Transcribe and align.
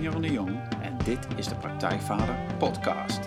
Jeroen 0.00 0.22
de 0.22 0.32
Jong 0.32 0.60
en 0.82 0.98
dit 1.04 1.26
is 1.36 1.48
de 1.48 1.54
Praktijkvader 1.54 2.56
Podcast. 2.58 3.20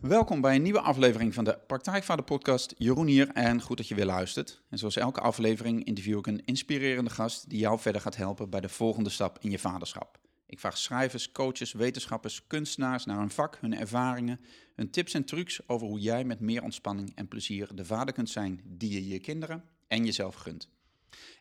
Welkom 0.00 0.40
bij 0.40 0.54
een 0.54 0.62
nieuwe 0.62 0.80
aflevering 0.80 1.34
van 1.34 1.44
de 1.44 1.58
Praktijkvader 1.66 2.24
Podcast. 2.24 2.74
Jeroen 2.78 3.06
hier 3.06 3.28
en 3.28 3.60
goed 3.60 3.76
dat 3.76 3.88
je 3.88 3.94
weer 3.94 4.04
luistert. 4.04 4.62
En 4.70 4.78
zoals 4.78 4.96
elke 4.96 5.20
aflevering 5.20 5.84
interview 5.84 6.18
ik 6.18 6.26
een 6.26 6.44
inspirerende 6.44 7.10
gast 7.10 7.50
die 7.50 7.58
jou 7.58 7.78
verder 7.78 8.00
gaat 8.00 8.16
helpen 8.16 8.50
bij 8.50 8.60
de 8.60 8.68
volgende 8.68 9.10
stap 9.10 9.38
in 9.40 9.50
je 9.50 9.58
vaderschap. 9.58 10.24
Ik 10.48 10.60
vraag 10.60 10.78
schrijvers, 10.78 11.32
coaches, 11.32 11.72
wetenschappers, 11.72 12.42
kunstenaars 12.46 13.04
naar 13.04 13.18
hun 13.18 13.30
vak, 13.30 13.58
hun 13.60 13.78
ervaringen, 13.78 14.40
hun 14.74 14.90
tips 14.90 15.14
en 15.14 15.24
trucs 15.24 15.68
over 15.68 15.86
hoe 15.86 16.00
jij 16.00 16.24
met 16.24 16.40
meer 16.40 16.62
ontspanning 16.62 17.12
en 17.14 17.28
plezier 17.28 17.68
de 17.74 17.84
vader 17.84 18.14
kunt 18.14 18.30
zijn 18.30 18.60
die 18.64 18.92
je 18.92 19.08
je 19.08 19.18
kinderen 19.18 19.64
en 19.88 20.04
jezelf 20.04 20.34
gunt. 20.34 20.68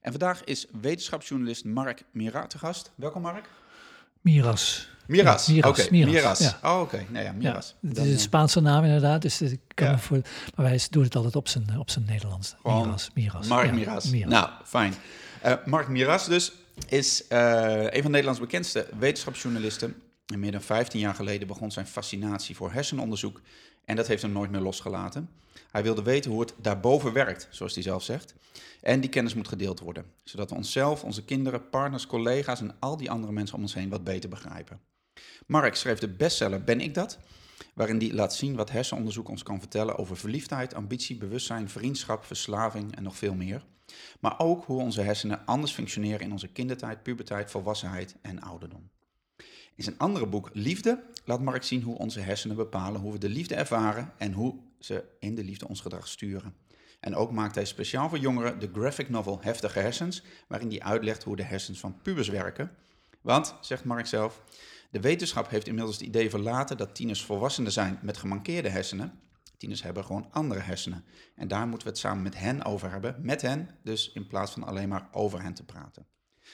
En 0.02 0.12
vandaag 0.12 0.44
is 0.44 0.66
wetenschapsjournalist 0.82 1.66
Mark 1.66 2.04
Mira 2.12 2.48
te 2.48 2.58
gast. 2.58 2.92
Welkom 2.96 3.22
Mark. 3.22 3.50
Miras. 4.22 4.90
Miras, 5.08 5.46
Ja, 5.46 5.54
Miras, 5.54 5.80
oké. 5.80 5.88
Miras, 5.92 6.12
Miras. 6.14 6.40
ja. 6.40 6.60
Oh, 6.64 6.82
oké. 6.82 7.06
Nou 7.10 7.26
ja, 7.26 7.32
Miras. 7.32 7.76
Ja, 7.82 7.88
het 7.90 7.98
is 7.98 8.06
een 8.06 8.14
eh, 8.14 8.20
Spaanse 8.20 8.60
naam 8.62 8.84
inderdaad, 8.84 9.22
dus 9.22 9.42
ik 9.42 9.60
kan 9.74 9.92
me 9.92 9.98
voor, 9.98 10.22
maar 10.56 10.66
wij 10.66 10.80
doen 10.90 11.04
het 11.04 11.16
altijd 11.16 11.36
op 11.36 11.48
zijn, 11.48 11.80
op 11.80 11.90
zijn 11.90 12.06
Nederlands. 12.06 12.56
Miras, 12.64 13.10
Miras. 13.14 13.48
Mark 13.48 13.72
Miras. 13.74 14.10
Miras. 14.10 14.30
Nou, 14.32 14.50
fijn. 14.64 14.94
Eh, 15.42 15.54
Mark 15.66 15.88
Miras 15.88 16.26
dus 16.26 16.52
is 16.88 17.28
eh, 17.28 17.84
een 17.90 18.02
van 18.02 18.12
Nederlands 18.12 18.40
bekendste 18.40 18.88
wetenschapsjournalisten. 19.00 20.02
En 20.26 20.40
meer 20.40 20.52
dan 20.52 20.62
15 20.62 21.00
jaar 21.00 21.16
geleden 21.16 21.48
begon 21.48 21.72
zijn 21.72 21.88
fascinatie 21.88 22.56
voor 22.56 22.72
hersenonderzoek. 22.72 23.42
En 23.86 23.96
dat 23.96 24.08
heeft 24.08 24.22
hem 24.22 24.32
nooit 24.32 24.52
meer 24.52 24.62
losgelaten. 24.62 25.30
Hij 25.72 25.84
wilde 25.84 26.04
weten 26.04 26.32
hoe 26.32 26.42
het 26.42 26.54
daarboven 26.62 27.14
werkt, 27.14 27.48
zoals 27.52 27.74
hij 27.74 27.84
zelf 27.84 28.04
zegt. 28.04 28.36
En 28.82 29.00
die 29.00 29.10
kennis 29.10 29.34
moet 29.34 29.48
gedeeld 29.48 29.80
worden. 29.80 30.06
Zodat 30.24 30.50
we 30.50 30.56
onszelf, 30.56 31.04
onze 31.04 31.24
kinderen, 31.24 31.70
partners, 31.70 32.08
collega's 32.08 32.60
en 32.60 32.76
al 32.80 32.98
die 32.98 33.12
andere 33.12 33.34
mensen 33.34 33.56
om 33.56 33.62
ons 33.62 33.74
heen 33.74 33.90
wat 33.90 34.04
beter 34.04 34.30
begrijpen. 34.30 34.80
Mark 35.46 35.76
schreef 35.76 36.00
de 36.00 36.08
bestseller 36.08 36.64
Ben 36.64 36.82
ik 36.82 36.94
dat? 36.94 37.18
Waarin 37.74 37.98
hij 37.98 38.14
laat 38.14 38.36
zien 38.36 38.56
wat 38.56 38.72
hersenonderzoek 38.72 39.30
ons 39.30 39.44
kan 39.44 39.60
vertellen 39.60 39.98
over 39.98 40.18
verliefdheid, 40.18 40.74
ambitie, 40.74 41.18
bewustzijn, 41.18 41.70
vriendschap, 41.70 42.26
verslaving 42.26 42.96
en 42.96 43.04
nog 43.04 43.16
veel 43.16 43.34
meer. 43.34 43.66
Maar 44.20 44.40
ook 44.40 44.66
hoe 44.66 44.82
onze 44.82 45.02
hersenen 45.02 45.46
anders 45.46 45.72
functioneren 45.72 46.20
in 46.20 46.32
onze 46.32 46.48
kindertijd, 46.48 47.04
puberteit, 47.04 47.52
volwassenheid 47.52 48.16
en 48.22 48.42
ouderdom. 48.42 48.90
In 49.76 49.84
zijn 49.84 49.98
andere 49.98 50.28
boek 50.28 50.50
Liefde 50.54 51.04
laat 51.26 51.42
Mark 51.42 51.64
zien 51.64 51.82
hoe 51.82 51.98
onze 51.98 52.20
hersenen 52.20 52.56
bepalen 52.56 53.02
hoe 53.02 53.12
we 53.12 53.18
de 53.18 53.30
liefde 53.30 53.56
ervaren 53.56 54.14
en 54.18 54.34
hoe 54.34 54.56
ze 54.80 55.04
in 55.20 55.36
de 55.36 55.44
liefde 55.44 55.68
ons 55.68 55.82
gedrag 55.82 56.08
sturen. 56.08 56.56
En 57.00 57.16
ook 57.16 57.32
maakt 57.32 57.56
hij 57.56 57.66
speciaal 57.66 58.10
voor 58.10 58.18
jongeren 58.18 58.60
de 58.60 58.70
graphic 58.74 59.10
novel 59.10 59.42
Heftige 59.42 59.80
Hersens, 59.80 60.24
waarin 60.48 60.70
hij 60.70 60.82
uitlegt 60.82 61.24
hoe 61.24 61.36
de 61.36 61.44
hersens 61.44 61.80
van 61.80 62.02
pubers 62.02 62.28
werken. 62.28 62.72
Want, 63.22 63.56
zegt 63.62 63.84
Mark 63.84 64.06
zelf, 64.06 64.42
de 64.92 65.00
wetenschap 65.00 65.50
heeft 65.50 65.68
inmiddels 65.68 65.96
het 65.98 66.06
idee 66.06 66.30
verlaten 66.30 66.78
dat 66.78 66.96
tieners 66.96 67.24
volwassenen 67.24 67.72
zijn 67.72 68.00
met 68.02 68.18
gemankeerde 68.18 68.70
hersenen. 68.70 69.20
Tieners 69.58 69.84
hebben 69.84 70.06
gewoon 70.06 70.28
andere 70.32 70.60
hersenen. 70.60 71.06
En 71.36 71.48
daar 71.48 71.68
moeten 71.68 71.88
we 71.88 71.94
het 71.94 72.02
samen 72.02 72.24
met 72.24 72.38
hen 72.38 72.64
over 72.64 72.92
hebben. 72.92 73.16
Met 73.20 73.42
hen, 73.42 73.70
dus 73.84 74.12
in 74.14 74.28
plaats 74.28 74.52
van 74.52 74.64
alleen 74.64 74.90
maar 74.90 75.08
over 75.12 75.42
hen 75.42 75.54
te 75.54 75.64
praten. 75.64 76.06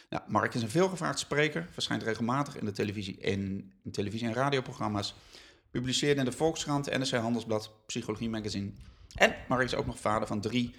Nou, 0.09 0.23
Mark 0.27 0.53
is 0.53 0.61
een 0.61 0.69
veelgevraagd 0.69 1.19
spreker, 1.19 1.67
verschijnt 1.71 2.03
regelmatig 2.03 2.57
in 2.57 2.65
de 2.65 2.71
televisie, 2.71 3.17
in, 3.17 3.71
in 3.83 3.91
televisie- 3.91 4.27
en 4.27 4.33
radioprogramma's. 4.33 5.15
Publiceerde 5.71 6.19
in 6.19 6.25
de 6.25 6.31
Volkskrant, 6.31 6.97
NRC 6.97 7.11
Handelsblad, 7.11 7.71
Psychologie 7.85 8.29
Magazine. 8.29 8.71
En 9.15 9.35
Mark 9.47 9.63
is 9.63 9.75
ook 9.75 9.85
nog 9.85 9.99
vader 9.99 10.27
van 10.27 10.41
drie 10.41 10.75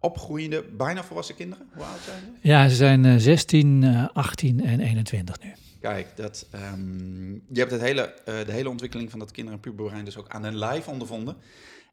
opgroeiende, 0.00 0.62
bijna 0.62 1.04
volwassen 1.04 1.34
kinderen. 1.34 1.68
Hoe 1.72 1.84
oud 1.84 2.00
zijn 2.00 2.20
ze? 2.20 2.48
Ja, 2.48 2.68
ze 2.68 2.74
zijn 2.74 3.04
eh, 3.04 3.16
16, 3.16 3.82
eh, 3.82 4.08
18 4.12 4.64
en 4.64 4.80
21 4.80 5.40
nu. 5.40 5.52
Kijk, 5.82 6.16
dat, 6.16 6.46
ehm, 6.50 7.32
je 7.32 7.58
hebt 7.58 7.70
het 7.70 7.80
hele, 7.80 8.02
eh, 8.02 8.46
de 8.46 8.52
hele 8.52 8.68
ontwikkeling 8.68 9.10
van 9.10 9.18
dat 9.18 9.30
kinder- 9.30 9.54
en 9.54 9.60
puberbrein 9.60 10.04
dus 10.04 10.16
ook 10.16 10.28
aan 10.28 10.44
hun 10.44 10.56
lijf 10.56 10.88
ondervonden. 10.88 11.36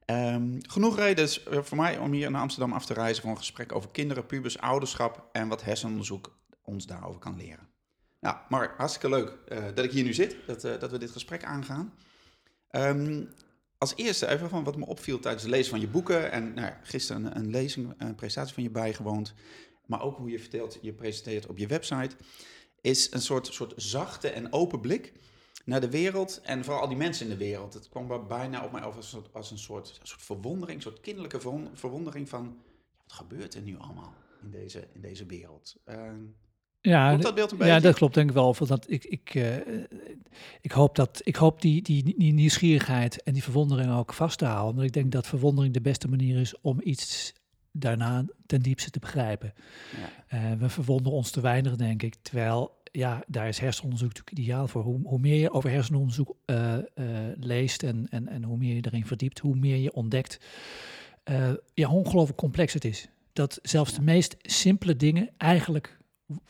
Ehm, 0.06 0.58
genoeg 0.62 0.96
reden 0.96 1.28
eh, 1.28 1.62
voor 1.62 1.78
mij 1.78 1.98
om 1.98 2.12
hier 2.12 2.32
naar 2.32 2.42
Amsterdam 2.42 2.74
af 2.74 2.86
te 2.86 2.94
reizen 2.94 3.22
voor 3.22 3.32
een 3.32 3.38
gesprek 3.38 3.76
over 3.76 3.90
kinderen, 3.90 4.26
pubers, 4.26 4.60
ouderschap 4.60 5.30
en 5.32 5.48
wat 5.48 5.64
hersenonderzoek 5.64 6.38
ons 6.64 6.86
daarover 6.86 7.20
kan 7.20 7.38
leren. 7.38 7.68
Nou, 8.20 8.38
Mark, 8.50 8.78
hartstikke 8.78 9.10
leuk 9.10 9.38
eh, 9.48 9.64
dat 9.76 9.86
ik 9.86 9.92
hier 9.92 10.04
nu 10.04 10.14
zit, 10.14 10.36
dat, 10.46 10.62
dat 10.62 10.92
we 10.92 10.98
dit 10.98 11.12
gesprek 11.12 11.44
aangaan. 11.44 11.94
Ehm, 12.70 13.24
als 13.78 13.96
eerste 13.96 14.28
even 14.28 14.50
van 14.50 14.64
wat 14.64 14.78
me 14.78 14.86
opviel 14.86 15.20
tijdens 15.20 15.44
het 15.44 15.52
lezen 15.52 15.70
van 15.70 15.80
je 15.80 15.88
boeken 15.88 16.32
en 16.32 16.54
nou, 16.54 16.74
gisteren 16.84 17.26
een, 17.26 17.36
een 17.36 17.50
lezing, 17.50 17.94
een 17.98 18.16
presentatie 18.16 18.54
van 18.54 18.64
je 18.64 18.70
bijgewoond, 18.70 19.34
maar 19.86 20.02
ook 20.02 20.18
hoe 20.18 20.30
je 20.30 20.40
vertelt, 20.40 20.80
je 20.82 20.94
presenteert 20.94 21.48
op 21.48 21.58
je 21.58 21.68
website 21.68 22.16
is 22.82 23.12
een 23.12 23.22
soort, 23.22 23.48
soort 23.48 23.74
zachte 23.76 24.28
en 24.30 24.54
open 24.54 24.80
blik 24.80 25.14
naar 25.66 25.82
de 25.82 25.90
wereld 25.90 26.42
en 26.44 26.64
vooral 26.64 26.82
al 26.82 26.88
die 26.88 26.98
mensen 26.98 27.26
in 27.26 27.32
de 27.32 27.38
wereld. 27.38 27.74
Het 27.74 27.90
kwam 27.90 28.08
bij- 28.08 28.24
bijna 28.24 28.66
op 28.66 28.72
mij 28.72 28.84
over 28.84 28.96
als 28.96 29.06
een 29.06 29.20
soort, 29.20 29.34
als 29.34 29.52
een 29.52 29.58
soort, 29.60 30.00
soort 30.04 30.22
verwondering, 30.22 30.78
een 30.78 30.84
soort 30.84 31.00
kinderlijke 31.00 31.40
verwon- 31.40 31.70
verwondering 31.74 32.30
van 32.30 32.44
ja, 32.44 32.94
wat 33.04 33.14
gebeurt 33.14 33.56
er 33.56 33.62
nu 33.62 33.78
allemaal 33.78 34.14
in 34.44 34.52
deze, 34.52 34.88
in 34.94 35.02
deze 35.02 35.26
wereld. 35.26 35.76
Ehm, 35.86 36.20
Ja, 36.82 37.18
dat 37.18 37.36
beeld 37.36 37.52
een 37.52 37.58
beetje? 37.58 37.74
ja, 37.74 37.80
dat 37.80 37.96
klopt 37.96 38.14
denk 38.14 38.30
ik 38.30 38.36
wel. 38.36 38.56
Want 38.56 38.68
dat, 38.68 38.86
ik, 38.90 39.04
ik, 39.06 39.36
eh, 39.36 39.58
ik 40.62 40.72
hoop, 40.72 40.96
dat, 40.96 41.22
ik 41.24 41.36
hoop 41.36 41.62
die, 41.62 41.82
die, 41.82 42.16
die 42.18 42.34
nieuwsgierigheid 42.34 43.24
en 43.24 43.34
die 43.34 43.44
verwondering 43.44 43.92
ook 43.92 44.14
vast 44.14 44.38
te 44.38 44.46
houden. 44.46 44.70
Omdat 44.70 44.86
ik 44.86 44.94
denk 44.94 45.12
dat 45.12 45.28
verwondering 45.28 45.74
de 45.74 45.82
beste 45.82 46.08
manier 46.08 46.40
is 46.40 46.62
om 46.62 46.80
iets 46.84 47.34
daarna 47.72 48.26
ten 48.46 48.62
diepste 48.62 48.90
te 48.90 49.00
begrijpen. 49.00 49.54
Ja. 49.98 50.10
Eh, 50.28 50.60
we 50.60 50.70
verwonderen 50.70 51.18
ons 51.18 51.32
te 51.32 51.42
weinig, 51.42 51.76
denk 51.76 52.04
ik. 52.04 52.16
Terwijl, 52.22 52.78
ja, 52.92 53.24
daar 53.28 53.48
is 53.48 53.60
hersenonderzoek 53.60 54.08
natuurlijk 54.08 54.38
ideaal 54.40 54.68
voor. 54.68 54.84
Hoe, 54.84 55.00
hoe 55.04 55.20
meer 55.20 55.40
je 55.40 55.52
over 55.52 55.70
hersenonderzoek 55.70 56.36
eh, 56.46 56.76
eh, 56.78 56.84
leest 57.40 57.84
en, 57.84 58.08
en, 58.10 58.28
en 58.28 58.44
hoe 58.44 58.58
meer 58.58 58.76
je 58.76 58.86
erin 58.86 59.06
verdiept, 59.06 59.40
hoe 59.40 59.56
meer 59.56 59.78
je 59.78 59.94
ontdekt, 59.94 60.40
eh, 61.24 61.52
ja, 61.74 61.88
hoe 61.88 62.04
ongelooflijk 62.04 62.38
complex 62.40 62.74
het 62.74 62.86
is. 62.86 63.10
Dat 63.34 63.60
zelfs 63.62 63.94
de 63.94 64.02
meest 64.02 64.36
simpele 64.42 64.96
dingen 64.96 65.30
eigenlijk 65.38 65.98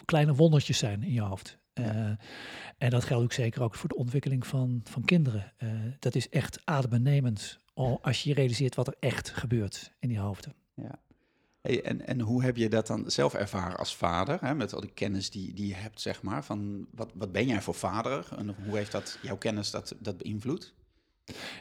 kleine 0.06 0.34
wondertjes 0.35 0.78
zijn 0.78 1.03
in 1.03 1.13
je 1.13 1.22
hoofd. 1.22 1.58
En 2.78 2.90
dat 2.90 3.03
geldt 3.03 3.24
ook 3.24 3.34
zeker 3.34 3.62
ook 3.62 3.75
voor 3.75 3.90
de 3.90 3.96
ontwikkeling 3.96 4.47
van, 4.47 4.81
van 4.84 5.06
kinderen. 5.06 5.53
Dat 6.00 6.16
is 6.16 6.29
echt 6.29 6.62
adembenemend 6.66 7.59
al- 7.74 8.00
als 8.02 8.24
je 8.24 8.34
realiseert 8.34 8.75
wat 8.75 8.88
er 8.88 8.96
echt 9.00 9.29
gebeurt 9.29 9.91
in 10.00 10.09
die 10.09 10.19
hoofden. 10.19 10.53
Ja. 10.74 11.00
Hey, 11.62 11.84
en, 11.84 12.08
en 12.08 12.20
hoe 12.20 12.44
heb 12.44 12.58
je 12.58 12.70
dat 12.70 12.88
dan 12.88 13.12
zelf 13.12 13.34
ervaren 13.34 13.78
als 13.78 13.96
vader, 13.96 14.38
hè, 14.42 14.56
met 14.56 14.74
al 14.74 14.81
die 14.81 14.94
kennis 14.94 15.30
die, 15.30 15.53
die 15.53 15.68
je 15.68 15.75
hebt, 15.75 16.02
zeg 16.02 16.22
maar, 16.22 16.44
van 16.44 16.88
wat, 16.92 17.12
wat 17.14 17.31
ben 17.31 17.47
jij 17.47 17.62
voor 17.62 17.74
vader 17.74 18.28
en 18.38 18.56
hoe 18.66 18.78
heeft 18.78 18.92
dat, 18.92 19.20
jouw 19.22 19.38
kennis 19.38 19.72
dat, 19.72 19.96
dat 20.00 20.18
beïnvloed? 20.18 20.74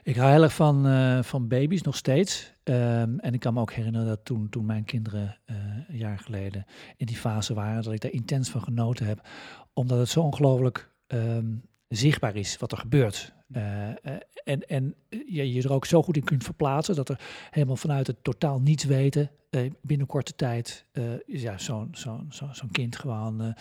Ik 0.03 0.17
hou 0.17 0.31
heel 0.31 0.43
erg 0.43 0.55
van, 0.55 0.87
eh, 0.87 1.23
van 1.23 1.49
baby's, 1.49 1.83
nog 1.83 1.97
steeds. 1.97 2.53
Ehm, 2.63 3.19
en 3.19 3.35
ik 3.35 3.41
kan 3.41 3.55
me 3.55 3.61
ook 3.61 3.73
herinneren 3.73 4.07
dat 4.07 4.25
toen, 4.25 4.49
toen 4.49 4.67
mijn 4.67 4.85
kinderen 4.85 5.39
eh, 5.45 5.57
een 5.89 5.97
jaar 5.97 6.19
geleden 6.19 6.67
in 6.97 7.07
die 7.07 7.17
fase 7.17 7.55
waren, 7.55 7.83
dat 7.83 7.93
ik 7.93 8.01
daar 8.01 8.11
intens 8.11 8.51
van 8.51 8.63
genoten 8.63 9.07
heb. 9.07 9.29
Omdat 9.73 9.99
het 9.99 10.09
zo 10.09 10.21
ongelooflijk 10.21 10.91
ehm, 11.07 11.55
zichtbaar 11.89 12.37
is 12.37 12.56
wat 12.56 12.73
er 12.73 12.79
gebeurt. 12.79 13.33
Eh, 13.53 13.89
eh, 13.89 13.97
en 14.45 14.69
en 14.69 14.95
je 15.09 15.53
je 15.53 15.62
er 15.62 15.73
ook 15.73 15.87
zo 15.87 16.03
goed 16.03 16.17
in 16.17 16.25
kunt 16.25 16.45
verplaatsen 16.45 16.95
dat 16.95 17.09
er 17.09 17.21
helemaal 17.50 17.77
vanuit 17.77 18.06
het 18.06 18.25
totaal 18.25 18.61
niets 18.61 18.85
weten 18.85 19.31
eh, 19.50 19.71
binnen 19.83 20.06
korte 20.06 20.35
tijd 20.35 20.85
eh, 20.93 21.03
ja, 21.27 21.59
zo'n 21.59 21.89
zo'n 21.93 22.27
zo'n 22.31 22.55
zo'n 22.55 22.71
kind 22.71 22.97
gewoon 22.97 23.43
eh, 23.43 23.53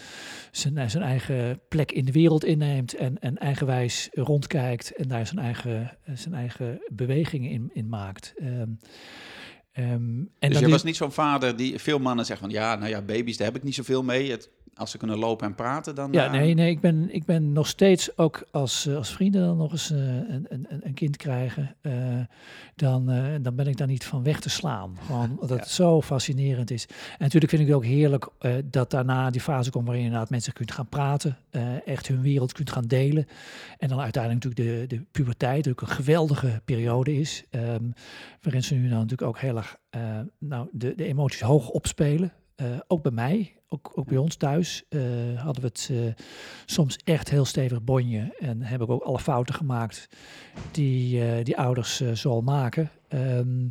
zijn, 0.51 0.89
zijn 0.89 1.03
eigen 1.03 1.61
plek 1.69 1.91
in 1.91 2.05
de 2.05 2.11
wereld 2.11 2.45
inneemt 2.45 2.93
en, 2.93 3.19
en 3.19 3.37
eigenwijs 3.37 4.09
rondkijkt 4.11 4.95
en 4.95 5.07
daar 5.07 5.27
zijn 5.27 5.39
eigen, 5.39 5.97
eh, 6.03 6.15
zijn 6.15 6.33
eigen 6.33 6.81
bewegingen 6.91 7.49
in, 7.49 7.69
in 7.73 7.89
maakt. 7.89 8.33
Ehm, 8.37 8.71
ehm, 9.71 10.23
en 10.39 10.49
dus 10.49 10.59
je 10.59 10.69
was 10.69 10.83
niet 10.83 10.95
zo'n 10.95 11.11
vader 11.11 11.55
die 11.55 11.79
veel 11.79 11.99
mannen 11.99 12.25
zeggen 12.25 12.45
van 12.49 12.55
ja, 12.55 12.75
nou 12.75 12.89
ja, 12.89 13.01
baby's, 13.01 13.37
daar 13.37 13.47
heb 13.47 13.55
ik 13.55 13.63
niet 13.63 13.75
zoveel 13.75 14.03
mee. 14.03 14.31
Het, 14.31 14.49
als 14.77 14.91
ze 14.91 14.97
kunnen 14.97 15.17
lopen 15.17 15.47
en 15.47 15.55
praten, 15.55 15.95
dan... 15.95 16.11
Ja, 16.11 16.25
eh, 16.25 16.31
nee, 16.31 16.53
nee 16.53 16.69
ik, 16.69 16.79
ben, 16.79 17.13
ik 17.13 17.25
ben 17.25 17.51
nog 17.51 17.67
steeds 17.67 18.17
ook 18.17 18.47
als, 18.51 18.85
eh, 18.85 18.95
als 18.95 19.13
vrienden 19.13 19.41
dan 19.41 19.57
nog 19.57 19.71
eens 19.71 19.91
eh, 19.91 19.99
een, 19.99 20.45
een, 20.49 20.67
een 20.69 20.93
kind 20.93 21.17
krijgen, 21.17 21.75
dan, 22.75 23.05
dan 23.41 23.55
ben 23.55 23.67
ik 23.67 23.77
daar 23.77 23.87
niet 23.87 24.05
van 24.05 24.23
weg 24.23 24.39
te 24.39 24.49
slaan. 24.49 24.97
Gewoon 25.05 25.29
omdat 25.29 25.49
het 25.49 25.67
zo 25.67 26.01
fascinerend 26.01 26.71
is. 26.71 26.85
En 26.87 26.95
natuurlijk 27.19 27.51
vind 27.51 27.61
ik 27.61 27.67
het 27.67 27.77
ook 27.77 27.85
heerlijk 27.85 28.27
dat 28.65 28.91
daarna 28.91 29.29
die 29.29 29.41
fase 29.41 29.71
komt 29.71 29.83
waarin 29.85 30.03
je 30.03 30.09
inderdaad 30.09 30.31
mensen 30.31 30.53
kunt 30.53 30.71
gaan 30.71 30.89
praten, 30.89 31.37
echt 31.85 32.07
hun 32.07 32.21
wereld 32.21 32.51
kunt 32.51 32.71
gaan 32.71 32.85
delen. 32.87 33.27
En 33.77 33.87
dan 33.87 33.99
uiteindelijk 33.99 34.43
natuurlijk 34.43 34.89
de, 34.89 34.95
de 34.95 35.03
puberteit, 35.11 35.69
ook 35.69 35.81
een 35.81 35.87
geweldige 35.87 36.61
periode 36.65 37.19
is, 37.19 37.43
ehm, 37.49 37.83
waarin 38.41 38.63
ze 38.63 38.75
nu 38.75 38.89
dan 38.89 38.99
natuurlijk 38.99 39.29
ook 39.29 39.39
heel 39.39 39.57
erg 39.57 39.77
nou, 40.39 40.67
de, 40.71 40.95
de 40.95 41.05
emoties 41.05 41.41
hoog 41.41 41.69
opspelen. 41.69 42.33
Ook 42.87 43.01
bij 43.01 43.11
mij, 43.11 43.56
ook, 43.69 44.05
bij 44.05 44.17
ons 44.17 44.35
thuis 44.35 44.83
hadden 45.35 45.61
we 45.61 45.67
het 45.67 45.91
soms 46.65 46.97
echt 47.03 47.29
heel 47.29 47.45
stevig 47.45 47.83
bonje. 47.83 48.35
En 48.39 48.61
heb 48.61 48.81
ik 48.81 48.89
ook 48.89 49.03
alle 49.03 49.19
fouten 49.19 49.55
gemaakt 49.55 50.07
die, 50.71 51.43
die 51.43 51.57
ouders 51.57 52.11
zal 52.13 52.41
maken. 52.41 52.89
Ehm, 53.07 53.69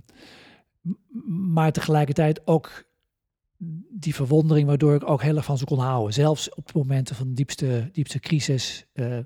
maar 1.54 1.72
tegelijkertijd 1.72 2.46
ook 2.46 2.84
die 3.90 4.14
verwondering 4.14 4.66
waardoor 4.66 4.94
ik 4.94 5.08
ook 5.08 5.22
heel 5.22 5.36
erg 5.36 5.44
van 5.44 5.58
ze 5.58 5.64
kon 5.64 5.78
houden. 5.78 6.12
Zelfs 6.12 6.54
op 6.54 6.72
momenten 6.72 7.16
van 7.16 7.34
diepste, 7.34 7.88
diepste 7.92 8.18
crisis. 8.18 8.86
Uh, 8.94 9.18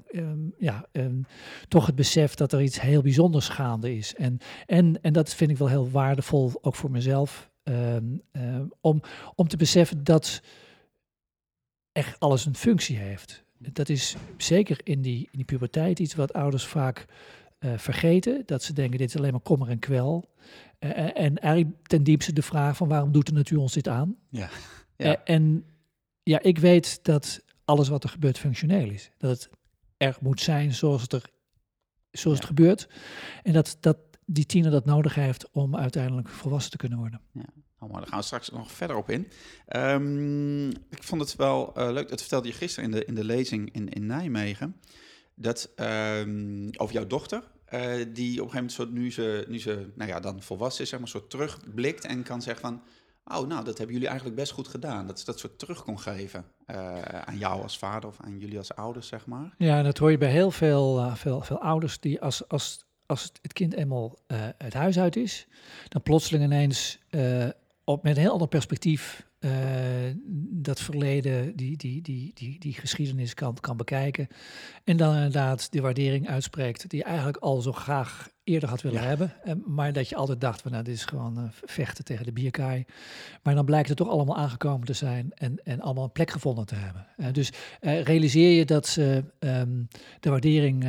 ja, 0.58 0.86
um, 0.92 1.26
toch 1.68 1.86
het 1.86 1.94
besef 1.94 2.34
dat 2.34 2.52
er 2.52 2.62
iets 2.62 2.80
heel 2.80 3.02
bijzonders 3.02 3.48
gaande 3.48 3.96
is. 3.96 4.14
En, 4.14 4.38
en, 4.66 5.02
en 5.02 5.12
dat 5.12 5.34
vind 5.34 5.50
ik 5.50 5.58
wel 5.58 5.68
heel 5.68 5.90
waardevol, 5.90 6.52
ook 6.60 6.74
voor 6.74 6.90
mezelf. 6.90 7.49
Um, 7.64 8.22
om, 8.80 9.02
om 9.34 9.48
te 9.48 9.56
beseffen 9.56 10.04
dat 10.04 10.42
echt 11.92 12.20
alles 12.20 12.46
een 12.46 12.54
functie 12.54 12.96
heeft. 12.96 13.44
Dat 13.58 13.88
is 13.88 14.16
zeker 14.36 14.80
in 14.84 15.02
die, 15.02 15.18
in 15.18 15.30
die 15.38 15.44
puberteit 15.44 15.98
iets 15.98 16.14
wat 16.14 16.32
ouders 16.32 16.64
vaak 16.64 17.06
uh, 17.60 17.78
vergeten. 17.78 18.42
Dat 18.46 18.62
ze 18.62 18.72
denken, 18.72 18.98
dit 18.98 19.08
is 19.08 19.16
alleen 19.16 19.32
maar 19.32 19.40
kommer 19.40 19.68
en 19.68 19.78
kwel. 19.78 20.30
Uh, 20.80 21.18
en 21.18 21.38
eigenlijk 21.38 21.86
ten 21.86 22.04
diepste 22.04 22.32
de 22.32 22.42
vraag 22.42 22.76
van 22.76 22.88
waarom 22.88 23.12
doet 23.12 23.26
de 23.26 23.32
natuur 23.32 23.58
ons 23.58 23.72
dit 23.72 23.88
aan? 23.88 24.16
Ja. 24.28 24.50
ja. 24.96 25.24
en 25.24 25.64
ja, 26.22 26.42
ik 26.42 26.58
weet 26.58 27.04
dat 27.04 27.44
alles 27.64 27.88
wat 27.88 28.04
er 28.04 28.10
gebeurt 28.10 28.38
functioneel 28.38 28.90
is. 28.90 29.10
Dat 29.18 29.30
het 29.30 29.50
er 29.96 30.16
moet 30.20 30.40
zijn 30.40 30.74
zoals 30.74 31.02
het, 31.02 31.12
er, 31.12 31.30
zoals 32.10 32.38
het 32.38 32.46
gebeurt. 32.46 32.88
En 33.42 33.52
dat, 33.52 33.76
dat 33.80 33.96
die 34.32 34.46
tiener 34.46 34.70
dat 34.70 34.84
nodig 34.84 35.14
heeft 35.14 35.50
om 35.50 35.76
uiteindelijk 35.76 36.28
volwassen 36.28 36.70
te 36.70 36.76
kunnen 36.76 36.98
worden. 36.98 37.20
Ja. 37.32 37.44
Oh, 37.78 37.90
maar 37.90 38.00
daar 38.00 38.08
gaan 38.08 38.18
we 38.18 38.24
straks 38.24 38.50
nog 38.50 38.72
verder 38.72 38.96
op 38.96 39.10
in. 39.10 39.28
Um, 39.76 40.68
ik 40.68 41.02
vond 41.02 41.20
het 41.20 41.36
wel 41.36 41.72
uh, 41.78 41.90
leuk, 41.90 42.08
dat 42.08 42.20
vertelde 42.20 42.48
je 42.48 42.54
gisteren 42.54 42.90
in 42.90 42.96
de, 42.96 43.04
in 43.04 43.14
de 43.14 43.24
lezing 43.24 43.72
in, 43.72 43.88
in 43.88 44.06
Nijmegen 44.06 44.76
dat 45.34 45.70
um, 45.76 46.70
over 46.76 46.94
jouw 46.94 47.06
dochter, 47.06 47.42
uh, 47.74 47.80
die 48.12 48.42
op 48.42 48.46
een 48.46 48.52
gegeven 48.52 48.54
moment 48.54 48.72
soort, 48.72 48.90
nu 48.90 49.12
ze, 49.12 49.44
nu 49.48 49.58
ze 49.58 49.90
nou 49.94 50.10
ja, 50.10 50.20
dan 50.20 50.42
volwassen 50.42 50.82
is, 50.82 50.90
zeg 50.90 50.98
maar, 50.98 51.08
soort 51.08 51.30
terugblikt 51.30 52.04
en 52.04 52.22
kan 52.22 52.42
zeggen 52.42 52.62
van, 52.62 52.82
oh, 53.24 53.48
nou, 53.48 53.64
dat 53.64 53.76
hebben 53.76 53.94
jullie 53.94 54.08
eigenlijk 54.08 54.38
best 54.38 54.52
goed 54.52 54.68
gedaan. 54.68 55.06
Dat 55.06 55.18
ze 55.18 55.24
dat 55.24 55.38
soort 55.38 55.58
terug 55.58 55.84
kon 55.84 56.00
geven 56.00 56.44
uh, 56.66 57.02
aan 57.02 57.38
jou 57.38 57.62
als 57.62 57.78
vader 57.78 58.08
of 58.08 58.16
aan 58.20 58.38
jullie 58.38 58.58
als 58.58 58.74
ouders, 58.74 59.08
zeg 59.08 59.26
maar. 59.26 59.54
Ja, 59.58 59.82
dat 59.82 59.98
hoor 59.98 60.10
je 60.10 60.18
bij 60.18 60.30
heel 60.30 60.50
veel, 60.50 61.16
veel, 61.16 61.40
veel 61.40 61.60
ouders 61.60 62.00
die 62.00 62.20
als, 62.20 62.48
als, 62.48 62.84
als 63.10 63.32
het 63.42 63.52
kind 63.52 63.74
eenmaal 63.74 64.18
het 64.58 64.74
huis 64.74 64.98
uit 64.98 65.16
is, 65.16 65.46
dan 65.88 66.02
plotseling 66.02 66.44
ineens 66.44 66.98
op, 67.84 68.02
met 68.02 68.16
een 68.16 68.22
heel 68.22 68.32
ander 68.32 68.48
perspectief 68.48 69.28
uh, 69.40 69.50
dat 70.50 70.80
verleden, 70.80 71.56
die, 71.56 71.76
die, 71.76 72.02
die, 72.02 72.30
die, 72.34 72.58
die 72.58 72.72
geschiedenis 72.72 73.34
kan, 73.34 73.56
kan 73.60 73.76
bekijken. 73.76 74.28
En 74.84 74.96
dan 74.96 75.14
inderdaad 75.14 75.72
de 75.72 75.80
waardering 75.80 76.28
uitspreekt 76.28 76.90
die 76.90 77.04
eigenlijk 77.04 77.36
al 77.36 77.60
zo 77.60 77.72
graag 77.72 78.28
eerder 78.50 78.68
had 78.68 78.82
willen 78.82 79.02
hebben. 79.02 79.32
Uh, 79.44 79.52
maar 79.66 79.92
dat 79.92 80.08
je 80.08 80.16
altijd 80.16 80.40
dacht 80.40 80.62
van 80.62 80.70
nou, 80.70 80.84
dit 80.84 80.94
is 80.94 81.04
gewoon 81.04 81.38
uh, 81.38 81.44
vechten 81.50 82.04
tegen 82.04 82.24
de 82.24 82.32
bierkaai. 82.32 82.84
Maar 83.42 83.54
dan 83.54 83.64
blijkt 83.64 83.88
het 83.88 83.96
toch 83.96 84.08
allemaal 84.08 84.36
aangekomen 84.36 84.86
te 84.86 84.92
zijn 84.92 85.32
en, 85.34 85.60
en 85.64 85.80
allemaal 85.80 86.04
een 86.04 86.12
plek 86.12 86.30
gevonden 86.30 86.66
te 86.66 86.74
hebben. 86.74 87.32
dus 87.32 87.52
realiseer 87.80 88.56
je 88.56 88.64
dat 88.64 88.96
um, 89.38 89.88
de 90.20 90.30
waardering, 90.30 90.86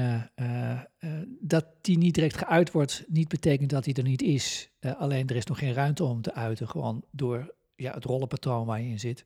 dat 1.40 1.66
die 1.82 1.98
niet 1.98 2.14
direct 2.14 2.38
geuit 2.38 2.72
wordt, 2.72 3.04
niet 3.08 3.28
betekent 3.28 3.70
dat 3.70 3.84
die 3.84 3.94
er 3.94 4.04
niet 4.04 4.22
is. 4.22 4.70
alleen 4.98 5.28
er 5.28 5.36
is 5.36 5.46
nog 5.46 5.60
geen 5.60 5.74
ruimte 5.74 6.04
om 6.04 6.22
te 6.22 6.34
uiten, 6.34 6.68
gewoon 6.68 7.04
door 7.12 7.54
ja, 7.76 7.94
het 7.94 8.06
rollenpatroon 8.06 8.66
waar 8.66 8.82
je 8.82 8.90
in 8.90 9.00
zit. 9.00 9.24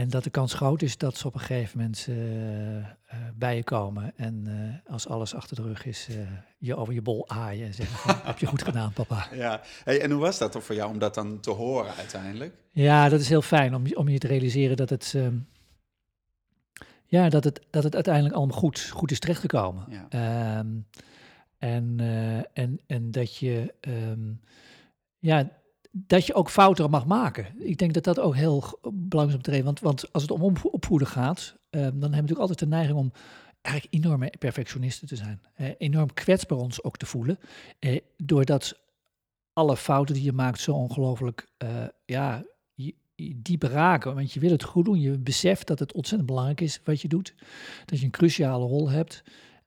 En 0.00 0.08
dat 0.08 0.24
de 0.24 0.30
kans 0.30 0.54
groot 0.54 0.82
is 0.82 0.96
dat 0.96 1.16
ze 1.16 1.26
op 1.26 1.34
een 1.34 1.40
gegeven 1.40 1.78
moment 1.78 2.06
uh, 2.08 2.16
uh, 2.76 2.84
bij 3.34 3.56
je 3.56 3.64
komen. 3.64 4.12
En 4.16 4.44
uh, 4.46 4.92
als 4.92 5.08
alles 5.08 5.34
achter 5.34 5.56
de 5.56 5.62
rug 5.62 5.86
is, 5.86 6.08
je 6.58 6.76
over 6.76 6.94
je 6.94 7.02
bol 7.02 7.28
aaien 7.28 7.66
en 7.66 7.74
zeggen: 7.74 7.96
van, 7.96 8.16
Heb 8.24 8.38
je 8.38 8.46
goed 8.46 8.62
gedaan, 8.62 8.92
papa? 8.92 9.28
Ja, 9.32 9.60
hey, 9.84 10.00
en 10.00 10.10
hoe 10.10 10.20
was 10.20 10.38
dat 10.38 10.56
voor 10.62 10.74
jou 10.74 10.90
om 10.90 10.98
dat 10.98 11.14
dan 11.14 11.40
te 11.40 11.50
horen 11.50 11.94
uiteindelijk? 11.94 12.54
Ja, 12.70 13.08
dat 13.08 13.20
is 13.20 13.28
heel 13.28 13.42
fijn 13.42 13.74
om, 13.74 13.84
om 13.94 14.08
je 14.08 14.18
te 14.18 14.26
realiseren 14.26 14.76
dat 14.76 14.90
het. 14.90 15.12
Um, 15.16 15.48
ja, 17.06 17.28
dat 17.28 17.44
het, 17.44 17.60
dat 17.70 17.82
het 17.82 17.94
uiteindelijk 17.94 18.34
allemaal 18.34 18.58
goed, 18.58 18.88
goed 18.90 19.10
is 19.10 19.18
terechtgekomen. 19.18 20.08
Ja. 20.10 20.58
Um, 20.58 20.86
en, 21.58 22.00
en, 22.52 22.80
en 22.86 23.10
dat 23.10 23.36
je. 23.36 23.74
Um, 23.80 24.40
ja, 25.18 25.50
dat 25.90 26.26
je 26.26 26.34
ook 26.34 26.50
fouten 26.50 26.90
mag 26.90 27.06
maken. 27.06 27.46
Ik 27.58 27.78
denk 27.78 27.94
dat 27.94 28.04
dat 28.04 28.18
ook 28.18 28.34
heel 28.34 28.78
belangrijk 28.82 29.28
is 29.28 29.34
om 29.34 29.42
te 29.42 29.50
reden. 29.50 29.64
Want, 29.64 29.80
want 29.80 30.12
als 30.12 30.22
het 30.22 30.30
om 30.30 30.56
opvoeden 30.62 31.08
gaat, 31.08 31.54
um, 31.70 31.80
dan 31.80 31.90
hebben 31.90 32.00
we 32.00 32.08
natuurlijk 32.08 32.40
altijd 32.40 32.58
de 32.58 32.66
neiging 32.66 32.98
om 32.98 33.12
eigenlijk 33.60 33.94
enorme 33.94 34.32
perfectionisten 34.38 35.08
te 35.08 35.16
zijn. 35.16 35.40
Eh, 35.54 35.68
enorm 35.78 36.14
kwetsbaar 36.14 36.58
ons 36.58 36.82
ook 36.82 36.96
te 36.96 37.06
voelen. 37.06 37.38
Eh, 37.78 38.00
doordat 38.16 38.78
alle 39.52 39.76
fouten 39.76 40.14
die 40.14 40.24
je 40.24 40.32
maakt 40.32 40.60
zo 40.60 40.72
ongelooflijk 40.72 41.46
uh, 41.62 41.84
ja, 42.04 42.44
diep 43.36 43.62
raken. 43.62 44.14
Want 44.14 44.32
je 44.32 44.40
wil 44.40 44.50
het 44.50 44.64
goed 44.64 44.84
doen. 44.84 45.00
Je 45.00 45.18
beseft 45.18 45.66
dat 45.66 45.78
het 45.78 45.92
ontzettend 45.92 46.26
belangrijk 46.26 46.60
is 46.60 46.80
wat 46.84 47.00
je 47.00 47.08
doet. 47.08 47.34
Dat 47.84 47.98
je 47.98 48.04
een 48.04 48.10
cruciale 48.10 48.66
rol 48.66 48.90
hebt. 48.90 49.22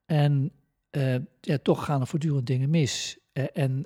En 0.06 0.52
uh, 0.92 1.16
ja, 1.42 1.58
toch 1.62 1.86
gaan 1.86 2.02
er 2.02 2.08
voortdurend 2.08 2.48
dingen 2.48 2.70
mis. 2.70 3.18
En 3.54 3.86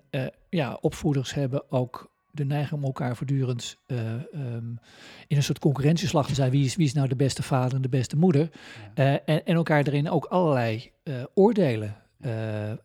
ja, 0.50 0.78
opvoeders 0.82 1.34
hebben 1.34 1.72
ook 1.72 2.12
de 2.38 2.46
neiging 2.46 2.80
om 2.80 2.86
elkaar 2.86 3.16
voortdurend 3.16 3.78
uh, 3.88 4.14
um, 4.34 4.80
in 5.28 5.38
een 5.38 5.44
soort 5.44 5.60
concurrentieslag 5.60 6.28
te 6.28 6.34
zijn. 6.34 6.52
Wie 6.52 6.66
is, 6.66 6.76
wie 6.76 6.86
is 6.86 6.94
nou 6.94 7.08
de 7.08 7.16
beste 7.16 7.44
vader 7.44 7.76
en 7.76 7.82
de 7.82 7.90
beste 7.90 8.18
moeder? 8.18 8.50
Uh, 8.96 9.12
en, 9.12 9.22
en, 9.26 9.56
elkaar 9.56 9.88
erin 9.88 10.10
ook 10.10 10.26
allerlei 10.26 10.92
uh, 11.04 11.24
oordelen 11.34 11.96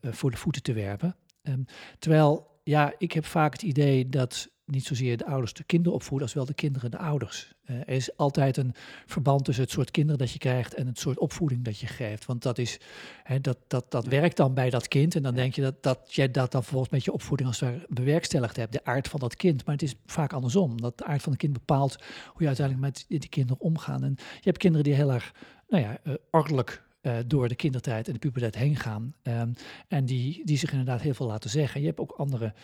voor 0.02 0.30
de 0.30 0.36
voeten 0.36 0.62
te 0.62 0.72
werpen. 0.72 1.16
Um, 1.42 1.64
terwijl, 1.98 2.46
ja, 2.64 2.94
ik 2.98 3.12
heb 3.12 3.24
vaak 3.24 3.52
het 3.52 3.62
idee 3.62 4.08
dat 4.08 4.48
niet 4.72 4.84
zozeer 4.84 5.16
de 5.16 5.26
ouders 5.26 5.52
de 5.52 5.64
kinderen 5.64 5.94
opvoeden, 5.98 6.26
als 6.26 6.36
wel 6.36 6.44
de 6.44 6.54
kinderen 6.54 6.90
de 6.90 6.98
ouders. 6.98 7.52
Uh, 7.66 7.76
er 7.76 7.88
is 7.88 8.16
altijd 8.16 8.56
een 8.56 8.74
verband 9.06 9.44
tussen 9.44 9.64
het 9.64 9.72
soort 9.72 9.90
kinderen 9.90 10.18
dat 10.18 10.32
je 10.32 10.38
krijgt 10.38 10.74
en 10.74 10.86
het 10.86 10.98
soort 10.98 11.18
opvoeding 11.18 11.64
dat 11.64 11.78
je 11.78 11.86
geeft. 11.86 12.24
Want 12.24 12.42
dat, 12.42 12.58
is, 12.58 12.80
hè, 13.22 13.40
dat, 13.40 13.58
dat, 13.66 13.90
dat 13.90 14.06
werkt 14.06 14.36
dan 14.36 14.54
bij 14.54 14.70
dat 14.70 14.88
kind. 14.88 15.14
En 15.14 15.22
dan 15.22 15.34
denk 15.34 15.54
je 15.54 15.62
dat, 15.62 15.82
dat 15.82 16.14
jij 16.14 16.30
dat 16.30 16.52
dan 16.52 16.62
vervolgens 16.62 16.92
met 16.92 17.04
je 17.04 17.12
opvoeding 17.12 17.48
als 17.48 17.60
het 17.60 17.86
bewerkstelligd 17.88 18.56
hebt, 18.56 18.72
de 18.72 18.84
aard 18.84 19.08
van 19.08 19.20
dat 19.20 19.36
kind. 19.36 19.64
Maar 19.64 19.74
het 19.74 19.84
is 19.84 19.94
vaak 20.06 20.32
andersom. 20.32 20.80
Dat 20.80 20.98
de 20.98 21.04
aard 21.04 21.22
van 21.22 21.32
het 21.32 21.40
kind 21.40 21.52
bepaalt 21.52 21.96
hoe 22.26 22.40
je 22.40 22.46
uiteindelijk 22.46 22.86
met 22.86 23.04
die 23.08 23.28
kinderen 23.28 23.62
omgaan. 23.62 24.04
En 24.04 24.14
je 24.16 24.40
hebt 24.42 24.58
kinderen 24.58 24.84
die 24.84 24.94
heel 24.94 25.12
erg 25.12 25.32
nou 25.68 25.82
ja, 25.82 25.98
uh, 26.04 26.14
ordelijk 26.30 26.82
uh, 27.02 27.16
door 27.26 27.48
de 27.48 27.54
kindertijd 27.54 28.06
en 28.06 28.12
de 28.12 28.18
puberteit 28.18 28.54
heen 28.54 28.76
gaan. 28.76 29.14
Um, 29.22 29.54
en 29.88 30.04
die, 30.04 30.42
die 30.44 30.58
zich 30.58 30.70
inderdaad 30.70 31.00
heel 31.00 31.14
veel 31.14 31.26
laten 31.26 31.50
zeggen. 31.50 31.80
Je 31.80 31.86
hebt 31.86 32.00
ook 32.00 32.10
andere 32.10 32.54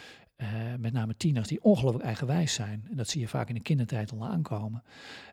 uh, 0.42 0.49
met 0.78 0.92
name 0.92 1.16
tieners, 1.16 1.49
die 1.49 1.62
ongelooflijk 1.62 2.04
eigenwijs 2.04 2.54
zijn. 2.54 2.87
En 2.90 2.97
dat 2.97 3.09
zie 3.09 3.21
je 3.21 3.28
vaak 3.28 3.49
in 3.49 3.54
de 3.54 3.61
kindertijd 3.61 4.12
al 4.12 4.26
aankomen. 4.26 4.83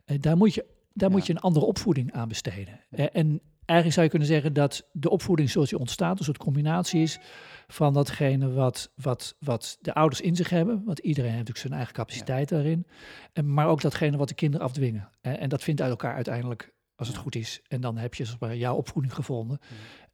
Uh, 0.06 0.18
daar 0.20 0.38
moet 0.38 0.54
je, 0.54 0.66
daar 0.94 1.10
ja. 1.10 1.16
moet 1.16 1.26
je 1.26 1.34
een 1.34 1.40
andere 1.40 1.66
opvoeding 1.66 2.14
aan 2.14 2.28
besteden. 2.28 2.80
Uh, 2.90 3.06
en 3.12 3.42
eigenlijk 3.66 3.92
zou 3.92 4.06
je 4.06 4.10
kunnen 4.10 4.28
zeggen 4.28 4.54
dat 4.54 4.90
de 4.92 5.10
opvoeding 5.10 5.50
zoals 5.50 5.70
die 5.70 5.80
ontstaat, 5.80 6.20
een 6.20 6.26
soort 6.26 6.38
combinatie 6.38 7.02
is 7.02 7.20
van 7.68 7.94
datgene 7.94 8.52
wat, 8.52 8.92
wat, 8.96 9.36
wat 9.40 9.78
de 9.82 9.94
ouders 9.94 10.22
in 10.22 10.36
zich 10.36 10.50
hebben. 10.50 10.84
Want 10.86 11.00
iedereen 11.00 11.32
heeft 11.32 11.48
natuurlijk 11.48 11.68
zijn 11.68 11.80
eigen 11.80 11.94
capaciteit 11.94 12.50
ja. 12.50 12.56
daarin. 12.56 12.88
En, 13.34 13.54
maar 13.54 13.68
ook 13.68 13.82
datgene 13.82 14.18
wat 14.18 14.28
de 14.28 14.36
kinderen 14.36 14.66
afdwingen. 14.66 15.10
en 15.22 15.50
dat 15.50 15.64
vindt 15.64 15.82
uit 15.82 15.90
elkaar 15.90 16.16
uiteindelijk, 16.16 16.74
als 16.96 17.08
het 17.08 17.18
goed 17.18 17.36
is. 17.36 17.62
En 17.68 17.82
dan 17.82 17.98
heb 17.98 18.14
je 18.14 18.26
zeg 18.26 18.40
maar, 18.40 18.56
jouw 18.56 18.76
opvoeding 18.76 19.14
gevonden. 19.14 19.60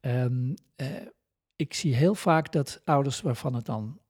Um, 0.00 0.54
ik 1.56 1.74
zie 1.74 1.94
heel 1.94 2.14
vaak 2.14 2.52
dat 2.52 2.80
ouders 2.84 3.20
waarvan 3.20 3.54
het 3.54 3.66
dan 3.66 4.00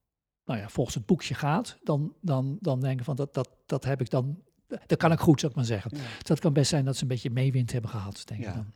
nou 0.44 0.58
ja, 0.58 0.68
volgens 0.68 0.94
het 0.94 1.06
boekje 1.06 1.34
gaat, 1.34 1.78
dan, 1.82 2.14
dan, 2.20 2.56
dan 2.60 2.80
denken 2.80 3.04
van 3.04 3.16
dat, 3.16 3.34
dat, 3.34 3.48
dat 3.66 3.84
heb 3.84 4.00
ik 4.00 4.10
dan, 4.10 4.42
dat 4.86 4.98
kan 4.98 5.12
ik 5.12 5.18
goed, 5.18 5.40
zou 5.40 5.52
ik 5.52 5.58
maar 5.58 5.66
zeggen. 5.66 5.90
Ja. 5.94 6.02
Dus 6.18 6.26
dat 6.26 6.38
kan 6.38 6.52
best 6.52 6.70
zijn 6.70 6.84
dat 6.84 6.96
ze 6.96 7.02
een 7.02 7.08
beetje 7.08 7.30
meewind 7.30 7.72
hebben 7.72 7.90
gehad, 7.90 8.22
denk 8.24 8.42
ja. 8.42 8.48
ik 8.48 8.54
dan. 8.54 8.72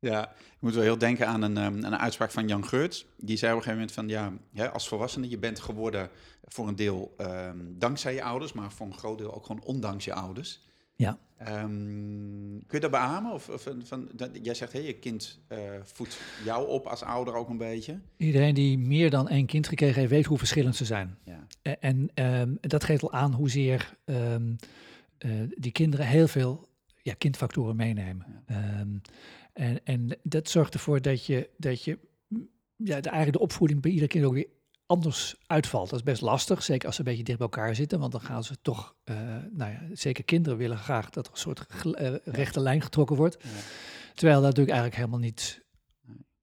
Ja, 0.00 0.30
ik 0.30 0.56
moet 0.60 0.74
wel 0.74 0.82
heel 0.82 0.98
denken 0.98 1.26
aan 1.26 1.42
een, 1.42 1.56
um, 1.56 1.84
een 1.84 1.98
uitspraak 1.98 2.30
van 2.30 2.48
Jan 2.48 2.66
Geurts. 2.66 3.06
Die 3.16 3.36
zei 3.36 3.52
op 3.52 3.58
een 3.58 3.64
gegeven 3.64 3.86
moment 3.86 3.92
van, 3.92 4.08
ja, 4.08 4.32
ja 4.52 4.66
als 4.66 4.88
volwassene, 4.88 5.28
je 5.28 5.38
bent 5.38 5.60
geworden 5.60 6.10
voor 6.44 6.68
een 6.68 6.76
deel 6.76 7.14
um, 7.18 7.74
dankzij 7.78 8.14
je 8.14 8.22
ouders, 8.22 8.52
maar 8.52 8.72
voor 8.72 8.86
een 8.86 8.98
groot 8.98 9.18
deel 9.18 9.34
ook 9.34 9.46
gewoon 9.46 9.62
ondanks 9.62 10.04
je 10.04 10.14
ouders. 10.14 10.67
Ja. 10.98 11.18
Um, 11.48 12.62
kun 12.66 12.78
je 12.78 12.80
dat 12.80 12.90
beamen? 12.90 13.32
Of, 13.32 13.48
of 13.48 13.68
van, 13.82 14.08
dat, 14.14 14.30
jij 14.42 14.54
zegt, 14.54 14.72
hey, 14.72 14.82
je 14.82 14.92
kind 14.92 15.38
uh, 15.48 15.58
voedt 15.82 16.20
jou 16.44 16.68
op 16.68 16.86
als 16.86 17.02
ouder 17.02 17.34
ook 17.34 17.48
een 17.48 17.56
beetje. 17.56 18.00
Iedereen 18.16 18.54
die 18.54 18.78
meer 18.78 19.10
dan 19.10 19.28
één 19.28 19.46
kind 19.46 19.68
gekregen 19.68 19.98
heeft, 19.98 20.10
weet 20.10 20.24
hoe 20.24 20.38
verschillend 20.38 20.76
ze 20.76 20.84
zijn. 20.84 21.18
Ja. 21.24 21.46
En 21.80 22.10
um, 22.14 22.58
dat 22.60 22.84
geeft 22.84 23.02
al 23.02 23.12
aan 23.12 23.32
hoezeer 23.32 23.96
um, 24.04 24.56
uh, 25.18 25.32
die 25.56 25.72
kinderen 25.72 26.06
heel 26.06 26.28
veel 26.28 26.68
ja, 27.02 27.14
kindfactoren 27.14 27.76
meenemen. 27.76 28.26
Ja. 28.46 28.84
en, 29.52 29.80
en 29.84 30.18
dat 30.22 30.48
zorgt 30.48 30.74
ervoor 30.74 31.02
dat 31.02 31.26
je, 31.26 31.50
dat 31.56 31.84
je 31.84 31.98
ja, 32.76 33.00
de, 33.00 33.08
eigenlijk 33.08 33.32
de 33.32 33.44
opvoeding 33.44 33.80
bij 33.80 33.90
ieder 33.90 34.08
kind 34.08 34.24
ook 34.24 34.32
weer 34.32 34.48
anders 34.88 35.36
uitvalt. 35.46 35.90
Dat 35.90 35.98
is 35.98 36.04
best 36.04 36.22
lastig, 36.22 36.62
zeker 36.62 36.86
als 36.86 36.96
ze 36.96 37.00
een 37.00 37.08
beetje 37.08 37.24
dicht 37.24 37.38
bij 37.38 37.46
elkaar 37.46 37.74
zitten, 37.74 37.98
want 37.98 38.12
dan 38.12 38.20
gaan 38.20 38.44
ze 38.44 38.56
toch, 38.62 38.94
uh, 39.04 39.16
nou 39.50 39.70
ja, 39.72 39.80
zeker 39.92 40.24
kinderen 40.24 40.58
willen 40.58 40.78
graag 40.78 41.10
dat 41.10 41.26
er 41.26 41.32
een 41.32 41.38
soort 41.38 41.66
uh, 41.84 42.14
rechte 42.24 42.60
lijn 42.60 42.82
getrokken 42.82 43.16
wordt. 43.16 43.36
Ja. 43.42 43.48
Terwijl 44.14 44.40
dat 44.40 44.48
natuurlijk 44.48 44.76
eigenlijk 44.76 44.96
helemaal 44.96 45.18
niet 45.18 45.66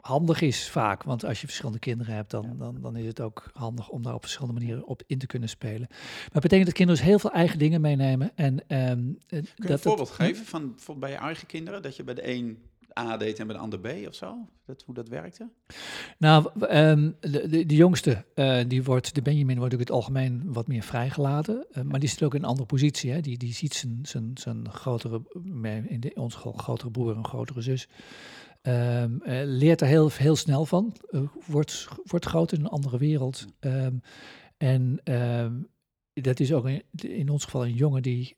handig 0.05 0.41
is 0.41 0.69
vaak. 0.69 1.03
Want 1.03 1.25
als 1.25 1.41
je 1.41 1.47
verschillende 1.47 1.79
kinderen 1.79 2.13
hebt, 2.15 2.31
dan, 2.31 2.57
dan, 2.57 2.81
dan 2.81 2.95
is 2.95 3.05
het 3.05 3.21
ook 3.21 3.49
handig 3.53 3.89
om 3.89 4.01
daar 4.01 4.13
op 4.13 4.21
verschillende 4.21 4.59
manieren 4.59 4.87
op 4.87 5.03
in 5.07 5.17
te 5.17 5.25
kunnen 5.25 5.49
spelen. 5.49 5.87
Maar 5.89 6.29
het 6.31 6.41
betekent 6.41 6.65
dat 6.65 6.75
kinderen 6.75 7.01
dus 7.01 7.09
heel 7.09 7.19
veel 7.19 7.31
eigen 7.31 7.59
dingen 7.59 7.81
meenemen. 7.81 8.31
En, 8.35 8.53
um, 8.53 9.17
Kun 9.27 9.47
je 9.55 9.67
dat, 9.67 9.69
een 9.69 9.79
voorbeeld 9.79 10.09
geven 10.09 10.45
van 10.45 10.69
bijvoorbeeld 10.69 10.99
bij 10.99 11.09
je 11.09 11.25
eigen 11.25 11.47
kinderen? 11.47 11.81
Dat 11.81 11.95
je 11.95 12.03
bij 12.03 12.13
de 12.13 12.33
een 12.33 12.63
A 12.99 13.17
deed 13.17 13.39
en 13.39 13.47
bij 13.47 13.55
de 13.55 13.61
ander 13.61 13.79
B 13.79 13.87
of 14.07 14.15
zo? 14.15 14.49
Dat, 14.65 14.83
hoe 14.85 14.95
dat 14.95 15.07
werkte? 15.07 15.49
Nou, 16.17 16.49
um, 16.69 17.15
de, 17.19 17.47
de, 17.47 17.65
de, 17.65 17.75
jongste, 17.75 18.25
uh, 18.35 18.59
die 18.67 18.83
wordt, 18.83 19.15
de 19.15 19.21
Benjamin 19.21 19.57
wordt 19.57 19.73
ook 19.73 19.79
het 19.79 19.91
algemeen 19.91 20.53
wat 20.53 20.67
meer 20.67 20.83
vrijgelaten. 20.83 21.65
Uh, 21.71 21.83
maar 21.83 21.99
die 21.99 22.09
zit 22.09 22.23
ook 22.23 22.33
in 22.33 22.43
een 22.43 22.49
andere 22.49 22.67
positie. 22.67 23.11
Hè? 23.11 23.21
Die, 23.21 23.37
die 23.37 23.53
ziet 23.53 23.73
zijn, 23.73 23.99
zijn, 24.01 24.31
zijn 24.33 24.69
grotere, 24.71 25.21
in 25.87 25.99
de, 25.99 26.11
ons 26.15 26.35
grotere 26.35 26.91
broer 26.91 27.15
en 27.15 27.25
grotere 27.25 27.61
zus. 27.61 27.87
Um, 28.61 29.21
uh, 29.23 29.41
leert 29.43 29.81
er 29.81 29.87
heel, 29.87 30.11
heel 30.11 30.35
snel 30.35 30.65
van. 30.65 30.95
wordt, 31.47 31.87
wordt 32.03 32.25
groot 32.25 32.51
in 32.51 32.59
een 32.59 32.67
andere 32.67 32.97
wereld. 32.97 33.45
Um, 33.59 34.01
en 34.57 34.99
dat 36.13 36.39
is 36.39 36.53
ook 36.53 36.67
in, 36.67 36.83
in, 36.95 37.29
ons 37.29 37.43
geval 37.43 37.65
een 37.65 37.73
jongen 37.73 38.01
die 38.01 38.37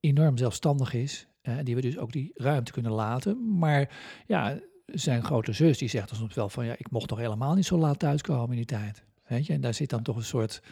enorm 0.00 0.36
zelfstandig 0.36 0.94
is. 0.94 1.26
Uh, 1.42 1.54
die 1.62 1.74
we 1.74 1.80
dus 1.80 1.98
ook 1.98 2.12
die 2.12 2.30
ruimte 2.34 2.72
kunnen 2.72 2.92
laten. 2.92 3.58
Maar 3.58 3.90
ja, 4.26 4.58
zijn 4.86 5.24
grote 5.24 5.52
zus 5.52 5.78
die 5.78 5.88
zegt 5.88 6.16
soms 6.16 6.34
wel 6.34 6.48
van 6.48 6.66
ja, 6.66 6.72
ik 6.72 6.90
mocht 6.90 7.10
nog 7.10 7.18
helemaal 7.18 7.54
niet 7.54 7.66
zo 7.66 7.78
laat 7.78 7.98
thuiskomen 7.98 8.50
in 8.50 8.56
die 8.56 8.64
tijd. 8.64 9.04
Weet 9.26 9.46
je, 9.46 9.52
en 9.52 9.60
daar 9.60 9.74
zit 9.74 9.90
dan 9.90 10.02
toch 10.02 10.16
een 10.16 10.24
soort 10.24 10.62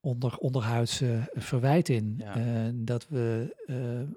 onder, 0.00 0.36
onderhuidse 0.36 1.30
verwijt 1.32 1.88
in. 1.88 2.14
Ja. 2.18 2.36
Uh, 2.38 2.70
dat 2.74 3.08
we. 3.08 3.56
Uh, 3.66 4.16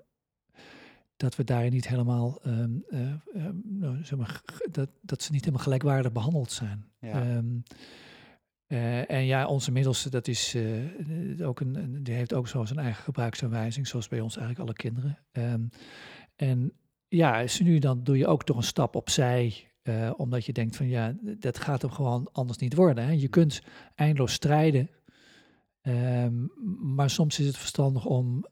dat 1.16 1.36
we 1.36 1.44
daarin 1.44 1.72
niet 1.72 1.88
helemaal, 1.88 2.40
um, 2.46 2.84
nou, 3.64 4.04
zeg 4.04 4.20
maar, 4.20 4.42
dat, 4.72 4.90
dat 5.02 5.22
ze 5.22 5.32
niet 5.32 5.42
helemaal 5.42 5.64
gelijkwaardig 5.64 6.12
behandeld 6.12 6.52
zijn. 6.52 6.86
Ja. 7.00 7.36
Um, 7.36 7.64
uh, 8.70 9.12
en 9.12 9.26
ja, 9.26 9.48
onze 9.48 9.72
middelste, 9.72 10.10
dat 10.10 10.28
is 10.28 10.56
uh, 10.56 11.48
ook 11.48 11.60
een, 11.60 12.04
die 12.04 12.14
heeft 12.14 12.34
ook 12.34 12.48
zo 12.48 12.66
zijn 12.66 12.80
eigen 12.80 13.04
gebruiksaanwijzing, 13.04 13.88
zoals 13.88 14.08
bij 14.08 14.20
ons 14.20 14.38
eigenlijk 14.38 14.68
alle 14.68 14.78
kinderen. 14.78 15.18
Um, 15.32 15.70
en 16.36 16.74
ja, 17.08 17.46
nu 17.60 17.80
dan 17.80 18.04
doe 18.04 18.18
je 18.18 18.28
ook 18.28 18.44
toch 18.44 18.58
een 18.58 18.64
stap 18.64 18.96
opzij, 18.96 19.72
uh, 19.84 20.12
omdat 20.18 20.46
je 20.46 20.54
denkt 20.54 20.76
van 20.76 20.88
ja, 20.88 21.16
dat 21.22 21.60
gaat 21.60 21.82
hem 21.82 21.92
gewoon 21.92 22.30
anders 22.32 22.58
niet 22.58 22.76
worden. 22.76 23.04
Hè? 23.04 23.12
Je 23.12 23.28
kunt 23.28 23.62
eindeloos 23.96 24.34
strijden, 24.34 24.90
um, 25.82 26.52
maar 26.96 27.10
soms 27.10 27.40
is 27.40 27.46
het 27.46 27.58
verstandig 27.58 28.06
om 28.06 28.46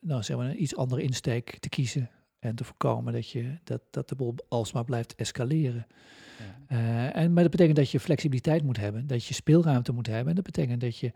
nou, 0.00 0.22
zeg 0.22 0.36
maar 0.36 0.46
een 0.46 0.62
iets 0.62 0.76
andere 0.76 1.02
insteek 1.02 1.58
te 1.58 1.68
kiezen 1.68 2.10
en 2.38 2.54
te 2.54 2.64
voorkomen 2.64 3.12
dat, 3.12 3.30
je, 3.30 3.58
dat, 3.64 3.82
dat 3.90 4.08
de 4.08 4.14
boel 4.14 4.34
alsmaar 4.48 4.84
blijft 4.84 5.14
escaleren. 5.14 5.86
Uh, 6.72 7.16
en, 7.16 7.32
maar 7.32 7.42
dat 7.42 7.50
betekent 7.50 7.76
dat 7.76 7.90
je 7.90 8.00
flexibiliteit 8.00 8.62
moet 8.62 8.76
hebben, 8.76 9.06
dat 9.06 9.24
je 9.24 9.34
speelruimte 9.34 9.92
moet 9.92 10.06
hebben. 10.06 10.28
En 10.28 10.34
dat 10.34 10.44
betekent 10.44 10.80
dat 10.80 10.98
je, 10.98 11.12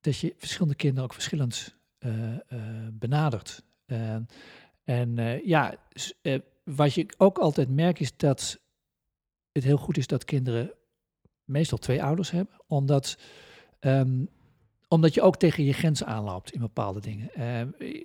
dat 0.00 0.18
je 0.18 0.34
verschillende 0.38 0.74
kinderen 0.74 1.04
ook 1.04 1.12
verschillend 1.12 1.76
uh, 1.98 2.32
uh, 2.32 2.60
benadert. 2.92 3.64
en 4.84 5.40
ja, 5.44 5.74
wat 6.64 6.94
je 6.94 7.06
ook 7.16 7.38
altijd 7.38 7.68
merkt 7.68 8.00
is 8.00 8.16
dat 8.16 8.60
het 9.52 9.64
heel 9.64 9.76
goed 9.76 9.96
is 9.96 10.06
dat 10.06 10.24
kinderen 10.24 10.72
meestal 11.44 11.78
twee 11.78 12.02
ouders 12.02 12.30
hebben, 12.30 12.54
omdat, 12.66 13.18
um, 13.80 14.28
omdat 14.88 15.14
je 15.14 15.22
ook 15.22 15.36
tegen 15.36 15.64
je 15.64 15.72
grenzen 15.72 16.06
aanloopt 16.06 16.52
in 16.52 16.60
bepaalde 16.60 17.00
dingen. 17.00 17.30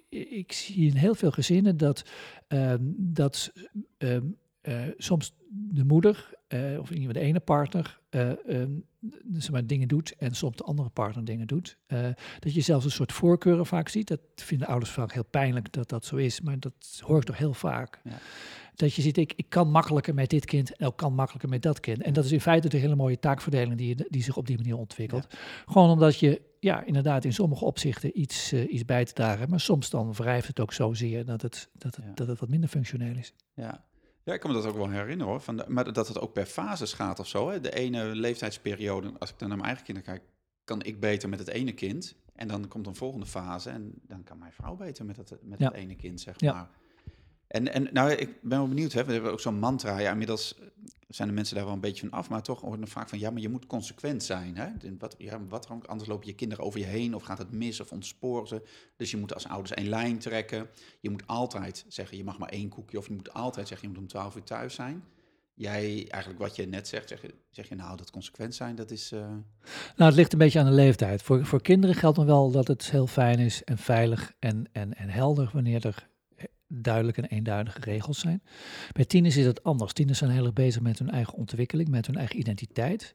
ik 0.10 0.52
zie 0.52 0.90
in 0.90 0.96
heel 0.96 1.16
veel 1.16 1.32
gezinnen 1.32 1.78
dat, 1.78 2.10
um, 2.48 2.96
dat 2.98 3.52
soms 4.98 5.34
de 5.50 5.84
moeder 5.84 6.39
uh, 6.54 6.80
of 6.80 6.90
de 6.90 7.20
ene 7.20 7.40
partner 7.40 8.00
uh, 8.10 8.32
um, 8.48 8.86
zeg 9.32 9.52
maar, 9.52 9.68
dingen 9.68 9.88
doet 9.88 10.16
en 10.18 10.36
soms 10.36 10.58
de 10.58 10.64
andere 10.64 10.90
partner 10.90 11.26
dingen 11.26 11.48
doet. 11.48 11.78
Uh, 11.88 12.08
dat 12.40 12.54
je 12.54 12.62
zelfs 12.62 12.86
een 12.86 12.92
soort 12.92 13.14
voorkeuren 13.14 13.66
vaak 13.66 13.90
ziet. 13.90 14.08
Dat 14.08 14.20
vinden 14.36 14.68
ouders 14.68 14.92
vaak 14.92 15.14
heel 15.14 15.26
pijnlijk 15.26 15.72
dat 15.74 15.90
dat 15.90 16.06
zo 16.06 16.16
is, 16.16 16.42
maar 16.42 16.60
dat 16.60 17.02
hoor 17.06 17.18
ik 17.18 17.24
toch 17.24 17.38
heel 17.38 17.54
vaak. 17.54 18.00
Ja. 18.04 18.18
Dat 18.76 18.94
je 18.94 19.02
ziet, 19.02 19.18
ik, 19.18 19.34
ik 19.36 19.50
kan 19.50 19.72
makkelijker 19.72 20.14
met 20.14 20.30
dit 20.30 20.46
kind 20.46 20.76
en 20.76 20.88
ik 20.88 20.96
kan 20.96 21.14
makkelijker 21.14 21.50
met 21.50 21.62
dat 21.62 21.80
kind. 21.80 22.02
En 22.02 22.14
dat 22.14 22.26
is 22.26 22.32
in 22.32 22.42
feite 22.42 22.70
de 22.70 22.78
hele 22.78 22.96
mooie 22.96 23.20
taakverdeling 23.20 23.78
die, 23.78 23.96
die 24.10 24.24
zich 24.24 24.38
op 24.38 24.48
die 24.48 24.58
manier 24.58 24.78
ontwikkelt. 24.78 25.28
Ja. 25.30 25.38
Gewoon 25.66 25.90
omdat 25.90 26.20
je 26.20 26.42
ja, 26.60 26.84
inderdaad 26.84 27.26
in 27.26 27.34
sommige 27.34 27.66
opzichten 27.66 28.20
iets, 28.20 28.54
iets 28.54 28.86
bij 28.86 29.06
te 29.06 29.14
dragen, 29.14 29.50
maar 29.50 29.60
soms 29.60 29.90
dan 29.90 30.14
wrijft 30.14 30.48
het 30.48 30.60
ook 30.60 30.74
zozeer 30.74 31.26
dat 31.26 31.42
het, 31.42 31.70
dat 31.74 31.96
het, 31.96 32.06
ja. 32.06 32.14
dat 32.14 32.28
het 32.28 32.40
wat 32.40 32.50
minder 32.50 32.70
functioneel 32.70 33.16
is. 33.16 33.34
Ja, 33.54 33.84
ja, 34.24 34.34
ik 34.34 34.40
kan 34.40 34.52
me 34.52 34.56
dat 34.56 34.66
ook 34.66 34.76
wel 34.76 34.90
herinneren 34.90 35.32
hoor. 35.32 35.42
Van 35.42 35.58
de, 35.58 35.66
maar 35.68 35.94
dat 35.94 36.08
het 36.08 36.20
ook 36.20 36.34
per 36.34 36.46
fases 36.46 36.94
gaat 36.94 37.20
of 37.20 37.28
zo. 37.28 37.50
Hè. 37.50 37.62
De 37.62 37.74
ene 37.76 38.06
leeftijdsperiode, 38.06 39.12
als 39.20 39.30
ik 39.30 39.40
dan 39.40 39.48
naar 39.48 39.58
mijn 39.58 39.70
eigen 39.70 39.86
kinderen 39.86 40.14
kijk, 40.14 40.30
kan 40.64 40.82
ik 40.82 41.00
beter 41.00 41.30
met 41.30 41.40
het 41.40 41.48
ene 41.48 41.74
kind. 41.74 42.16
En 42.36 42.48
dan 42.48 42.68
komt 42.68 42.88
een 42.88 42.96
volgende 42.96 43.26
fase 43.26 43.70
en 43.70 43.94
dan 44.02 44.24
kan 44.24 44.38
mijn 44.38 44.52
vrouw 44.52 44.76
beter 44.76 45.06
met 45.06 45.18
het, 45.18 45.38
met 45.42 45.60
ja. 45.60 45.66
het 45.66 45.76
ene 45.76 45.96
kind, 45.96 46.22
zeg 46.22 46.42
maar. 46.42 46.54
Ja. 46.54 46.70
En, 47.50 47.74
en 47.74 47.88
nou, 47.92 48.12
ik 48.12 48.42
ben 48.42 48.58
wel 48.58 48.68
benieuwd, 48.68 48.92
hè, 48.92 49.04
we 49.04 49.14
hebben 49.14 49.32
ook 49.32 49.40
zo'n 49.40 49.60
mantra. 49.60 50.00
Ja, 50.00 50.12
inmiddels 50.12 50.56
zijn 51.08 51.28
de 51.28 51.34
mensen 51.34 51.56
daar 51.56 51.66
wel 51.66 51.74
een 51.74 51.80
beetje 51.80 52.10
van 52.10 52.20
af, 52.20 52.30
maar 52.30 52.42
toch 52.42 52.62
hoort 52.62 52.82
er 52.82 52.88
vaak 52.88 53.10
van, 53.10 53.20
ja, 53.20 53.30
maar 53.30 53.42
je 53.42 53.50
moet 53.50 53.66
consequent 53.66 54.24
zijn. 54.24 54.58
Hè? 54.58 54.68
Wat, 54.98 55.16
ja, 55.18 55.40
wat 55.48 55.68
anders 55.68 56.10
lopen 56.10 56.28
je 56.28 56.34
kinderen 56.34 56.66
over 56.66 56.80
je 56.80 56.86
heen 56.86 57.16
of 57.16 57.24
gaat 57.24 57.38
het 57.38 57.52
mis 57.52 57.80
of 57.80 57.92
ontsporen 57.92 58.48
ze. 58.48 58.62
Dus 58.98 59.12
je 59.12 59.18
moet 59.18 59.34
als 59.34 59.48
ouders 59.48 59.74
één 59.74 59.90
lijn 59.90 60.20
trekken. 60.20 60.68
Je 61.00 61.10
moet 61.10 61.28
altijd 61.28 61.86
zeggen, 61.88 62.18
je 62.18 62.24
mag 62.24 62.38
maar 62.38 62.50
één 62.50 62.70
koekje 62.70 62.98
of 62.98 63.08
je 63.08 63.14
moet 63.14 63.34
altijd 63.34 63.68
zeggen, 63.68 63.88
je 63.88 63.94
moet 63.94 64.04
om 64.04 64.10
twaalf 64.10 64.36
uur 64.36 64.44
thuis 64.44 64.76
zijn. 64.76 65.04
Jij, 65.54 66.06
eigenlijk 66.10 66.42
wat 66.42 66.56
je 66.56 66.68
net 66.68 66.88
zegt, 66.88 67.10
zeg, 67.10 67.22
zeg 67.50 67.70
je 67.70 67.76
nou 67.76 67.98
dat 67.98 68.12
consequent 68.12 68.56
zijn, 68.56 68.76
dat 68.76 68.92
is... 68.92 69.12
Uh... 69.12 69.20
Nou, 69.20 70.10
het 70.10 70.16
ligt 70.16 70.34
een 70.34 70.40
beetje 70.40 70.60
aan 70.60 70.66
de 70.66 70.72
leeftijd. 70.72 71.22
Voor, 71.22 71.46
voor 71.46 71.62
kinderen 71.62 71.96
geldt 71.96 72.18
dan 72.18 72.26
wel 72.26 72.52
dat 72.52 72.68
het 72.68 72.92
heel 72.92 73.08
fijn 73.08 73.40
is 73.40 73.64
en 73.64 73.78
veilig 73.78 74.34
en, 74.40 74.66
en, 74.72 74.94
en 74.94 75.10
helder 75.10 75.50
wanneer 75.54 75.86
er 75.86 76.10
duidelijke 76.70 77.22
en 77.22 77.30
eenduidige 77.30 77.80
regels 77.80 78.20
zijn. 78.20 78.42
Bij 78.92 79.06
tieners 79.06 79.38
is 79.38 79.46
het 79.46 79.64
anders. 79.64 79.94
Tieners 79.94 80.18
zijn 80.18 80.32
heel 80.32 80.46
erg 80.46 80.54
bezig 80.54 80.82
met 80.82 81.00
hun 81.00 81.10
eigen 81.10 81.34
ontwikkeling, 81.34 81.90
met 81.90 82.06
hun 82.06 82.16
eigen 82.16 82.40
identiteit. 82.40 83.14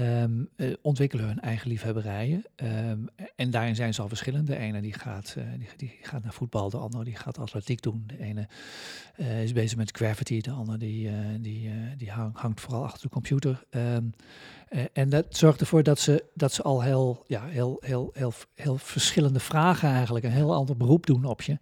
Um, 0.00 0.48
uh, 0.56 0.74
ontwikkelen 0.82 1.26
hun 1.26 1.40
eigen 1.40 1.68
liefhebberijen. 1.68 2.44
Um, 2.56 3.08
en 3.36 3.50
daarin 3.50 3.74
zijn 3.74 3.94
ze 3.94 4.02
al 4.02 4.08
verschillend. 4.08 4.46
De 4.46 4.56
ene 4.56 4.80
die 4.80 4.92
gaat, 4.92 5.34
uh, 5.38 5.44
die, 5.58 5.68
die, 5.76 5.98
gaat 6.02 6.22
naar 6.22 6.32
voetbal, 6.32 6.70
de 6.70 6.76
andere 6.76 7.04
die 7.04 7.16
gaat 7.16 7.38
atletiek 7.38 7.82
doen. 7.82 8.04
De 8.06 8.18
ene 8.18 8.48
uh, 9.16 9.42
is 9.42 9.52
bezig 9.52 9.76
met 9.76 9.96
gravity, 9.96 10.40
de 10.40 10.50
andere 10.50 10.78
die, 10.78 11.10
die, 11.40 11.70
die 11.96 12.10
hang, 12.10 12.36
hangt 12.36 12.60
vooral 12.60 12.84
achter 12.84 13.02
de 13.02 13.08
computer. 13.08 13.64
Um, 13.70 14.12
en 14.92 15.08
dat 15.08 15.36
zorgt 15.36 15.60
ervoor 15.60 15.82
dat 15.82 15.98
ze, 15.98 16.24
dat 16.34 16.52
ze 16.52 16.62
al 16.62 16.82
heel, 16.82 17.24
ja, 17.26 17.44
heel, 17.44 17.76
heel, 17.80 18.14
heel 18.54 18.78
verschillende 18.78 19.40
vragen 19.40 19.88
eigenlijk, 19.88 20.24
een 20.24 20.30
heel 20.30 20.54
ander 20.54 20.76
beroep 20.76 21.06
doen 21.06 21.24
op 21.24 21.42
je. 21.42 21.58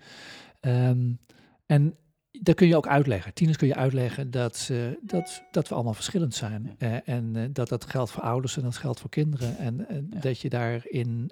Um, 0.67 1.19
en 1.67 1.97
dat 2.43 2.55
kun 2.55 2.67
je 2.67 2.77
ook 2.77 2.87
uitleggen. 2.87 3.35
Tieners 3.35 3.59
kun 3.59 3.69
je 3.69 3.75
uitleggen 3.75 4.31
dat, 4.31 4.69
uh, 4.71 4.87
dat, 5.03 5.43
dat 5.51 5.69
we 5.69 5.75
allemaal 5.75 5.95
verschillend 5.95 6.35
zijn. 6.35 6.77
Uh, 6.79 7.09
en 7.09 7.37
uh, 7.37 7.45
dat 7.53 7.69
dat 7.69 7.85
geldt 7.85 8.11
voor 8.11 8.23
ouders 8.23 8.57
en 8.57 8.63
dat 8.63 8.77
geldt 8.77 9.01
voor 9.01 9.11
kinderen. 9.11 9.57
En 9.59 9.87
ja. 10.11 10.21
dat 10.21 10.41
je 10.41 10.49
daarin 10.49 11.31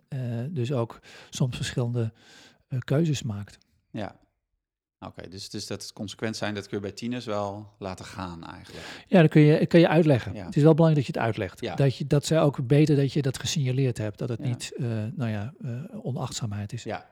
dus 0.50 0.72
ook 0.72 1.00
soms 1.30 1.56
verschillende 1.56 2.12
keuzes 2.78 3.22
maakt. 3.22 3.58
Ja, 3.90 4.22
Oké, 5.00 5.28
dus, 5.28 5.50
dus 5.50 5.66
dat 5.66 5.82
het 5.82 5.92
consequent 5.92 6.36
zijn, 6.36 6.54
dat 6.54 6.68
kun 6.68 6.76
je 6.76 6.82
bij 6.82 6.92
tieners 6.92 7.24
wel 7.24 7.74
laten 7.78 8.04
gaan 8.04 8.44
eigenlijk. 8.44 9.04
Ja, 9.06 9.20
dat 9.20 9.30
kun 9.30 9.40
je, 9.40 9.66
kun 9.66 9.80
je 9.80 9.88
uitleggen. 9.88 10.34
Ja. 10.34 10.44
Het 10.44 10.56
is 10.56 10.62
wel 10.62 10.74
belangrijk 10.74 11.06
dat 11.06 11.14
je 11.14 11.20
het 11.20 11.28
uitlegt. 11.28 11.60
Ja. 11.60 11.74
Dat, 11.74 11.96
je, 11.96 12.06
dat 12.06 12.26
zij 12.26 12.40
ook 12.40 12.66
beter 12.66 12.96
dat 12.96 13.12
je 13.12 13.22
dat 13.22 13.38
gesignaleerd 13.38 13.98
hebt. 13.98 14.18
Dat 14.18 14.28
het 14.28 14.38
niet, 14.38 14.72
nou 15.14 15.30
ja, 15.30 15.54
onachtzaamheid 16.02 16.72
is. 16.72 16.82
Ja. 16.82 17.08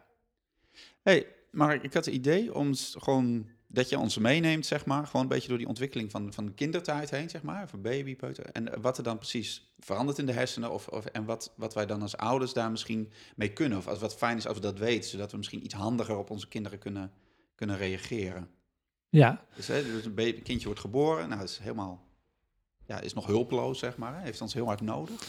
Hey, 1.03 1.27
maar 1.53 1.75
ik 1.75 1.95
had 1.95 2.05
het 2.05 2.15
idee 2.15 2.55
om 2.55 2.75
gewoon 2.75 3.47
dat 3.67 3.89
je 3.89 3.99
ons 3.99 4.19
meeneemt, 4.19 4.67
zeg 4.67 4.87
maar, 4.87 5.07
gewoon 5.07 5.23
een 5.23 5.29
beetje 5.29 5.49
door 5.49 5.59
die 5.59 5.69
ontwikkeling 5.69 6.11
van, 6.11 6.33
van 6.33 6.47
de 6.47 6.53
kindertijd 6.53 7.11
heen, 7.11 7.31
zeg 7.31 7.43
maar, 7.43 7.69
van 7.69 7.83
baby, 7.83 8.17
peuter. 8.17 8.45
En 8.45 8.81
wat 8.81 8.99
er 8.99 9.05
dan 9.05 9.19
precies 9.19 9.73
verandert 9.79 10.19
in 10.19 10.27
de 10.27 10.33
hersenen 10.33 10.73
of, 10.73 10.89
of, 10.89 11.05
en 11.05 11.25
wat, 11.25 11.53
wat 11.57 11.75
wij 11.75 11.87
dan 11.87 12.03
als 12.03 12.17
ouders 12.17 12.53
daar 12.53 12.71
misschien 12.71 13.13
mee 13.37 13.53
kunnen. 13.53 13.79
Of 13.79 13.89
als 13.89 13.99
wat 13.99 14.17
fijn 14.17 14.37
is 14.37 14.47
als 14.47 14.57
we 14.57 14.63
dat 14.63 14.79
weten, 14.79 15.11
zodat 15.11 15.31
we 15.31 15.37
misschien 15.37 15.65
iets 15.65 15.75
handiger 15.75 16.17
op 16.17 16.31
onze 16.31 16.49
kinderen 16.49 16.79
kunnen, 16.79 17.11
kunnen 17.55 17.77
reageren. 17.77 18.49
Ja. 19.09 19.45
Dus, 19.57 19.67
hè, 19.67 19.83
dus 19.83 20.05
een 20.05 20.15
baby, 20.15 20.43
kindje 20.43 20.67
wordt 20.67 20.81
geboren, 20.81 21.29
nou, 21.29 21.43
is 21.43 21.59
helemaal, 21.59 22.07
ja, 22.87 23.01
is 23.01 23.15
nog 23.15 23.27
hulpeloos, 23.27 23.79
zeg 23.79 23.97
maar, 23.97 24.23
heeft 24.23 24.41
ons 24.41 24.55
heel 24.55 24.67
hard 24.67 24.81
nodig. 24.81 25.29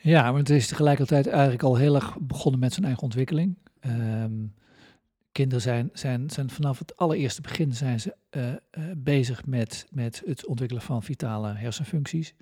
Ja, 0.00 0.30
maar 0.30 0.40
het 0.40 0.50
is 0.50 0.66
tegelijkertijd 0.66 1.26
eigenlijk 1.26 1.62
al 1.62 1.76
heel 1.76 1.94
erg 1.94 2.16
begonnen 2.20 2.60
met 2.60 2.72
zijn 2.72 2.84
eigen 2.84 3.02
ontwikkeling. 3.02 3.58
Um, 3.86 4.54
kinderen 5.34 5.62
zijn, 5.62 5.90
zijn, 5.92 6.30
zijn 6.30 6.50
vanaf 6.50 6.78
het 6.78 6.96
allereerste 6.96 7.40
begin 7.40 7.74
zijn 7.74 8.00
ze, 8.00 8.16
uh, 8.30 8.48
uh, 8.48 8.56
bezig 8.96 9.46
met, 9.46 9.86
met 9.90 10.22
het 10.26 10.46
ontwikkelen 10.46 10.82
van 10.82 11.02
vitale 11.02 11.52
hersenfuncties. 11.52 12.34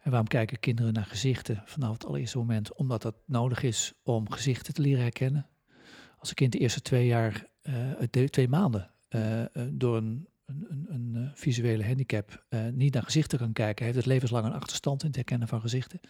En 0.00 0.10
waarom 0.10 0.28
kijken 0.28 0.60
kinderen 0.60 0.92
naar 0.92 1.04
gezichten 1.04 1.62
vanaf 1.64 1.92
het 1.92 2.06
allereerste 2.06 2.38
moment? 2.38 2.74
Omdat 2.74 3.02
dat 3.02 3.14
nodig 3.26 3.62
is 3.62 3.92
om 4.02 4.30
gezichten 4.30 4.74
te 4.74 4.80
leren 4.80 5.02
herkennen. 5.02 5.46
Als 6.18 6.28
een 6.28 6.34
kind 6.34 6.52
de 6.52 6.58
eerste 6.58 6.82
twee 6.82 7.06
jaar, 7.06 7.46
uh, 7.62 8.24
twee 8.26 8.48
maanden, 8.48 8.90
door 9.70 9.96
een, 9.96 10.28
een, 10.46 10.86
een, 10.88 11.30
visuele 11.34 11.86
handicap 11.86 12.44
niet 12.72 12.94
naar 12.94 13.02
gezichten 13.02 13.38
kan 13.38 13.52
kijken, 13.52 13.84
heeft 13.84 13.96
het 13.96 14.06
levenslang 14.06 14.46
een 14.46 14.52
achterstand 14.52 15.00
in 15.00 15.06
het 15.06 15.16
herkennen 15.16 15.48
van 15.48 15.60
gezichten. 15.60 16.00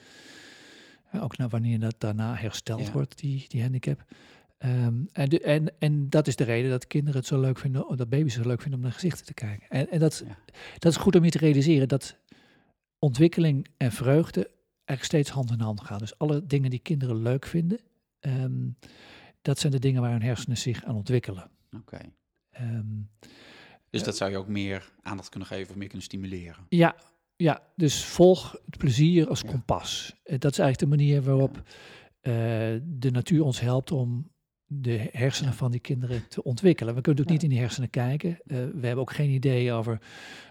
ook 1.12 1.37
naar 1.37 1.49
wanneer 1.49 1.80
dat 1.80 1.94
daarna 1.99 2.35
hersteld 2.35 2.90
wordt, 2.90 3.18
die, 3.18 3.44
die 3.49 3.62
handicap. 3.62 4.04
Um, 4.64 5.09
en, 5.12 5.28
de, 5.28 5.40
en, 5.40 5.73
en 5.78 6.11
dat 6.11 6.26
is 6.26 6.37
de 6.37 6.45
reden 6.45 6.71
dat 6.71 6.87
kinderen 6.87 7.19
het 7.19 7.28
zo 7.28 7.40
leuk 7.40 7.59
vinden, 7.59 7.97
dat 7.97 8.09
baby's 8.09 8.35
het 8.35 8.42
zo 8.42 8.49
leuk 8.49 8.61
vinden 8.61 8.78
om 8.78 8.85
naar 8.85 8.95
gezichten 8.95 9.26
te 9.26 9.35
kijken. 9.35 9.69
En, 9.69 9.90
en 9.90 9.99
dat, 9.99 10.25
dat 10.78 10.92
is 10.92 10.99
goed 10.99 11.16
om 11.16 11.25
je 11.25 11.31
te 11.31 11.38
realiseren 11.38 11.88
dat 11.88 12.16
ontwikkeling 12.99 13.66
en 13.76 13.92
vreugde 13.92 14.50
eigenlijk 14.85 15.04
steeds 15.04 15.31
hand 15.31 15.50
in 15.50 15.61
hand 15.61 15.81
gaan. 15.81 15.99
Dus 15.99 16.19
alle 16.19 16.47
dingen 16.47 16.71
die 16.71 16.78
kinderen 16.78 17.23
leuk 17.23 17.47
vinden, 17.47 17.81
um, 18.21 18.76
dat 19.42 19.59
zijn 19.59 19.73
de 19.73 19.78
dingen 19.78 20.02
waar 20.02 20.11
hun 20.11 20.23
hersenen 20.23 20.59
zich 20.59 20.85
aan 20.85 20.97
ontwikkelen. 20.97 21.50
Oké. 21.76 21.99
Um, 22.61 23.11
dus 23.90 24.00
uh, 24.00 24.07
dat 24.07 24.16
zou 24.16 24.31
je 24.31 24.37
ook 24.37 24.49
meer 24.49 24.92
aandacht 25.02 25.28
kunnen 25.28 25.49
geven 25.49 25.71
of 25.71 25.76
meer 25.76 25.88
kunnen 25.88 26.07
stimuleren? 26.07 26.66
Ja, 26.69 26.97
ja 27.37 27.62
dus 27.76 28.04
volg 28.04 28.52
het 28.66 28.78
plezier 28.78 29.28
als 29.28 29.45
kompas. 29.45 30.14
Ja. 30.25 30.38
Dat 30.38 30.52
is 30.52 30.59
eigenlijk 30.59 30.78
de 30.78 30.97
manier 30.97 31.23
waarop 31.23 31.57
uh, 31.57 31.62
de 32.83 33.11
natuur 33.11 33.45
ons 33.45 33.61
helpt 33.61 33.90
om 33.90 34.31
de 34.81 35.09
hersenen 35.12 35.52
van 35.52 35.71
die 35.71 35.81
kinderen 35.81 36.29
te 36.29 36.43
ontwikkelen. 36.43 36.95
We 36.95 37.00
kunnen 37.00 37.23
natuurlijk 37.23 37.43
niet 37.43 37.43
in 37.43 37.57
die 37.57 37.67
hersenen 37.67 37.91
kijken. 37.91 38.31
Uh, 38.31 38.57
we 38.57 38.87
hebben 38.87 38.97
ook 38.97 39.12
geen 39.12 39.31
idee 39.31 39.73
over 39.73 40.00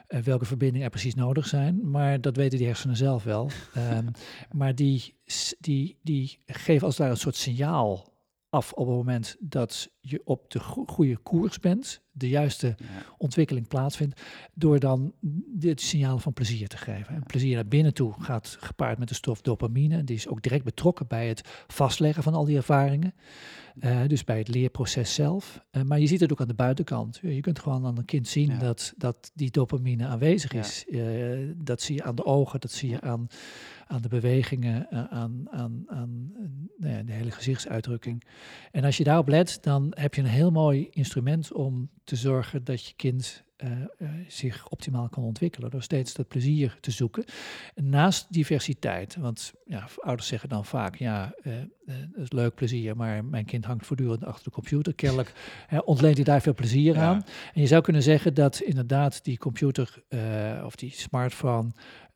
uh, 0.08 0.20
welke 0.20 0.46
verbindingen 0.46 0.86
er 0.86 0.92
precies 0.92 1.16
nodig 1.16 1.48
zijn, 1.48 1.90
maar 1.90 2.22
dat 2.22 2.36
weten 2.36 2.58
die 2.58 2.68
hersenen 2.68 2.96
zelf 2.96 3.24
wel. 3.24 3.50
Um, 3.78 4.12
maar 4.60 4.76
die, 4.76 5.16
die, 5.60 5.98
die 6.02 6.40
geven 6.46 6.86
als 6.86 6.94
het 6.94 6.98
ware 6.98 7.12
een 7.12 7.18
soort 7.18 7.36
signaal 7.36 8.10
af 8.50 8.74
op 8.74 8.88
het 8.88 8.96
moment 8.96 9.36
dat 9.40 9.90
je 10.02 10.22
op 10.24 10.52
de 10.52 10.60
go 10.60 10.86
goede 10.86 11.18
koers 11.18 11.60
bent, 11.60 12.02
de 12.12 12.30
juiste 12.30 12.76
ja. 12.78 12.86
ontwikkeling 13.18 13.68
plaatsvindt, 13.68 14.22
door 14.54 14.80
dan 14.80 15.14
dit 15.48 15.82
signaal 15.82 16.20
van 16.20 16.34
plezier 16.34 16.68
te 16.68 16.78
geven. 16.78 17.16
En 17.16 17.24
plezier 17.24 17.56
naar 17.56 17.68
binnen 17.68 17.94
toe 17.94 18.14
gaat 18.20 18.58
gepaard 18.60 18.98
met 18.98 19.08
de 19.08 19.14
stof 19.14 19.42
dopamine. 19.42 20.04
Die 20.04 20.16
is 20.16 20.28
ook 20.28 20.42
direct 20.42 20.64
betrokken 20.64 21.08
bij 21.08 21.28
het 21.28 21.42
vastleggen 21.68 22.24
van 22.24 22.34
al 22.34 22.46
die 22.46 22.58
ervaringen. 22.58 23.14
Uh, 23.80 24.02
dus 24.08 24.24
bij 24.24 24.38
het 24.38 24.48
leerproces 24.48 25.14
zelf. 25.14 25.66
Uh, 25.72 25.84
maar 25.84 26.00
je 26.00 26.08
ziet 26.08 26.20
het 26.20 26.32
ook 26.32 26.42
aan 26.42 26.48
de 26.48 26.54
buitenkant. 26.54 27.20
Je 27.22 27.40
kunt 27.40 27.60
gewoon 27.60 27.86
aan 27.86 27.98
een 27.98 28.06
kind 28.06 28.28
zien 28.28 28.50
ja. 28.50 28.58
dat, 28.58 28.94
dat 28.98 29.32
die 29.34 29.52
dopamine 29.52 30.06
aanwezig 30.06 30.54
is. 30.54 30.86
Ja. 30.90 31.14
Uh, 31.14 31.54
dat 31.58 31.82
zie 31.82 31.96
je 31.96 32.04
aan 32.04 32.16
de 32.16 32.26
ogen, 32.26 32.60
dat 32.60 32.72
zie 32.72 32.90
je 32.90 33.02
aan, 33.02 33.28
aan 33.88 34.02
de 34.02 34.08
bewegingen, 34.08 34.90
aan, 35.10 35.48
aan, 35.50 35.84
aan 35.88 36.32
nou 36.78 36.96
ja, 36.96 37.04
de 37.04 37.12
hele 37.12 37.32
gezichtsuitdrukking. 37.32 38.24
En 38.72 38.84
als 38.84 38.98
je 38.98 39.04
daarop 39.04 39.28
let, 39.28 39.58
dan 39.62 39.91
heb 39.96 40.14
je 40.14 40.22
een 40.22 40.28
heel 40.28 40.52
mooi 40.52 40.90
instrument 40.92 41.54
om 41.54 41.90
te 42.12 42.18
zorgen 42.18 42.64
dat 42.64 42.86
je 42.86 42.94
kind 42.96 43.44
uh, 43.58 43.72
uh, 44.00 44.10
zich 44.28 44.70
optimaal 44.70 45.10
kan 45.10 45.24
ontwikkelen. 45.24 45.70
Door 45.70 45.82
steeds 45.82 46.14
dat 46.14 46.28
plezier 46.28 46.78
te 46.82 46.92
zoeken. 46.92 47.24
Naast 47.76 48.34
diversiteit. 48.34 49.16
Want 49.16 49.54
ja, 49.66 49.88
ouders 49.98 50.28
zeggen 50.28 50.50
dan 50.50 50.66
vaak: 50.66 50.96
ja, 50.96 51.34
uh, 51.44 51.54
dat 51.86 52.24
is 52.24 52.32
leuk 52.32 52.56
plezier, 52.56 52.96
maar 52.96 53.26
mijn 53.26 53.46
kind 53.46 53.66
hangt 53.66 53.86
voortdurend 53.86 54.26
achter 54.26 54.44
de 54.44 54.52
computer. 54.52 54.94
Kennelijk 54.94 55.34
ontleent 55.86 56.16
hij 56.16 56.26
daar 56.26 56.42
veel 56.42 56.54
plezier 56.54 56.96
ja. 56.96 57.02
aan. 57.02 57.24
En 57.54 57.62
je 57.62 57.68
zou 57.68 57.82
kunnen 57.82 58.04
zeggen 58.04 58.34
dat 58.34 58.60
inderdaad 58.60 59.24
die 59.24 59.38
computer 59.38 60.04
of 60.66 60.76
die 60.76 60.92
smartphone. 60.92 61.72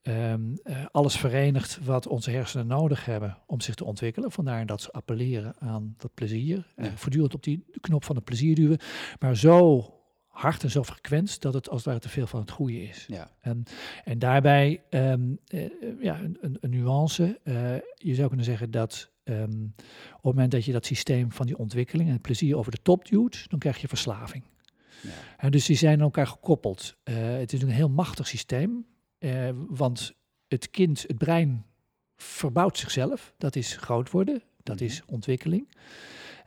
Um, 0.07 0.59
uh, 0.63 0.85
alles 0.91 1.17
verenigt 1.17 1.79
wat 1.83 2.07
onze 2.07 2.31
hersenen 2.31 2.67
nodig 2.67 3.05
hebben 3.05 3.37
om 3.47 3.61
zich 3.61 3.75
te 3.75 3.85
ontwikkelen. 3.85 4.31
Vandaar 4.31 4.65
dat 4.65 4.81
ze 4.81 4.91
appelleren 4.91 5.53
aan 5.59 5.95
dat 5.97 6.13
plezier. 6.13 6.73
Ja. 6.75 6.91
Voortdurend 6.95 7.33
op 7.33 7.43
die 7.43 7.65
knop 7.81 8.03
van 8.03 8.15
het 8.15 8.25
plezier 8.25 8.55
duwen. 8.55 8.77
Maar 9.19 9.37
zo 9.37 9.84
hard 10.35 10.63
en 10.63 10.71
zo 10.71 10.83
frequent 10.83 11.41
dat 11.41 11.53
het 11.53 11.69
als 11.69 11.77
het 11.77 11.85
ware 11.85 11.99
te 11.99 12.09
veel 12.09 12.27
van 12.27 12.39
het 12.39 12.51
goede 12.51 12.83
is. 12.83 13.05
Ja. 13.07 13.31
En, 13.41 13.63
en 14.03 14.19
daarbij 14.19 14.83
um, 14.89 15.39
uh, 15.47 15.69
ja, 16.01 16.19
een, 16.19 16.57
een 16.61 16.69
nuance. 16.69 17.39
je 17.95 18.15
zou 18.15 18.27
kunnen 18.27 18.45
zeggen 18.45 18.71
dat 18.71 19.11
um, 19.23 19.73
op 20.09 20.13
het 20.13 20.23
moment 20.23 20.51
dat 20.51 20.65
je 20.65 20.71
dat 20.71 20.85
systeem 20.85 21.31
van 21.31 21.45
die 21.45 21.57
ontwikkeling 21.57 22.07
en 22.07 22.13
het 22.13 22.21
plezier 22.21 22.57
over 22.57 22.71
de 22.71 22.81
top 22.81 23.05
duwt, 23.07 23.45
dan 23.49 23.59
krijg 23.59 23.77
je 23.77 23.87
verslaving. 23.87 24.43
Ja. 25.01 25.09
En 25.37 25.51
dus 25.51 25.65
die 25.65 25.77
zijn 25.77 25.97
aan 25.97 26.03
elkaar 26.03 26.27
gekoppeld. 26.27 26.97
het 27.03 27.53
is 27.53 27.61
een 27.61 27.69
heel 27.69 27.89
machtig 27.89 28.27
systeem. 28.27 28.85
Want 29.67 30.15
het 30.47 30.69
kind, 30.69 31.01
het 31.07 31.17
brein, 31.17 31.65
verbouwt 32.17 32.77
zichzelf. 32.77 33.33
Dat 33.37 33.55
is 33.55 33.77
groot 33.77 34.11
worden, 34.11 34.43
dat 34.63 34.81
is 34.81 35.01
ontwikkeling. 35.05 35.67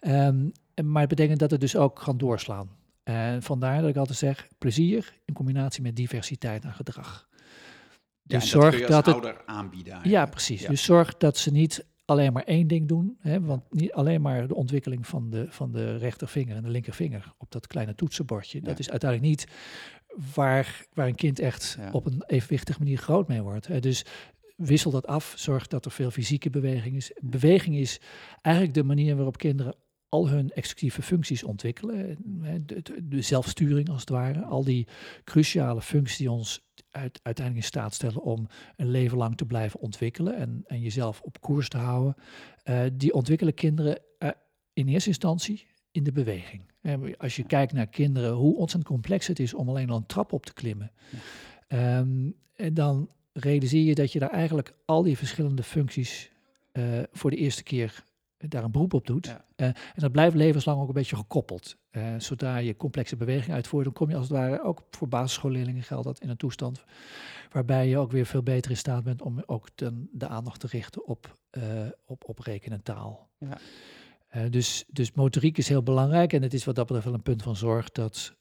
Um, 0.01 0.53
maar 0.85 1.01
het 1.01 1.11
betekent 1.11 1.39
dat 1.39 1.51
het 1.51 1.61
dus 1.61 1.77
ook 1.77 1.95
kan 1.97 2.19
doorslaan. 2.19 2.78
En 3.09 3.43
vandaar 3.43 3.81
dat 3.81 3.91
ik 3.91 3.97
altijd 3.97 4.19
zeg, 4.19 4.49
plezier 4.59 5.15
in 5.25 5.35
combinatie 5.35 5.83
met 5.83 5.97
diversiteit 5.97 6.65
aan 6.65 6.73
gedrag. 6.73 7.29
Dus 8.23 8.51
zorg 8.51 8.81
dat, 8.81 8.89
dat 8.89 9.07
het 9.07 9.15
ouder 9.15 9.43
aanbieden. 9.47 9.93
Eigenlijk. 9.93 10.25
Ja, 10.25 10.31
precies. 10.31 10.61
Ja. 10.61 10.69
Dus 10.69 10.85
zorg 10.85 11.17
dat 11.17 11.37
ze 11.37 11.51
niet 11.51 11.87
alleen 12.05 12.33
maar 12.33 12.43
één 12.43 12.67
ding 12.67 12.89
doen. 12.89 13.17
Hè, 13.21 13.41
want 13.41 13.63
niet 13.71 13.93
alleen 13.93 14.21
maar 14.21 14.49
de 14.49 14.55
ontwikkeling 14.55 15.07
van 15.07 15.31
de, 15.31 15.47
van 15.49 15.73
de 15.73 15.97
rechtervinger 15.97 16.57
en 16.57 16.63
de 16.63 16.69
linkervinger 16.69 17.33
op 17.39 17.51
dat 17.51 17.67
kleine 17.67 17.95
toetsenbordje. 17.95 18.59
Ja. 18.59 18.65
Dat 18.65 18.79
is 18.79 18.91
uiteindelijk 18.91 19.31
niet 19.31 19.47
waar, 20.35 20.87
waar 20.93 21.07
een 21.07 21.15
kind 21.15 21.39
echt 21.39 21.77
ja. 21.79 21.91
op 21.91 22.07
een 22.07 22.23
evenwichtige 22.27 22.79
manier 22.79 22.99
groot 22.99 23.29
mee 23.29 23.43
wordt. 23.43 23.67
Hè. 23.67 23.81
Dus 23.81 24.05
wissel 24.57 24.91
dat 24.91 25.07
af, 25.07 25.33
zorg 25.37 25.67
dat 25.67 25.85
er 25.85 25.91
veel 25.91 26.11
fysieke 26.11 26.51
beweging 26.51 26.97
is. 26.97 27.13
Beweging 27.21 27.77
is 27.77 28.01
eigenlijk 28.41 28.75
de 28.75 28.85
manier 28.85 29.17
waarop 29.17 29.37
kinderen 29.37 29.75
al 30.09 30.29
hun 30.29 30.51
executieve 30.51 31.03
functies 31.03 31.43
ontwikkelen. 31.43 32.17
De, 32.67 32.83
de, 33.09 33.23
zelfsturing 33.23 33.89
als 33.89 34.01
het 34.01 34.09
ware. 34.09 34.45
Al 34.45 34.65
die 34.65 34.87
cruciale 35.25 35.81
functies 35.81 36.17
die 36.17 36.31
ons 36.31 36.67
uit, 36.91 37.21
uiteindelijk 37.23 37.67
in 37.67 37.73
staat 37.73 37.95
stellen 37.95 38.23
om 38.23 38.49
een 38.77 38.91
leven 38.91 39.19
lang 39.19 39.37
te 39.37 39.47
blijven 39.47 39.81
ontwikkelen 39.81 40.37
en, 40.37 40.65
en 40.67 40.81
jezelf 40.81 41.21
op 41.21 41.41
koers 41.41 41.69
te 41.69 41.79
houden. 41.79 42.15
Uh, 42.65 42.81
die 42.93 43.13
ontwikkelen 43.13 43.55
kinderen 43.55 43.99
uh, 44.19 44.31
in 44.73 44.89
eerste 44.89 45.09
instantie 45.09 45.67
in 45.91 46.05
de 46.05 46.13
beweging. 46.13 46.63
Als 47.17 47.37
je 47.37 47.45
kijkt 47.45 47.73
naar 47.73 47.87
kinderen, 47.87 48.33
hoe 48.33 48.57
ontzettend 48.57 48.93
complex 48.93 49.27
het 49.27 49.39
is 49.39 49.55
om 49.55 49.69
alleen 49.69 49.91
al 49.91 49.97
een 49.97 50.07
trap 50.07 50.33
op 50.33 50.47
te 50.47 50.53
klimmen. 50.53 50.93
Um, 51.69 52.35
en 52.55 52.75
dan 52.75 53.11
realiseer 53.33 53.83
je 53.83 53.95
dat 53.95 54.13
je 54.13 54.19
daar 54.19 54.31
eigenlijk 54.31 54.75
al 54.85 55.03
die 55.03 55.17
verschillende 55.17 55.63
functies 55.63 56.31
uh, 56.73 57.03
voor 57.13 57.31
de 57.31 57.37
eerste 57.37 57.63
keer 57.63 58.05
daar 58.39 58.65
een 58.65 58.71
beroep 58.71 58.95
op 58.95 59.07
doet. 59.07 59.27
Ja. 59.27 59.45
Uh, 59.57 59.67
en 59.67 59.75
dat 59.95 60.13
blijft 60.13 60.37
levenslang 60.37 60.81
ook 60.81 60.89
een 60.89 60.95
beetje 60.95 61.17
gekoppeld. 61.17 61.77
Uh, 61.91 62.15
zodra 62.19 62.57
je 62.57 62.77
complexe 62.77 63.17
bewegingen 63.17 63.55
uitvoert, 63.55 63.85
dan 63.85 63.93
kom 63.93 64.09
je 64.09 64.17
als 64.17 64.29
het 64.29 64.39
ware, 64.39 64.63
ook 64.63 64.83
voor 64.91 65.09
basisschoolleerlingen 65.09 65.83
geldt 65.83 66.05
dat, 66.05 66.21
in 66.21 66.29
een 66.29 66.37
toestand 66.37 66.85
waarbij 67.51 67.89
je 67.89 67.99
ook 67.99 68.11
weer 68.11 68.27
veel 68.27 68.43
beter 68.43 68.71
in 68.71 68.77
staat 68.77 69.05
bent 69.05 69.23
om 69.23 69.43
ook 69.47 69.69
de, 69.75 70.07
de 70.13 70.29
aandacht 70.29 70.61
te 70.61 70.67
richten 70.67 71.07
op, 71.07 71.39
uh, 71.59 71.63
op, 72.05 72.29
op 72.29 72.39
rekenen 72.39 72.83
taal. 72.83 73.29
Ja. 73.39 74.49
dus, 74.49 74.85
dus 74.89 75.13
motoriek 75.13 75.59
is 75.59 75.69
heel 75.69 75.83
belangrijk 75.83 76.33
en 76.33 76.43
het 76.43 76.55
is 76.55 76.65
wat 76.65 76.75
dat 76.75 76.85
betreft 76.85 77.07
wel 77.07 77.15
een 77.15 77.23
punt 77.23 77.43
van 77.43 77.57
zorg 77.57 77.91
dat 77.91 78.35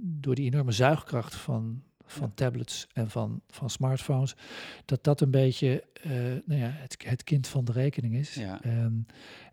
door 0.00 0.34
die 0.34 0.46
enorme 0.46 0.72
zuigkracht 0.72 1.34
van 1.34 1.82
van 2.08 2.34
tablets 2.34 2.86
en 2.92 3.10
van, 3.10 3.42
van 3.48 3.70
smartphones, 3.70 4.36
dat 4.84 5.04
dat 5.04 5.20
een 5.20 5.30
beetje 5.30 5.84
uh, 6.06 6.12
nou 6.44 6.60
ja, 6.60 6.70
het, 6.70 7.04
het 7.06 7.24
kind 7.24 7.46
van 7.46 7.64
de 7.64 7.72
rekening 7.72 8.14
is. 8.14 8.34
Ja. 8.34 8.64
Um, 8.64 9.06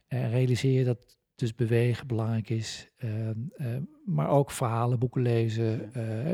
en 0.08 0.30
realiseer 0.30 0.80
je 0.80 0.84
dat 0.84 1.18
dus 1.36 1.56
bewegen 1.56 2.08
belangrijk 2.08 2.50
is, 2.50 2.89
um, 3.04 3.52
uh, 3.58 3.78
maar 4.06 4.30
ook 4.30 4.52
verhalen, 4.52 5.00
boeken 5.00 5.22
lezen, 5.22 5.91
uh, 5.98 6.32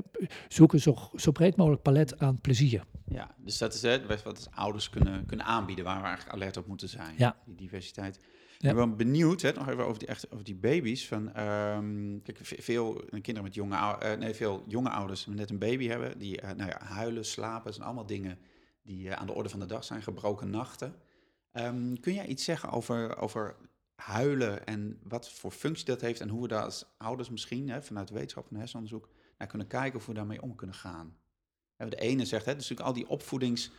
zoeken 0.48 0.80
zo, 0.80 1.10
zo 1.16 1.32
breed 1.32 1.56
mogelijk 1.56 1.82
palet 1.82 2.20
aan 2.20 2.42
plezier. 2.42 2.84
Ja, 3.06 3.36
dus 3.38 3.58
dat 3.58 3.74
is 3.74 3.82
het 3.82 4.24
wat 4.24 4.50
ouders 4.54 4.90
kunnen, 4.90 5.26
kunnen 5.26 5.46
aanbieden, 5.46 5.86
waar 5.86 6.02
we 6.02 6.08
eigenlijk 6.08 6.36
alert 6.36 6.58
op 6.58 6.68
moeten 6.68 6.90
zijn. 6.90 7.14
Ja. 7.18 7.38
Die 7.46 7.56
diversiteit. 7.56 8.20
Ja. 8.62 8.70
Ik 8.70 8.76
ben 8.76 8.98
benieuwd, 8.98 9.42
hè, 9.42 9.52
nog 9.52 9.70
even 9.70 9.86
over 9.86 10.00
die, 10.00 10.08
echt, 10.08 10.32
over 10.32 10.46
die 10.46 10.56
baby's. 10.56 11.08
Van, 11.08 11.42
um, 11.42 12.22
kijk, 12.22 12.40
veel 12.42 12.94
kinderen 13.10 13.44
met 13.44 13.54
jonge, 13.54 13.76
uh, 13.76 14.14
nee, 14.14 14.34
veel 14.34 14.64
jonge 14.68 14.90
ouders 14.90 15.24
die 15.24 15.34
net 15.34 15.50
een 15.50 15.60
baby 15.60 15.88
hebben, 15.88 16.20
die 16.20 16.42
uh, 16.42 16.52
nou 16.52 16.70
ja, 16.70 16.84
huilen, 16.84 17.26
slapen, 17.26 17.74
zijn 17.74 17.86
allemaal 17.86 18.06
dingen 18.06 18.40
die 18.84 19.08
uh, 19.08 19.12
aan 19.12 19.26
de 19.26 19.34
orde 19.34 19.50
van 19.50 19.60
de 19.60 19.66
dag 19.66 19.84
zijn, 19.84 20.02
gebroken 20.02 20.50
nachten. 20.50 20.96
Um, 21.54 22.00
kun 22.00 22.14
jij 22.14 22.26
iets 22.26 22.44
zeggen 22.44 22.70
over, 22.70 23.18
over 23.18 23.56
huilen 23.96 24.66
en 24.66 25.00
wat 25.04 25.32
voor 25.32 25.52
functie 25.52 25.86
dat 25.86 26.02
heeft 26.02 26.22
en 26.22 26.30
hoe 26.30 26.42
we 26.42 26.48
daar 26.48 26.64
als 26.64 26.86
ouders 26.98 27.30
misschien 27.30 27.70
hè, 27.70 27.82
vanuit 27.82 28.10
wetenschap 28.10 28.50
en 28.50 28.56
hersenonderzoek 28.56 29.10
naar 29.38 29.48
kunnen 29.48 29.68
kijken 29.68 30.00
of 30.00 30.06
we 30.06 30.14
daarmee 30.14 30.42
om 30.42 30.56
kunnen 30.56 30.76
gaan? 30.76 31.18
De 31.78 31.96
ene 31.96 32.26
zegt, 32.26 32.46
hè, 32.46 32.56
dus 32.56 32.70
natuurlijk 32.70 32.88
al 32.88 33.04
die 33.04 33.10
opvoedings 33.10 33.72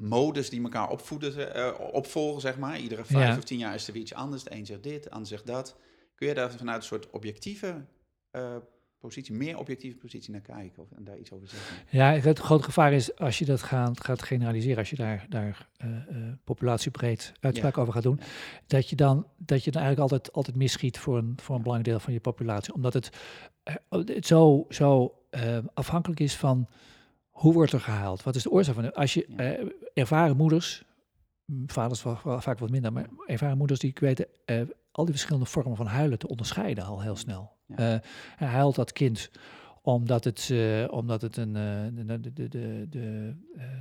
modes 0.00 0.50
die 0.50 0.62
elkaar 0.62 0.90
opvoeden, 0.90 1.56
uh, 1.56 1.72
opvolgen, 1.92 2.40
zeg 2.40 2.58
maar. 2.58 2.80
Iedere 2.80 3.04
vijf 3.04 3.28
ja. 3.28 3.36
of 3.36 3.44
tien 3.44 3.58
jaar 3.58 3.74
is 3.74 3.86
er 3.86 3.92
weer 3.92 4.02
iets 4.02 4.14
anders. 4.14 4.44
De 4.44 4.54
een 4.54 4.66
zegt 4.66 4.82
dit, 4.82 5.02
de 5.02 5.10
ander 5.10 5.28
zegt 5.28 5.46
dat. 5.46 5.76
Kun 6.14 6.28
je 6.28 6.34
daar 6.34 6.52
vanuit 6.52 6.76
een 6.76 6.82
soort 6.82 7.10
objectieve 7.10 7.84
uh, 8.32 8.56
positie, 8.98 9.34
meer 9.34 9.58
objectieve 9.58 9.96
positie 9.96 10.32
naar 10.32 10.40
kijken 10.40 10.82
of 10.82 10.88
en 10.96 11.04
daar 11.04 11.18
iets 11.18 11.32
over 11.32 11.48
zeggen. 11.48 11.76
Ja, 11.88 12.12
het 12.12 12.38
grote 12.38 12.64
gevaar 12.64 12.92
is 12.92 13.16
als 13.16 13.38
je 13.38 13.44
dat 13.44 13.62
gaat, 13.62 14.04
gaat 14.04 14.22
generaliseren, 14.22 14.78
als 14.78 14.90
je 14.90 14.96
daar, 14.96 15.26
daar 15.28 15.68
uh, 15.84 15.88
populatiebreed 16.44 17.32
uitspraak 17.40 17.78
over 17.78 17.92
gaat 17.92 18.02
doen, 18.02 18.20
dat 18.66 18.88
je 18.88 18.96
dan 18.96 19.26
dat 19.36 19.64
je 19.64 19.70
dan 19.70 19.82
eigenlijk 19.82 20.12
altijd, 20.12 20.34
altijd 20.36 20.56
misschiet 20.56 20.98
voor 20.98 21.18
een, 21.18 21.38
voor 21.42 21.56
een 21.56 21.62
belangrijk 21.62 21.90
deel 21.90 22.04
van 22.04 22.12
je 22.12 22.20
populatie. 22.20 22.74
Omdat 22.74 22.92
het, 22.92 23.10
het 23.88 24.26
zo, 24.26 24.66
zo 24.68 25.14
afhankelijk 25.74 26.20
is 26.20 26.36
van 26.36 26.68
hoe 27.40 27.52
wordt 27.52 27.72
er 27.72 27.80
gehaald? 27.80 28.22
Wat 28.22 28.34
is 28.34 28.42
de 28.42 28.50
oorzaak 28.50 28.74
van 28.74 28.94
Als 28.94 29.14
je 29.14 29.26
ervaren 29.94 30.36
moeders, 30.36 30.84
vaders 31.66 32.00
vaak 32.24 32.58
wat 32.58 32.70
minder, 32.70 32.92
maar 32.92 33.06
ervaren 33.26 33.56
moeders 33.56 33.80
die 33.80 33.96
weten 34.00 34.26
al 34.92 35.04
die 35.04 35.14
verschillende 35.14 35.46
vormen 35.46 35.76
van 35.76 35.86
huilen 35.86 36.18
te 36.18 36.28
onderscheiden 36.28 36.84
al 36.84 37.02
heel 37.02 37.16
snel. 37.16 37.52
Hij 38.36 38.48
huilt 38.48 38.74
dat 38.74 38.92
kind 38.92 39.30
omdat 39.82 40.24
het, 40.24 40.48
uh, 40.52 40.84
omdat 40.90 41.22
het 41.22 41.36
een, 41.36 41.48
uh, 41.48 42.04
de, 42.06 42.20
de, 42.20 42.32
de, 42.32 42.48
de, 42.48 42.86
de 42.90 43.34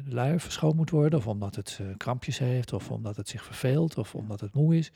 lui 0.06 0.40
verschoond 0.40 0.76
moet 0.76 0.90
worden, 0.90 1.20
of 1.20 1.28
omdat 1.28 1.56
het 1.56 1.80
uh, 1.82 1.88
krampjes 1.98 2.38
heeft, 2.38 2.74
of 2.74 2.92
omdat 2.92 3.16
het 3.16 3.30
zich 3.30 3.44
verveelt, 3.44 3.98
of 3.98 4.16
omdat 4.16 4.40
het 4.42 4.54
moe 4.54 4.78
is. 4.78 4.92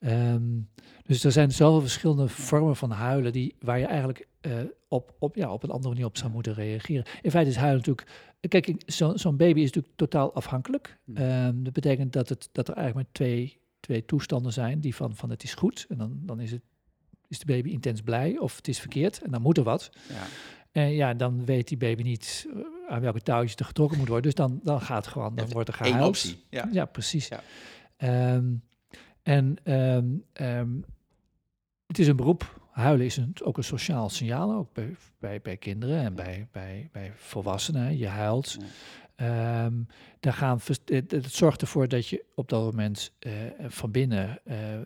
Um, 0.00 0.68
dus 1.02 1.24
er 1.24 1.32
zijn 1.32 1.52
zoveel 1.52 1.80
verschillende 1.80 2.28
vormen 2.28 2.76
van 2.76 2.90
huilen 2.90 3.32
die, 3.32 3.54
waar 3.60 3.78
je 3.78 3.86
eigenlijk 3.86 4.28
op, 4.88 5.14
op, 5.18 5.36
ja, 5.36 5.52
op 5.52 5.62
een 5.62 5.70
andere 5.70 5.88
manier 5.88 6.06
op 6.06 6.16
zou 6.16 6.30
moeten 6.30 6.54
reageren. 6.54 7.04
In 7.22 7.30
feite 7.30 7.50
is 7.50 7.56
huilen 7.56 7.78
natuurlijk. 7.86 8.08
Kijk, 8.40 8.82
zo'n 8.86 9.18
zo 9.18 9.32
baby 9.32 9.60
is 9.60 9.66
natuurlijk 9.66 9.96
totaal 9.96 10.34
afhankelijk. 10.34 10.98
Um, 11.14 11.64
dat 11.64 11.72
betekent 11.72 12.12
dat, 12.12 12.28
het, 12.28 12.48
dat 12.52 12.68
er 12.68 12.74
eigenlijk 12.74 13.06
maar 13.06 13.14
twee, 13.14 13.60
twee 13.80 14.04
toestanden 14.04 14.52
zijn: 14.52 14.80
die 14.80 14.94
van, 14.94 15.16
van 15.16 15.30
het 15.30 15.42
is 15.42 15.54
goed, 15.54 15.86
en 15.88 15.98
dan, 15.98 16.18
dan 16.22 16.40
is 16.40 16.50
het 16.50 16.62
is 17.28 17.38
de 17.38 17.46
baby 17.46 17.70
intens 17.70 18.02
blij 18.02 18.38
of 18.38 18.56
het 18.56 18.68
is 18.68 18.80
verkeerd 18.80 19.22
en 19.22 19.30
dan 19.30 19.42
moet 19.42 19.56
er 19.56 19.64
wat. 19.64 19.90
Ja. 20.08 20.26
En 20.72 20.92
ja, 20.92 21.14
dan 21.14 21.44
weet 21.44 21.68
die 21.68 21.76
baby 21.76 22.02
niet 22.02 22.46
uh, 22.48 22.62
aan 22.88 23.00
welke 23.00 23.20
touwtjes 23.20 23.56
er 23.56 23.64
getrokken 23.64 23.98
moet 23.98 24.08
worden. 24.08 24.24
Dus 24.24 24.34
dan, 24.34 24.60
dan 24.62 24.80
gaat 24.80 25.04
het 25.04 25.12
gewoon, 25.12 25.34
dan 25.34 25.48
wordt 25.48 25.68
er 25.68 25.74
gehuild. 25.74 26.08
optie. 26.08 26.44
Ja, 26.50 26.68
ja 26.72 26.84
precies. 26.84 27.28
Ja. 27.28 28.34
Um, 28.34 28.62
en 29.22 29.56
um, 29.64 30.24
um, 30.40 30.84
het 31.86 31.98
is 31.98 32.06
een 32.06 32.16
beroep. 32.16 32.65
Huilen 32.76 33.06
is 33.06 33.16
een, 33.16 33.34
ook 33.42 33.56
een 33.56 33.64
sociaal 33.64 34.08
signaal, 34.08 34.52
ook 34.52 34.72
bij, 34.72 34.96
bij, 35.18 35.40
bij 35.40 35.56
kinderen 35.56 35.98
en 35.98 36.14
bij, 36.14 36.48
bij, 36.52 36.88
bij 36.92 37.12
volwassenen. 37.14 37.98
Je 37.98 38.06
huilt. 38.06 38.56
Um, 39.16 39.86
daar 40.20 40.32
gaan, 40.32 40.60
het, 40.84 41.10
het, 41.10 41.32
zorgt 41.32 41.60
ervoor 41.60 41.88
dat 41.88 42.08
je 42.08 42.24
op 42.34 42.48
dat 42.48 42.62
moment 42.62 43.12
uh, 43.26 43.32
van 43.66 43.90
binnen 43.90 44.40
uh, 44.44 44.74
uh, 44.74 44.80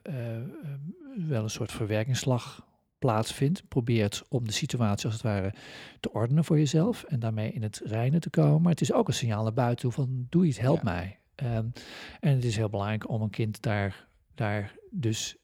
wel 1.28 1.42
een 1.42 1.50
soort 1.50 1.72
verwerkingsslag 1.72 2.66
plaatsvindt. 2.98 3.68
Probeert 3.68 4.24
om 4.28 4.46
de 4.46 4.52
situatie 4.52 5.04
als 5.04 5.14
het 5.14 5.22
ware 5.22 5.54
te 6.00 6.12
ordenen 6.12 6.44
voor 6.44 6.58
jezelf 6.58 7.02
en 7.02 7.20
daarmee 7.20 7.52
in 7.52 7.62
het 7.62 7.80
reinen 7.84 8.20
te 8.20 8.30
komen. 8.30 8.62
Maar 8.62 8.72
het 8.72 8.80
is 8.80 8.92
ook 8.92 9.08
een 9.08 9.14
signaal 9.14 9.42
naar 9.42 9.52
buiten 9.52 9.78
toe 9.78 9.92
van 9.92 10.26
doe 10.28 10.46
iets, 10.46 10.58
help 10.58 10.82
mij. 10.82 11.18
Um, 11.36 11.72
en 12.20 12.34
het 12.34 12.44
is 12.44 12.56
heel 12.56 12.70
belangrijk 12.70 13.08
om 13.08 13.22
een 13.22 13.30
kind 13.30 13.62
daar, 13.62 14.08
daar 14.34 14.74
dus 14.90 15.36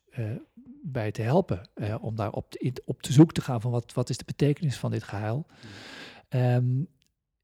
bij 0.93 1.13
te 1.13 1.23
helpen. 1.23 1.61
om 2.01 2.17
daar 2.17 2.33
op, 2.33 2.51
te, 2.51 2.83
op 2.85 3.03
te 3.03 3.13
zoek 3.13 3.33
te 3.33 3.41
gaan 3.41 3.61
van 3.61 3.71
wat, 3.71 3.93
wat 3.93 4.11
is 4.11 4.17
de 4.17 4.25
betekenis 4.25 4.77
van 4.77 4.91
dit 4.91 5.03
gehuil. 5.03 5.47
Um, 6.29 6.89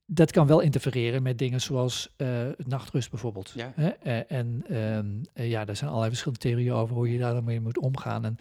dat 0.06 0.30
kan 0.30 0.46
wel 0.46 0.60
interfereren 0.60 1.22
met 1.22 1.38
dingen 1.38 1.60
zoals 1.60 2.14
uh, 2.16 2.48
nachtrust 2.56 3.10
bijvoorbeeld. 3.10 3.52
Ja. 3.54 3.72
Hè? 3.74 3.90
Uh, 4.04 4.38
en 4.38 4.76
um, 4.76 5.20
uh, 5.34 5.50
ja, 5.50 5.66
er 5.66 5.76
zijn 5.76 5.88
allerlei 5.88 6.10
verschillende 6.10 6.44
theorieën 6.44 6.72
over 6.72 6.96
hoe 6.96 7.12
je 7.12 7.18
daar 7.18 7.44
mee 7.44 7.60
moet 7.60 7.78
omgaan. 7.78 8.24
En 8.24 8.36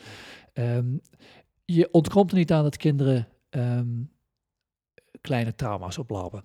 um, 0.54 1.02
je 1.66 1.92
ontkomt 1.92 2.32
er 2.32 2.38
niet 2.38 2.52
aan 2.52 2.64
dat 2.64 2.78
kinderen 2.78 3.28
kleine 5.22 5.56
trauma's 5.56 5.98
oplopen. 5.98 6.44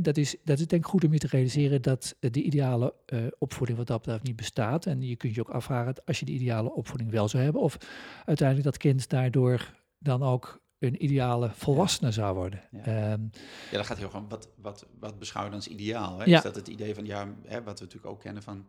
Dat, 0.00 0.16
is, 0.16 0.36
dat 0.44 0.58
is 0.58 0.66
denk 0.66 0.84
ik 0.84 0.90
goed 0.90 1.04
om 1.04 1.12
je 1.12 1.18
te 1.18 1.26
realiseren 1.26 1.82
dat 1.82 2.16
de 2.20 2.42
ideale 2.42 2.94
opvoeding 3.38 3.78
wat 3.78 3.86
dat 3.86 4.00
betreft 4.00 4.22
niet 4.22 4.36
bestaat. 4.36 4.86
En 4.86 5.02
je 5.02 5.16
kunt 5.16 5.34
je 5.34 5.40
ook 5.40 5.50
afvragen, 5.50 5.94
als 6.04 6.18
je 6.18 6.24
de 6.24 6.32
ideale 6.32 6.72
opvoeding 6.72 7.10
wel 7.10 7.28
zou 7.28 7.42
hebben, 7.42 7.62
of 7.62 7.76
uiteindelijk 8.24 8.66
dat 8.66 8.76
kind 8.76 9.08
daardoor 9.08 9.74
dan 9.98 10.22
ook 10.22 10.62
een 10.78 11.04
ideale 11.04 11.50
volwassene 11.50 12.10
zou 12.10 12.34
worden. 12.34 12.62
Ja, 12.70 13.12
um, 13.12 13.30
ja 13.70 13.76
dat 13.76 13.86
gaat 13.86 13.98
heel 13.98 14.10
gewoon, 14.10 14.28
wat, 14.28 14.48
wat, 14.56 14.86
wat 14.98 15.18
beschouwen 15.18 15.52
dan 15.52 15.62
als 15.64 15.72
ideaal? 15.72 16.18
Hè? 16.18 16.24
Ja. 16.24 16.36
Is 16.36 16.42
dat 16.42 16.56
het 16.56 16.68
idee 16.68 16.94
van, 16.94 17.06
ja, 17.06 17.34
hè, 17.44 17.62
wat 17.62 17.78
we 17.78 17.84
natuurlijk 17.84 18.12
ook 18.12 18.20
kennen 18.20 18.42
van, 18.42 18.68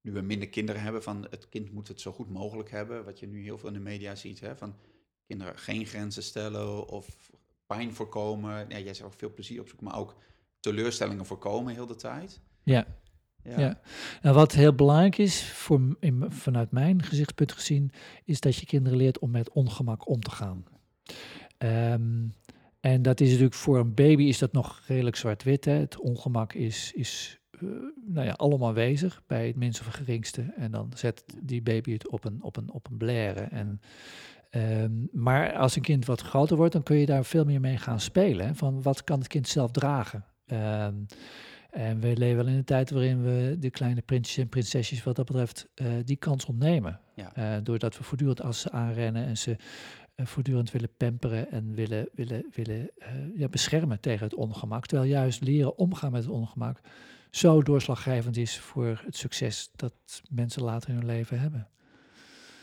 nu 0.00 0.12
we 0.12 0.20
minder 0.20 0.48
kinderen 0.48 0.82
hebben, 0.82 1.02
van 1.02 1.26
het 1.30 1.48
kind 1.48 1.72
moet 1.72 1.88
het 1.88 2.00
zo 2.00 2.12
goed 2.12 2.30
mogelijk 2.30 2.70
hebben, 2.70 3.04
wat 3.04 3.18
je 3.18 3.26
nu 3.26 3.42
heel 3.42 3.58
veel 3.58 3.68
in 3.68 3.74
de 3.74 3.80
media 3.80 4.14
ziet, 4.14 4.40
hè, 4.40 4.56
van 4.56 4.76
kinderen 5.26 5.58
geen 5.58 5.86
grenzen 5.86 6.22
stellen 6.22 6.88
of 6.88 7.30
pijn 7.66 7.94
voorkomen. 7.94 8.68
Ja, 8.68 8.78
jij 8.78 8.94
zegt 8.94 9.02
ook 9.08 9.18
veel 9.18 9.32
plezier 9.32 9.60
opzoeken, 9.60 9.86
maar 9.86 9.98
ook 9.98 10.16
teleurstellingen 10.64 11.26
voorkomen 11.26 11.74
heel 11.74 11.86
de 11.86 11.96
tijd. 11.96 12.40
Ja. 12.62 12.86
Ja. 13.42 13.60
ja. 13.60 13.80
Nou, 14.22 14.34
wat 14.34 14.52
heel 14.52 14.74
belangrijk 14.74 15.18
is, 15.18 15.42
voor, 15.42 15.96
in, 16.00 16.24
vanuit 16.28 16.70
mijn 16.70 17.02
gezichtspunt 17.02 17.52
gezien, 17.52 17.90
is 18.24 18.40
dat 18.40 18.56
je 18.56 18.66
kinderen 18.66 18.98
leert 18.98 19.18
om 19.18 19.30
met 19.30 19.50
ongemak 19.50 20.08
om 20.08 20.20
te 20.20 20.30
gaan. 20.30 20.64
Um, 21.58 22.32
en 22.80 23.02
dat 23.02 23.20
is 23.20 23.28
natuurlijk 23.28 23.54
voor 23.54 23.78
een 23.78 23.94
baby 23.94 24.22
is 24.22 24.38
dat 24.38 24.52
nog 24.52 24.82
redelijk 24.86 25.16
zwart-wit. 25.16 25.64
Het 25.64 25.98
ongemak 25.98 26.52
is, 26.52 26.92
is 26.94 27.38
uh, 27.60 27.70
nou 28.06 28.26
ja, 28.26 28.32
allemaal 28.32 28.68
aanwezig 28.68 29.22
bij 29.26 29.46
het 29.46 29.56
minste 29.56 29.84
of 29.86 29.92
geringste. 29.94 30.54
En 30.56 30.70
dan 30.70 30.92
zet 30.94 31.24
die 31.42 31.62
baby 31.62 31.92
het 31.92 32.08
op 32.08 32.24
een, 32.24 32.42
op 32.42 32.56
een, 32.56 32.72
op 32.72 32.90
een 32.90 32.96
blare. 32.96 33.40
En, 33.40 33.80
um, 34.50 35.08
maar 35.12 35.52
als 35.52 35.76
een 35.76 35.82
kind 35.82 36.06
wat 36.06 36.20
groter 36.20 36.56
wordt, 36.56 36.72
dan 36.72 36.82
kun 36.82 36.96
je 36.96 37.06
daar 37.06 37.24
veel 37.24 37.44
meer 37.44 37.60
mee 37.60 37.76
gaan 37.76 38.00
spelen. 38.00 38.56
Van 38.56 38.82
wat 38.82 39.04
kan 39.04 39.18
het 39.18 39.28
kind 39.28 39.48
zelf 39.48 39.70
dragen? 39.70 40.24
Um, 40.52 41.06
en 41.70 42.00
we 42.00 42.16
leven 42.16 42.36
wel 42.36 42.46
in 42.46 42.54
een 42.54 42.64
tijd 42.64 42.90
waarin 42.90 43.22
we 43.22 43.56
de 43.58 43.70
kleine 43.70 44.02
prinsjes 44.02 44.36
en 44.36 44.48
prinsesjes 44.48 45.02
wat 45.02 45.16
dat 45.16 45.26
betreft 45.26 45.68
uh, 45.74 45.88
die 46.04 46.16
kans 46.16 46.44
ontnemen. 46.44 47.00
Ja. 47.14 47.32
Uh, 47.38 47.64
doordat 47.64 47.96
we 47.98 48.04
voortdurend 48.04 48.42
als 48.42 48.60
ze 48.60 48.70
aanrennen 48.70 49.26
en 49.26 49.36
ze 49.36 49.56
uh, 50.16 50.26
voortdurend 50.26 50.70
willen 50.70 50.96
pamperen 50.96 51.50
en 51.50 51.74
willen, 51.74 52.08
willen, 52.14 52.46
willen 52.52 52.90
ja, 53.36 53.48
beschermen 53.48 54.00
tegen 54.00 54.24
het 54.24 54.34
ongemak. 54.34 54.86
Terwijl 54.86 55.10
juist 55.10 55.40
leren 55.42 55.78
omgaan 55.78 56.12
met 56.12 56.22
het 56.22 56.32
ongemak 56.32 56.80
zo 57.30 57.62
doorslaggevend 57.62 58.36
is 58.36 58.58
voor 58.58 59.00
het 59.04 59.16
succes 59.16 59.70
dat 59.76 59.94
mensen 60.30 60.62
later 60.62 60.88
in 60.88 60.96
hun 60.96 61.06
leven 61.06 61.40
hebben. 61.40 61.68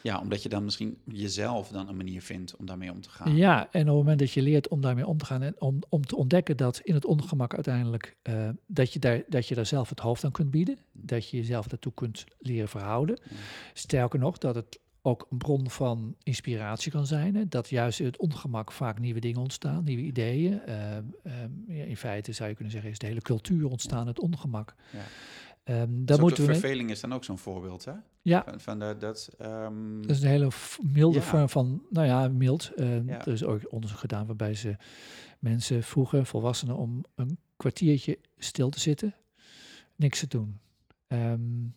Ja, 0.04 0.20
omdat 0.20 0.44
je 0.44 0.50
dan 0.50 0.64
misschien 0.64 0.98
jezelf 1.06 1.68
dan 1.68 1.88
een 1.90 1.98
manier 1.98 2.22
vindt 2.22 2.56
om 2.56 2.66
daarmee 2.66 2.92
om 2.92 3.02
te 3.02 3.10
gaan. 3.10 3.36
Ja, 3.36 3.68
en 3.72 3.82
op 3.82 3.88
het 3.88 3.96
moment 3.96 4.20
dat 4.20 4.32
je 4.32 4.42
leert 4.42 4.68
om 4.68 4.82
daarmee 4.82 5.08
om 5.08 5.18
te 5.18 5.26
gaan 5.26 5.42
en 5.42 5.56
om, 5.60 5.80
om 5.90 6.06
te 6.06 6.16
ontdekken 6.16 6.58
dat 6.58 6.80
in 6.80 6.94
het 6.94 7.06
ongemak 7.06 7.54
uiteindelijk 7.54 8.16
uh, 8.24 8.50
dat, 8.66 8.94
je 8.94 9.00
daar, 9.00 9.24
dat 9.28 9.48
je 9.48 9.56
daar 9.56 9.66
zelf 9.66 9.90
het 9.90 10.00
hoofd 10.00 10.24
aan 10.24 10.32
kunt 10.32 10.52
bieden, 10.52 10.78
dat 10.92 11.30
je 11.30 11.38
jezelf 11.38 11.68
daartoe 11.68 11.94
kunt 11.94 12.26
leren 12.40 12.70
verhouden. 12.70 13.20
Sterker 13.74 14.20
nog, 14.20 14.38
dat 14.38 14.56
het 14.56 14.80
ook 15.02 15.28
een 15.30 15.38
bron 15.38 15.70
van 15.70 16.16
inspiratie 16.24 16.92
kan 16.92 17.06
zijn. 17.06 17.36
Hè? 17.36 17.48
Dat 17.48 17.70
juist 17.70 18.00
in 18.00 18.06
het 18.06 18.18
ongemak 18.18 18.72
vaak 18.72 19.00
nieuwe 19.00 19.20
dingen 19.20 19.42
ontstaan, 19.42 19.84
nieuwe 19.84 20.02
ideeën. 20.02 20.62
Uh, 20.68 20.98
uh, 21.68 21.90
in 21.90 21.98
feite 21.98 22.32
zou 22.32 22.50
je 22.50 22.56
kunnen 22.56 22.74
zeggen, 22.74 22.92
is 22.92 23.00
de 23.00 23.08
hele 23.08 23.22
cultuur 23.22 23.70
ontstaan 23.70 24.08
het 24.08 24.20
ongemak. 24.20 24.76
Ja. 24.92 25.00
Um, 25.64 26.04
moeten 26.20 26.46
we 26.46 26.54
verveling 26.54 26.90
is 26.90 27.02
dan 27.02 27.14
ook 27.14 27.24
zo'n 27.24 27.38
voorbeeld, 27.38 27.86
hè? 27.86 27.94
Ja. 28.22 28.44
Van, 28.48 28.60
van 28.60 28.80
de, 28.80 28.96
dat, 29.00 29.30
um... 29.42 30.02
dat 30.02 30.12
is 30.12 30.22
een 30.22 30.30
hele 30.30 30.50
milde 30.82 31.18
ja. 31.18 31.24
vorm 31.24 31.50
van, 31.50 31.86
nou 31.90 32.08
ja, 32.08 32.28
mild. 32.28 32.72
Uh, 32.76 33.06
ja. 33.06 33.26
Er 33.26 33.32
is 33.32 33.44
ook 33.44 33.62
onderzoek 33.70 34.00
gedaan 34.00 34.26
waarbij 34.26 34.54
ze 34.54 34.76
mensen 35.40 35.84
vroegen, 35.84 36.26
volwassenen, 36.26 36.76
om 36.76 37.04
een 37.16 37.38
kwartiertje 37.58 38.20
stil 38.38 38.70
te 38.70 38.80
zitten, 38.80 39.16
niks 39.96 40.20
te 40.20 40.28
doen. 40.28 40.60
Um, 41.08 41.76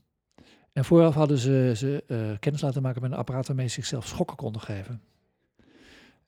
en 0.73 0.85
vooraf 0.85 1.15
hadden 1.15 1.39
ze, 1.39 1.73
ze 1.77 2.05
uh, 2.07 2.39
kennis 2.39 2.63
laten 2.63 2.83
maken 2.83 3.03
met 3.03 3.11
een 3.11 3.17
apparaat 3.17 3.47
waarmee 3.47 3.67
ze 3.67 3.75
zichzelf 3.75 4.07
schokken 4.07 4.37
konden 4.37 4.63
geven. 4.63 5.03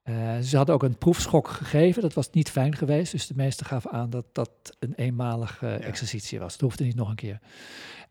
Uh, 0.08 0.38
ze 0.38 0.56
hadden 0.56 0.74
ook 0.74 0.82
een 0.82 0.98
proefschok 0.98 1.48
gegeven, 1.48 2.02
dat 2.02 2.14
was 2.14 2.30
niet 2.30 2.50
fijn 2.50 2.76
geweest. 2.76 3.12
Dus 3.12 3.26
de 3.26 3.34
meesten 3.36 3.66
gaven 3.66 3.90
aan 3.90 4.10
dat 4.10 4.24
dat 4.32 4.50
een 4.78 4.94
eenmalige 4.94 5.68
exercitie 5.68 6.38
was. 6.38 6.52
Het 6.52 6.60
hoefde 6.60 6.84
niet 6.84 6.94
nog 6.94 7.08
een 7.08 7.14
keer. 7.14 7.40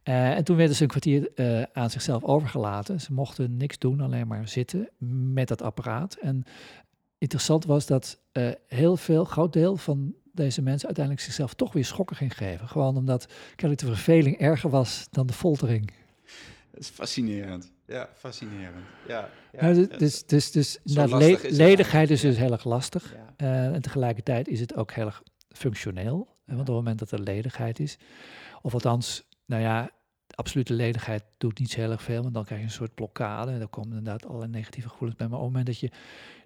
Uh, 0.03 0.31
en 0.31 0.43
toen 0.43 0.55
werden 0.55 0.75
ze 0.75 0.81
een 0.81 0.89
kwartier 0.89 1.29
aan 1.73 1.89
zichzelf 1.89 2.23
overgelaten. 2.23 3.01
Ze 3.01 3.13
mochten 3.13 3.57
niks 3.57 3.77
doen, 3.77 4.01
alleen 4.01 4.27
maar 4.27 4.47
zitten 4.47 4.89
met 5.33 5.47
dat 5.47 5.61
apparaat. 5.61 6.17
En 6.21 6.43
interessant 7.17 7.65
was 7.65 7.85
dat 7.85 8.19
heel 8.67 8.97
veel, 8.97 9.23
groot 9.23 9.53
deel 9.53 9.77
van 9.77 10.15
deze 10.31 10.61
mensen 10.61 10.85
uiteindelijk 10.85 11.25
zichzelf 11.25 11.53
toch 11.53 11.73
weer 11.73 11.85
schokken 11.85 12.15
ging 12.15 12.37
geven. 12.37 12.67
Gewoon 12.67 12.97
omdat 12.97 13.33
kennelijk 13.55 13.87
de 13.87 13.93
verveling 13.93 14.37
erger 14.37 14.69
was 14.69 15.07
dan 15.11 15.27
de 15.27 15.33
foltering. 15.33 15.91
Dat 16.71 16.79
is 16.79 16.89
fascinerend. 16.89 17.73
Ja, 17.87 18.09
fascinerend. 18.13 18.85
Ja, 19.07 19.29
ja, 19.51 19.67
ja 19.67 19.73
dus, 19.97 20.25
dus, 20.25 20.51
dus 20.51 20.79
nou, 20.83 21.17
le 21.17 21.39
ledigheid 21.49 22.09
is 22.09 22.21
dus 22.21 22.37
heel 22.37 22.51
erg 22.51 22.63
lastig. 22.63 23.13
Ja. 23.13 23.33
Uh, 23.47 23.73
en 23.73 23.81
tegelijkertijd 23.81 24.47
is 24.47 24.59
het 24.59 24.75
ook 24.75 24.91
heel 24.91 25.05
erg 25.05 25.23
functioneel. 25.49 26.27
Ja. 26.45 26.55
Want 26.55 26.59
op 26.59 26.75
het 26.75 26.75
moment 26.75 26.99
dat 26.99 27.11
er 27.11 27.19
ledigheid 27.19 27.79
is, 27.79 27.97
of 28.61 28.73
althans, 28.73 29.27
nou 29.45 29.61
ja, 29.61 29.91
absolute 30.27 30.73
ledigheid 30.73 31.23
doet 31.37 31.59
niet 31.59 31.71
zo 31.71 31.79
heel 31.79 31.91
erg 31.91 32.03
veel, 32.03 32.21
want 32.21 32.33
dan 32.33 32.45
krijg 32.45 32.59
je 32.59 32.65
een 32.65 32.71
soort 32.71 32.95
blokkade. 32.95 33.51
En 33.51 33.59
dan 33.59 33.69
komen 33.69 33.97
inderdaad 33.97 34.25
allerlei 34.25 34.51
negatieve 34.51 34.89
gevoelens 34.89 35.17
bij. 35.17 35.27
Maar 35.27 35.37
op 35.37 35.43
het 35.43 35.53
moment 35.53 35.67
dat 35.67 35.79
je 35.79 35.91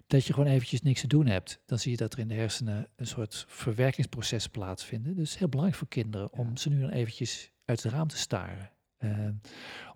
dat 0.06 0.24
je 0.24 0.32
gewoon 0.32 0.48
eventjes 0.48 0.82
niks 0.82 1.00
te 1.00 1.06
doen 1.06 1.26
hebt, 1.26 1.60
dan 1.66 1.78
zie 1.78 1.90
je 1.90 1.96
dat 1.96 2.12
er 2.12 2.18
in 2.18 2.28
de 2.28 2.34
hersenen 2.34 2.88
een 2.96 3.06
soort 3.06 3.44
verwerkingsproces 3.48 4.46
plaatsvinden. 4.46 5.16
Dus 5.16 5.38
heel 5.38 5.48
belangrijk 5.48 5.78
voor 5.78 5.88
kinderen 5.88 6.32
om 6.32 6.56
ze 6.56 6.68
nu 6.68 6.80
dan 6.80 6.90
eventjes 6.90 7.50
uit 7.64 7.82
het 7.82 7.92
raam 7.92 8.08
te 8.08 8.16
staren. 8.16 8.70
Uh, 9.04 9.28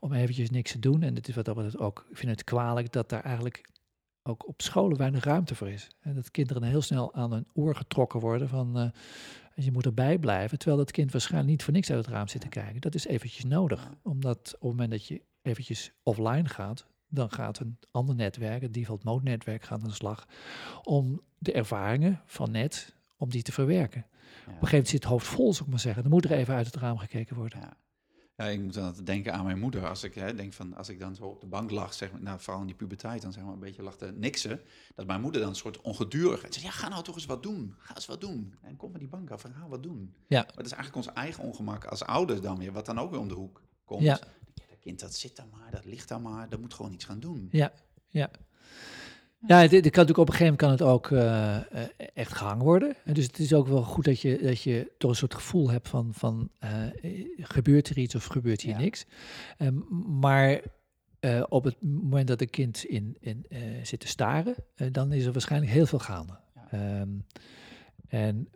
om 0.00 0.12
eventjes 0.12 0.50
niks 0.50 0.72
te 0.72 0.78
doen. 0.78 1.02
En 1.02 1.14
het 1.14 1.28
is 1.28 1.34
wat 1.34 1.44
dat 1.44 1.54
betreft 1.54 1.78
ook, 1.78 2.06
ik 2.10 2.16
vind 2.16 2.30
het 2.30 2.44
kwalijk 2.44 2.92
dat 2.92 3.08
daar 3.08 3.24
eigenlijk 3.24 3.68
ook 4.22 4.48
op 4.48 4.62
scholen 4.62 4.96
weinig 4.96 5.24
ruimte 5.24 5.54
voor 5.54 5.68
is. 5.68 5.88
En 6.00 6.14
dat 6.14 6.30
kinderen 6.30 6.62
heel 6.62 6.82
snel 6.82 7.14
aan 7.14 7.32
hun 7.32 7.46
oor 7.52 7.76
getrokken 7.76 8.20
worden 8.20 8.48
van 8.48 8.78
uh, 8.78 8.88
je 9.54 9.72
moet 9.72 9.84
erbij 9.84 10.18
blijven. 10.18 10.58
Terwijl 10.58 10.78
dat 10.78 10.90
kind 10.90 11.12
waarschijnlijk 11.12 11.50
niet 11.50 11.62
voor 11.62 11.72
niks 11.72 11.90
uit 11.90 12.04
het 12.04 12.14
raam 12.14 12.28
zit 12.28 12.40
te 12.40 12.48
kijken. 12.48 12.80
Dat 12.80 12.94
is 12.94 13.06
eventjes 13.06 13.44
nodig. 13.44 13.90
Omdat 14.02 14.38
op 14.54 14.60
het 14.60 14.70
moment 14.70 14.90
dat 14.90 15.06
je 15.06 15.22
eventjes 15.42 15.92
offline 16.02 16.48
gaat, 16.48 16.86
dan 17.08 17.30
gaat 17.30 17.58
een 17.58 17.78
ander 17.90 18.14
netwerk, 18.14 18.62
het 18.62 18.74
default 18.74 19.04
mode 19.04 19.24
netwerk, 19.24 19.64
gaat 19.64 19.82
aan 19.82 19.88
de 19.88 19.94
slag 19.94 20.26
om 20.82 21.20
de 21.38 21.52
ervaringen 21.52 22.22
van 22.26 22.50
net, 22.50 22.94
om 23.16 23.30
die 23.30 23.42
te 23.42 23.52
verwerken. 23.52 24.00
Op 24.00 24.46
een 24.46 24.52
gegeven 24.52 24.68
moment 24.68 24.88
zit 24.88 25.02
het 25.02 25.12
hoofd 25.12 25.26
vol, 25.26 25.52
zou 25.52 25.64
ik 25.64 25.70
maar 25.70 25.80
zeggen. 25.80 26.02
Dan 26.02 26.12
moet 26.12 26.24
er 26.24 26.32
even 26.32 26.54
uit 26.54 26.66
het 26.66 26.76
raam 26.76 26.98
gekeken 26.98 27.36
worden. 27.36 27.60
Ja. 27.60 27.76
Ja, 28.36 28.44
ik 28.44 28.60
moet 28.60 28.74
dan 28.74 28.94
denken 29.04 29.32
aan 29.32 29.44
mijn 29.44 29.58
moeder. 29.58 29.88
Als 29.88 30.04
ik 30.04 30.14
hè, 30.14 30.34
denk 30.34 30.52
van, 30.52 30.74
als 30.74 30.88
ik 30.88 30.98
dan 30.98 31.14
zo 31.14 31.24
op 31.24 31.40
de 31.40 31.46
bank 31.46 31.70
lag, 31.70 31.94
zeg 31.94 32.12
maar, 32.12 32.22
nou, 32.22 32.40
vooral 32.40 32.60
in 32.60 32.66
die 32.66 32.76
puberteit, 32.76 33.22
dan 33.22 33.32
zeg 33.32 33.42
maar 33.42 33.52
een 33.52 33.58
beetje 33.58 33.82
lag 33.82 33.96
te 33.96 34.12
niksen. 34.12 34.60
Dat 34.94 35.06
mijn 35.06 35.20
moeder 35.20 35.40
dan 35.40 35.50
een 35.50 35.56
soort 35.56 35.80
ongedurig. 35.80 36.46
Zei, 36.48 36.64
ja, 36.64 36.70
ga 36.70 36.88
nou 36.88 37.02
toch 37.02 37.14
eens 37.14 37.26
wat 37.26 37.42
doen. 37.42 37.74
Ga 37.78 37.94
eens 37.94 38.06
wat 38.06 38.20
doen. 38.20 38.54
En 38.62 38.76
kom 38.76 38.90
van 38.90 39.00
die 39.00 39.08
bank 39.08 39.30
af 39.30 39.44
en 39.44 39.54
ga 39.54 39.68
wat 39.68 39.82
doen. 39.82 40.14
Ja. 40.26 40.40
Maar 40.40 40.56
het 40.56 40.66
is 40.66 40.72
eigenlijk 40.72 41.06
ons 41.06 41.16
eigen 41.16 41.44
ongemak 41.44 41.84
als 41.84 42.02
ouders 42.02 42.40
dan 42.40 42.58
weer, 42.58 42.72
wat 42.72 42.86
dan 42.86 42.98
ook 42.98 43.10
weer 43.10 43.20
om 43.20 43.28
de 43.28 43.34
hoek 43.34 43.62
komt. 43.84 44.02
Ja. 44.02 44.18
Dat 44.54 44.78
kind, 44.80 45.00
dat 45.00 45.14
zit 45.14 45.36
daar 45.36 45.48
maar, 45.50 45.70
dat 45.70 45.84
ligt 45.84 46.08
daar 46.08 46.20
maar, 46.20 46.48
dat 46.48 46.60
moet 46.60 46.74
gewoon 46.74 46.92
iets 46.92 47.04
gaan 47.04 47.20
doen. 47.20 47.48
Ja, 47.50 47.72
ja. 48.08 48.30
Ja, 49.46 49.60
dit, 49.60 49.70
dit, 49.70 49.92
kan 49.92 50.06
natuurlijk 50.06 50.18
op 50.18 50.28
een 50.28 50.34
gegeven 50.34 50.56
moment 50.60 50.60
kan 50.60 50.70
het 50.70 50.82
ook 50.82 51.10
uh, 51.10 51.56
echt 52.14 52.32
gehangen 52.32 52.64
worden. 52.64 52.96
En 53.04 53.14
dus 53.14 53.24
het 53.26 53.38
is 53.38 53.54
ook 53.54 53.66
wel 53.66 53.82
goed 53.82 54.04
dat 54.04 54.20
je, 54.20 54.38
dat 54.42 54.62
je 54.62 54.92
toch 54.98 55.10
een 55.10 55.16
soort 55.16 55.34
gevoel 55.34 55.70
hebt 55.70 55.88
van, 55.88 56.08
van 56.12 56.50
uh, 56.64 56.70
gebeurt 57.36 57.88
er 57.88 57.98
iets 57.98 58.14
of 58.14 58.24
gebeurt 58.24 58.60
hier 58.60 58.76
niks. 58.76 59.06
Um, 59.58 59.84
maar 60.20 60.60
op 61.48 61.64
het 61.64 61.76
moment 61.82 62.28
dat 62.28 62.40
een 62.40 62.50
kind 62.50 62.84
in, 62.84 63.16
in, 63.20 63.46
zit 63.82 64.00
te 64.00 64.06
staren, 64.06 64.54
dan 64.92 65.12
is 65.12 65.24
er 65.24 65.32
waarschijnlijk 65.32 65.72
heel 65.72 65.86
veel 65.86 65.98
gaande. 65.98 66.38
Ja. 66.70 67.00
Um, 67.00 67.24
en 68.08 68.48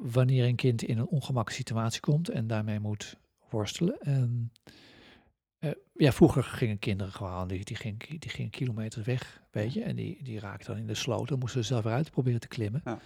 wanneer 0.00 0.44
een 0.44 0.56
kind 0.56 0.82
in 0.82 0.98
een 0.98 1.06
ongemakkelijke 1.06 1.68
situatie 1.68 2.00
komt 2.00 2.28
en 2.28 2.46
daarmee 2.46 2.80
moet 2.80 3.16
worstelen, 3.50 3.96
um, 4.08 4.50
uh, 5.64 5.70
ja, 5.94 6.12
vroeger 6.12 6.42
gingen 6.42 6.78
kinderen 6.78 7.12
gewoon, 7.12 7.48
die, 7.48 7.64
die, 7.64 7.76
gingen, 7.76 7.98
die 8.18 8.30
gingen 8.30 8.50
kilometers 8.50 9.06
weg, 9.06 9.42
weet 9.50 9.72
je. 9.72 9.82
En 9.82 9.96
die, 9.96 10.22
die 10.22 10.40
raakten 10.40 10.66
dan 10.72 10.80
in 10.80 10.86
de 10.86 10.94
sloot. 10.94 11.28
Dan 11.28 11.38
moesten 11.38 11.60
ze 11.60 11.66
zelf 11.66 11.84
eruit 11.84 12.10
proberen 12.10 12.40
te 12.40 12.48
klimmen. 12.48 12.80
Ja. 12.84 12.98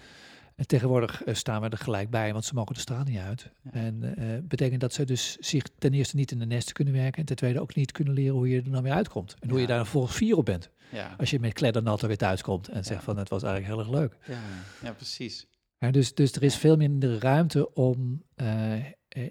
En 0.56 0.66
tegenwoordig 0.66 1.26
uh, 1.26 1.34
staan 1.34 1.60
we 1.60 1.68
er 1.68 1.78
gelijk 1.78 2.10
bij, 2.10 2.32
want 2.32 2.44
ze 2.44 2.54
mogen 2.54 2.74
de 2.74 2.80
straat 2.80 3.06
niet 3.06 3.18
uit. 3.18 3.50
Ja. 3.62 3.70
En 3.70 4.14
uh, 4.18 4.38
betekent 4.42 4.80
dat 4.80 4.92
ze 4.92 5.04
dus 5.04 5.36
zich 5.36 5.64
ten 5.78 5.92
eerste 5.92 6.16
niet 6.16 6.30
in 6.30 6.38
de 6.38 6.46
nesten 6.46 6.74
kunnen 6.74 6.94
werken. 6.94 7.20
En 7.20 7.24
ten 7.24 7.36
tweede 7.36 7.60
ook 7.60 7.74
niet 7.74 7.92
kunnen 7.92 8.14
leren 8.14 8.34
hoe 8.34 8.48
je 8.48 8.56
er 8.56 8.70
dan 8.70 8.82
weer 8.82 8.92
uitkomt. 8.92 9.36
En 9.40 9.50
hoe 9.50 9.60
je 9.60 9.66
daar 9.66 9.78
vervolgens 9.78 10.16
vier 10.16 10.36
op 10.36 10.44
bent. 10.44 10.70
Als 11.18 11.30
je 11.30 11.40
met 11.40 11.52
kleddernat 11.52 12.02
er 12.02 12.08
weer 12.08 12.16
thuis 12.16 12.42
komt 12.42 12.68
en 12.68 12.84
zegt 12.84 13.04
van 13.04 13.16
het 13.16 13.28
was 13.28 13.42
eigenlijk 13.42 13.74
heel 13.74 13.84
erg 13.84 14.00
leuk. 14.00 14.16
Ja, 14.26 14.40
ja 14.82 14.92
precies. 14.92 15.46
dus, 15.90 16.14
dus 16.14 16.32
er 16.32 16.42
is 16.42 16.56
veel 16.56 16.76
minder 16.76 17.18
ruimte 17.18 17.74
om 17.74 18.22
eh, 18.34 18.72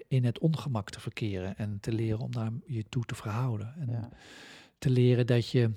in 0.08 0.24
het 0.24 0.38
ongemak 0.38 0.90
te 0.90 1.00
verkeren 1.00 1.56
en 1.56 1.78
te 1.80 1.92
leren 1.92 2.18
om 2.18 2.32
daar 2.32 2.50
je 2.66 2.84
toe 2.88 3.04
te 3.04 3.14
verhouden. 3.14 3.74
En 3.78 4.10
te 4.78 4.90
leren 4.90 5.26
dat 5.26 5.48
je, 5.48 5.70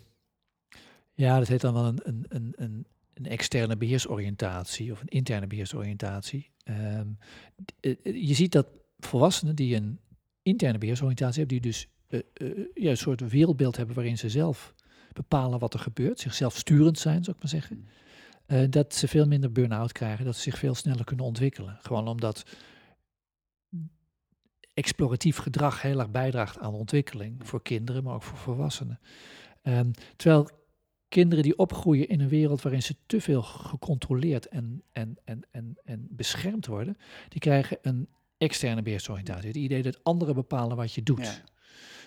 ja, 1.13 1.37
dat 1.37 1.47
heet 1.47 1.61
dan 1.61 1.73
wel 1.73 1.85
een, 1.85 1.99
een, 2.03 2.25
een, 2.29 2.53
een, 2.55 2.85
een 3.13 3.25
externe 3.25 3.77
beheersoriëntatie 3.77 4.91
of 4.91 5.01
een 5.01 5.07
interne 5.07 5.47
beheersoriëntatie. 5.47 6.51
Ehm, 6.63 7.07
eh, 7.79 7.95
eh, 8.03 8.27
je 8.27 8.33
ziet 8.33 8.51
dat 8.51 8.67
volwassenen 8.99 9.55
die 9.55 9.75
een 9.75 9.99
interne 10.41 10.77
beheersoriëntatie 10.77 11.39
hebben, 11.39 11.61
die 11.61 11.71
dus 11.71 11.87
uh, 12.09 12.65
ja, 12.73 12.89
een 12.89 12.97
soort 12.97 13.29
wereldbeeld 13.29 13.77
hebben 13.77 13.95
waarin 13.95 14.17
ze 14.17 14.29
zelf 14.29 14.73
bepalen 15.13 15.59
wat 15.59 15.73
er 15.73 15.79
gebeurt, 15.79 16.19
zichzelf 16.19 16.57
sturend 16.57 16.99
zijn, 16.99 17.23
zou 17.23 17.35
ik 17.35 17.41
maar 17.41 17.51
zeggen. 17.51 17.87
Mm. 18.47 18.69
dat 18.69 18.95
ze 18.95 19.07
veel 19.07 19.25
minder 19.25 19.51
burn-out 19.51 19.91
krijgen, 19.91 20.25
dat 20.25 20.35
ze 20.35 20.41
zich 20.41 20.57
veel 20.57 20.75
sneller 20.75 21.05
kunnen 21.05 21.25
ontwikkelen. 21.25 21.77
Gewoon 21.81 22.07
omdat 22.07 22.43
exploratief 24.81 25.37
gedrag 25.37 25.81
heel 25.81 25.99
erg 25.99 26.11
bijdraagt 26.11 26.59
aan 26.59 26.73
ontwikkeling 26.73 27.35
voor 27.47 27.61
kinderen, 27.61 28.03
maar 28.03 28.13
ook 28.13 28.23
voor 28.23 28.37
volwassenen. 28.37 28.99
Um, 29.63 29.91
terwijl 30.15 30.49
kinderen 31.07 31.43
die 31.43 31.57
opgroeien 31.57 32.07
in 32.07 32.19
een 32.19 32.29
wereld 32.29 32.61
waarin 32.61 32.83
ze 32.83 32.95
te 33.05 33.21
veel 33.21 33.41
gecontroleerd 33.41 34.47
en, 34.47 34.83
en, 34.91 35.17
en, 35.23 35.41
en, 35.51 35.77
en 35.83 36.07
beschermd 36.09 36.65
worden, 36.65 36.97
die 37.29 37.39
krijgen 37.39 37.77
een 37.81 38.07
externe 38.37 38.81
beheersoriëntatie. 38.81 39.47
Het 39.47 39.55
idee 39.55 39.81
dat 39.81 40.03
anderen 40.03 40.35
bepalen 40.35 40.77
wat 40.77 40.93
je 40.93 41.03
doet. 41.03 41.43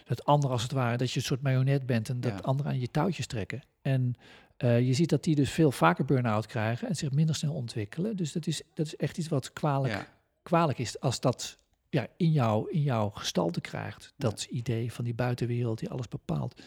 Dat 0.04 0.24
anderen 0.24 0.50
als 0.50 0.62
het 0.62 0.72
ware, 0.72 0.96
dat 0.96 1.10
je 1.10 1.18
een 1.18 1.24
soort 1.24 1.42
marionet 1.42 1.87
bent 1.87 2.08
en 2.08 2.20
dat 2.20 2.42
anderen 2.42 2.72
aan 2.72 2.80
je 2.80 2.90
touwtjes 2.90 3.26
trekken. 3.26 3.62
En 3.82 4.14
uh, 4.58 4.80
je 4.80 4.94
ziet 4.94 5.08
dat 5.08 5.24
die 5.24 5.34
dus 5.34 5.50
veel 5.50 5.70
vaker 5.70 6.04
burn-out 6.04 6.46
krijgen 6.46 6.88
en 6.88 6.96
zich 6.96 7.10
minder 7.10 7.34
snel 7.34 7.54
ontwikkelen. 7.54 8.16
Dus 8.16 8.32
dat 8.32 8.46
is, 8.46 8.62
dat 8.74 8.87
is 8.87 8.96
echt 8.96 9.18
iets 9.18 9.28
wat 9.28 9.52
kwalijk, 9.52 10.10
kwalijk 10.42 10.78
is 10.78 11.00
als 11.00 11.20
dat 11.20 11.58
ja, 11.94 12.07
in, 12.16 12.33
jou, 12.33 12.70
in 12.70 12.83
jouw 12.83 13.11
gestalte 13.11 13.61
krijgt. 13.61 14.12
Dat 14.16 14.46
idee 14.50 14.92
van 14.92 15.04
die 15.04 15.14
buitenwereld 15.14 15.78
die 15.78 15.90
alles 15.90 16.09
bepaalt. 16.09 16.62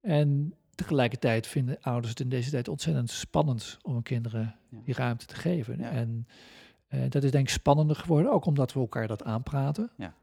En 0.00 0.54
tegelijkertijd 0.74 1.46
vinden 1.46 1.80
ouders 1.80 2.08
het 2.08 2.20
in 2.20 2.28
deze 2.28 2.50
tijd 2.50 2.68
ontzettend 2.68 3.10
spannend 3.10 3.78
om 3.82 3.92
hun 3.92 4.02
kinderen 4.02 4.56
die 4.84 4.94
ruimte 4.94 5.26
te 5.26 5.34
geven. 5.34 5.80
En 5.80 6.26
uh, 6.88 7.00
dat 7.08 7.24
is 7.24 7.30
denk 7.30 7.46
ik 7.46 7.52
spannender 7.52 7.96
geworden, 7.96 8.32
ook 8.32 8.44
omdat 8.44 8.72
we 8.72 8.80
elkaar 8.80 9.06
dat 9.06 9.24
aanpraten. 9.24 9.90
Ja. 9.96 10.14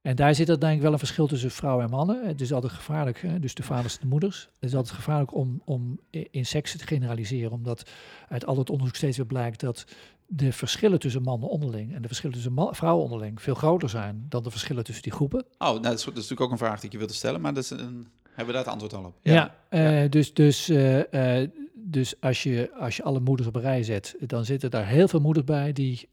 En 0.00 0.16
daar 0.16 0.34
zit 0.34 0.48
er 0.48 0.60
denk 0.60 0.76
ik 0.76 0.82
wel 0.82 0.92
een 0.92 0.98
verschil 0.98 1.26
tussen 1.26 1.50
vrouwen 1.50 1.84
en 1.84 1.90
mannen. 1.90 2.26
Het 2.26 2.40
is 2.40 2.52
altijd 2.52 2.72
gevaarlijk, 2.72 3.20
hè? 3.20 3.40
dus 3.40 3.54
de 3.54 3.62
vaders 3.62 3.94
en 3.94 4.00
de 4.00 4.06
moeders. 4.06 4.48
Het 4.58 4.68
is 4.68 4.74
altijd 4.74 4.94
gevaarlijk 4.94 5.34
om, 5.34 5.62
om 5.64 6.00
in 6.10 6.46
seks 6.46 6.76
te 6.76 6.86
generaliseren, 6.86 7.52
omdat 7.52 7.90
uit 8.28 8.46
al 8.46 8.58
het 8.58 8.70
onderzoek 8.70 8.96
steeds 8.96 9.16
weer 9.16 9.26
blijkt 9.26 9.60
dat 9.60 9.86
de 10.30 10.52
verschillen 10.52 10.98
tussen 10.98 11.22
mannen 11.22 11.48
onderling 11.48 11.94
en 11.94 12.02
de 12.02 12.06
verschillen 12.06 12.36
tussen 12.36 12.74
vrouwen 12.74 13.04
onderling 13.04 13.42
veel 13.42 13.54
groter 13.54 13.88
zijn 13.88 14.26
dan 14.28 14.42
de 14.42 14.50
verschillen 14.50 14.84
tussen 14.84 15.02
die 15.02 15.12
groepen. 15.12 15.44
Oh, 15.58 15.58
nou, 15.58 15.80
dat, 15.80 15.92
is, 15.92 16.04
dat 16.04 16.06
is 16.06 16.14
natuurlijk 16.14 16.40
ook 16.40 16.50
een 16.50 16.58
vraag 16.58 16.80
die 16.80 16.90
je 16.90 16.98
wilde 16.98 17.12
stellen, 17.12 17.40
maar 17.40 17.54
dat 17.54 17.62
is 17.62 17.70
een, 17.70 18.08
hebben 18.22 18.46
we 18.46 18.52
daar 18.52 18.62
het 18.62 18.72
antwoord 18.72 18.94
al 18.94 19.04
op? 19.04 19.14
Ja, 19.22 19.54
ja, 19.70 20.02
uh, 20.02 20.10
dus, 20.10 20.34
dus, 20.34 20.68
uh, 20.70 20.98
uh, 21.12 21.48
dus 21.74 22.20
als, 22.20 22.42
je, 22.42 22.70
als 22.78 22.96
je 22.96 23.02
alle 23.02 23.20
moeders 23.20 23.48
op 23.48 23.56
een 23.56 23.62
rij 23.62 23.82
zet, 23.82 24.16
dan 24.20 24.44
zitten 24.44 24.70
daar 24.70 24.86
heel 24.86 25.08
veel 25.08 25.20
moeders 25.20 25.46
bij 25.46 25.72
die 25.72 26.08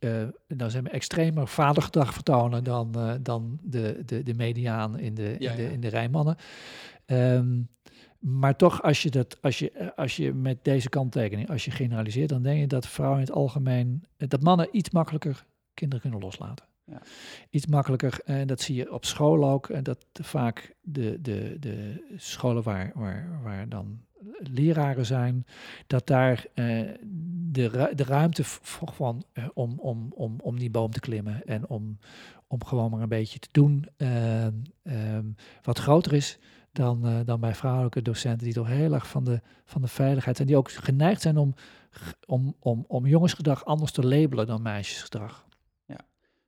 dan 0.47 0.71
zijn 0.71 0.83
we 0.83 0.89
extremer 0.89 1.47
vadergedrag 1.47 2.13
vertonen 2.13 2.63
dan, 2.63 3.19
dan 3.21 3.59
de, 3.61 4.01
de, 4.05 4.23
de 4.23 4.33
mediaan 4.33 4.99
in 4.99 5.13
de, 5.13 5.35
ja, 5.39 5.51
in 5.51 5.57
de, 5.57 5.71
in 5.71 5.79
de 5.79 5.87
rij 5.87 6.09
mannen. 6.09 6.37
Um, 7.05 7.69
maar 8.27 8.55
toch, 8.55 8.83
als 8.83 9.01
je, 9.01 9.09
dat, 9.09 9.41
als, 9.41 9.59
je, 9.59 9.95
als 9.95 10.15
je 10.15 10.33
met 10.33 10.63
deze 10.63 10.89
kanttekening, 10.89 11.49
als 11.49 11.65
je 11.65 11.71
generaliseert, 11.71 12.29
dan 12.29 12.43
denk 12.43 12.59
je 12.59 12.67
dat 12.67 12.87
vrouwen 12.87 13.19
in 13.19 13.25
het 13.25 13.35
algemeen, 13.35 14.03
dat 14.17 14.41
mannen 14.41 14.67
iets 14.71 14.89
makkelijker 14.89 15.45
kinderen 15.73 16.01
kunnen 16.01 16.19
loslaten. 16.19 16.65
Ja. 16.83 17.01
Iets 17.49 17.65
makkelijker, 17.65 18.19
en 18.23 18.47
dat 18.47 18.61
zie 18.61 18.75
je 18.75 18.93
op 18.93 19.05
school 19.05 19.49
ook, 19.49 19.69
en 19.69 19.83
dat 19.83 20.05
vaak 20.13 20.75
de, 20.81 21.21
de, 21.21 21.57
de 21.59 22.05
scholen 22.15 22.63
waar, 22.63 22.91
waar, 22.95 23.39
waar 23.43 23.69
dan 23.69 23.99
leraren 24.37 25.05
zijn, 25.05 25.45
dat 25.87 26.07
daar 26.07 26.45
uh, 26.55 26.89
de, 27.51 27.91
de 27.95 28.03
ruimte 28.03 28.43
van, 28.43 29.23
uh, 29.33 29.45
om, 29.53 29.79
om, 29.79 30.11
om, 30.15 30.39
om 30.39 30.59
die 30.59 30.69
boom 30.69 30.91
te 30.91 30.99
klimmen 30.99 31.45
en 31.45 31.69
om, 31.69 31.97
om 32.47 32.63
gewoon 32.63 32.91
maar 32.91 33.01
een 33.01 33.09
beetje 33.09 33.39
te 33.39 33.49
doen, 33.51 33.85
uh, 33.97 34.47
wat 35.61 35.79
groter 35.79 36.13
is 36.13 36.39
dan, 36.75 37.07
uh, 37.07 37.19
dan 37.25 37.39
bij 37.39 37.55
vrouwelijke 37.55 38.01
docenten, 38.01 38.45
die 38.45 38.53
toch 38.53 38.67
heel 38.67 38.93
erg 38.93 39.07
van 39.07 39.23
de, 39.23 39.41
van 39.65 39.81
de 39.81 39.87
veiligheid 39.87 40.35
zijn, 40.35 40.47
die 40.47 40.57
ook 40.57 40.71
geneigd 40.71 41.21
zijn 41.21 41.37
om, 41.37 41.55
om, 42.25 42.55
om, 42.59 42.85
om 42.87 43.05
jongensgedrag 43.05 43.65
anders 43.65 43.91
te 43.91 44.07
labelen 44.07 44.47
dan 44.47 44.61
meisjesgedrag. 44.61 45.47
Ja. 45.85 45.99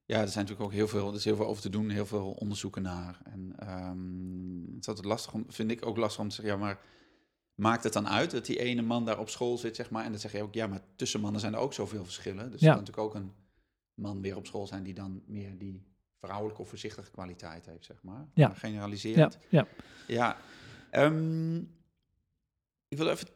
ja, 0.06 0.22
er 0.22 0.28
zijn 0.28 0.46
natuurlijk 0.46 0.62
ook 0.62 0.72
heel 0.72 0.88
veel, 0.88 1.08
er 1.10 1.16
is 1.16 1.26
heel 1.26 1.36
veel 1.36 1.48
over 1.48 1.62
te 1.62 1.70
doen, 1.70 1.90
heel 1.90 2.06
veel 2.06 2.32
onderzoeken 2.32 2.82
naar. 2.82 3.20
En 3.24 3.56
um, 3.70 4.66
het 4.70 4.80
is 4.80 4.88
altijd 4.88 5.08
lastig 5.08 5.34
om, 5.34 5.46
vind 5.48 5.72
ik 5.72 5.86
ook 5.86 5.98
lastig 5.98 6.22
om 6.22 6.30
te 6.30 6.36
zeggen, 6.36 6.54
ja, 6.54 6.60
maar 6.60 6.80
maakt 7.56 7.84
het 7.84 7.94
dan 7.94 8.08
uit 8.08 8.32
dat 8.32 8.46
die 8.46 8.60
ene 8.60 8.82
man 8.82 9.06
daar 9.06 9.20
op 9.20 9.30
school 9.30 9.58
zit, 9.58 9.76
zeg 9.76 9.90
maar? 9.90 10.04
En 10.04 10.12
dan 10.12 10.20
zeg 10.20 10.32
je 10.32 10.44
ook, 10.44 10.54
ja, 10.54 10.68
maar 10.68 10.82
tussen 10.96 11.20
mannen 11.20 11.42
zijn 11.42 11.54
er 11.54 11.60
ook 11.60 11.74
zoveel 11.74 12.04
verschillen. 12.04 12.52
Dus 12.52 12.60
ja. 12.60 12.68
er 12.68 12.76
kan 12.76 12.84
natuurlijk 12.84 13.08
ook 13.08 13.16
een 13.16 13.32
man 13.94 14.22
weer 14.22 14.36
op 14.36 14.46
school 14.46 14.68
zijn 14.68 14.84
die 14.84 14.94
dan 14.94 15.22
meer 15.26 15.58
die 15.58 15.86
vrouwelijke 16.19 16.62
of 16.62 16.69
voorzichtige 16.69 17.12
kwaliteit 17.12 17.65
heeft, 17.65 17.86
zeg 17.86 18.03
maar. 18.03 18.27
Ja. 18.34 18.53
Generaliserend. 18.53 19.38
Ja. 19.49 19.67
Ja. 20.08 20.38
ja. 20.91 21.06
Um, 21.06 21.75
ik 22.88 22.97
wil 22.97 23.10
even 23.10 23.27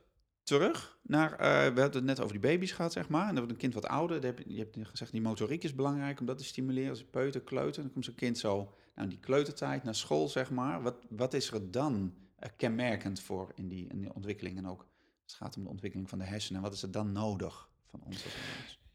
terug 0.44 1.00
naar, 1.02 1.32
uh, 1.32 1.38
we 1.38 1.46
hebben 1.46 1.92
het 1.92 2.04
net 2.04 2.20
over 2.20 2.32
die 2.32 2.50
baby's 2.52 2.72
gehad, 2.72 2.92
zeg 2.92 3.10
maar. 3.10 3.22
En 3.22 3.28
dan 3.28 3.38
wordt 3.38 3.52
een 3.52 3.58
kind 3.58 3.74
wat 3.74 3.86
ouder. 3.86 4.24
Heb, 4.24 4.40
je 4.48 4.58
hebt 4.58 4.78
gezegd, 4.82 5.12
die 5.12 5.22
motoriek 5.22 5.64
is 5.64 5.76
belangrijk 5.76 6.20
om 6.20 6.26
dat 6.26 6.38
te 6.38 6.44
stimuleren. 6.44 6.90
Als 6.90 7.04
peuter, 7.04 7.42
kleuter, 7.42 7.82
dan 7.82 7.92
komt 7.92 8.06
zo'n 8.06 8.16
kind 8.16 8.38
zo, 8.38 8.74
nou, 8.96 9.10
die 9.10 9.20
kleutertijd 9.20 9.84
naar 9.84 9.96
school, 9.96 10.28
zeg 10.28 10.52
maar. 10.52 10.82
Wat, 10.82 10.96
wat 11.10 11.34
is 11.34 11.52
er 11.52 11.72
dan 11.72 12.14
uh, 12.40 12.50
kenmerkend 12.58 13.20
voor 13.20 13.52
in 13.56 13.68
die, 13.68 13.88
in 13.88 14.00
die 14.00 14.14
ontwikkeling? 14.14 14.58
En 14.58 14.68
ook 14.68 14.86
het 15.22 15.34
gaat 15.34 15.58
om 15.58 15.64
de 15.64 15.70
ontwikkeling 15.70 16.10
van 16.10 16.20
de 16.20 16.26
hersenen. 16.26 16.62
Wat 16.62 16.74
is 16.74 16.84
er 16.84 16.92
dan 16.92 17.12
nodig 17.12 17.70
van 17.90 18.02
ons? 18.04 18.26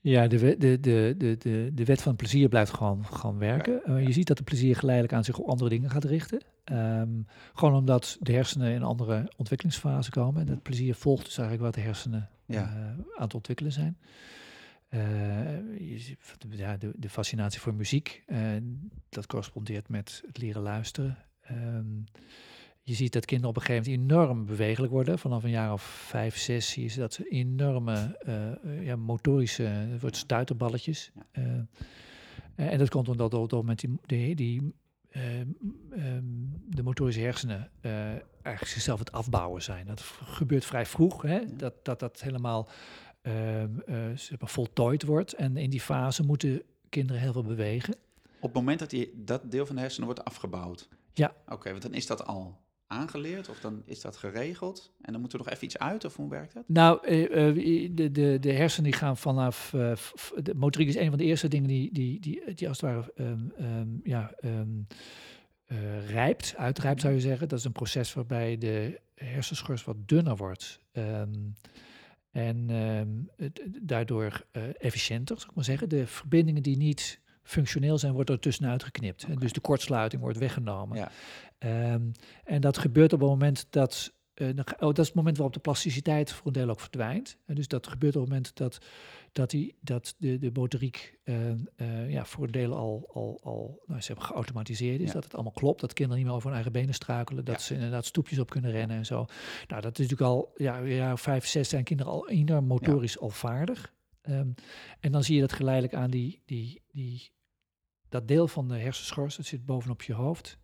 Ja, 0.09 0.27
de, 0.27 0.57
de, 0.57 0.81
de, 0.81 1.15
de, 1.19 1.37
de, 1.39 1.71
de 1.75 1.85
wet 1.85 2.03
van 2.03 2.17
plezier 2.17 2.49
blijft 2.49 2.73
gewoon, 2.73 3.07
gewoon 3.07 3.39
werken. 3.39 3.85
Eh, 3.85 3.93
ja. 4.01 4.07
Je 4.07 4.13
ziet 4.13 4.27
dat 4.27 4.37
de 4.37 4.43
plezier 4.43 4.77
geleidelijk 4.77 5.15
aan 5.15 5.25
zich 5.25 5.39
op 5.39 5.49
andere 5.49 5.71
dingen 5.71 5.91
gaat 5.91 6.05
richten. 6.05 6.41
Ehm, 6.65 7.09
gewoon 7.55 7.75
omdat 7.75 8.17
de 8.21 8.33
hersenen 8.33 8.69
in 8.71 8.77
een 8.77 8.83
andere 8.83 9.33
ontwikkelingsfase 9.37 10.11
komen. 10.11 10.41
En 10.41 10.47
dat 10.47 10.63
plezier 10.63 10.95
volgt 10.95 11.25
dus 11.25 11.39
eigenlijk 11.39 11.67
wat 11.67 11.75
de 11.83 11.89
hersenen 11.89 12.29
Ja. 12.47 12.63
eh, 12.63 12.77
aan 13.17 13.23
het 13.25 13.35
ontwikkelen 13.35 13.73
zijn. 13.73 13.99
Eh, 14.89 15.01
je 15.79 16.17
ja, 16.49 16.77
de, 16.77 16.93
de 16.97 17.09
fascinatie 17.09 17.61
voor 17.61 17.75
muziek, 17.75 18.25
dat 19.09 19.27
correspondeert 19.27 19.89
met 19.89 20.23
het 20.27 20.39
leren 20.39 20.63
luisteren. 20.63 21.19
Ehm, 21.41 22.01
je 22.89 22.95
ziet 22.95 23.13
dat 23.13 23.25
kinderen 23.25 23.51
op 23.51 23.57
een 23.57 23.67
gegeven 23.67 23.93
moment 23.93 24.11
enorm 24.11 24.47
bewegelijk 24.47 24.93
worden. 24.93 25.19
Vanaf 25.19 25.45
een 25.45 25.51
jaar 25.51 25.73
of 25.73 25.83
vijf, 25.83 26.37
zes 26.37 26.71
zie 26.71 26.91
je 26.91 26.99
dat 26.99 27.13
ze 27.13 27.29
enorme 27.29 28.19
eh, 28.19 28.85
ja, 28.85 28.97
motorische, 28.97 29.89
wordt 30.01 30.17
stuiterballetjes. 30.17 31.11
Ja. 31.15 31.67
Eh, 32.55 32.73
en 32.73 32.79
dat 32.79 32.89
komt 32.89 33.09
omdat 33.09 33.35
op 33.35 33.51
dat 33.51 33.61
moment 33.61 33.81
die, 33.81 33.99
die, 34.07 34.35
die 34.35 34.75
eh, 35.09 35.41
ehm, 35.41 36.25
de 36.69 36.83
motorische 36.83 37.21
hersenen 37.21 37.71
eigenlijk 38.43 38.67
zichzelf 38.67 38.99
het 38.99 39.13
afbouwen 39.13 39.63
zijn. 39.63 39.87
Dat 39.87 40.01
gebeurt 40.25 40.65
vrij 40.65 40.87
vroeg, 40.87 41.23
hè? 41.23 41.57
Dat, 41.57 41.85
dat 41.85 42.01
dat 42.01 42.21
helemaal 42.21 42.69
ehm, 43.23 43.79
eh, 43.87 43.97
zeg 44.15 44.41
maar 44.41 44.51
voltooid 44.51 45.03
wordt. 45.03 45.33
En 45.33 45.57
in 45.57 45.71
die 45.71 45.81
fase 45.81 46.23
moeten 46.23 46.63
kinderen 46.89 47.23
heel 47.23 47.33
veel 47.33 47.43
bewegen. 47.43 47.95
Op 48.37 48.43
het 48.43 48.53
moment 48.53 48.79
dat 48.79 48.91
die, 48.91 49.13
dat 49.25 49.51
deel 49.51 49.67
van 49.67 49.75
de 49.75 49.81
hersenen 49.81 50.07
wordt 50.07 50.25
afgebouwd. 50.25 50.89
Ja. 51.13 51.35
Oké, 51.49 51.71
want 51.71 51.83
dan 51.83 51.95
is 51.95 52.07
dat 52.07 52.27
al 52.27 52.65
aangeleerd 52.87 53.49
of 53.49 53.61
dan 53.61 53.83
is 53.85 54.01
dat 54.01 54.17
geregeld. 54.17 54.93
En 55.01 55.13
dan 55.13 55.21
moet 55.21 55.33
er 55.33 55.39
nog 55.39 55.49
even 55.49 55.65
iets 55.65 55.79
uit 55.79 56.05
of 56.05 56.17
hoe 56.17 56.31
werkt 56.31 56.55
dat? 56.55 56.65
Nou, 56.67 57.07
eh, 57.07 57.49
eh, 57.49 57.91
de, 57.95 58.11
de, 58.13 58.39
de 58.41 58.53
hersenen 58.53 58.91
die 58.91 58.99
gaan 59.01 59.17
vanaf. 59.17 59.73
eh, 59.75 59.93
de 60.43 60.55
motoriek 60.55 60.89
is 60.89 60.97
een 60.97 61.09
van 61.09 61.19
de 61.19 61.25
eerste 61.25 61.49
dingen 61.49 61.69
die, 61.69 61.93
die, 61.93 62.21
die, 62.21 62.55
die 62.55 62.69
als 62.69 62.81
het 62.81 62.91
ware 62.91 63.13
ehm, 63.17 63.49
ehm, 63.59 63.89
ja, 64.03 64.33
ehm, 64.41 64.81
eh, 65.65 66.09
rijpt, 66.09 66.55
uitrijpt 66.57 67.01
zou 67.01 67.15
je 67.15 67.21
zeggen. 67.21 67.49
Dat 67.49 67.59
is 67.59 67.65
een 67.65 67.73
proces 67.73 68.15
waarbij 68.15 68.59
de 68.59 69.01
hersenschors 69.15 69.85
wat 69.85 70.09
dunner 70.09 70.37
wordt. 70.37 70.81
En 72.31 73.29
daardoor 73.83 74.47
efficiënter, 74.79 75.37
zou 75.37 75.49
ik 75.49 75.55
maar 75.55 75.65
zeggen. 75.65 75.89
De 75.89 76.07
verbindingen 76.07 76.63
die 76.63 76.77
niet 76.77 77.21
functioneel 77.47 77.99
zijn, 77.99 78.13
worden 78.13 78.35
er 78.35 78.41
tussenuit 78.41 78.83
geknipt. 78.85 79.25
En 79.25 79.37
dus 79.37 79.53
de 79.53 79.61
kortsluiting 79.61 80.23
wordt 80.23 80.39
weggenomen. 80.39 80.97
Ja. 80.99 81.11
Ehm, 81.59 82.03
en 82.45 82.61
dat 82.61 82.79
gebeurt 82.79 83.13
op 83.13 83.21
het 83.21 83.29
moment 83.29 83.67
dat. 83.71 84.15
eh, 84.35 84.49
oh, 84.49 84.65
dat 84.79 84.99
is 84.99 85.07
het 85.07 85.15
moment 85.15 85.37
waarop 85.37 85.55
de 85.55 85.61
plasticiteit 85.61 86.33
voor 86.33 86.47
een 86.47 86.53
deel 86.53 86.69
ook 86.69 86.81
verdwijnt. 86.81 87.37
En 87.47 87.55
dus 87.55 87.69
dat 87.69 87.87
gebeurt 87.87 88.17
op 88.17 88.21
het 88.23 88.31
moment 88.31 88.57
dat, 88.57 88.79
dat, 89.33 89.51
die, 89.51 89.77
dat 89.81 90.15
de, 90.19 90.39
de 90.39 90.51
motoriek 90.53 91.19
eh, 91.25 91.51
eh, 91.51 92.11
ja, 92.11 92.25
voor 92.25 92.45
een 92.45 92.51
deel 92.51 92.75
al, 92.75 93.11
al, 93.13 93.41
al 93.43 93.83
nou, 93.87 94.01
ze 94.01 94.07
hebben 94.07 94.25
geautomatiseerd 94.25 95.01
is. 95.01 95.07
Ja. 95.07 95.13
Dat 95.13 95.25
het 95.25 95.35
allemaal 95.35 95.53
klopt. 95.53 95.81
Dat 95.81 95.93
kinderen 95.93 96.19
niet 96.19 96.27
meer 96.27 96.37
over 96.37 96.47
hun 96.49 96.57
eigen 96.57 96.73
benen 96.81 96.95
struikelen. 96.95 97.45
Dat 97.45 97.55
Ja. 97.55 97.61
ze 97.61 97.75
inderdaad 97.75 98.05
stoepjes 98.07 98.39
op 98.39 98.51
kunnen 98.51 98.71
rennen 98.71 98.97
en 98.97 99.07
zo. 99.07 99.27
Nou, 99.69 99.83
dat 99.83 99.99
is 99.99 100.09
natuurlijk 100.09 100.31
al, 100.31 100.53
ja, 100.57 101.13
of 101.13 101.21
vijf, 101.21 101.47
zes 101.47 101.69
zijn 101.69 101.85
kinderen 101.85 102.13
al 102.13 102.29
enorm 102.29 102.65
motorisch 102.67 103.19
al 103.19 103.31
vaardig. 103.31 103.95
Ehm, 104.23 104.49
en 105.01 105.13
dan 105.13 105.25
zie 105.25 105.35
je 105.35 105.41
dat 105.41 105.53
geleidelijk 105.53 105.95
aan 105.95 106.11
die, 106.11 106.43
die, 106.45 106.83
die, 106.93 107.31
dat 108.09 108.29
deel 108.29 108.49
van 108.49 108.69
de 108.69 108.79
hersenschors, 108.79 109.37
dat 109.37 109.47
zit 109.47 109.65
bovenop 109.65 110.03
je 110.03 110.15
hoofd, 110.15 110.59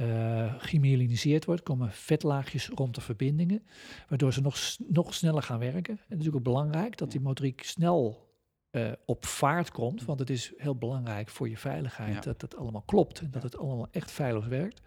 eh, 0.00 0.54
gemyeliniseerd 0.58 1.44
wordt, 1.44 1.62
komen 1.62 1.92
vetlaagjes 1.92 2.68
rond 2.68 2.94
de 2.94 3.00
verbindingen, 3.00 3.62
waardoor 4.08 4.32
ze 4.32 4.40
nog, 4.40 4.56
nog 4.88 5.14
sneller 5.14 5.42
gaan 5.42 5.58
werken. 5.58 5.94
En 5.94 6.00
het 6.00 6.00
is 6.00 6.08
natuurlijk 6.08 6.36
ook 6.36 6.52
belangrijk 6.52 6.96
dat 6.96 7.10
die 7.10 7.20
motoriek 7.20 7.62
snel 7.62 8.28
eh, 8.70 8.92
op 9.06 9.26
vaart 9.26 9.70
komt, 9.70 10.04
want 10.04 10.18
het 10.18 10.30
is 10.30 10.52
heel 10.56 10.76
belangrijk 10.76 11.28
voor 11.28 11.48
je 11.48 11.56
veiligheid 11.56 12.14
Ja. 12.14 12.20
dat 12.20 12.40
het 12.40 12.56
allemaal 12.56 12.82
klopt 12.82 13.20
en 13.20 13.30
dat 13.30 13.42
het 13.42 13.58
allemaal 13.58 13.88
echt 13.90 14.10
veilig 14.10 14.46
werkt. 14.46 14.80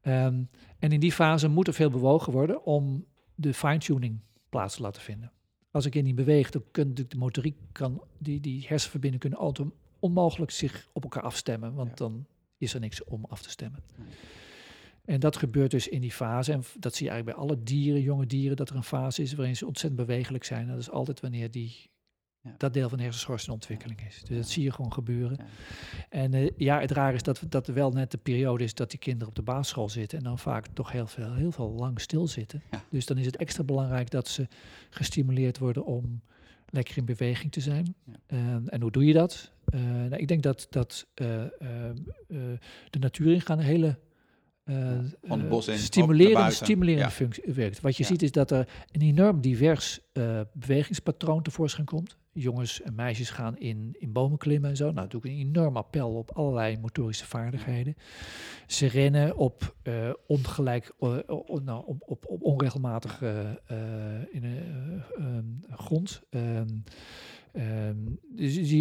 Ehm, 0.00 0.42
en 0.78 0.92
in 0.92 1.00
die 1.00 1.12
fase 1.12 1.48
moet 1.48 1.66
er 1.66 1.74
veel 1.74 1.90
bewogen 1.90 2.32
worden 2.32 2.64
om 2.64 3.06
de 3.34 3.54
fine-tuning 3.54 4.20
plaats 4.48 4.76
te 4.76 4.82
laten 4.82 5.02
vinden. 5.02 5.32
Als 5.70 5.86
ik 5.86 5.94
in 5.94 6.04
die 6.04 6.14
beweeg, 6.14 6.50
dan 6.50 6.62
kan 6.70 6.84
natuurlijk 6.84 7.10
de 7.10 7.18
motoriek, 7.18 7.56
kan, 7.72 8.02
die, 8.18 8.40
die 8.40 8.66
hersenverbindingen 8.66 9.20
kunnen 9.20 9.38
auto 9.38 9.72
onmogelijk 9.98 10.50
zich 10.50 10.88
op 10.92 11.02
elkaar 11.02 11.22
afstemmen, 11.22 11.74
want 11.74 11.88
Ja. 11.88 11.94
dan 11.94 12.26
is 12.58 12.74
er 12.74 12.80
niks 12.80 13.04
om 13.04 13.24
af 13.28 13.42
te 13.42 13.50
stemmen. 13.50 13.82
Nee. 13.96 14.06
En 15.04 15.20
dat 15.20 15.36
gebeurt 15.36 15.70
dus 15.70 15.88
in 15.88 16.00
die 16.00 16.12
fase. 16.12 16.52
En 16.52 16.62
dat 16.78 16.94
zie 16.94 17.04
je 17.06 17.10
eigenlijk 17.12 17.38
bij 17.38 17.48
alle 17.48 17.62
dieren, 17.62 18.02
jonge 18.02 18.26
dieren, 18.26 18.56
dat 18.56 18.70
er 18.70 18.76
een 18.76 18.82
fase 18.84 19.22
is 19.22 19.32
waarin 19.34 19.56
ze 19.56 19.66
ontzettend 19.66 20.06
bewegelijk 20.06 20.44
zijn. 20.44 20.66
Dat 20.66 20.78
is 20.78 20.90
altijd 20.90 21.20
wanneer 21.20 21.50
die, 21.50 21.90
Ja. 22.40 22.54
dat 22.58 22.72
deel 22.74 22.88
van 22.88 22.98
de 22.98 23.04
hersenschors 23.04 23.46
in 23.46 23.52
ontwikkeling 23.52 24.00
is. 24.06 24.22
Dus 24.24 24.36
dat 24.36 24.48
zie 24.48 24.62
je 24.62 24.70
gewoon 24.72 24.92
gebeuren. 24.92 25.36
Ja. 25.40 25.46
En 26.08 26.34
eh, 26.34 26.50
ja, 26.56 26.80
het 26.80 26.90
raar 26.90 27.14
is 27.14 27.22
dat, 27.22 27.42
dat 27.48 27.68
er 27.68 27.74
wel 27.74 27.90
net 27.90 28.10
de 28.10 28.18
periode 28.18 28.64
is 28.64 28.74
dat 28.74 28.90
die 28.90 28.98
kinderen 28.98 29.28
op 29.28 29.34
de 29.34 29.42
basisschool 29.42 29.88
zitten. 29.88 30.18
En 30.18 30.24
dan 30.24 30.38
vaak 30.38 30.66
toch 30.66 30.92
heel 30.92 31.06
veel, 31.06 31.34
heel 31.34 31.52
veel 31.52 31.70
lang 31.70 32.00
stilzitten. 32.00 32.62
Dus 32.90 33.06
dan 33.06 33.18
is 33.18 33.26
het 33.26 33.36
extra 33.36 33.64
belangrijk 33.64 34.10
dat 34.10 34.28
ze 34.28 34.48
gestimuleerd 34.90 35.58
worden 35.58 35.84
om 35.84 36.20
lekker 36.76 36.96
in 36.96 37.04
beweging 37.04 37.52
te 37.52 37.60
zijn. 37.60 37.94
Ja. 38.04 38.12
En, 38.26 38.68
en 38.68 38.80
hoe 38.80 38.90
doe 38.90 39.04
je 39.04 39.12
dat? 39.12 39.52
Eh, 39.64 39.80
nou, 39.80 40.16
ik 40.16 40.28
denk 40.28 40.42
dat, 40.42 40.66
dat 40.70 41.06
eh, 41.14 41.42
eh, 41.42 41.90
eh, 41.90 42.58
de 42.90 42.98
natuur 42.98 43.32
ingaan 43.32 43.58
een 43.58 43.64
hele 43.64 43.98
Van 44.66 45.38
het 45.38 45.42
eh, 45.42 45.48
bos 45.48 45.68
in, 45.68 45.78
stimulerende, 45.78 46.50
stimulerende 46.50 47.04
Ja. 47.04 47.10
functie 47.10 47.52
werkt. 47.52 47.80
Wat 47.80 47.96
je 47.96 48.02
Ja. 48.02 48.08
ziet 48.08 48.22
is 48.22 48.32
dat 48.32 48.50
er 48.50 48.68
een 48.92 49.00
enorm 49.00 49.40
divers 49.40 50.00
eh, 50.12 50.40
bewegingspatroon 50.52 51.42
tevoorschijn 51.42 51.86
komt. 51.86 52.16
Jongens 52.32 52.82
en 52.82 52.94
meisjes 52.94 53.30
gaan 53.30 53.58
in, 53.58 53.96
in 53.98 54.12
bomen 54.12 54.38
klimmen 54.38 54.70
en 54.70 54.76
zo. 54.76 54.90
Nou, 54.92 55.08
doe 55.08 55.20
ik 55.20 55.30
een 55.30 55.38
enorm 55.38 55.76
appel 55.76 56.10
op 56.14 56.30
allerlei 56.30 56.78
motorische 56.78 57.26
vaardigheden. 57.26 57.96
Ze 58.66 58.86
rennen 58.86 59.36
op 59.36 59.74
ongelijk, 60.26 60.92
nou, 61.64 61.82
op, 61.86 62.02
op, 62.06 62.24
op 62.28 62.42
onregelmatig 62.42 63.22
eh, 63.22 63.38
in, 64.30 64.44
ehm, 64.44 65.44
grond. 65.70 66.22
Ehm, 66.30 66.66
ehm, 67.52 67.96
dus 68.36 68.72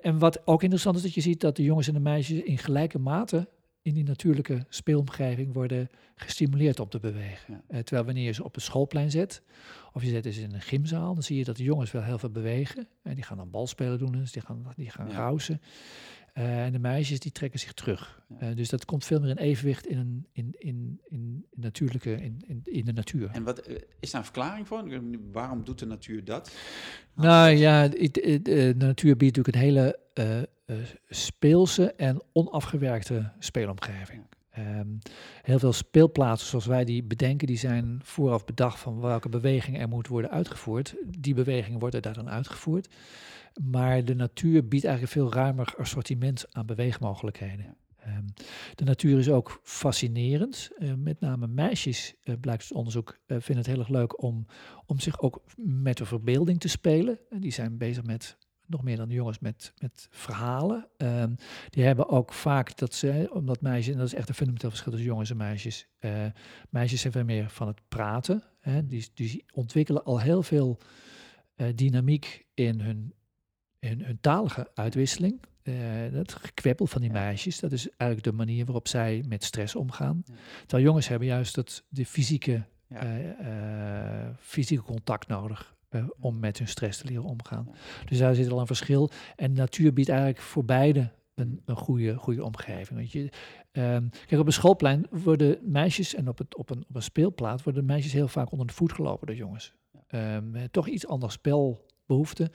en 0.00 0.18
wat 0.18 0.46
ook 0.46 0.62
interessant 0.62 0.96
is, 0.96 1.02
dat 1.02 1.14
je 1.14 1.20
ziet 1.20 1.40
dat 1.40 1.56
de 1.56 1.62
jongens 1.62 1.88
en 1.88 1.94
de 1.94 2.00
meisjes 2.00 2.42
in 2.42 2.58
gelijke 2.58 2.98
mate 2.98 3.48
in 3.82 3.94
die 3.94 4.04
natuurlijke 4.04 4.66
speelomgeving 4.68 5.52
worden 5.52 5.88
gestimuleerd 6.14 6.80
om 6.80 6.88
te 6.88 6.98
bewegen. 6.98 7.54
Ja. 7.54 7.62
Eh, 7.68 7.78
terwijl 7.78 8.04
wanneer 8.06 8.24
je 8.24 8.32
ze 8.32 8.44
op 8.44 8.54
het 8.54 8.64
schoolplein 8.64 9.10
zet, 9.10 9.42
of 9.92 10.02
je 10.02 10.08
zet 10.08 10.34
ze 10.34 10.40
in 10.40 10.54
een 10.54 10.60
gymzaal, 10.60 11.14
dan 11.14 11.22
zie 11.22 11.36
je 11.36 11.44
dat 11.44 11.56
de 11.56 11.62
jongens 11.62 11.90
wel 11.90 12.02
heel 12.02 12.18
veel 12.18 12.30
bewegen. 12.30 12.88
En 13.02 13.14
die 13.14 13.24
gaan 13.24 13.36
dan 13.36 13.50
balspelen 13.50 13.98
doen, 13.98 14.12
dus 14.12 14.32
die 14.32 14.42
gaan, 14.42 14.72
die 14.76 14.90
gaan 14.90 15.08
Ja. 15.08 15.14
rousen. 15.14 15.60
Eh, 16.32 16.64
en 16.64 16.72
de 16.72 16.78
meisjes 16.78 17.20
die 17.20 17.32
trekken 17.32 17.60
zich 17.60 17.72
terug. 17.72 18.22
Ja. 18.28 18.36
Eh, 18.38 18.56
dus 18.56 18.68
dat 18.68 18.84
komt 18.84 19.04
veel 19.04 19.20
meer 19.20 19.30
in 19.30 19.36
evenwicht 19.36 19.86
in, 19.86 19.98
een, 19.98 20.26
in, 20.32 20.54
in, 20.58 21.00
in, 21.08 21.46
natuurlijke, 21.54 22.12
in, 22.12 22.42
in, 22.46 22.60
in 22.64 22.84
de 22.84 22.92
natuur. 22.92 23.30
En 23.32 23.42
wat, 23.42 23.68
is 24.00 24.10
daar 24.10 24.20
een 24.20 24.26
verklaring 24.26 24.66
voor? 24.66 24.84
Waarom 25.32 25.64
doet 25.64 25.78
de 25.78 25.86
natuur 25.86 26.24
dat? 26.24 26.54
Nou 27.14 27.50
ja, 27.50 27.88
de 27.88 28.74
natuur 28.78 29.16
biedt 29.16 29.36
natuurlijk 29.36 29.56
een 29.56 29.72
hele 29.74 29.98
speelse 31.08 31.92
en 31.92 32.22
onafgewerkte 32.32 33.32
speelomgeving. 33.38 34.22
Ehm, 34.50 34.88
heel 35.42 35.58
veel 35.58 35.72
speelplaatsen 35.72 36.48
zoals 36.48 36.66
wij 36.66 36.84
die 36.84 37.02
bedenken, 37.02 37.46
die 37.46 37.58
zijn 37.58 38.00
vooraf 38.02 38.44
bedacht 38.44 38.78
van 38.80 39.00
welke 39.00 39.28
beweging 39.28 39.80
er 39.80 39.88
moet 39.88 40.08
worden 40.08 40.30
uitgevoerd. 40.30 40.94
Die 41.18 41.34
bewegingen 41.34 41.80
worden 41.80 42.02
daar 42.02 42.14
dan 42.14 42.30
uitgevoerd. 42.30 42.94
Maar 43.70 44.04
de 44.04 44.14
natuur 44.14 44.68
biedt 44.68 44.84
eigenlijk 44.84 45.14
een 45.14 45.20
veel 45.22 45.32
ruimer 45.32 45.74
assortiment 45.76 46.46
aan 46.50 46.66
beweegmogelijkheden. 46.66 47.76
Ehm, 47.96 48.26
de 48.74 48.84
natuur 48.84 49.18
is 49.18 49.30
ook 49.30 49.60
fascinerend. 49.62 50.70
Eh, 50.78 50.92
met 50.96 51.20
name 51.20 51.46
meisjes, 51.46 52.14
eh, 52.22 52.34
blijkt 52.40 52.62
uit 52.62 52.72
onderzoek, 52.72 53.18
eh, 53.26 53.36
vinden 53.40 53.56
het 53.56 53.66
heel 53.66 53.78
erg 53.78 53.88
leuk 53.88 54.22
om, 54.22 54.46
om 54.86 55.00
zich 55.00 55.20
ook 55.20 55.42
met 55.56 55.96
de 55.96 56.04
verbeelding 56.04 56.60
te 56.60 56.68
spelen. 56.68 57.18
En 57.30 57.40
die 57.40 57.52
zijn 57.52 57.78
bezig 57.78 58.04
met, 58.04 58.36
nog 58.66 58.82
meer 58.82 58.96
dan 58.96 59.08
de 59.08 59.14
jongens, 59.14 59.38
met, 59.38 59.72
met 59.78 60.06
verhalen. 60.10 60.88
Ehm, 60.96 61.34
die 61.70 61.84
hebben 61.84 62.08
ook 62.08 62.32
vaak 62.32 62.76
dat 62.76 62.94
ze, 62.94 63.30
omdat 63.32 63.60
meisjes, 63.60 63.92
en 63.92 63.98
dat 63.98 64.06
is 64.08 64.14
echt 64.14 64.28
een 64.28 64.34
fundamenteel 64.34 64.70
verschil 64.70 64.92
tussen 64.92 65.10
jongens 65.10 65.30
en 65.30 65.36
meisjes. 65.36 65.86
eh, 65.98 66.24
meisjes 66.70 67.00
zijn 67.00 67.12
veel 67.12 67.24
meer 67.24 67.50
van 67.50 67.66
het 67.66 67.80
praten. 67.88 68.42
Hè, 68.60 68.86
die, 68.86 69.08
die 69.14 69.44
ontwikkelen 69.54 70.04
al 70.04 70.20
heel 70.20 70.42
veel 70.42 70.78
eh, 71.54 71.66
dynamiek 71.74 72.46
in 72.54 72.80
hun, 72.80 73.14
in 73.78 74.00
hun 74.02 74.20
talige 74.20 74.70
uitwisseling. 74.74 75.40
Eh, 75.62 75.74
dat 76.12 76.32
gekwebbel 76.32 76.86
van 76.86 77.00
die 77.00 77.10
Ja. 77.12 77.18
meisjes, 77.20 77.60
dat 77.60 77.72
is 77.72 77.88
eigenlijk 77.88 78.30
de 78.30 78.36
manier 78.44 78.64
waarop 78.64 78.88
zij 78.88 79.24
met 79.28 79.44
stress 79.44 79.74
omgaan. 79.74 80.22
Ja. 80.26 80.34
Terwijl 80.60 80.82
jongens 80.84 81.08
hebben 81.08 81.28
juist 81.28 81.56
het, 81.56 81.84
de 81.88 82.06
fysieke, 82.06 82.64
Ja. 82.88 84.36
fysieke 84.40 84.82
contact 84.82 85.28
nodig 85.28 85.74
eh, 85.92 86.04
om 86.18 86.38
met 86.38 86.58
hun 86.58 86.68
stress 86.68 86.98
te 86.98 87.06
leren 87.06 87.24
omgaan. 87.24 87.68
Dus 88.04 88.18
daar 88.18 88.34
zit 88.34 88.50
al 88.50 88.60
een 88.60 88.66
verschil. 88.66 89.10
En 89.36 89.52
natuur 89.52 89.92
biedt 89.92 90.08
eigenlijk 90.08 90.40
voor 90.40 90.64
beide 90.64 91.00
eh, 91.00 91.06
een, 91.34 91.62
een 91.64 91.76
goede, 91.76 92.16
goede 92.16 92.44
omgeving. 92.44 92.98
Weet 92.98 93.12
je. 93.12 93.28
Ehm, 93.72 94.08
kijk, 94.26 94.40
op 94.40 94.46
een 94.46 94.52
schoolplein 94.52 95.06
worden 95.10 95.58
meisjes 95.62 96.14
en 96.14 96.28
op, 96.28 96.38
het, 96.38 96.56
op, 96.56 96.70
een, 96.70 96.84
op 96.88 96.94
een 96.94 97.02
speelplaat 97.02 97.62
worden 97.62 97.84
meisjes 97.84 98.12
heel 98.12 98.28
vaak 98.28 98.50
onder 98.50 98.66
de 98.66 98.72
voet 98.72 98.92
gelopen 98.92 99.26
door 99.26 99.36
jongens. 99.36 99.74
Um, 100.14 100.70
toch 100.70 100.88
iets 100.88 101.06
anders 101.06 101.32
spelbehoefte. 101.32 102.50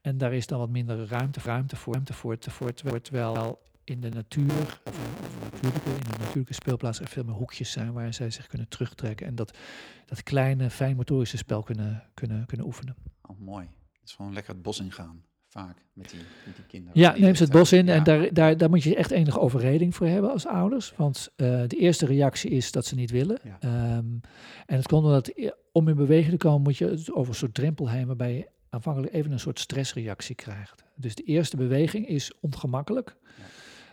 En 0.00 0.18
daar 0.18 0.34
is 0.34 0.46
dan 0.46 0.58
wat 0.58 0.70
minder 0.70 1.06
ruimte, 1.06 1.40
ruimte 1.40 1.76
voor, 1.76 1.92
ruimte 1.92 2.12
voor, 2.12 2.36
voor 2.74 3.00
terwijl 3.00 3.60
in 3.84 4.00
de 4.00 4.08
natuur, 4.08 4.80
of, 4.84 4.98
natuurlijke, 5.42 5.90
in 5.90 6.10
de 6.10 6.18
natuurlijke 6.18 6.54
speelplaats 6.54 7.00
er 7.00 7.08
veel 7.08 7.24
meer 7.24 7.34
hoekjes 7.34 7.70
zijn 7.70 7.92
waar 7.92 8.14
zij 8.14 8.30
zich 8.30 8.46
kunnen 8.46 8.68
terugtrekken 8.68 9.26
en 9.26 9.34
dat, 9.34 9.58
dat 10.06 10.22
kleine, 10.22 10.70
fijnmotorische 10.70 11.36
spel 11.36 11.62
kunnen, 11.62 12.02
kunnen, 12.14 12.46
kunnen 12.46 12.66
oefenen. 12.66 12.96
Oh, 13.22 13.38
mooi. 13.38 13.66
Het 13.92 14.10
is 14.10 14.14
gewoon 14.14 14.32
lekker 14.32 14.52
het 14.52 14.62
bos 14.62 14.80
ingaan 14.80 15.24
vaak 15.52 15.84
met 15.92 16.10
die, 16.10 16.20
met 16.46 16.56
die 16.56 16.64
kinderen. 16.66 17.00
Ja, 17.00 17.14
neem 17.18 17.34
ze 17.34 17.42
het 17.42 17.52
bos 17.52 17.72
in 17.72 17.88
en 17.88 18.04
daar, 18.04 18.32
daar, 18.32 18.56
daar 18.56 18.70
moet 18.70 18.82
je 18.82 18.96
echt 18.96 19.10
enige 19.10 19.40
overreding 19.40 19.94
voor 19.94 20.06
hebben 20.06 20.30
als 20.30 20.46
ouders. 20.46 20.92
Want 20.96 21.28
uh, 21.36 21.62
de 21.66 21.76
eerste 21.76 22.06
reactie 22.06 22.50
is 22.50 22.72
dat 22.72 22.86
ze 22.86 22.94
niet 22.94 23.10
willen. 23.10 23.38
Ja. 23.44 23.96
Um, 23.96 24.20
en 24.66 24.76
het 24.76 24.86
komt 24.86 25.04
omdat 25.04 25.52
om 25.72 25.88
in 25.88 25.96
beweging 25.96 26.30
te 26.30 26.46
komen 26.46 26.62
moet 26.62 26.76
je 26.76 27.10
over 27.12 27.28
een 27.28 27.38
soort 27.38 27.54
drempel 27.54 27.90
heen 27.90 28.06
waarbij 28.06 28.34
je 28.34 28.48
aanvankelijk 28.68 29.12
even 29.12 29.32
een 29.32 29.40
soort 29.40 29.58
stressreactie 29.58 30.34
krijgt. 30.34 30.84
Dus 30.96 31.14
de 31.14 31.22
eerste 31.22 31.56
beweging 31.56 32.08
is 32.08 32.32
ongemakkelijk. 32.40 33.16
Ja. 33.36 33.44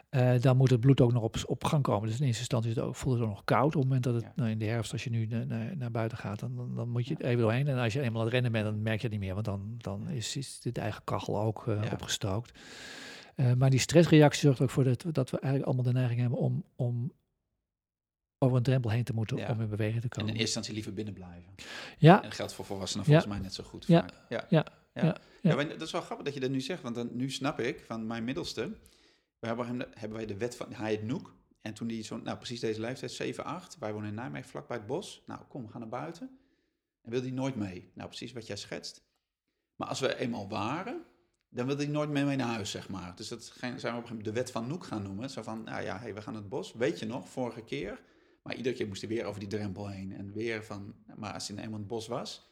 Uh, 0.10 0.40
dan 0.40 0.58
moet 0.58 0.70
het 0.70 0.80
bloed 0.80 1.02
ook 1.02 1.14
nog 1.14 1.24
op, 1.24 1.36
op 1.46 1.64
gang 1.64 1.84
komen. 1.84 2.10
Dus 2.10 2.20
in 2.20 2.26
eerste 2.26 2.40
instantie 2.40 2.70
is 2.70 2.76
het 2.76 2.86
ook, 2.86 2.96
voelt 2.96 3.16
het 3.16 3.24
ook 3.24 3.30
nog 3.30 3.44
koud. 3.44 3.66
Op 3.66 3.74
het 3.74 3.84
moment 3.84 4.04
dat 4.04 4.14
het 4.14 4.36
nou, 4.36 4.50
in 4.50 4.58
de 4.58 4.66
herfst, 4.66 4.92
als 4.92 5.04
je 5.04 5.10
nu 5.10 5.26
naar, 5.26 5.78
naar 5.78 5.92
buiten 5.92 6.18
gaat, 6.18 6.40
dan, 6.40 6.56
dan, 6.56 6.76
dan 6.76 6.90
moet 6.90 7.08
je 7.08 7.16
even 7.24 7.42
doorheen. 7.42 7.68
En 7.68 7.78
als 7.78 7.94
je 7.94 8.02
eenmaal 8.02 8.20
aan 8.20 8.26
het 8.26 8.34
rennen 8.34 8.52
bent, 8.52 8.66
dan 8.66 8.82
merk 8.82 9.02
je 9.02 9.02
het 9.02 9.12
niet 9.12 9.20
meer. 9.20 9.34
Want 9.34 9.46
dan, 9.46 9.76
dan 9.78 10.10
is, 10.10 10.36
is 10.36 10.60
de 10.60 10.72
eigen 10.72 11.04
kachel 11.04 11.40
ook 11.40 11.66
uh, 11.68 11.82
opgestookt. 11.92 12.60
Uh, 13.36 13.54
maar 13.54 13.70
die 13.70 13.80
stressreactie 13.80 14.42
zorgt 14.42 14.62
ook 14.62 14.70
voor 14.70 14.84
dat, 14.84 15.06
dat 15.12 15.30
we 15.30 15.40
eigenlijk 15.40 15.66
allemaal 15.66 15.94
de 15.94 16.00
neiging 16.00 16.20
hebben 16.20 16.40
om, 16.40 16.64
om 16.76 17.12
over 18.38 18.58
een 18.58 18.64
drempel 18.64 18.90
heen 18.90 19.04
te 19.04 19.14
moeten 19.14 19.38
ja. 19.38 19.52
om 19.52 19.62
in 19.62 19.70
beweging 19.70 20.02
te 20.02 20.08
komen. 20.08 20.30
En 20.30 20.36
in 20.36 20.40
eerste 20.40 20.60
instantie 20.60 20.74
liever 20.74 20.94
binnen 20.94 21.14
blijven. 21.14 21.56
Ja. 21.98 22.16
En 22.16 22.22
dat 22.22 22.34
geldt 22.34 22.54
voor 22.54 22.66
volwassenen 22.66 23.06
volgens 23.06 23.28
mij 23.28 23.40
net 23.40 23.54
zo 23.54 23.64
goed. 23.64 23.86
Ja. 23.88 24.06
Ja. 24.30 24.46
Ja. 24.50 24.66
Ja. 24.94 25.18
Ja. 25.42 25.64
dat 25.64 25.82
is 25.82 25.92
wel 25.92 26.02
grappig 26.02 26.26
dat 26.26 26.34
je 26.34 26.40
dat 26.40 26.50
nu 26.50 26.62
zegt, 26.62 26.82
want 26.82 26.96
dan, 26.96 27.10
nu 27.12 27.30
snap 27.30 27.60
ik 27.60 27.84
van 27.86 28.08
mijn 28.08 28.24
middelste 28.24 28.72
hebben, 29.40 29.88
hebben 29.94 30.18
wij 30.18 30.26
de 30.26 30.38
wet 30.38 30.56
van, 30.56 30.74
heet 30.74 31.04
Noek. 31.04 31.38
En 31.62 31.74
toen 31.74 31.88
hij 31.90 32.04
zo, 32.04 32.18
nou 32.18 32.38
precies 32.38 32.60
deze 32.60 32.82
leeftijd, 32.82 33.12
7, 33.12 33.44
8, 33.44 33.78
wij 33.80 33.94
wonen 33.94 34.10
in 34.10 34.16
Nijmegen, 34.16 34.50
vlak 34.50 34.68
bij 34.68 34.78
het 34.78 34.86
bos. 34.86 35.24
Nou, 35.26 35.42
kom, 35.48 35.70
gaan 35.70 35.80
naar 35.80 35.90
buiten. 35.90 36.40
En 37.02 37.12
wilde 37.12 37.26
hij 37.26 37.36
nooit 37.36 37.56
mee. 37.56 37.92
Nou, 37.94 38.08
precies 38.08 38.32
wat 38.32 38.48
jij 38.48 38.56
schetst. 38.56 39.04
Maar 39.76 39.88
als 39.88 40.00
we 40.00 40.18
eenmaal 40.18 40.50
waren, 40.50 41.06
dan 41.50 41.66
wilde 41.66 41.84
hij 41.84 41.92
nooit 41.92 42.10
meer 42.10 42.26
mee 42.26 42.36
naar 42.36 42.48
huis, 42.48 42.72
zeg 42.72 42.90
maar. 42.90 43.16
Dus 43.16 43.28
dat 43.28 43.44
zijn 43.44 43.72
we 43.72 43.78
op 43.78 43.84
een 43.84 43.90
gegeven 43.90 44.08
moment 44.08 44.26
de 44.26 44.32
wet 44.32 44.52
van 44.52 44.68
Noek 44.68 44.86
gaan 44.86 45.04
noemen. 45.04 45.30
Zo 45.30 45.42
van, 45.42 45.64
nou 45.64 45.84
ja, 45.84 46.00
hey, 46.00 46.14
we 46.14 46.22
gaan 46.22 46.36
het 46.36 46.50
bos. 46.50 46.74
Weet 46.74 47.00
je 47.00 47.06
nog, 47.06 47.30
vorige 47.30 47.62
keer. 47.62 48.02
Maar 48.44 48.56
iedere 48.56 48.76
keer 48.76 48.88
moest 48.88 49.02
hij 49.02 49.10
weer 49.10 49.26
over 49.26 49.40
die 49.40 49.50
drempel 49.50 49.88
heen. 49.88 50.14
En 50.14 50.34
weer 50.34 50.64
van, 50.64 50.96
maar 51.16 51.34
als 51.34 51.48
hij 51.48 51.58
eenmaal 51.58 51.74
in 51.74 51.80
het 51.80 51.88
bos 51.88 52.08
was, 52.08 52.49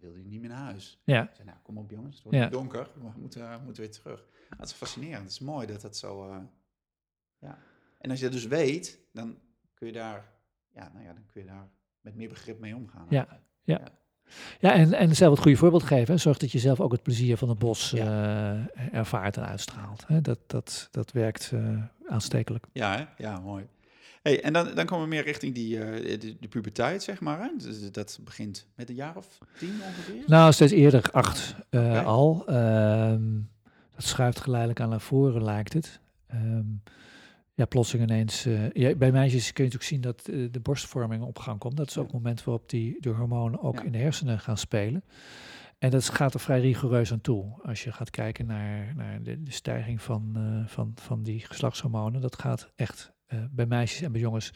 wilde 0.00 0.18
hij 0.18 0.28
niet 0.28 0.40
meer 0.40 0.48
naar 0.50 0.64
huis. 0.64 1.00
Ja. 1.04 1.30
Zei, 1.32 1.46
nou, 1.46 1.58
kom 1.62 1.78
op 1.78 1.90
jongens, 1.90 2.14
het 2.14 2.24
wordt 2.24 2.52
donker. 2.52 2.90
We 2.94 3.20
moeten, 3.20 3.50
we 3.50 3.64
moeten 3.64 3.82
weer 3.82 3.92
terug. 3.92 4.24
Dat 4.56 4.66
is 4.66 4.72
fascinerend. 4.72 5.22
Het 5.22 5.30
is 5.32 5.38
mooi 5.38 5.66
dat 5.66 5.80
dat 5.80 5.96
zo. 5.96 6.28
Uh, 6.28 6.36
ja. 7.38 7.58
En 7.98 8.10
als 8.10 8.18
je 8.18 8.24
dat 8.24 8.34
dus 8.34 8.46
weet, 8.46 8.98
dan 9.12 9.38
kun 9.74 9.86
je 9.86 9.92
daar, 9.92 10.32
ja, 10.74 10.90
nou 10.92 11.04
ja, 11.04 11.12
dan 11.12 11.26
kun 11.26 11.40
je 11.40 11.46
daar 11.46 11.68
met 12.00 12.14
meer 12.14 12.28
begrip 12.28 12.58
mee 12.58 12.76
omgaan. 12.76 13.06
Ja, 13.08 13.26
ja. 13.62 13.78
ja. 13.80 13.98
Ja, 14.60 14.72
en, 14.72 14.92
en 14.92 15.16
zelf 15.16 15.32
het 15.32 15.42
goede 15.42 15.58
voorbeeld 15.58 15.82
geven. 15.82 16.20
Zorg 16.20 16.38
dat 16.38 16.52
je 16.52 16.58
zelf 16.58 16.80
ook 16.80 16.92
het 16.92 17.02
plezier 17.02 17.36
van 17.36 17.48
het 17.48 17.58
bos 17.58 17.92
uh, 17.92 18.94
ervaart 18.94 19.36
en 19.36 19.46
uitstraalt. 19.46 20.06
Hè? 20.06 20.20
Dat, 20.20 20.38
dat, 20.46 20.88
dat 20.90 21.12
werkt 21.12 21.50
uh, 21.54 21.82
aanstekelijk. 22.06 22.66
Ja, 22.72 22.96
hè? 22.96 23.24
ja 23.24 23.40
mooi. 23.40 23.66
Hey, 24.22 24.42
en 24.42 24.52
dan, 24.52 24.74
dan 24.74 24.86
komen 24.86 25.04
we 25.04 25.10
meer 25.14 25.24
richting 25.24 25.54
die, 25.54 25.76
uh, 25.76 26.20
de, 26.20 26.36
de, 26.40 26.48
puberteit, 26.48 27.02
zeg 27.02 27.20
maar. 27.20 27.40
Hè? 27.40 27.48
Dus 27.56 27.92
dat 27.92 28.18
begint 28.24 28.66
met 28.74 28.88
een 28.88 28.94
jaar 28.94 29.16
of 29.16 29.38
tien 29.58 29.80
ongeveer? 29.86 30.22
Nou, 30.26 30.52
steeds 30.52 30.72
eerder, 30.72 31.10
acht 31.12 31.54
okay. 31.70 32.04
al. 32.04 32.42
Ehm, 32.46 33.32
dat 33.94 34.04
schuift 34.04 34.40
geleidelijk 34.40 34.80
aan 34.80 34.88
naar 34.88 35.00
voren, 35.00 35.44
lijkt 35.44 35.72
het. 35.72 36.00
Um, 36.34 36.82
ja, 37.58 37.64
plotseling 37.64 38.10
ineens. 38.10 38.46
Uh, 38.46 38.70
ja, 38.70 38.94
bij 38.94 39.12
meisjes 39.12 39.52
kun 39.52 39.64
je 39.64 39.70
natuurlijk 39.70 39.82
zien 39.82 40.00
dat 40.00 40.28
uh, 40.30 40.48
de 40.52 40.60
borstvorming 40.60 41.22
op 41.22 41.38
gang 41.38 41.58
komt. 41.58 41.76
Dat 41.76 41.88
is 41.88 41.98
ook 41.98 42.04
het 42.04 42.12
moment 42.12 42.44
waarop 42.44 42.68
die, 42.68 42.96
de 43.00 43.08
hormonen 43.08 43.62
ook 43.62 43.78
ja. 43.78 43.82
in 43.82 43.92
de 43.92 43.98
hersenen 43.98 44.38
gaan 44.38 44.58
spelen. 44.58 45.04
En 45.78 45.90
dat 45.90 46.08
gaat 46.08 46.34
er 46.34 46.40
vrij 46.40 46.60
rigoureus 46.60 47.12
aan 47.12 47.20
toe. 47.20 47.44
Als 47.62 47.84
je 47.84 47.92
gaat 47.92 48.10
kijken 48.10 48.46
naar, 48.46 48.92
naar 48.96 49.22
de, 49.22 49.42
de 49.42 49.50
stijging 49.50 50.02
van, 50.02 50.34
uh, 50.36 50.66
van, 50.66 50.92
van 50.94 51.22
die 51.22 51.40
geslachtshormonen, 51.40 52.20
dat 52.20 52.38
gaat 52.38 52.72
echt 52.76 53.12
bij 53.50 53.66
meisjes 53.66 54.02
en 54.02 54.12
bij 54.12 54.20
jongens 54.20 54.52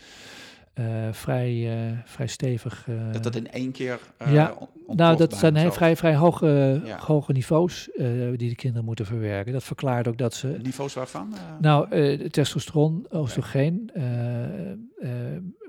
uh, 0.75 1.13
vrij, 1.13 1.53
uh, 1.53 1.99
vrij 2.05 2.27
stevig. 2.27 2.87
Uh, 2.87 3.13
dat 3.13 3.23
dat 3.23 3.37
in 3.37 3.51
één 3.51 3.73
keer. 3.73 3.99
ja, 4.31 4.55
nou, 4.87 5.17
dat 5.17 5.35
zijn 5.35 5.57
heel 5.57 5.73
vrij, 5.73 5.97
vrij 5.97 6.17
hoge, 6.17 6.81
ja. 6.85 6.99
hoge 6.99 7.33
niveaus 7.33 7.89
die 8.37 8.49
de 8.49 8.55
kinderen 8.55 8.85
moeten 8.85 9.07
verwerken. 9.07 9.53
Dat 9.53 9.65
verklaart 9.65 10.09
ook 10.09 10.19
dat 10.19 10.35
ze. 10.35 10.59
Niveaus 10.63 10.95
waarvan? 10.95 11.35
Nou, 11.61 11.89
testosteron, 12.29 13.07
oestrogeen. 13.13 13.91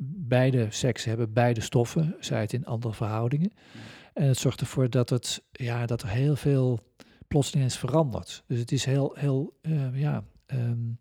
beide 0.06 0.68
seksen 0.70 1.10
hebben 1.10 1.34
beide 1.34 1.62
stoffen, 1.62 2.16
zij 2.20 2.42
het 2.42 2.54
in 2.54 2.66
andere 2.66 2.94
verhoudingen. 2.94 3.52
Ja. 3.54 3.80
En 4.14 4.28
het 4.28 4.38
zorgt 4.38 4.60
ervoor 4.60 4.90
dat, 4.90 5.10
het, 5.10 5.44
ja, 5.52 5.86
dat 5.86 6.02
er 6.02 6.10
heel 6.10 6.36
veel 6.36 6.80
plotseling 7.28 7.66
is 7.66 7.78
veranderd. 7.78 8.44
Dus 8.48 8.60
het 8.60 8.72
is 8.72 8.86
heel, 8.86 9.16
heel, 9.20 9.54
ja, 9.94 10.24
um, 10.48 11.00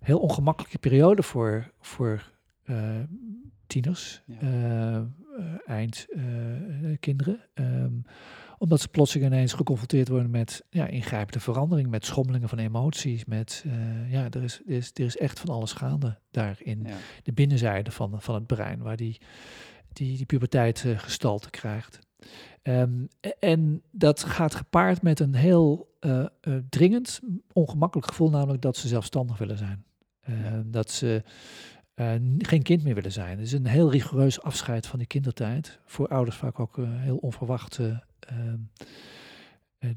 heel 0.00 0.18
ongemakkelijke 0.18 0.78
periode 0.78 1.22
voor. 1.22 1.72
voor 1.80 2.36
uh, 2.64 3.00
tieners, 3.66 4.22
ja. 4.26 4.36
uh, 4.42 5.04
eind 5.66 6.06
kinderen. 7.00 7.40
Um, 7.54 8.04
omdat 8.58 8.80
ze 8.80 8.88
plotseling 8.88 9.32
ineens 9.32 9.52
geconfronteerd 9.52 10.08
worden 10.08 10.30
met 10.30 10.64
ja, 10.70 10.86
ingrijpende 10.86 11.40
verandering, 11.40 11.88
met 11.88 12.04
schommelingen 12.04 12.48
van 12.48 12.58
emoties. 12.58 13.24
Met, 13.24 13.64
ja, 14.08 14.30
er 14.30 14.42
is, 14.42 14.60
er, 14.66 14.72
is, 14.72 14.90
er 14.94 15.04
is 15.04 15.16
echt 15.16 15.40
van 15.40 15.48
alles 15.48 15.72
gaande 15.72 16.18
daar 16.30 16.56
in 16.58 16.82
ja. 16.84 16.96
de 17.22 17.32
binnenzijde 17.32 17.90
van, 17.90 18.22
van 18.22 18.34
het 18.34 18.46
brein, 18.46 18.82
waar 18.82 18.96
die, 18.96 19.20
die, 19.92 20.16
die 20.16 20.26
puberteit 20.26 20.84
gestalte 20.96 21.50
krijgt. 21.50 21.98
Um, 22.62 23.08
en 23.38 23.82
dat 23.90 24.24
gaat 24.24 24.54
gepaard 24.54 25.02
met 25.02 25.20
een 25.20 25.34
heel 25.34 25.96
dringend, 26.68 27.20
ongemakkelijk 27.52 28.08
gevoel, 28.08 28.30
namelijk 28.30 28.62
dat 28.62 28.76
ze 28.76 28.88
zelfstandig 28.88 29.38
willen 29.38 29.58
zijn. 29.58 29.84
Ja. 30.28 30.62
Dat 30.64 30.90
ze 30.90 31.22
uh, 31.94 32.12
geen 32.38 32.62
kind 32.62 32.84
meer 32.84 32.94
willen 32.94 33.12
zijn. 33.12 33.38
Het 33.38 33.46
is 33.46 33.52
een 33.52 33.66
heel 33.66 33.90
rigoureus 33.90 34.42
afscheid 34.42 34.86
van 34.86 34.98
die 34.98 35.08
kindertijd. 35.08 35.78
Voor 35.84 36.08
ouders 36.08 36.36
vaak 36.36 36.60
ook 36.60 36.76
uh, 36.76 36.88
heel 36.90 37.16
onverwacht. 37.16 37.78
Uh, 37.78 37.96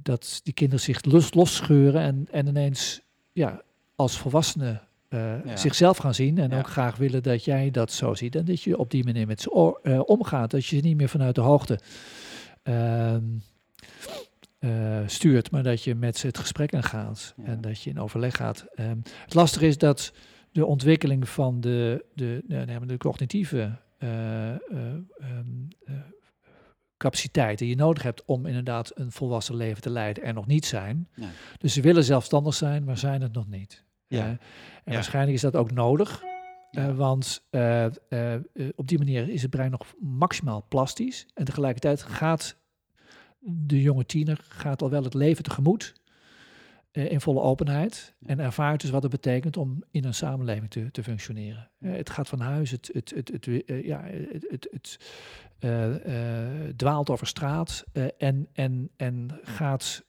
dat 0.02 0.40
die 0.44 0.54
kinderen 0.54 0.84
zich 0.84 1.04
los, 1.04 1.34
losscheuren 1.34 2.02
en, 2.02 2.28
en 2.32 2.48
ineens 2.48 3.02
ja, 3.32 3.62
als 3.96 4.18
volwassenen 4.18 4.82
ja. 5.10 5.56
zichzelf 5.58 5.98
gaan 5.98 6.14
zien. 6.14 6.38
En 6.38 6.50
ja. 6.50 6.58
ook 6.58 6.68
graag 6.68 6.96
willen 6.96 7.24
dat 7.24 7.44
jij 7.44 7.72
dat 7.72 7.92
zo 7.92 8.14
ziet. 8.14 8.36
En 8.36 8.46
dat 8.46 8.62
je 8.62 8.78
op 8.78 8.92
die 8.92 9.04
manier 9.04 9.28
met 9.28 9.42
ze 9.42 9.52
omgaat. 10.06 10.52
Dat 10.52 10.66
je 10.66 10.76
ze 10.76 10.82
niet 10.82 10.98
meer 10.98 11.10
vanuit 11.10 11.36
de 11.36 11.42
hoogte 11.42 11.80
ehm, 14.70 15.08
stuurt. 15.08 15.52
Maar 15.52 15.64
dat 15.64 15.84
je 15.84 15.96
met 15.96 16.18
ze 16.18 16.28
het 16.28 16.38
gesprek 16.38 16.74
aangaat. 16.74 17.34
En 17.44 17.62
dat 17.62 17.82
je 17.82 17.90
in 17.90 18.00
overleg 18.00 18.36
gaat. 18.36 18.66
Um, 18.80 19.02
het 19.24 19.34
lastige 19.34 19.68
is 19.68 19.78
dat 19.78 20.14
de 20.52 20.66
ontwikkeling 20.66 21.30
van 21.30 21.62
de, 21.62 22.06
de, 22.14 22.44
de, 22.48 22.86
de 22.86 22.98
cognitieve 22.98 23.78
uh, 24.04 24.50
uh, 24.50 24.58
um, 25.22 25.68
uh, 25.86 25.96
capaciteiten 26.98 27.66
die 27.66 27.76
je 27.76 27.82
nodig 27.82 28.04
hebt 28.04 28.26
om 28.26 28.46
inderdaad 28.46 28.92
een 28.94 29.12
volwassen 29.12 29.56
leven 29.56 29.82
te 29.82 29.90
leiden 29.90 30.24
er 30.24 30.34
nog 30.34 30.48
niet 30.48 30.66
zijn. 30.66 31.08
Dus 31.58 31.74
ze 31.74 31.82
willen 31.82 32.04
zelfstandig 32.04 32.54
zijn, 32.54 32.84
maar 32.84 32.98
zijn 32.98 33.22
het 33.22 33.34
nog 33.34 33.48
niet. 33.48 33.84
Ja. 34.08 34.38
en 34.84 34.94
waarschijnlijk 34.94 35.36
is 35.36 35.42
dat 35.42 35.56
ook 35.56 35.72
nodig. 35.72 36.24
Ja. 36.72 36.94
want 36.94 37.44
op 38.76 38.88
die 38.88 38.98
manier 38.98 39.30
is 39.30 39.42
het 39.42 39.52
brein 39.52 39.72
nog 39.72 39.86
maximaal 40.00 40.66
plastisch. 40.68 41.28
En 41.34 41.46
tegelijkertijd 41.46 42.04
gaat 42.04 42.61
de 43.44 43.82
jonge 43.82 44.06
tiener 44.06 44.40
gaat 44.48 44.82
al 44.82 44.90
wel 44.90 45.04
het 45.04 45.14
leven 45.14 45.44
tegemoet 45.44 45.94
uh, 46.92 47.12
in 47.12 47.22
volle 47.22 47.42
openheid 47.42 48.14
en 48.26 48.40
ervaart 48.40 48.82
dus 48.82 48.90
wat 48.90 49.04
het 49.04 49.12
betekent 49.12 49.58
om 49.58 49.84
in 49.92 50.04
een 50.04 50.14
samenleving 50.14 50.70
te, 50.70 50.92
te 50.92 51.04
functioneren. 51.04 51.70
Uh, 51.80 51.96
het 51.96 52.10
gaat 52.10 52.28
van 52.28 52.40
huis, 52.40 52.72
het, 52.72 52.90
het, 52.94 53.14
het, 53.16 53.32
het, 53.32 53.46
uh, 53.46 53.86
ja, 53.86 54.04
het, 54.50 54.68
het 54.72 55.00
dwaalt 56.76 57.10
over 57.10 57.28
straat 57.28 57.86
en, 58.18 58.48
en, 58.54 58.90
en 58.96 59.40
gaat 59.44 60.06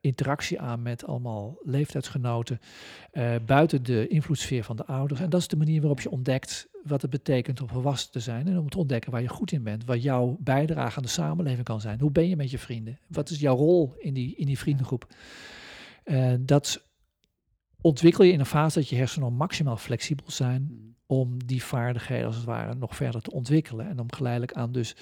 interactie 0.00 0.60
aan 0.60 0.82
met 0.82 1.06
allemaal 1.06 1.58
leeftijdsgenoten 1.62 2.60
buiten 3.46 3.82
de 3.82 4.08
invloedssfeer 4.08 4.64
van 4.64 4.76
de 4.76 4.86
ouders. 4.86 5.20
En 5.20 5.30
dat 5.30 5.40
is 5.40 5.48
de 5.48 5.56
manier 5.56 5.80
waarop 5.80 6.00
je 6.00 6.10
ontdekt 6.10 6.68
wat 6.84 7.02
het 7.02 7.10
betekent 7.10 7.60
om 7.60 7.68
volwassen 7.68 8.10
te 8.10 8.20
zijn 8.20 8.46
en 8.46 8.58
om 8.58 8.68
te 8.68 8.78
ontdekken 8.78 9.10
waar 9.10 9.22
je 9.22 9.28
goed 9.28 9.52
in 9.52 9.62
bent, 9.62 9.84
wat 9.84 10.02
jouw 10.02 10.36
bijdrage 10.40 10.96
aan 10.96 11.02
de 11.02 11.08
samenleving 11.08 11.64
kan 11.64 11.80
zijn. 11.80 12.00
Hoe 12.00 12.10
ben 12.10 12.28
je 12.28 12.36
met 12.36 12.50
je 12.50 12.58
vrienden? 12.58 12.98
Wat 13.08 13.30
is 13.30 13.40
jouw 13.40 13.56
rol 13.56 13.94
in 13.98 14.14
die, 14.14 14.36
in 14.36 14.46
die 14.46 14.58
vriendengroep? 14.58 15.14
Uh, 16.04 16.34
dat 16.40 16.84
ontwikkel 17.80 18.24
je 18.24 18.32
in 18.32 18.40
een 18.40 18.46
fase 18.46 18.78
dat 18.78 18.88
je 18.88 18.96
hersenen 18.96 19.32
maximaal 19.32 19.76
flexibel 19.76 20.30
zijn 20.30 20.62
Mhm. 20.62 20.94
om 21.06 21.46
die 21.46 21.62
vaardigheden 21.62 22.26
als 22.26 22.36
het 22.36 22.44
ware 22.44 22.74
nog 22.74 22.96
verder 22.96 23.22
te 23.22 23.32
ontwikkelen. 23.32 23.88
En 23.88 24.00
om 24.00 24.12
geleidelijk 24.12 24.52
aan 24.52 24.72
dus 24.72 24.96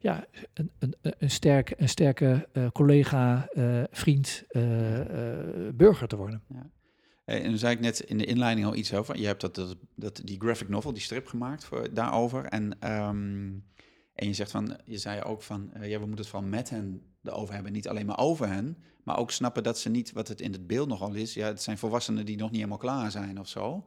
ja, 0.00 0.26
een, 0.54 0.70
een, 0.78 0.94
een, 1.00 1.30
sterke, 1.30 1.74
een 1.76 1.88
sterke 1.88 2.48
eh, 2.52 2.70
collega, 2.70 3.48
eh, 3.48 3.82
vriend, 3.90 4.44
eh, 4.48 4.62
burger 5.74 6.08
te 6.08 6.16
worden. 6.16 6.42
Eh, 7.24 7.36
En 7.36 7.42
dan 7.42 7.58
zei 7.58 7.74
ik 7.74 7.80
net 7.80 8.00
in 8.00 8.18
de 8.18 8.24
inleiding 8.24 8.66
al 8.66 8.74
iets 8.74 8.94
over. 8.94 9.18
Je 9.18 9.26
hebt 9.26 9.40
dat, 9.40 9.54
dat, 9.54 9.76
dat, 9.94 10.20
die 10.24 10.40
graphic 10.40 10.68
novel, 10.68 10.92
die 10.92 11.02
strip 11.02 11.26
gemaakt 11.26 11.64
voor, 11.64 11.94
daarover. 11.94 12.44
En, 12.44 12.80
ehm, 12.80 13.50
en 14.14 14.26
je 14.26 14.32
zegt 14.32 14.50
van, 14.50 14.78
je 14.84 14.98
zei 14.98 15.22
ook 15.22 15.42
van, 15.42 15.70
ja, 15.80 15.98
we 15.98 16.06
moeten 16.06 16.24
het 16.24 16.28
van 16.28 16.48
met 16.48 16.70
hen 16.70 17.02
erover 17.22 17.54
hebben. 17.54 17.72
Niet 17.72 17.88
alleen 17.88 18.06
maar 18.06 18.18
over 18.18 18.48
hen, 18.48 18.76
maar 19.04 19.18
ook 19.18 19.30
snappen 19.30 19.62
dat 19.62 19.78
ze 19.78 19.88
niet, 19.88 20.12
wat 20.12 20.28
het 20.28 20.40
in 20.40 20.52
het 20.52 20.66
beeld 20.66 20.88
nogal 20.88 21.14
is. 21.14 21.34
Ja, 21.34 21.46
het 21.46 21.62
zijn 21.62 21.78
volwassenen 21.78 22.26
die 22.26 22.36
nog 22.36 22.48
niet 22.48 22.56
helemaal 22.56 22.78
klaar 22.78 23.10
zijn 23.10 23.40
of 23.40 23.48
zo. 23.48 23.86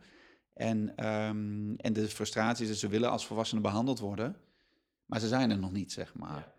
En, 0.54 0.96
ehm, 0.96 1.74
en 1.76 1.94
de 1.94 2.08
frustratie 2.08 2.64
is 2.64 2.70
dat 2.70 2.80
ze 2.80 2.88
willen 2.88 3.10
als 3.12 3.26
volwassenen 3.26 3.64
behandeld 3.64 4.00
worden. 4.00 4.36
Maar 5.12 5.20
ze 5.20 5.28
zijn 5.28 5.52
er 5.52 5.60
nog 5.60 5.72
niet, 5.72 5.92
zeg 5.92 6.14
maar. 6.16 6.54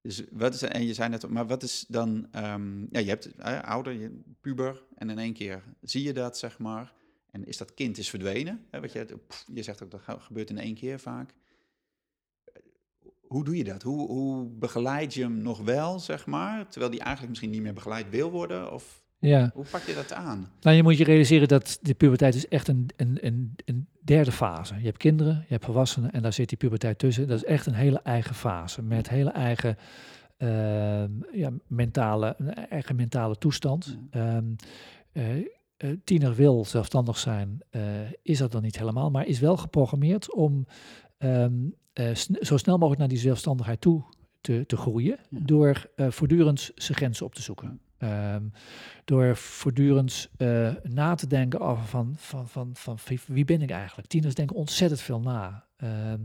Dus 0.00 0.24
wat 0.30 0.54
is, 0.54 0.62
en 0.62 0.86
je 0.86 0.94
zei 0.94 1.08
net, 1.08 1.28
maar 1.28 1.46
wat 1.46 1.62
is 1.62 1.84
dan, 1.88 2.28
ehm, 2.30 2.80
ja, 2.80 2.98
je 2.98 3.08
hebt 3.08 3.34
eh, 3.34 3.62
ouder, 3.62 3.92
je, 3.92 4.20
puber, 4.40 4.82
en 4.94 5.10
in 5.10 5.18
één 5.18 5.32
keer 5.32 5.62
zie 5.80 6.02
je 6.02 6.12
dat, 6.12 6.38
zeg 6.38 6.58
maar. 6.58 6.92
En 7.30 7.46
is 7.46 7.56
dat 7.56 7.74
kind 7.74 7.98
is 7.98 8.10
verdwenen? 8.10 8.66
Hè, 8.70 8.80
wat 8.80 8.92
je, 8.92 9.04
pff, 9.26 9.44
je 9.54 9.62
zegt 9.62 9.82
ook 9.82 9.90
dat 9.90 10.00
ge- 10.00 10.20
gebeurt 10.20 10.50
in 10.50 10.58
één 10.58 10.74
keer 10.74 11.00
vaak. 11.00 11.34
Hoe 13.20 13.44
doe 13.44 13.56
je 13.56 13.64
dat? 13.64 13.82
Hoe, 13.82 14.06
hoe 14.08 14.46
begeleid 14.46 15.14
je 15.14 15.22
hem 15.22 15.42
nog 15.42 15.60
wel, 15.60 15.98
zeg 15.98 16.26
maar, 16.26 16.68
terwijl 16.68 16.90
die 16.90 17.00
eigenlijk 17.00 17.28
misschien 17.28 17.50
niet 17.50 17.62
meer 17.62 17.74
begeleid 17.74 18.10
wil 18.10 18.30
worden? 18.30 18.72
Of 18.72 19.04
Ja, 19.26 19.50
hoe 19.54 19.64
pak 19.70 19.82
je 19.82 19.94
dat 19.94 20.12
aan? 20.12 20.48
nou 20.60 20.76
je 20.76 20.82
moet 20.82 20.98
je 20.98 21.04
realiseren 21.04 21.48
dat 21.48 21.78
de 21.82 21.94
puberteit 21.94 22.34
is 22.34 22.48
echt 22.48 22.68
een, 22.68 22.88
een, 22.96 23.18
een, 23.20 23.54
een 23.64 23.86
derde 24.00 24.32
fase. 24.32 24.74
Je 24.78 24.84
hebt 24.84 24.96
kinderen, 24.96 25.34
je 25.34 25.52
hebt 25.52 25.64
volwassenen 25.64 26.10
en 26.12 26.22
daar 26.22 26.32
zit 26.32 26.48
die 26.48 26.58
puberteit 26.58 26.98
tussen. 26.98 27.26
Dat 27.28 27.36
is 27.36 27.44
echt 27.44 27.66
een 27.66 27.74
hele 27.74 28.00
eigen 28.02 28.34
fase 28.34 28.82
met 28.82 29.08
hele 29.08 29.30
eigen 29.30 29.76
ehm, 30.36 31.10
ja, 31.32 31.50
mentale, 31.66 32.34
een 32.38 32.54
eigen 32.54 32.96
mentale 32.96 33.36
toestand. 33.38 33.98
Ehm, 34.10 34.44
eh, 35.12 35.36
eh, 35.76 35.90
tiener 36.04 36.34
wil 36.34 36.64
zelfstandig 36.64 37.18
zijn, 37.18 37.60
eh, 37.70 37.82
is 38.22 38.38
dat 38.38 38.52
dan 38.52 38.62
niet 38.62 38.78
helemaal, 38.78 39.10
maar 39.10 39.26
is 39.26 39.40
wel 39.40 39.56
geprogrammeerd 39.56 40.34
om 40.34 40.66
ehm, 41.18 41.52
eh, 41.92 42.14
sn- 42.14 42.36
zo 42.44 42.56
snel 42.56 42.74
mogelijk 42.76 42.98
naar 43.00 43.08
die 43.08 43.18
zelfstandigheid 43.18 43.80
toe 43.80 44.02
te, 44.40 44.64
te 44.66 44.76
groeien, 44.76 45.18
Ja. 45.30 45.38
door 45.42 45.90
voortdurend 45.96 46.70
zijn 46.74 46.98
grenzen 46.98 47.26
op 47.26 47.34
te 47.34 47.42
zoeken. 47.42 47.80
Ehm, 47.98 48.42
door 49.04 49.36
voortdurend 49.36 50.28
eh, 50.36 50.70
na 50.82 51.14
te 51.14 51.26
denken 51.26 51.60
over 51.60 51.84
van, 51.84 52.14
van, 52.16 52.48
van, 52.48 52.70
van 52.74 52.98
wie- 53.06 53.20
wie 53.26 53.44
ben 53.44 53.62
ik 53.62 53.70
eigenlijk. 53.70 54.08
Tieners 54.08 54.34
denken 54.34 54.56
ontzettend 54.56 55.00
veel 55.00 55.20
na. 55.20 55.64
Ehm, 55.76 56.20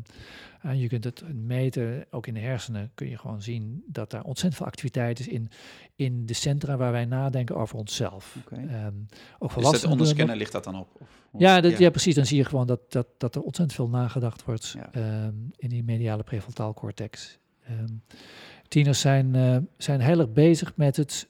en 0.61 0.79
je 0.79 0.87
kunt 0.87 1.03
het 1.03 1.23
meten, 1.33 2.05
ook 2.09 2.27
in 2.27 2.33
de 2.33 2.39
hersenen 2.39 2.91
kun 2.95 3.09
je 3.09 3.17
gewoon 3.17 3.41
zien 3.41 3.83
dat 3.87 4.11
daar 4.11 4.23
ontzettend 4.23 4.55
veel 4.55 4.65
activiteit 4.65 5.19
is 5.19 5.27
in, 5.27 5.49
in 5.95 6.25
de 6.25 6.33
centra 6.33 6.77
waar 6.77 6.91
wij 6.91 7.05
nadenken 7.05 7.55
over 7.55 7.77
onszelf. 7.77 8.35
Oké. 8.39 8.55
Ehm, 8.55 8.93
ook 9.39 9.55
Dus 9.55 9.71
dat 9.71 9.85
onderscannen 9.85 10.37
ligt 10.37 10.51
dat 10.51 10.63
dan 10.63 10.75
op? 10.79 10.87
Of, 10.99 11.07
ja, 11.37 11.61
dat, 11.61 11.77
ja. 11.77 11.89
precies. 11.89 12.15
Dan 12.15 12.25
zie 12.25 12.37
je 12.37 12.45
gewoon 12.45 12.67
dat, 12.67 12.91
dat, 12.91 13.07
dat 13.17 13.35
er 13.35 13.41
ontzettend 13.41 13.77
veel 13.77 13.89
nagedacht 13.89 14.43
wordt 14.43 14.75
Ja. 14.77 14.89
ehm, 14.91 15.33
in 15.55 15.69
die 15.69 15.83
mediale 15.83 16.23
prefrontaal 16.23 16.73
cortex. 16.73 17.39
Ehm, 17.63 17.93
tieners 18.67 18.99
zijn, 18.99 19.35
eh, 19.35 19.57
zijn 19.77 19.99
heel 19.99 20.19
erg 20.19 20.31
bezig 20.33 20.75
met 20.75 20.95
het... 20.97 21.29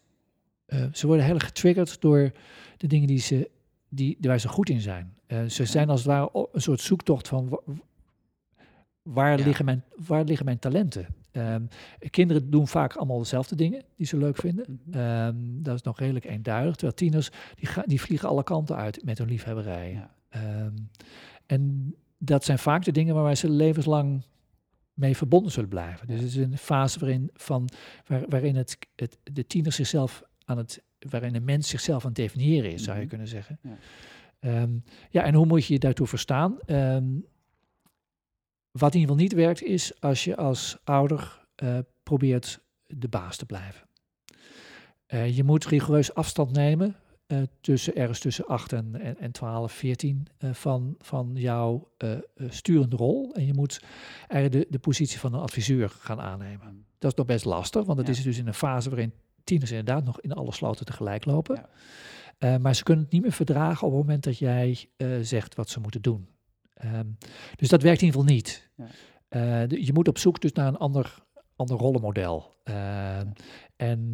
eh, 0.71 0.83
ze 0.93 1.07
worden 1.07 1.25
heel 1.25 1.33
erg 1.33 1.45
getriggerd 1.45 2.01
door 2.01 2.31
de 2.77 2.87
dingen 2.87 3.07
die 3.07 3.19
ze, 3.19 3.49
die, 3.89 4.17
waar 4.21 4.39
ze 4.39 4.47
goed 4.47 4.69
in 4.69 4.81
zijn. 4.81 5.13
Eh, 5.27 5.45
ze 5.45 5.65
zijn 5.65 5.89
als 5.89 5.99
het 5.99 6.09
ware 6.09 6.47
een 6.51 6.61
soort 6.61 6.81
zoektocht 6.81 7.27
van... 7.27 7.49
wa- 7.49 7.59
Waar, 9.01 9.37
Ja. 9.39 9.45
liggen, 9.45 9.65
mijn, 9.65 9.83
waar 10.05 10.23
liggen 10.23 10.45
mijn 10.45 10.59
talenten? 10.59 11.07
Ehm, 11.31 11.61
kinderen 12.09 12.49
doen 12.49 12.67
vaak 12.67 12.95
allemaal 12.95 13.17
dezelfde 13.17 13.55
dingen 13.55 13.81
die 13.95 14.05
ze 14.05 14.17
leuk 14.17 14.37
vinden. 14.37 14.79
Mhm. 14.85 14.97
Ehm, 14.99 15.35
dat 15.37 15.75
is 15.75 15.81
nog 15.81 15.99
redelijk 15.99 16.25
eenduidig. 16.25 16.71
Terwijl 16.73 16.93
tieners, 16.93 17.29
die, 17.55 17.69
die 17.85 18.01
vliegen 18.01 18.29
alle 18.29 18.43
kanten 18.43 18.75
uit 18.75 19.03
met 19.05 19.17
hun 19.17 19.27
liefhebberijen. 19.27 19.93
Ja. 19.93 20.11
Ehm, 20.29 20.73
en 21.45 21.95
dat 22.17 22.43
zijn 22.43 22.59
vaak 22.59 22.83
de 22.83 22.91
dingen 22.91 23.13
waar 23.15 23.23
wij 23.23 23.35
ze 23.35 23.49
levenslang 23.49 24.23
mee 24.93 25.17
verbonden 25.17 25.51
zullen 25.51 25.69
blijven. 25.69 26.07
Dus 26.07 26.19
het 26.19 26.27
is 26.29 26.35
een 26.35 26.57
fase 26.57 26.99
waarin, 26.99 27.29
van, 27.33 27.69
waar, 28.07 28.23
waarin 28.29 28.55
het, 28.55 28.77
het, 28.95 29.17
de 29.33 29.47
tiener 29.47 29.71
zichzelf 29.71 30.23
aan 30.51 30.57
het, 30.57 30.83
waarin 31.09 31.33
de 31.33 31.39
mens 31.39 31.69
zichzelf 31.69 32.01
aan 32.01 32.07
het 32.07 32.17
definiëren 32.17 32.71
is, 32.71 32.83
zou 32.83 32.93
je 32.95 32.99
Mhm. 33.01 33.09
kunnen 33.09 33.27
zeggen. 33.27 33.59
Ja. 33.61 33.77
Ehm, 34.39 34.71
ja, 35.09 35.23
en 35.23 35.33
hoe 35.33 35.45
moet 35.45 35.65
je 35.65 35.73
je 35.73 35.79
daartoe 35.79 36.07
verstaan? 36.07 36.59
Ehm, 36.65 37.05
wat 38.71 38.93
in 38.93 38.99
ieder 38.99 39.15
geval 39.15 39.15
niet 39.15 39.33
werkt, 39.33 39.63
is 39.63 40.01
als 40.01 40.23
je 40.23 40.35
als 40.35 40.77
ouder 40.83 41.39
eh, 41.55 41.77
probeert 42.03 42.61
de 42.87 43.07
baas 43.07 43.37
te 43.37 43.45
blijven. 43.45 43.87
Eh, 45.05 45.35
je 45.35 45.43
moet 45.43 45.65
rigoureus 45.65 46.13
afstand 46.13 46.51
nemen 46.51 46.95
eh, 47.27 47.41
tussen 47.61 47.95
ergens 47.95 48.19
tussen 48.19 48.45
8 48.45 48.73
en, 48.73 48.95
en, 49.01 49.17
en 49.17 49.31
12, 49.31 49.71
14 49.71 50.27
eh, 50.37 50.53
van, 50.53 50.95
van 50.99 51.31
jouw 51.33 51.91
sturende 52.49 52.95
rol. 52.95 53.33
En 53.33 53.45
je 53.45 53.53
moet 53.53 53.81
eigenlijk 54.27 54.65
de, 54.65 54.71
de 54.71 54.79
positie 54.79 55.19
van 55.19 55.33
een 55.33 55.39
adviseur 55.39 55.89
gaan 55.89 56.19
aannemen. 56.21 56.85
Dat 56.99 57.11
is 57.11 57.17
nog 57.17 57.25
best 57.27 57.45
lastig, 57.45 57.85
want 57.85 57.97
het 57.97 58.07
Ja. 58.07 58.13
is 58.13 58.21
dus 58.23 58.37
in 58.37 58.47
een 58.47 58.53
fase 58.53 58.89
waarin 58.89 59.13
tieners 59.43 59.71
inderdaad 59.71 60.03
nog 60.05 60.21
in 60.21 60.31
alle 60.33 60.51
sloten 60.53 60.85
tegelijk 60.85 61.25
lopen. 61.25 61.55
Ja. 61.55 61.69
Eh, 62.37 62.57
maar 62.57 62.75
ze 62.75 62.83
kunnen 62.83 63.03
het 63.03 63.13
niet 63.13 63.21
meer 63.21 63.31
verdragen 63.31 63.87
op 63.87 63.93
het 63.93 64.01
moment 64.01 64.23
dat 64.23 64.37
jij 64.37 64.85
eh, 64.97 65.07
zegt 65.21 65.55
wat 65.55 65.69
ze 65.69 65.79
moeten 65.79 66.01
doen. 66.01 66.27
Ehm, 66.73 67.05
dus 67.55 67.69
dat 67.69 67.81
werkt 67.81 68.01
in 68.01 68.05
ieder 68.07 68.21
geval 68.21 68.35
niet. 68.35 68.69
Ja. 68.77 68.85
Eh, 69.27 69.67
de- 69.69 69.85
je 69.85 69.93
moet 69.93 70.07
op 70.07 70.17
zoek 70.17 70.41
dus 70.41 70.51
naar 70.51 70.67
een 70.67 70.77
ander, 70.77 71.15
ander 71.55 71.77
rollenmodel. 71.77 72.55
Ehm, 72.63 73.27
En 73.75 74.11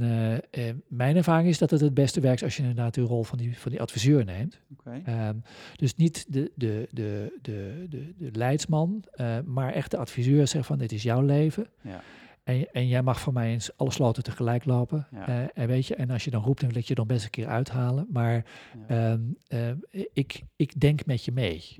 mijn 0.87 1.15
ervaring 1.15 1.49
is 1.49 1.57
dat 1.57 1.69
het 1.69 1.81
het 1.81 1.93
beste 1.93 2.19
werkt 2.19 2.43
als 2.43 2.55
je 2.55 2.61
inderdaad 2.61 2.93
de 2.93 3.01
rol 3.01 3.23
van 3.23 3.37
die, 3.37 3.57
van 3.57 3.71
die 3.71 3.81
adviseur 3.81 4.25
neemt. 4.25 4.59
Ehm, 5.05 5.35
dus 5.75 5.95
niet 5.95 6.33
de, 6.33 6.51
de, 6.55 6.87
de, 6.91 7.37
de, 7.41 7.85
de, 7.89 8.13
de 8.17 8.29
leidsman, 8.31 9.03
maar 9.45 9.73
echt 9.73 9.91
de 9.91 9.97
adviseur 9.97 10.47
zegt 10.47 10.65
van 10.65 10.77
dit 10.77 10.91
is 10.91 11.03
jouw 11.03 11.21
leven. 11.21 11.67
Ja. 11.81 12.01
En, 12.47 12.71
en 12.71 12.87
jij 12.87 13.01
mag 13.03 13.19
voor 13.19 13.33
mij 13.33 13.51
eens 13.51 13.77
alle 13.77 13.91
sloten 13.91 14.23
tegelijk 14.23 14.65
lopen. 14.65 15.07
Ja. 15.11 15.27
Eh, 15.27 15.45
en 15.63 15.67
weet 15.67 15.85
je, 15.85 15.95
en 15.95 16.09
als 16.09 16.23
je 16.23 16.31
dan 16.31 16.43
roept, 16.43 16.59
dan 16.61 16.69
wil 16.69 16.77
ik 16.81 16.87
je 16.87 16.95
dan 16.95 17.07
best 17.07 17.23
een 17.23 17.29
keer 17.29 17.47
uithalen. 17.47 18.07
Maar 18.11 18.45
Ja. 18.87 19.11
ehm, 19.11 19.21
eh, 19.47 20.05
ik, 20.13 20.41
ik 20.55 20.79
denk 20.79 21.05
met 21.05 21.25
je 21.25 21.31
mee. 21.31 21.75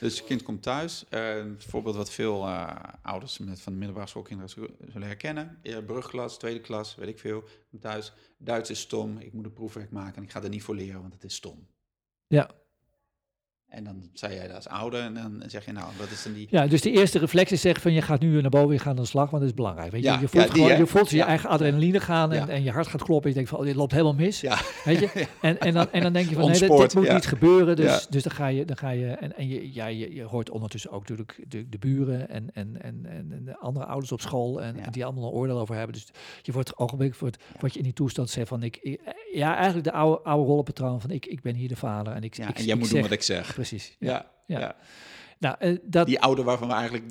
Dus 0.00 0.18
je 0.18 0.24
kind 0.24 0.42
komt 0.42 0.62
thuis. 0.62 1.04
eh, 1.08 1.36
een 1.36 1.56
voorbeeld 1.60 1.96
wat 1.96 2.10
veel 2.10 2.46
eh, 2.46 2.76
ouders 3.02 3.38
met 3.38 3.60
van 3.60 3.72
de 3.72 3.78
middelbare 3.78 4.08
schoolkinderen 4.08 4.50
zullen- 4.90 5.06
herkennen. 5.08 5.58
Eh, 5.62 5.76
brugklas, 5.86 6.38
tweede 6.38 6.60
klas, 6.60 6.94
weet 6.94 7.08
ik 7.08 7.18
veel. 7.18 7.44
Thuis. 7.80 8.12
Duits 8.38 8.70
is 8.70 8.80
stom. 8.80 9.18
Ik 9.18 9.32
moet 9.32 9.44
een 9.44 9.52
proefwerk 9.52 9.90
maken 9.90 10.16
en 10.16 10.22
ik 10.22 10.30
ga 10.30 10.42
er 10.42 10.48
niet 10.48 10.62
voor 10.62 10.74
leren, 10.74 11.00
want 11.00 11.12
het 11.12 11.24
is 11.24 11.34
stom. 11.34 11.66
Ja. 12.26 12.50
En 13.68 13.84
dan 13.84 14.08
zei 14.12 14.34
jij 14.34 14.46
dat 14.46 14.56
als 14.56 14.68
ouder 14.68 15.00
en 15.02 15.14
dan 15.14 15.42
zeg 15.46 15.64
je 15.64 15.72
nou, 15.72 15.86
wat 15.98 16.10
is 16.10 16.22
dan 16.22 16.32
die... 16.32 16.46
Ja, 16.50 16.66
dus 16.66 16.80
de 16.80 16.90
eerste 16.90 17.18
reflex 17.18 17.52
is 17.52 17.60
zeggen 17.60 17.82
van 17.82 17.92
je 17.92 18.02
gaat 18.02 18.20
nu 18.20 18.40
naar 18.40 18.50
boven, 18.50 18.72
je 18.72 18.78
gaat 18.78 18.96
aan 18.96 19.02
de 19.02 19.04
slag, 19.08 19.30
want 19.30 19.42
dat 19.42 19.50
is 19.50 19.56
belangrijk. 19.56 19.90
Weet 19.90 20.02
je, 20.02 20.08
Ja, 20.08 20.18
je 20.20 20.28
voelt, 20.28 20.44
ja, 20.46 20.52
die, 20.52 20.62
gewoon, 20.62 20.78
je, 20.78 20.86
voelt 20.86 21.10
je 21.10 21.22
eigen 21.22 21.48
adrenaline 21.48 22.00
gaan 22.00 22.32
en, 22.32 22.48
en 22.48 22.62
je 22.62 22.70
hart 22.70 22.86
gaat 22.86 23.02
kloppen. 23.02 23.28
Je 23.28 23.34
denkt 23.34 23.50
van 23.50 23.58
oh, 23.58 23.64
dit 23.64 23.74
loopt 23.74 23.92
helemaal 23.92 24.14
mis. 24.14 24.40
Ja. 24.40 24.58
Weet 24.84 24.98
je? 24.98 25.08
En, 25.40 25.60
en, 25.60 25.74
dan, 25.74 25.92
en 25.92 26.02
dan 26.02 26.12
denk 26.12 26.28
je 26.28 26.34
van 26.34 26.50
nee, 26.50 26.58
dit, 26.58 26.94
moet 26.94 27.12
niet 27.12 27.26
gebeuren. 27.26 27.76
Dus, 27.76 28.06
dus 28.06 28.22
dan 28.22 28.32
ga 28.32 28.46
je, 28.46 28.64
dan 28.64 28.76
ga 28.76 28.90
je 28.90 29.06
en, 29.06 29.36
en 29.36 29.48
je, 29.48 29.72
ja, 29.74 29.86
je, 29.86 30.14
je 30.14 30.22
hoort 30.22 30.50
ondertussen 30.50 30.90
ook 30.90 31.00
natuurlijk 31.00 31.44
de, 31.48 31.68
de 31.68 31.78
buren 31.78 32.28
en, 32.28 32.50
en, 32.52 32.82
en, 32.82 33.06
en, 33.08 33.42
de 33.44 33.56
andere 33.58 33.86
ouders 33.86 34.12
op 34.12 34.20
school 34.20 34.62
en, 34.62 34.76
die 34.90 35.04
allemaal 35.04 35.24
een 35.24 35.30
oordeel 35.30 35.58
over 35.58 35.74
hebben. 35.74 35.94
Dus 35.94 36.06
je 36.42 36.52
wordt 36.52 36.76
ogenblik 36.78 37.14
Ja. 37.20 37.28
word 37.58 37.72
je 37.72 37.78
in 37.78 37.84
die 37.84 37.92
toestand 37.92 38.30
zegt 38.30 38.48
van 38.48 38.62
ik, 38.62 38.78
ik- 38.82 39.00
ja, 39.32 39.54
eigenlijk 39.54 39.84
de 39.84 39.92
oude, 39.92 40.20
oude 40.22 40.46
rollenpatroon 40.46 41.00
van 41.00 41.10
ik, 41.10 41.26
ik 41.26 41.40
ben 41.42 41.54
hier 41.54 41.68
de 41.68 41.76
vader 41.76 42.12
en 42.12 42.22
ik, 42.22 42.36
Ja, 42.36 42.48
ik, 42.48 42.58
en 42.58 42.64
jij 42.64 42.72
ik 42.74 42.78
moet 42.78 42.88
zeg, 42.88 43.00
doen 43.00 43.08
wat 43.08 43.18
ik 43.18 43.22
zeg. 43.22 43.56
Precies. 43.58 43.96
Ja, 43.98 44.26
Ja. 44.46 44.58
ja. 44.60 44.76
Nou, 45.38 45.56
eh, 45.58 45.76
dat, 45.84 46.06
Die 46.06 46.20
ouder 46.20 46.44
waarvan 46.44 46.68
we 46.68 46.74
eigenlijk... 46.74 47.04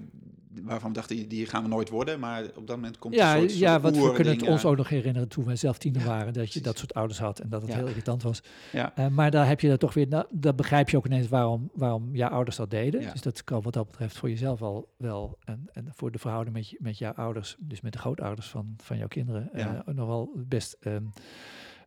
Waarvan 0.63 0.89
we 0.89 0.95
dachten, 0.95 1.15
die, 1.15 1.27
die 1.27 1.45
gaan 1.45 1.63
we 1.63 1.69
nooit 1.69 1.89
worden. 1.89 2.19
Maar 2.19 2.43
op 2.55 2.67
dat 2.67 2.75
moment 2.75 2.97
komt 2.97 3.13
Ja, 3.13 3.35
een 3.35 3.39
soort, 3.49 3.57
ja 3.59 3.79
want 3.79 3.97
we 3.97 4.11
kunnen 4.13 4.33
het 4.33 4.47
ons 4.47 4.63
eh, 4.63 4.69
ook 4.69 4.77
nog 4.77 4.89
herinneren 4.89 5.27
toen 5.27 5.45
wij 5.45 5.55
zelf 5.55 5.77
tiener 5.77 6.01
Ja, 6.01 6.07
waren, 6.07 6.33
dat 6.33 6.53
je 6.53 6.61
dat 6.61 6.77
soort 6.77 6.93
ouders 6.93 7.19
had 7.19 7.39
en 7.39 7.49
dat 7.49 7.61
het 7.61 7.71
Ja. 7.71 7.77
heel 7.77 7.87
irritant 7.87 8.23
was. 8.23 8.41
Ja. 8.71 8.95
Eh, 8.95 9.07
maar 9.07 9.31
daar 9.31 9.47
heb 9.47 9.59
je 9.59 9.67
dat 9.69 9.79
toch 9.79 9.93
weer, 9.93 10.07
nou, 10.07 10.25
dat 10.31 10.55
begrijp 10.55 10.89
je 10.89 10.97
ook 10.97 11.05
ineens 11.05 11.27
waarom, 11.27 11.69
waarom 11.73 12.15
jouw 12.15 12.29
ouders 12.29 12.55
dat 12.55 12.69
deden. 12.69 13.01
Dus 13.11 13.21
dat 13.21 13.43
kan 13.43 13.61
wat 13.61 13.73
dat 13.73 13.87
betreft 13.87 14.17
voor 14.17 14.29
jezelf 14.29 14.59
wel, 14.59 14.93
wel 14.97 15.37
en, 15.43 15.69
en 15.71 15.87
voor 15.95 16.11
de 16.11 16.19
verhouding 16.19 16.55
met, 16.55 16.69
je, 16.69 16.77
met 16.81 16.97
jouw 16.97 17.13
ouders, 17.13 17.55
dus 17.59 17.81
met 17.81 17.93
de 17.93 17.99
grootouders 17.99 18.47
van, 18.47 18.73
van 18.83 18.97
jouw 18.97 19.07
kinderen, 19.07 19.49
eh, 19.53 19.59
Ja. 19.65 19.83
nog 19.93 20.07
wel 20.07 20.31
best 20.35 20.77
ehm, 20.81 21.03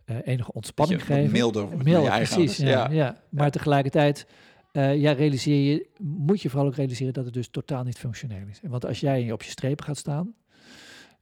eh, 0.04 0.16
enige 0.24 0.52
ontspanning 0.52 1.04
geven. 1.04 1.30
milder 1.32 1.68
Milder, 1.82 2.11
eigen 2.11 2.36
precies. 2.36 2.56
Ja, 2.56 2.90
ja. 2.90 3.16
Maar 3.28 3.50
tegelijkertijd 3.50 4.26
eh, 4.73 5.01
ja, 5.01 5.12
realiseer 5.12 5.73
je, 5.73 5.89
moet 5.99 6.43
je 6.43 6.51
vooral 6.51 6.68
ook 6.68 6.75
realiseren 6.75 7.12
dat 7.12 7.25
het 7.25 7.35
dus 7.35 7.49
totaal 7.49 7.85
niet 7.85 7.99
functioneel 7.99 8.47
is. 8.47 8.61
Want 8.62 8.85
als 8.85 9.01
jij 9.01 9.33
op 9.33 9.43
je 9.43 9.51
strepen 9.51 9.85
gaat 9.85 9.97
staan, 9.97 10.35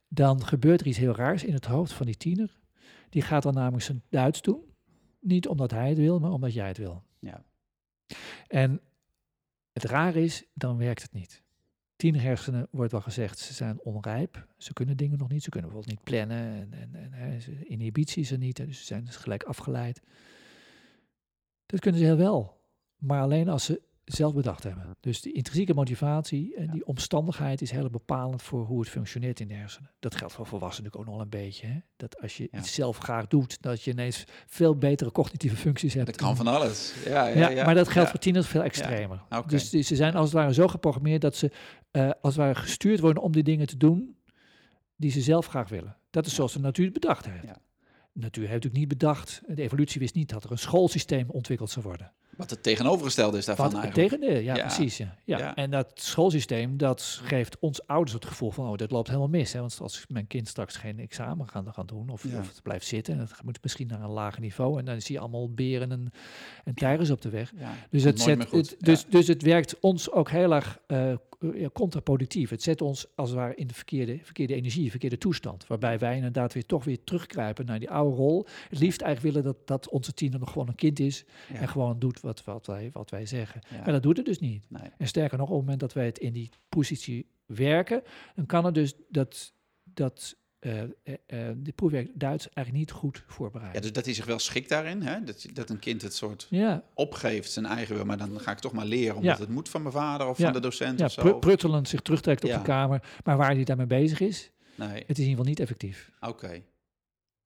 dan 0.07 0.45
gebeurt 0.45 0.81
er 0.81 0.87
iets 0.87 0.97
heel 0.97 1.15
raars 1.15 1.43
in 1.43 1.53
het 1.53 1.65
hoofd 1.65 1.93
van 1.93 2.05
die 2.05 2.17
tiener. 2.17 2.59
Die 3.09 3.21
gaat 3.21 3.43
dan 3.43 3.53
namelijk 3.53 3.83
zijn 3.83 4.03
Duits 4.09 4.41
doen. 4.41 4.63
Niet 5.19 5.47
omdat 5.47 5.71
hij 5.71 5.89
het 5.89 5.97
wil, 5.97 6.19
maar 6.19 6.31
omdat 6.31 6.53
jij 6.53 6.67
het 6.67 6.77
wil. 6.77 7.03
Ja. 7.19 7.43
En 8.47 8.81
het 9.73 9.83
raar 9.83 10.15
is, 10.15 10.43
dan 10.53 10.77
werkt 10.77 11.01
het 11.01 11.13
niet. 11.13 11.43
Tienerhersenen 11.95 12.67
wordt 12.71 12.91
wel 12.91 13.01
gezegd, 13.01 13.39
ze 13.39 13.53
zijn 13.53 13.81
onrijp. 13.81 14.47
Ze 14.57 14.73
kunnen 14.73 14.97
dingen 14.97 15.17
nog 15.17 15.29
niet. 15.29 15.43
Ze 15.43 15.49
kunnen 15.49 15.69
bijvoorbeeld 15.69 15.99
niet 15.99 16.09
plannen. 16.09 16.71
En, 16.71 16.93
en, 16.93 17.13
en 17.13 17.67
inhibitie 17.67 18.21
is 18.21 18.31
er 18.31 18.37
niet. 18.37 18.55
Dus 18.55 18.79
ze 18.79 18.85
zijn 18.85 19.03
dus 19.03 19.15
gelijk 19.15 19.43
afgeleid. 19.43 20.01
Dat 21.65 21.79
kunnen 21.79 21.99
ze 21.99 22.05
heel 22.05 22.17
wel. 22.17 22.58
Maar 22.99 23.21
alleen 23.21 23.49
als 23.49 23.65
ze 23.65 23.81
zelf 24.05 24.33
bedacht 24.33 24.63
hebben. 24.63 24.95
Dus 24.99 25.21
die 25.21 25.33
intrinsieke 25.33 25.73
motivatie 25.73 26.55
en 26.55 26.69
die 26.71 26.85
omstandigheid 26.85 27.61
is 27.61 27.71
heel 27.71 27.89
bepalend 27.89 28.41
voor 28.41 28.65
hoe 28.65 28.79
het 28.79 28.89
functioneert 28.89 29.39
in 29.39 29.47
de 29.47 29.53
hersenen. 29.53 29.91
Dat 29.99 30.15
geldt 30.15 30.33
voor 30.33 30.45
volwassenen 30.45 30.91
natuurlijk 30.91 31.09
ook 31.17 31.19
nog 31.19 31.31
wel 31.31 31.39
een 31.41 31.47
beetje. 31.47 31.67
Hè? 31.67 31.79
Dat 31.97 32.21
als 32.21 32.37
je 32.37 32.47
Ja. 32.51 32.59
iets 32.59 32.73
zelf 32.73 32.97
graag 32.97 33.27
doet, 33.27 33.61
dat 33.61 33.83
je 33.83 33.91
ineens 33.91 34.23
veel 34.47 34.75
betere 34.77 35.11
cognitieve 35.11 35.55
functies 35.55 35.93
hebt. 35.93 36.05
Dat 36.05 36.15
kan 36.15 36.35
van 36.35 36.47
alles. 36.47 36.93
Ja, 37.05 37.27
ja, 37.27 37.49
Ja, 37.49 37.65
maar 37.65 37.75
dat 37.75 37.87
geldt 37.87 38.09
voor 38.09 38.19
tieners 38.19 38.47
veel 38.47 38.63
extremer. 38.63 39.21
Dus 39.47 39.69
ze 39.69 39.95
zijn 39.95 40.15
als 40.15 40.25
het 40.25 40.33
ware 40.33 40.53
zo 40.53 40.67
geprogrammeerd 40.67 41.21
dat 41.21 41.35
ze 41.35 41.51
eh, 41.91 42.03
als 42.21 42.35
het 42.35 42.43
ware 42.43 42.55
gestuurd 42.55 42.99
worden 42.99 43.23
om 43.23 43.31
die 43.31 43.43
dingen 43.43 43.67
te 43.67 43.77
doen 43.77 44.17
die 44.95 45.11
ze 45.11 45.21
zelf 45.21 45.45
graag 45.47 45.69
willen. 45.69 45.97
Dat 46.09 46.25
is 46.25 46.35
zoals 46.35 46.53
de 46.53 46.59
natuur 46.59 46.85
het 46.85 46.93
bedacht 46.93 47.25
heeft. 47.29 47.59
Natuur 48.19 48.47
heeft 48.49 48.63
natuurlijk 48.63 48.89
niet 48.89 48.99
bedacht, 48.99 49.41
de 49.47 49.61
evolutie 49.61 49.99
wist 49.99 50.15
niet 50.15 50.29
dat 50.29 50.43
er 50.43 50.51
een 50.51 50.57
schoolsysteem 50.57 51.29
ontwikkeld 51.29 51.69
zou 51.69 51.85
worden. 51.85 52.11
Wat 52.37 52.49
het 52.49 52.63
tegenovergestelde 52.63 53.37
is 53.37 53.45
daarvan 53.45 53.71
Wat 53.71 53.81
eigenlijk. 53.83 54.09
tegendeel, 54.09 54.41
ja, 54.41 54.55
Ja. 54.55 54.61
precies. 54.65 54.97
Ja. 54.97 55.15
Ja. 55.25 55.37
Ja. 55.37 55.55
En 55.55 55.71
dat 55.71 55.91
schoolsysteem, 55.93 56.77
dat 56.77 57.19
geeft 57.23 57.59
ons 57.59 57.87
ouders 57.87 58.13
het 58.13 58.25
gevoel 58.25 58.51
van, 58.51 58.67
oh, 58.69 58.75
dit 58.75 58.91
loopt 58.91 59.07
helemaal 59.07 59.27
mis. 59.29 59.53
Hè? 59.53 59.59
Want 59.59 59.77
als 59.81 60.05
mijn 60.07 60.27
kind 60.27 60.47
straks 60.47 60.75
geen 60.75 60.99
examen 60.99 61.47
gaat, 61.49 61.65
gaan 61.69 61.85
doen, 61.85 62.09
of, 62.09 62.23
Ja. 62.23 62.39
of 62.39 62.47
het 62.47 62.61
blijft 62.63 62.85
zitten, 62.87 63.13
en 63.13 63.19
het 63.19 63.43
moet 63.43 63.59
misschien 63.61 63.87
naar 63.87 64.01
een 64.01 64.09
lager 64.09 64.41
niveau, 64.41 64.79
en 64.79 64.85
dan 64.85 65.01
zie 65.01 65.15
je 65.15 65.21
allemaal 65.21 65.53
beren 65.53 65.91
en, 65.91 66.11
en 66.63 66.73
tijgers 66.73 67.09
op 67.09 67.21
de 67.21 67.29
weg. 67.29 67.51
Ja, 67.57 67.73
Dus 67.89 68.03
het, 68.03 68.19
zet, 68.19 68.51
het, 68.51 68.75
dus, 68.79 69.05
dus 69.05 69.27
het 69.27 69.41
werkt 69.41 69.79
ons 69.79 70.11
ook 70.11 70.29
heel 70.29 70.53
erg 70.53 70.79
eh, 70.87 71.13
ja, 71.39 71.69
contraproductief. 71.73 72.49
Het 72.49 72.61
zet 72.61 72.81
ons 72.81 73.07
als 73.15 73.29
het 73.29 73.37
ware 73.37 73.55
in 73.55 73.67
de 73.67 73.73
verkeerde, 73.73 74.19
verkeerde 74.23 74.53
energie, 74.53 74.89
verkeerde 74.89 75.17
toestand. 75.17 75.67
Waarbij 75.67 75.99
wij 75.99 76.15
inderdaad 76.15 76.53
weer 76.53 76.65
toch 76.65 76.83
weer 76.83 77.03
terugkruipen 77.03 77.65
naar 77.65 77.79
die 77.79 77.89
oude 77.89 78.15
rol. 78.15 78.45
Het 78.69 78.79
liefst 78.79 79.01
eigenlijk 79.01 79.35
willen 79.35 79.53
dat, 79.53 79.67
dat 79.67 79.89
onze 79.89 80.13
tiener 80.13 80.39
nog 80.39 80.51
gewoon 80.51 80.67
een 80.67 80.75
kind 80.75 80.99
is. 80.99 81.25
Ja. 81.53 81.59
En 81.59 81.67
gewoon 81.67 81.99
doet 81.99 82.19
wat, 82.19 82.43
wat, 82.43 82.65
wij, 82.65 82.89
wat 82.93 83.09
wij 83.09 83.25
zeggen. 83.25 83.61
Ja. 83.69 83.77
Maar 83.77 83.91
dat 83.91 84.03
doet 84.03 84.17
het 84.17 84.25
dus 84.25 84.39
niet. 84.39 84.65
Nee. 84.69 84.89
En 84.97 85.07
sterker 85.07 85.37
nog, 85.37 85.47
op 85.47 85.53
het 85.53 85.61
moment 85.61 85.79
dat 85.79 85.93
wij 85.93 86.05
het 86.05 86.19
in 86.19 86.33
die 86.33 86.49
positie 86.69 87.29
werken, 87.45 88.03
dan 88.35 88.45
kan 88.45 88.65
het 88.65 88.73
dus 88.73 88.93
dat, 89.09 89.53
dat 89.83 90.37
eh 90.59 90.81
eh, 90.81 90.87
eh, 91.25 91.55
dit 91.57 91.75
proefwerk 91.75 92.09
Duits 92.13 92.49
eigenlijk 92.49 92.85
niet 92.85 92.91
goed 92.97 93.17
Ja, 93.27 93.33
voorbereiden. 93.33 93.81
dus 93.81 93.91
dat 93.91 94.05
hij 94.05 94.13
zich 94.13 94.25
wel 94.25 94.39
schikt 94.39 94.69
daarin. 94.69 95.01
Hè? 95.01 95.23
Dat, 95.23 95.45
dat 95.53 95.69
een 95.69 95.79
kind 95.79 96.01
het 96.01 96.13
soort 96.15 96.47
Ja, 96.49 96.83
opgeeft, 96.93 97.51
zijn 97.51 97.65
eigen 97.65 97.95
wil. 97.95 98.05
Maar 98.05 98.17
dan 98.17 98.39
ga 98.39 98.51
ik 98.51 98.59
toch 98.59 98.71
maar 98.73 98.85
leren, 98.85 99.15
omdat 99.15 99.37
Ja. 99.37 99.43
het 99.43 99.49
moet 99.53 99.69
van 99.69 99.81
mijn 99.81 99.93
vader 99.93 100.27
of 100.27 100.37
Ja. 100.37 100.43
van 100.43 100.53
de 100.53 100.59
docent 100.59 100.99
ja 100.99 101.05
of 101.05 101.11
zo. 101.11 101.21
pru- 101.21 101.39
pruttelend 101.39 101.87
zich 101.87 102.01
terugtrekt 102.01 102.43
op 102.43 102.49
Ja. 102.49 102.57
de 102.57 102.63
kamer. 102.63 103.03
Maar 103.23 103.37
waar 103.37 103.53
hij 103.55 103.63
daarmee 103.63 103.85
bezig 103.87 104.19
is, 104.19 104.51
Nee, 104.75 104.87
het 104.89 104.95
is 104.97 105.05
in 105.07 105.07
ieder 105.15 105.29
geval 105.29 105.45
niet 105.45 105.59
effectief. 105.59 106.11
oké. 106.19 106.61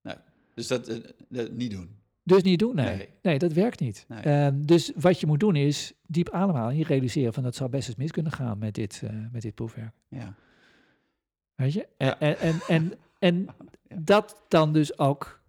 Nee. 0.02 0.16
Dus 0.56 0.68
dat, 0.68 1.02
dat 1.30 1.52
niet 1.52 1.72
doen. 1.72 1.96
Dus 2.24 2.42
niet 2.44 2.60
doen, 2.60 2.76
nee. 2.76 2.96
Nee. 2.96 3.10
Nee, 3.22 3.40
dat 3.40 3.54
werkt 3.54 3.80
niet. 3.80 4.06
Nee. 4.08 4.20
Ehm, 4.20 4.62
dus 4.66 4.92
wat 4.96 5.20
je 5.20 5.26
moet 5.28 5.40
doen 5.40 5.56
is 5.56 5.94
diep 6.08 6.30
ademhalen. 6.30 6.78
Je 6.78 6.84
realiseren 6.84 7.34
van 7.34 7.44
dat 7.44 7.56
zou 7.56 7.70
best 7.70 7.88
eens 7.88 7.98
mis 7.98 8.12
kunnen 8.12 8.32
gaan 8.32 8.58
met 8.58 8.74
dit, 8.76 9.02
met 9.32 9.42
dit 9.42 9.56
proefwerk. 9.56 9.94
Ja. 10.08 10.36
Weet 11.56 11.74
je? 11.74 11.88
En, 11.98 12.08
Ja. 12.08 12.20
en, 12.20 12.38
en, 12.40 12.60
en, 12.68 12.94
en 13.20 13.46
Ja. 13.88 13.96
dat 14.02 14.44
dan 14.48 14.74
dus 14.74 14.98
ook 15.00 15.42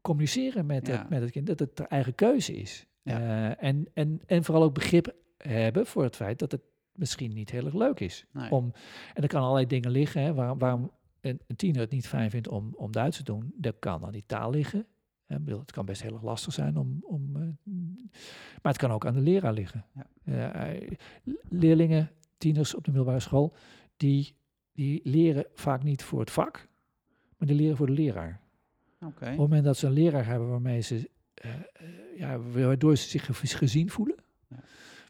communiceren 0.00 0.66
met, 0.66 0.86
het, 0.86 1.08
met 1.08 1.20
het 1.22 1.30
kind, 1.30 1.46
dat 1.46 1.58
het 1.58 1.76
ter 1.76 1.86
eigen 1.86 2.14
keuze 2.14 2.56
is. 2.56 2.86
Eh, 3.02 3.62
en, 3.62 3.88
en, 3.94 4.20
en 4.26 4.44
vooral 4.44 4.62
ook 4.62 4.74
begrip 4.74 5.14
hebben 5.36 5.86
voor 5.86 6.02
het 6.02 6.16
feit 6.16 6.38
dat 6.38 6.52
het 6.52 6.60
misschien 6.92 7.32
niet 7.32 7.50
heel 7.50 7.64
erg 7.64 7.74
leuk 7.74 8.00
is. 8.00 8.26
Nee. 8.32 8.50
Om, 8.50 8.72
en 9.14 9.22
er 9.22 9.28
kan 9.28 9.42
allerlei 9.42 9.66
dingen 9.66 9.90
liggen, 9.90 10.22
hè, 10.22 10.34
waarom, 10.34 10.58
waarom 10.58 10.90
een, 11.20 11.40
een 11.46 11.56
tiener 11.56 11.80
het 11.80 11.90
niet 11.90 12.08
fijn 12.08 12.30
vindt 12.30 12.48
om, 12.48 12.74
om 12.76 12.92
Duits 12.92 13.16
te 13.16 13.22
doen. 13.22 13.52
Dat 13.56 13.76
kan 13.78 14.04
aan 14.04 14.12
die 14.12 14.24
taal 14.26 14.50
liggen. 14.50 14.86
Hè, 15.26 15.36
ik 15.36 15.44
bedoel, 15.44 15.60
het 15.60 15.72
kan 15.72 15.84
best 15.84 16.02
heel 16.02 16.12
erg 16.12 16.22
lastig 16.22 16.52
zijn 16.52 16.76
om... 16.76 16.98
om 17.02 17.36
eh, 17.36 17.42
maar 18.62 18.72
het 18.72 18.76
kan 18.76 18.90
ook 18.90 19.06
aan 19.06 19.14
de 19.14 19.20
leraar 19.20 19.52
liggen. 19.52 19.84
Ja. 20.24 20.52
Eh, 20.54 20.90
leerlingen, 21.48 22.10
tieners 22.38 22.74
op 22.74 22.84
de 22.84 22.90
middelbare 22.90 23.20
school, 23.20 23.54
die, 23.96 24.34
die 24.80 25.00
leren 25.04 25.44
vaak 25.54 25.82
niet 25.82 26.02
voor 26.02 26.20
het 26.20 26.30
vak, 26.30 26.68
maar 27.36 27.48
die 27.48 27.56
leren 27.56 27.76
voor 27.76 27.86
de 27.86 27.92
leraar. 27.92 28.40
Op 29.00 29.20
het 29.20 29.36
moment 29.36 29.64
dat 29.64 29.76
ze 29.76 29.86
een 29.86 29.92
leraar 29.92 30.26
hebben 30.26 30.48
waarmee 30.48 30.80
ze, 30.80 31.10
eh, 31.34 31.50
ja, 32.16 32.38
waardoor 32.40 32.96
ze 32.96 33.08
zich 33.08 33.24
ge- 33.24 33.46
gezien 33.56 33.90
voelen, 33.90 34.16
Ja. 34.48 34.56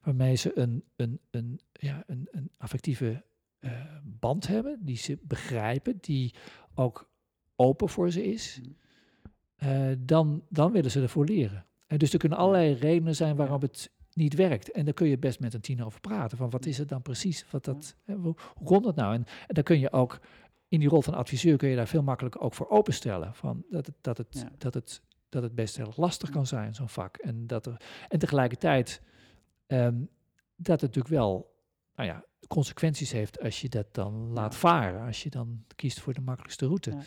waarmee 0.02 0.34
ze 0.34 0.58
een, 0.58 0.84
een, 0.96 1.20
een, 1.30 1.60
ja, 1.72 2.02
een, 2.06 2.28
een 2.30 2.50
affectieve 2.56 3.24
eh, 3.58 3.70
band 4.04 4.46
hebben, 4.46 4.78
die 4.84 4.96
ze 4.96 5.18
begrijpen, 5.22 5.98
die 6.00 6.34
ook 6.74 7.10
open 7.56 7.88
voor 7.88 8.10
ze 8.10 8.24
is, 8.24 8.60
Mhm. 9.58 9.96
dan, 9.98 10.44
dan 10.48 10.72
willen 10.72 10.90
ze 10.90 11.02
ervoor 11.02 11.24
leren. 11.26 11.66
En 11.86 11.98
dus 11.98 12.12
er 12.12 12.18
kunnen 12.18 12.38
allerlei 12.38 12.72
redenen 12.74 13.16
zijn 13.16 13.36
waarom 13.36 13.60
het 13.60 13.90
niet 14.20 14.34
werkt. 14.34 14.70
En 14.70 14.84
daar 14.84 14.94
kun 14.94 15.08
je 15.08 15.18
best 15.18 15.40
met 15.40 15.54
een 15.54 15.60
tiener 15.60 15.86
over 15.86 16.00
praten. 16.00 16.38
Van 16.38 16.50
wat 16.50 16.66
is 16.66 16.78
het 16.78 16.88
dan 16.88 17.02
precies? 17.02 17.44
Wat 17.50 17.64
dat, 17.64 17.96
hoe, 18.06 18.36
hoe 18.54 18.66
komt 18.66 18.84
dat 18.84 18.96
nou? 18.96 19.14
En, 19.14 19.24
en 19.46 19.54
dan 19.54 19.64
kun 19.64 19.80
je 19.80 19.92
ook 19.92 20.20
in 20.68 20.78
die 20.80 20.88
rol 20.88 21.02
van 21.02 21.14
adviseur 21.14 21.56
kun 21.56 21.68
je 21.68 21.76
daar 21.76 21.88
veel 21.88 22.02
makkelijker 22.02 22.40
ook 22.40 22.54
voor 22.54 22.68
openstellen. 22.68 23.34
Van 23.34 23.64
dat, 23.70 23.86
het, 23.86 23.94
dat, 24.00 24.18
het, 24.18 24.26
Ja. 24.30 24.50
dat, 24.58 24.74
het, 24.74 25.02
dat 25.28 25.42
het 25.42 25.54
best 25.54 25.76
heel 25.76 25.92
lastig 25.96 26.30
kan 26.30 26.46
zijn, 26.46 26.74
zo'n 26.74 26.88
vak. 26.88 27.16
En, 27.16 27.46
dat 27.46 27.66
er, 27.66 27.80
en 28.08 28.18
tegelijkertijd 28.18 29.02
ehm, 29.66 29.98
dat 30.56 30.80
het 30.80 30.94
natuurlijk 30.94 31.14
wel 31.14 31.58
nou 31.94 32.08
ja, 32.08 32.24
consequenties 32.48 33.12
heeft 33.12 33.40
als 33.40 33.60
je 33.60 33.68
dat 33.68 33.94
dan 33.94 34.32
laat 34.32 34.56
varen. 34.56 35.06
Als 35.06 35.22
je 35.22 35.30
dan 35.30 35.64
kiest 35.76 36.00
voor 36.00 36.12
de 36.12 36.20
makkelijkste 36.20 36.66
route. 36.66 36.90
Ja. 36.90 37.00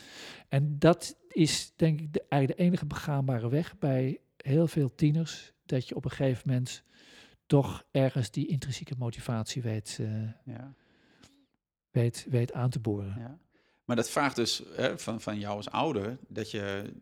En 0.48 0.80
dat 0.80 1.18
is 1.28 1.74
denk 1.76 2.00
ik 2.02 2.14
de, 2.14 2.26
eigenlijk 2.30 2.62
de 2.62 2.68
enige 2.68 2.86
begaanbare 2.86 3.50
weg 3.50 3.78
bij 3.78 4.20
heel 4.38 4.68
veel 4.68 4.96
tieners. 4.96 5.54
Dat 5.66 5.88
je 5.88 5.96
op 5.96 6.06
een 6.06 6.12
gegeven 6.12 6.50
moment 6.50 6.84
toch 7.54 7.84
ergens 7.92 8.32
die 8.32 8.48
intrinsieke 8.48 8.96
motivatie 8.98 9.62
weet, 9.62 9.98
eh, 10.02 10.24
Ja. 10.46 10.74
weet, 11.92 12.26
weet 12.30 12.54
aan 12.54 12.70
te 12.70 12.80
boren. 12.80 13.16
Ja. 13.20 13.38
Maar 13.86 13.96
dat 13.96 14.10
vraagt 14.10 14.36
dus 14.36 14.64
hè, 14.76 15.00
van, 15.00 15.22
van 15.22 15.40
jou 15.40 15.56
als 15.56 15.70
ouder 15.70 16.18
dat 16.28 16.52
je 16.52 16.94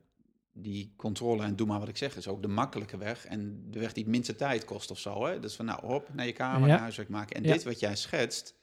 die 0.53 0.93
controle 0.95 1.43
en 1.43 1.55
doe 1.55 1.67
maar 1.67 1.79
wat 1.79 1.87
ik 1.87 1.97
zeg 1.97 2.15
is 2.15 2.27
ook 2.27 2.41
de 2.41 2.47
makkelijke 2.47 2.97
weg 2.97 3.25
en 3.25 3.71
de 3.71 3.79
weg 3.79 3.93
die 3.93 4.03
het 4.03 4.11
minste 4.11 4.35
tijd 4.35 4.65
kost 4.65 4.91
of 4.91 4.99
zo. 4.99 5.25
Hè? 5.25 5.39
Dus 5.39 5.55
van 5.55 5.65
nou 5.65 5.85
hop 5.85 6.13
naar 6.13 6.25
je 6.25 6.33
kamer, 6.33 6.67
Ja. 6.69 6.77
huiswerk 6.77 7.09
maken. 7.09 7.35
En 7.35 7.43
dit 7.43 7.63
wat 7.63 7.79
jij 7.79 7.95
schetst, 7.95 8.55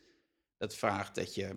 dat 0.57 0.74
vraagt 0.74 1.14
dat 1.14 1.34
je 1.34 1.57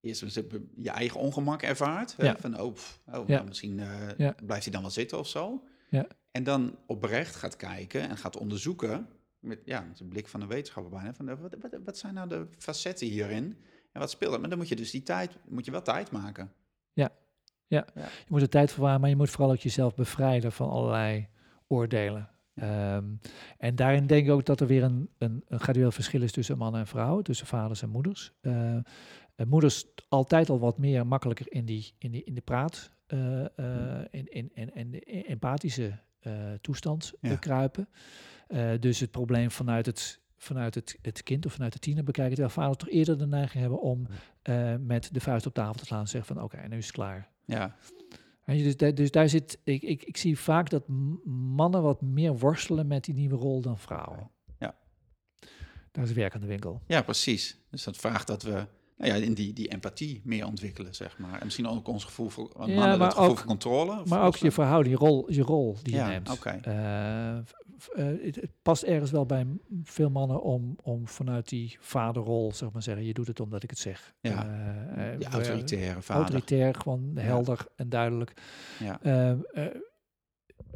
eerst 0.00 0.40
je 0.76 0.90
eigen 0.90 1.20
ongemak 1.20 1.62
ervaart. 1.62 2.16
Hè? 2.16 2.36
Van 2.36 2.60
oh, 2.60 2.72
pff, 2.72 3.00
oh 3.06 3.28
Ja. 3.28 3.34
nou, 3.34 3.46
misschien 3.48 3.80
eh, 3.80 4.30
blijft 4.44 4.64
hij 4.64 4.72
dan 4.72 4.82
wel 4.82 4.90
zitten 4.90 5.18
of 5.18 5.28
zo. 5.28 5.64
Ja. 5.90 6.06
En 6.30 6.44
dan 6.44 6.78
oprecht 6.86 7.34
gaat 7.34 7.56
kijken 7.56 8.08
en 8.08 8.16
gaat 8.16 8.36
onderzoeken 8.36 9.08
met, 9.44 9.60
ja, 9.64 9.86
de 9.96 10.04
blik 10.04 10.28
van 10.28 10.40
een 10.40 10.48
wetenschapper 10.48 10.92
bijna. 10.92 11.14
Van, 11.14 11.28
eh, 11.28 11.40
wat, 11.40 11.56
wat, 11.60 11.76
wat 11.84 11.98
zijn 11.98 12.14
nou 12.14 12.28
de 12.28 12.46
facetten 12.58 13.06
hierin? 13.06 13.56
En 13.92 14.00
wat 14.00 14.10
speelt 14.10 14.34
er? 14.34 14.40
Maar 14.40 14.48
dan 14.48 14.58
moet 14.58 14.68
je 14.68 14.76
dus 14.76 14.90
die 14.90 15.02
tijd, 15.02 15.38
moet 15.48 15.64
je 15.64 15.70
wel 15.70 15.82
tijd 15.82 16.10
maken. 16.10 16.52
Je 17.94 18.26
moet 18.28 18.40
er 18.40 18.48
tijd 18.48 18.72
voor 18.72 18.84
waren, 18.84 19.00
maar 19.00 19.10
je 19.10 19.16
moet 19.16 19.30
vooral 19.30 19.50
ook 19.50 19.58
jezelf 19.58 19.94
bevrijden 19.94 20.52
van 20.52 20.70
allerlei 20.70 21.28
oordelen. 21.66 22.30
Ehm, 22.54 23.04
en 23.58 23.74
daarin 23.74 24.06
denk 24.06 24.26
ik 24.26 24.32
ook 24.32 24.44
dat 24.44 24.60
er 24.60 24.66
weer 24.66 24.82
een, 24.82 25.08
een, 25.18 25.44
een 25.46 25.60
gradueel 25.60 25.90
verschil 25.90 26.22
is 26.22 26.32
tussen 26.32 26.58
mannen 26.58 26.80
en 26.80 26.86
vrouwen, 26.86 27.24
tussen 27.24 27.46
vaders 27.46 27.82
en 27.82 27.88
moeders. 27.88 28.32
Eh, 28.40 28.76
en 29.34 29.48
moeders 29.48 29.86
altijd 30.08 30.50
al 30.50 30.58
wat 30.58 30.78
meer 30.78 31.06
makkelijker 31.06 31.52
in, 31.52 31.64
die, 31.64 31.94
in, 31.98 32.10
die, 32.10 32.24
in 32.24 32.34
de 32.34 32.40
praat, 32.40 32.90
eh, 33.06 33.44
in, 34.10 34.26
in, 34.32 34.50
in, 34.54 34.74
in 34.74 34.90
de 34.90 35.24
empathische 35.24 35.98
toestand 36.60 37.12
eh, 37.20 37.30
Ja. 37.30 37.36
kruipen. 37.36 37.88
Eh, 38.48 38.70
dus 38.80 39.00
het 39.00 39.10
probleem 39.10 39.50
vanuit 39.50 39.86
het, 39.86 40.20
vanuit 40.36 40.74
het, 40.74 40.98
het 41.02 41.22
kind 41.22 41.46
of 41.46 41.52
vanuit 41.52 41.72
de 41.72 41.78
tiener 41.78 42.04
bekijken, 42.04 42.34
terwijl 42.34 42.54
vaders 42.54 42.76
toch 42.78 42.88
eerder 42.90 43.18
de 43.18 43.26
neiging 43.26 43.60
hebben 43.60 43.80
om 43.80 44.06
eh, 44.42 44.74
met 44.80 45.08
de 45.12 45.20
vuist 45.20 45.46
op 45.46 45.54
tafel 45.54 45.74
te 45.74 45.84
slaan 45.84 46.00
en 46.00 46.08
zeggen 46.08 46.34
van 46.34 46.44
oké, 46.44 46.68
nu 46.68 46.76
is 46.76 46.86
het 46.86 46.94
klaar. 46.94 47.28
Ja, 47.44 47.74
je, 48.46 48.62
dus, 48.62 48.76
daar, 48.76 48.94
dus 48.94 49.10
daar 49.10 49.28
zit, 49.28 49.58
ik, 49.64 49.82
ik, 49.82 50.02
ik 50.02 50.16
zie 50.16 50.38
vaak 50.38 50.70
dat 50.70 50.88
mannen 51.24 51.82
wat 51.82 52.00
meer 52.02 52.38
worstelen 52.38 52.86
met 52.86 53.04
die 53.04 53.14
nieuwe 53.14 53.36
rol 53.36 53.60
dan 53.60 53.78
vrouwen. 53.78 54.30
Ja. 54.58 54.74
Daar 55.92 56.04
is 56.04 56.12
werk 56.12 56.34
aan 56.34 56.40
de 56.40 56.46
winkel. 56.46 56.80
ja, 56.86 57.02
precies. 57.02 57.58
Dus 57.70 57.84
dat 57.84 57.96
vraagt 57.96 58.26
dat 58.26 58.42
we 58.42 58.66
nou 58.96 59.12
ja, 59.12 59.16
in 59.26 59.34
die, 59.34 59.52
die 59.52 59.68
empathie 59.68 60.20
meer 60.24 60.46
ontwikkelen, 60.46 60.94
zeg 60.94 61.18
maar. 61.18 61.32
En 61.38 61.44
misschien 61.44 61.68
ook 61.68 61.88
ons 61.88 62.04
gevoel 62.04 62.28
voor, 62.28 62.50
Ja, 62.54 62.58
mannen 62.58 62.76
maar 62.76 62.98
het 63.00 63.08
gevoel 63.16 63.30
ook- 63.30 63.36
voor 63.38 63.46
controle. 63.46 64.00
of- 64.00 64.08
Maar 64.08 64.24
ook 64.26 64.36
je 64.36 64.50
verhouding, 64.50 64.98
je 64.98 65.06
rol, 65.06 65.32
je 65.32 65.42
rol 65.42 65.76
die 65.82 65.94
Ja, 65.94 66.04
je 66.06 66.10
neemt. 66.10 66.30
oké. 66.30 66.48
Eh, 66.50 67.38
v- 67.44 67.52
v- 67.78 67.88
eh, 67.88 68.06
het, 68.24 68.34
het 68.36 68.50
past 68.62 68.82
ergens 68.82 69.10
wel 69.10 69.26
bij 69.26 69.46
veel 69.82 70.10
mannen 70.10 70.42
om, 70.42 70.76
om 70.82 71.08
vanuit 71.08 71.48
die 71.48 71.76
vaderrol, 71.80 72.52
zeg 72.54 72.70
maar 72.72 72.82
zeggen, 72.82 73.04
je 73.04 73.12
doet 73.14 73.26
het 73.26 73.40
omdat 73.40 73.62
ik 73.62 73.70
het 73.70 73.78
zeg. 73.78 74.14
Ja. 74.20 74.46
Eh, 74.46 75.12
eh, 75.12 75.18
die 75.18 75.28
we- 75.28 75.34
autoritaire 75.34 76.02
vader. 76.02 76.22
Autoritair, 76.22 76.74
gewoon 76.74 77.10
helder 77.16 77.66
en 77.76 77.88
duidelijk. 77.88 78.32
Ja. 78.78 78.98
Eh, 79.02 79.30
eh, 79.30 79.74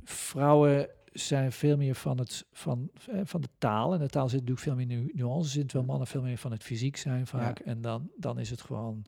vrouwen 0.05 0.89
zijn 1.21 1.53
veel 1.53 1.77
meer 1.77 1.95
van, 1.95 2.19
het, 2.19 2.47
van, 2.53 2.91
eh, 3.11 3.21
van 3.25 3.41
de 3.41 3.49
taal. 3.59 3.93
En 3.93 3.99
de 3.99 4.09
taal 4.09 4.29
zit 4.29 4.41
natuurlijk 4.41 4.66
veel 4.66 4.75
meer 4.75 4.87
nu 4.87 5.11
nuances 5.14 5.57
in, 5.57 5.66
terwijl 5.66 5.89
mannen 5.89 6.07
veel 6.07 6.23
meer 6.23 6.39
van 6.39 6.51
het 6.51 6.62
fysiek 6.62 6.97
zijn 6.97 7.27
vaak. 7.27 7.59
En 7.59 7.81
dan, 7.81 8.11
dan 8.16 8.39
is 8.39 8.51
het 8.51 8.61
gewoon, 8.61 9.05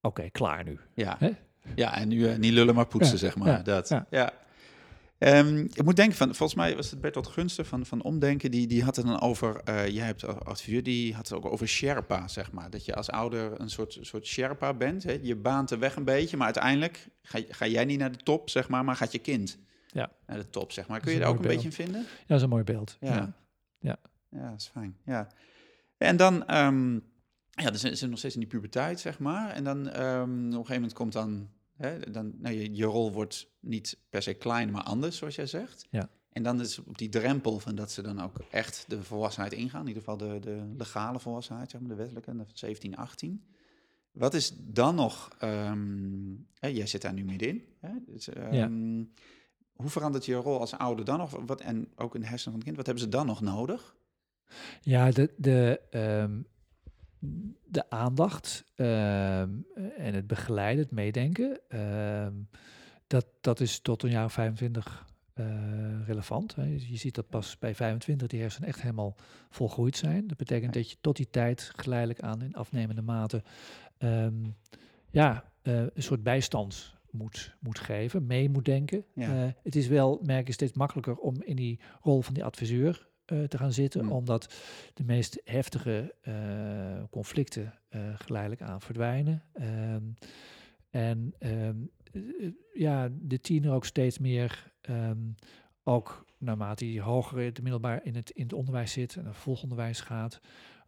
oké, 0.00 0.30
klaar 0.30 0.64
nu. 0.64 0.78
Ja. 0.94 1.18
Ja, 1.74 1.96
en 1.96 2.08
nu 2.08 2.26
eh, 2.26 2.38
niet 2.38 2.52
lullen, 2.52 2.74
maar 2.74 2.86
poetsen, 2.86 3.12
Ja, 3.12 3.18
zeg 3.18 3.36
maar. 3.36 3.48
ja, 3.48 3.62
dat. 3.62 3.88
Ja. 3.88 4.06
ja. 4.10 4.32
Ehm, 5.18 5.58
ik 5.58 5.82
moet 5.84 5.96
denken, 5.96 6.16
van, 6.16 6.26
volgens 6.34 6.58
mij 6.58 6.76
was 6.76 6.90
het 6.90 7.00
Bertolt 7.00 7.26
Gunsten 7.26 7.66
van, 7.66 7.86
van 7.86 8.02
Omdenken, 8.02 8.50
die, 8.50 8.66
die 8.66 8.84
had 8.84 8.96
het 8.96 9.06
dan 9.06 9.20
over, 9.20 9.60
eh, 9.64 9.88
jij 9.88 10.06
hebt 10.06 10.26
als 10.26 10.38
adviseur, 10.38 10.82
die 10.82 11.14
had 11.14 11.28
het 11.28 11.38
ook 11.38 11.52
over 11.52 11.68
Sherpa, 11.68 12.28
zeg 12.28 12.52
maar. 12.52 12.70
Dat 12.70 12.84
je 12.84 12.94
als 12.94 13.10
ouder 13.10 13.60
een 13.60 13.70
soort, 13.70 13.98
soort 14.00 14.26
Sherpa 14.26 14.74
bent. 14.74 15.02
Hè? 15.02 15.18
Je 15.22 15.36
baant 15.36 15.68
de 15.68 15.78
weg 15.78 15.96
een 15.96 16.04
beetje, 16.04 16.36
maar 16.36 16.44
uiteindelijk 16.44 17.08
ga, 17.22 17.40
ga 17.48 17.66
jij 17.66 17.84
niet 17.84 17.98
naar 17.98 18.12
de 18.12 18.22
top, 18.22 18.50
zeg 18.50 18.68
maar, 18.68 18.84
maar 18.84 18.96
gaat 18.96 19.12
je 19.12 19.18
kind 19.18 19.58
Ja. 19.92 20.10
naar 20.26 20.36
de 20.36 20.50
top, 20.50 20.72
zeg 20.72 20.88
maar. 20.88 21.00
Kun 21.00 21.12
je 21.12 21.18
daar 21.18 21.28
ook 21.28 21.36
een 21.36 21.42
beetje 21.42 21.68
in 21.68 21.72
vinden? 21.72 22.00
Ja, 22.00 22.08
dat 22.26 22.36
is 22.36 22.42
een 22.42 22.48
mooi 22.48 22.64
beeld. 22.64 22.96
Ja. 23.00 23.34
Ja. 23.78 23.98
Ja, 24.28 24.50
dat 24.50 24.60
is 24.60 24.66
fijn. 24.68 24.96
Ja. 25.04 25.28
En 25.96 26.16
dan, 26.16 26.46
ehm, 26.46 26.94
ja, 27.50 27.70
dan 27.70 27.96
ze 27.96 28.06
nog 28.06 28.18
steeds 28.18 28.34
in 28.34 28.40
die 28.40 28.48
puberteit, 28.48 29.00
zeg 29.00 29.18
maar. 29.18 29.50
En 29.50 29.64
dan 29.64 29.88
ehm, 29.88 30.22
op 30.22 30.28
een 30.28 30.52
gegeven 30.52 30.74
moment 30.74 30.92
komt 30.92 31.12
dan, 31.12 31.50
hè, 31.76 32.10
dan 32.10 32.32
nou, 32.38 32.54
je, 32.54 32.74
je 32.74 32.84
rol 32.84 33.12
wordt 33.12 33.50
niet 33.60 33.98
per 34.10 34.22
se 34.22 34.34
klein, 34.34 34.70
maar 34.70 34.82
anders, 34.82 35.16
zoals 35.16 35.34
jij 35.34 35.46
zegt. 35.46 35.86
Ja. 35.90 36.08
En 36.32 36.42
dan 36.42 36.60
is 36.60 36.78
op 36.78 36.98
die 36.98 37.08
drempel 37.08 37.58
van 37.58 37.74
dat 37.74 37.90
ze 37.90 38.02
dan 38.02 38.20
ook 38.20 38.36
echt 38.50 38.84
de 38.88 39.02
volwassenheid 39.02 39.52
ingaan, 39.52 39.80
in 39.80 39.86
ieder 39.86 40.02
geval 40.02 40.16
de, 40.16 40.38
de 40.40 40.74
legale 40.76 41.20
volwassenheid, 41.20 41.70
zeg 41.70 41.80
maar, 41.80 41.90
de 41.90 41.96
wettelijke, 41.96 42.36
de 42.36 42.44
17, 42.52 42.96
18. 42.96 43.44
Wat 44.12 44.34
is 44.34 44.52
dan 44.58 44.94
nog, 44.94 45.30
ehm, 45.38 46.34
hè, 46.58 46.68
jij 46.68 46.86
zit 46.86 47.02
daar 47.02 47.12
nu 47.12 47.24
middenin, 47.24 47.64
hè? 47.80 47.90
Dus, 48.06 48.28
ehm, 48.28 49.04
hoe 49.82 49.90
verandert 49.90 50.24
je 50.24 50.34
rol 50.34 50.60
als 50.60 50.78
ouder 50.78 51.04
dan 51.04 51.18
nog? 51.18 51.40
Wat, 51.46 51.60
en 51.60 51.88
ook 51.96 52.14
in 52.14 52.20
de 52.20 52.26
hersenen 52.26 52.52
van 52.52 52.54
het 52.54 52.64
kind, 52.64 52.76
wat 52.76 52.86
hebben 52.86 53.04
ze 53.04 53.10
dan 53.10 53.26
nog 53.26 53.40
nodig? 53.40 53.96
Ja, 54.80 55.10
de, 55.10 55.34
de, 55.36 55.80
ehm, 55.90 56.40
de 57.64 57.90
aandacht 57.90 58.64
ehm, 58.74 59.50
en 59.96 60.14
het 60.14 60.26
begeleiden, 60.26 60.84
het 60.84 60.92
meedenken, 60.92 61.60
ehm, 61.68 62.32
dat, 63.06 63.26
dat 63.40 63.60
is 63.60 63.80
tot 63.80 64.02
een 64.02 64.10
jaar 64.10 64.24
of 64.24 64.32
25 64.32 65.06
eh, 65.32 65.46
relevant. 66.06 66.54
Hè. 66.54 66.64
Je 66.64 66.96
ziet 66.96 67.14
dat 67.14 67.28
pas 67.28 67.58
bij 67.58 67.74
25 67.74 68.28
die 68.28 68.40
hersenen 68.40 68.68
echt 68.68 68.82
helemaal 68.82 69.16
volgroeid 69.50 69.96
zijn. 69.96 70.26
Dat 70.26 70.36
betekent 70.36 70.74
dat 70.74 70.90
je 70.90 70.96
tot 71.00 71.16
die 71.16 71.30
tijd 71.30 71.72
geleidelijk 71.76 72.20
aan 72.20 72.42
in 72.42 72.54
afnemende 72.54 73.02
mate 73.02 73.42
ja, 75.12 75.44
eh, 75.62 75.80
een 75.80 76.02
soort 76.02 76.22
bijstand 76.22 76.94
moet, 77.12 77.56
moet 77.60 77.78
geven, 77.78 78.26
mee 78.26 78.48
moet 78.48 78.64
denken. 78.64 79.04
Ja. 79.14 79.44
Eh, 79.44 79.52
het 79.62 79.76
is 79.76 79.88
wel, 79.88 80.20
merk 80.22 80.46
je, 80.46 80.52
steeds 80.52 80.72
makkelijker 80.72 81.16
om 81.16 81.42
in 81.42 81.56
die 81.56 81.80
rol 82.00 82.22
van 82.22 82.34
die 82.34 82.44
adviseur 82.44 83.08
eh, 83.24 83.42
te 83.42 83.58
gaan 83.58 83.72
zitten, 83.72 84.04
Mm. 84.04 84.12
omdat 84.12 84.54
de 84.94 85.04
meest 85.04 85.40
heftige 85.44 86.14
eh, 86.20 87.02
conflicten 87.10 87.74
geleidelijk 88.16 88.62
aan 88.62 88.80
verdwijnen. 88.80 89.42
Ehm, 89.52 90.02
en 90.90 91.34
ehm, 91.38 91.76
eh, 92.12 92.50
ja, 92.74 93.08
de 93.20 93.40
tiener 93.40 93.72
ook 93.72 93.84
steeds 93.84 94.18
meer, 94.18 94.72
ehm, 94.80 95.18
ook 95.82 96.24
naarmate 96.38 96.84
hij 96.84 97.00
hoger 97.00 97.38
in 97.38 97.44
het 97.46 97.62
middelbaar 97.62 98.04
in 98.04 98.14
het, 98.14 98.30
in 98.30 98.42
het 98.42 98.52
onderwijs 98.52 98.92
zit 98.92 99.16
en 99.16 99.26
het 99.26 99.36
volgonderwijs 99.36 100.00
gaat, 100.00 100.40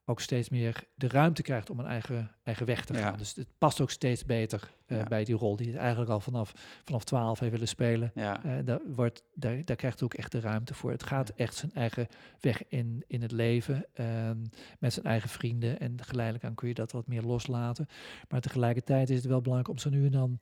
ook 0.06 0.20
steeds 0.20 0.48
meer 0.48 0.84
de 0.94 1.08
ruimte 1.08 1.42
krijgt 1.42 1.70
om 1.70 1.78
een 1.78 1.86
eigen, 1.86 2.30
eigen 2.42 2.66
weg 2.66 2.84
te 2.84 2.92
Ja. 2.92 2.98
gaan. 3.00 3.18
Dus 3.18 3.34
het 3.34 3.48
past 3.58 3.80
ook 3.80 3.90
steeds 3.90 4.24
beter 4.24 4.70
eh, 4.86 4.96
Ja. 4.98 5.04
bij 5.04 5.24
die 5.24 5.34
rol 5.34 5.56
die 5.56 5.66
het 5.66 5.76
eigenlijk 5.76 6.10
al 6.10 6.20
vanaf, 6.20 6.52
vanaf 6.84 7.04
12 7.04 7.38
heeft 7.38 7.52
willen 7.52 7.68
spelen. 7.68 8.10
Ja, 8.14 8.44
Eh, 8.44 8.52
daar, 8.64 8.80
wordt, 8.86 9.22
daar, 9.34 9.64
daar 9.64 9.76
krijgt 9.76 9.98
hij 9.98 10.08
ook 10.08 10.14
echt 10.14 10.32
de 10.32 10.40
ruimte 10.40 10.74
voor. 10.74 10.90
Het 10.90 11.02
gaat 11.02 11.28
echt 11.30 11.54
zijn 11.54 11.72
eigen 11.74 12.06
weg 12.40 12.68
in, 12.68 13.04
in 13.06 13.22
het 13.22 13.32
leven. 13.32 13.86
ehm, 13.94 14.38
met 14.78 14.92
zijn 14.92 15.06
eigen 15.06 15.28
vrienden. 15.28 15.80
En 15.80 16.02
geleidelijk 16.02 16.44
aan 16.44 16.54
kun 16.54 16.68
je 16.68 16.74
dat 16.74 16.92
wat 16.92 17.06
meer 17.06 17.22
loslaten. 17.22 17.86
Maar 18.28 18.40
tegelijkertijd 18.40 19.10
is 19.10 19.16
het 19.16 19.26
wel 19.26 19.40
belangrijk 19.40 19.70
om 19.70 19.78
zo 19.78 19.90
nu 19.90 20.04
en 20.04 20.12
dan. 20.12 20.38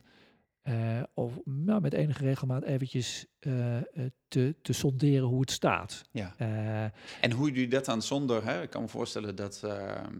Eh, 0.62 1.02
of 1.14 1.32
nou, 1.44 1.80
met 1.80 1.92
enige 1.92 2.24
regelmaat 2.24 2.62
eventjes 2.62 3.26
eh, 3.38 3.76
te, 4.28 4.54
te 4.62 4.72
sonderen 4.72 5.26
hoe 5.28 5.40
het 5.40 5.50
staat. 5.50 6.02
ja. 6.10 6.34
En 7.20 7.30
hoe 7.30 7.52
doe 7.52 7.60
je 7.60 7.68
dat 7.68 7.84
dan 7.84 8.02
zonder... 8.02 8.44
Hè? 8.44 8.62
Ik 8.62 8.70
kan 8.70 8.82
me 8.82 8.88
voorstellen 8.88 9.36
dat... 9.36 9.60
ehm, 9.64 10.14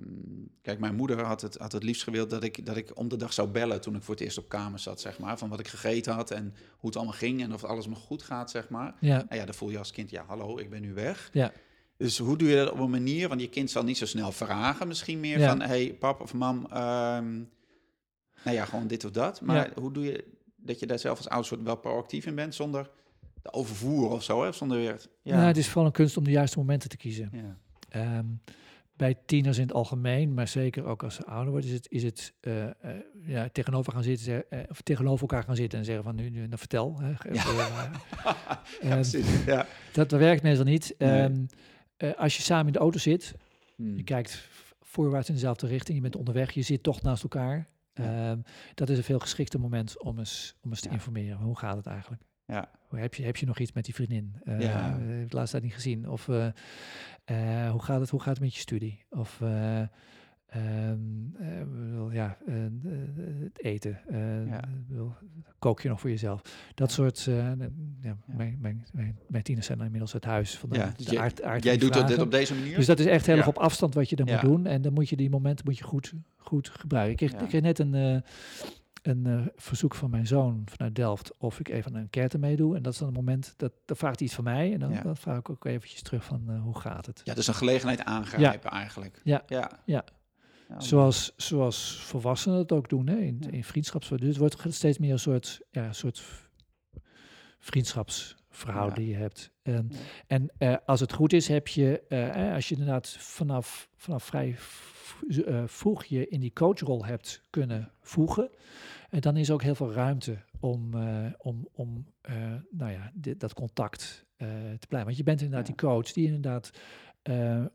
kijk, 0.63 0.79
mijn 0.79 0.95
moeder 0.95 1.25
had 1.25 1.41
het, 1.41 1.57
had 1.57 1.73
het 1.73 1.83
liefst 1.83 2.03
gewild 2.03 2.31
dat 2.31 2.45
ik, 2.45 2.67
dat 2.67 2.77
ik 2.77 2.99
om 2.99 3.09
de 3.09 3.17
dag 3.17 3.33
zou 3.33 3.49
bellen... 3.49 3.81
toen 3.81 3.97
ik 3.97 4.03
voor 4.03 4.15
het 4.15 4.23
eerst 4.23 4.39
op 4.39 4.49
kamer 4.49 4.79
zat, 4.79 5.01
zeg 5.01 5.19
maar. 5.19 5.39
Van 5.39 5.49
wat 5.49 5.61
ik 5.61 5.69
gegeten 5.69 6.13
had 6.13 6.31
en 6.31 6.55
hoe 6.71 6.89
het 6.89 6.97
allemaal 6.97 7.17
ging... 7.17 7.43
en 7.43 7.53
of 7.53 7.65
alles 7.65 7.87
nog 7.87 7.99
goed 7.99 8.23
gaat, 8.23 8.51
zeg 8.51 8.69
maar. 8.69 8.95
ja, 9.01 9.17
Nou 9.17 9.41
ja, 9.41 9.45
dan 9.45 9.55
voel 9.55 9.71
je 9.71 9.79
als 9.79 9.93
kind... 9.93 10.11
ja, 10.11 10.25
hallo, 10.27 10.59
ik 10.59 10.71
ben 10.71 10.81
nu 10.81 10.95
weg. 10.95 11.31
ja, 11.33 11.53
Dus 11.97 12.19
hoe 12.19 12.37
doe 12.37 12.49
je 12.49 12.57
dat 12.57 12.71
op 12.71 12.79
een 12.79 12.91
manier... 12.91 13.29
want 13.29 13.41
je 13.41 13.49
kind 13.49 13.71
zal 13.71 13.85
niet 13.85 13.99
zo 13.99 14.07
snel 14.07 14.33
vragen 14.33 14.89
misschien 14.89 15.21
meer... 15.21 15.39
Ja. 15.39 15.49
van, 15.49 15.61
hey, 15.61 15.97
pap 15.99 16.21
of 16.21 16.35
mam... 16.35 16.67
ehm, 16.71 17.41
nou 18.45 18.57
ja, 18.57 18.65
gewoon 18.65 18.87
dit 18.87 19.05
of 19.05 19.11
dat. 19.11 19.41
Maar 19.41 19.57
Ja. 19.75 19.81
hoe 19.81 19.93
doe 19.93 20.05
je 20.05 20.25
dat 20.57 20.79
je 20.81 20.87
daar 20.87 20.99
zelf 20.99 21.17
als 21.17 21.29
ouder 21.29 21.49
soort 21.49 21.63
wel 21.63 21.77
proactief 21.77 22.27
in 22.27 22.35
bent... 22.35 22.55
zonder 22.55 22.91
te 23.43 23.53
overvoeren 23.53 24.11
of 24.11 24.23
zo, 24.23 24.43
hè? 24.45 24.53
Zonder 24.53 24.79
weer... 24.79 25.07
Nou, 25.23 25.41
het 25.47 25.57
is 25.57 25.67
vooral 25.67 25.87
een 25.87 25.93
kunst 25.93 26.17
om 26.17 26.25
de 26.25 26.31
juiste 26.31 26.59
momenten 26.59 26.89
te 26.89 26.97
kiezen. 26.97 27.31
ja. 27.33 27.57
Ehm, 27.89 28.27
bij 28.97 29.17
tieners 29.27 29.57
in 29.57 29.63
het 29.63 29.73
algemeen, 29.73 30.35
maar 30.35 30.49
zeker 30.49 30.85
ook 30.85 31.03
als 31.03 31.15
ze 31.15 31.25
ouder 31.25 31.51
worden, 31.51 31.69
is 31.71 31.75
het, 31.77 31.87
is 31.91 32.03
het 32.03 32.33
eh, 32.41 32.65
eh, 32.65 32.73
ja, 33.27 33.49
tegenover, 33.53 33.93
gaan 33.93 34.03
zitten, 34.03 34.51
eh, 34.51 34.59
of 34.69 34.81
tegenover 34.81 35.21
elkaar 35.21 35.43
gaan 35.43 35.57
zitten 35.57 35.79
en 35.79 35.85
zeggen 35.85 36.05
van 36.05 36.15
nu, 36.15 36.31
nu 36.31 36.47
nou, 36.47 36.59
vertel. 36.59 36.99
Hè, 37.01 37.09
Ja. 37.33 37.45
eh, 37.45 37.57
ja, 37.57 37.93
Ehm, 38.81 38.91
precies. 38.91 39.45
Ja. 39.47 39.67
dat, 39.93 40.11
werkt 40.11 40.43
meestal 40.43 40.65
niet. 40.65 40.95
Nee. 40.99 41.11
Ehm, 41.21 41.45
eh, 41.97 42.13
als 42.15 42.37
je 42.37 42.43
samen 42.43 42.67
in 42.67 42.73
de 42.73 42.79
auto 42.79 42.99
zit, 42.99 43.35
Hmm. 43.77 43.97
je 43.97 44.03
kijkt 44.05 44.49
voorwaarts 44.81 45.29
in 45.29 45.35
dezelfde 45.35 45.67
richting, 45.67 45.97
je 45.97 46.03
bent 46.03 46.17
onderweg, 46.17 46.51
je 46.53 46.63
zit 46.63 46.83
toch 46.83 47.03
naast 47.03 47.23
elkaar. 47.23 47.69
Ja. 47.95 48.31
Ehm, 48.31 48.41
dat 48.75 48.89
is 48.89 48.97
een 48.99 49.05
veel 49.05 49.19
geschikter 49.19 49.61
moment 49.61 50.03
om 50.03 50.19
eens, 50.19 50.55
om 50.63 50.71
eens 50.71 50.81
te 50.81 50.89
Ja. 50.89 50.95
informeren. 50.95 51.37
Hoe 51.39 51.59
gaat 51.59 51.77
het 51.77 51.87
eigenlijk? 51.87 52.23
Ja. 52.47 52.71
Hoe, 52.89 52.99
heb, 52.99 53.15
je, 53.15 53.25
heb 53.25 53.37
je 53.37 53.47
nog 53.47 53.59
iets 53.59 53.73
met 53.73 53.85
die 53.85 53.95
vriendin? 53.95 54.37
Eh 54.45 54.61
Ja. 54.61 54.89
eh, 55.01 55.07
heb 55.09 55.25
ik 55.25 55.33
laatst 55.33 55.51
tijd 55.51 55.63
niet 55.63 55.75
gezien. 55.75 56.09
Of 56.09 56.29
eh, 56.29 56.47
eh, 57.25 57.71
hoe, 57.71 57.83
gaat 57.83 58.01
het, 58.01 58.11
hoe 58.11 58.21
gaat 58.21 58.33
het 58.35 58.41
met 58.41 58.55
je 58.55 58.61
studie? 58.61 59.05
Of 59.11 59.41
eh, 59.41 59.81
ehm, 60.47 60.99
eh, 61.39 62.13
ja, 62.13 62.39
het 63.43 63.63
eten. 63.65 64.01
Ja. 64.49 64.61
kook 65.59 65.81
je 65.81 65.89
nog 65.89 66.01
voor 66.01 66.11
jezelf? 66.11 66.43
Dat 66.75 66.89
Ja. 66.89 66.95
soort... 66.95 67.21
ja, 67.23 67.55
Mijn, 68.27 68.59
mijn, 68.61 68.87
mijn, 68.93 69.19
mijn 69.29 69.43
tieners 69.43 69.67
zijn 69.67 69.81
inmiddels 69.81 70.15
uit 70.15 70.25
huis. 70.25 70.59
Van 70.59 70.69
de, 70.69 70.77
Ja, 70.77 70.87
de 70.87 70.93
dus 70.97 71.07
jij- 71.11 71.21
aard, 71.23 71.43
aard 71.43 71.65
Jij 71.65 71.77
doet 71.77 71.93
dat 71.93 72.19
op 72.19 72.31
deze 72.31 72.55
manier? 72.55 72.77
Dus 72.77 72.87
dat 72.87 72.99
is 72.99 73.07
echt 73.07 73.27
heel 73.27 73.37
erg 73.37 73.45
Ja. 73.45 73.51
op 73.51 73.59
afstand 73.59 73.95
wat 73.95 74.09
je 74.11 74.17
dan 74.17 74.27
Ja. 74.27 74.33
moet 74.33 74.43
doen. 74.43 74.67
En 74.67 74.83
dan 74.83 74.93
moet 74.93 75.09
je 75.09 75.17
die 75.17 75.31
momenten 75.31 75.65
moet 75.65 75.79
je 75.79 75.85
goed, 75.85 76.13
goed 76.53 76.69
gebruiken. 76.69 77.11
Ik 77.13 77.17
kreeg, 77.17 77.33
Ja. 77.33 77.39
ik 77.41 77.49
kreeg 77.49 77.63
net 77.63 77.79
een, 77.79 77.95
eh, 77.95 78.21
een 79.03 79.27
eh, 79.27 79.47
verzoek 79.57 79.95
van 79.95 80.11
mijn 80.11 80.27
zoon 80.27 80.63
vanuit 80.71 80.95
Delft 80.95 81.37
of 81.39 81.61
ik 81.61 81.69
even 81.69 81.95
een 81.95 82.01
enquête 82.01 82.39
meedoe. 82.39 82.77
En 82.77 82.83
dat 82.83 82.93
is 82.93 82.99
dan 82.99 83.09
een 83.09 83.15
moment, 83.15 83.55
dat, 83.57 83.73
dat 83.85 83.99
vraagt 83.99 84.19
hij 84.19 84.27
iets 84.27 84.35
van 84.37 84.45
mij. 84.45 84.73
En 84.73 84.79
dan, 84.79 84.91
Ja. 84.93 85.03
dan 85.03 85.17
vraag 85.17 85.39
ik 85.39 85.51
ook 85.51 85.65
eventjes 85.65 86.03
terug 86.03 86.25
van 86.25 86.43
eh, 86.51 86.63
hoe 86.63 86.79
gaat 86.79 87.07
het? 87.07 87.21
Ja, 87.25 87.35
dus 87.35 87.47
een 87.47 87.55
gelegenheid 87.55 88.05
aangrijpen 88.05 88.71
eigenlijk. 88.71 89.21
Ja. 89.25 89.43
Ja. 89.47 89.71
Ja. 89.85 90.05
Zoals, 90.79 91.33
zoals 91.37 91.97
volwassenen 92.03 92.59
het 92.59 92.73
ook 92.73 92.89
doen 92.89 93.07
hè, 93.07 93.17
in, 93.17 93.41
in 93.51 93.65
vriendschaps. 93.65 94.09
Dus 94.09 94.21
het 94.21 94.37
wordt 94.37 94.57
steeds 94.69 94.99
meer 94.99 95.13
een 95.13 95.19
soort, 95.19 95.61
ja, 95.71 95.85
een 95.87 95.95
soort 95.95 96.23
vriendschapsverhouding 97.59 98.97
die 98.97 99.09
je 99.09 99.17
hebt. 99.17 99.51
En, 99.63 99.91
en 100.27 100.51
als 100.87 101.01
het 101.01 101.13
goed 101.13 101.33
is, 101.33 101.49
heb 101.49 101.69
je, 101.69 102.03
als 102.55 102.69
je 102.69 102.75
inderdaad 102.75 103.09
vanaf, 103.19 103.89
vanaf 103.97 104.25
vrij 104.25 104.55
eh, 105.47 105.63
vroeg 105.67 106.05
je 106.05 106.29
in 106.29 106.41
die 106.41 106.53
coachrol 106.53 107.05
hebt 107.05 107.43
kunnen 107.51 107.93
voegen, 108.01 108.51
en 109.11 109.21
dan 109.21 109.37
is 109.37 109.51
ook 109.51 109.63
heel 109.63 109.75
veel 109.75 109.93
ruimte 109.93 110.39
om, 110.61 110.95
eh, 110.95 111.27
om, 111.39 111.69
om 111.73 112.07
eh, 112.21 112.55
nou 112.71 112.93
ja, 112.93 113.11
dit, 113.15 113.41
dat 113.41 113.55
contact 113.55 114.27
te 114.79 114.87
blijven. 114.89 115.05
Want 115.05 115.17
je 115.17 115.23
bent 115.23 115.41
inderdaad 115.41 115.67
Ja. 115.69 115.75
die 115.75 115.87
coach 115.89 116.13
die 116.13 116.27
inderdaad 116.27 116.71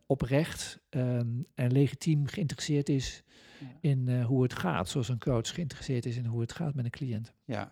oprecht 0.06 0.80
ehm, 0.90 1.28
en 1.54 1.72
legitiem 1.72 2.26
geïnteresseerd 2.28 2.90
is 2.90 3.24
Ja. 3.60 3.68
in 3.82 4.22
hoe 4.22 4.44
het 4.44 4.54
gaat. 4.54 4.90
Zoals 4.90 5.10
een 5.10 5.20
coach 5.20 5.54
geïnteresseerd 5.54 6.06
is 6.06 6.18
in 6.18 6.26
hoe 6.26 6.42
het 6.42 6.52
gaat 6.52 6.74
met 6.76 6.86
een 6.86 6.92
cliënt. 6.92 7.34
Ja. 7.46 7.72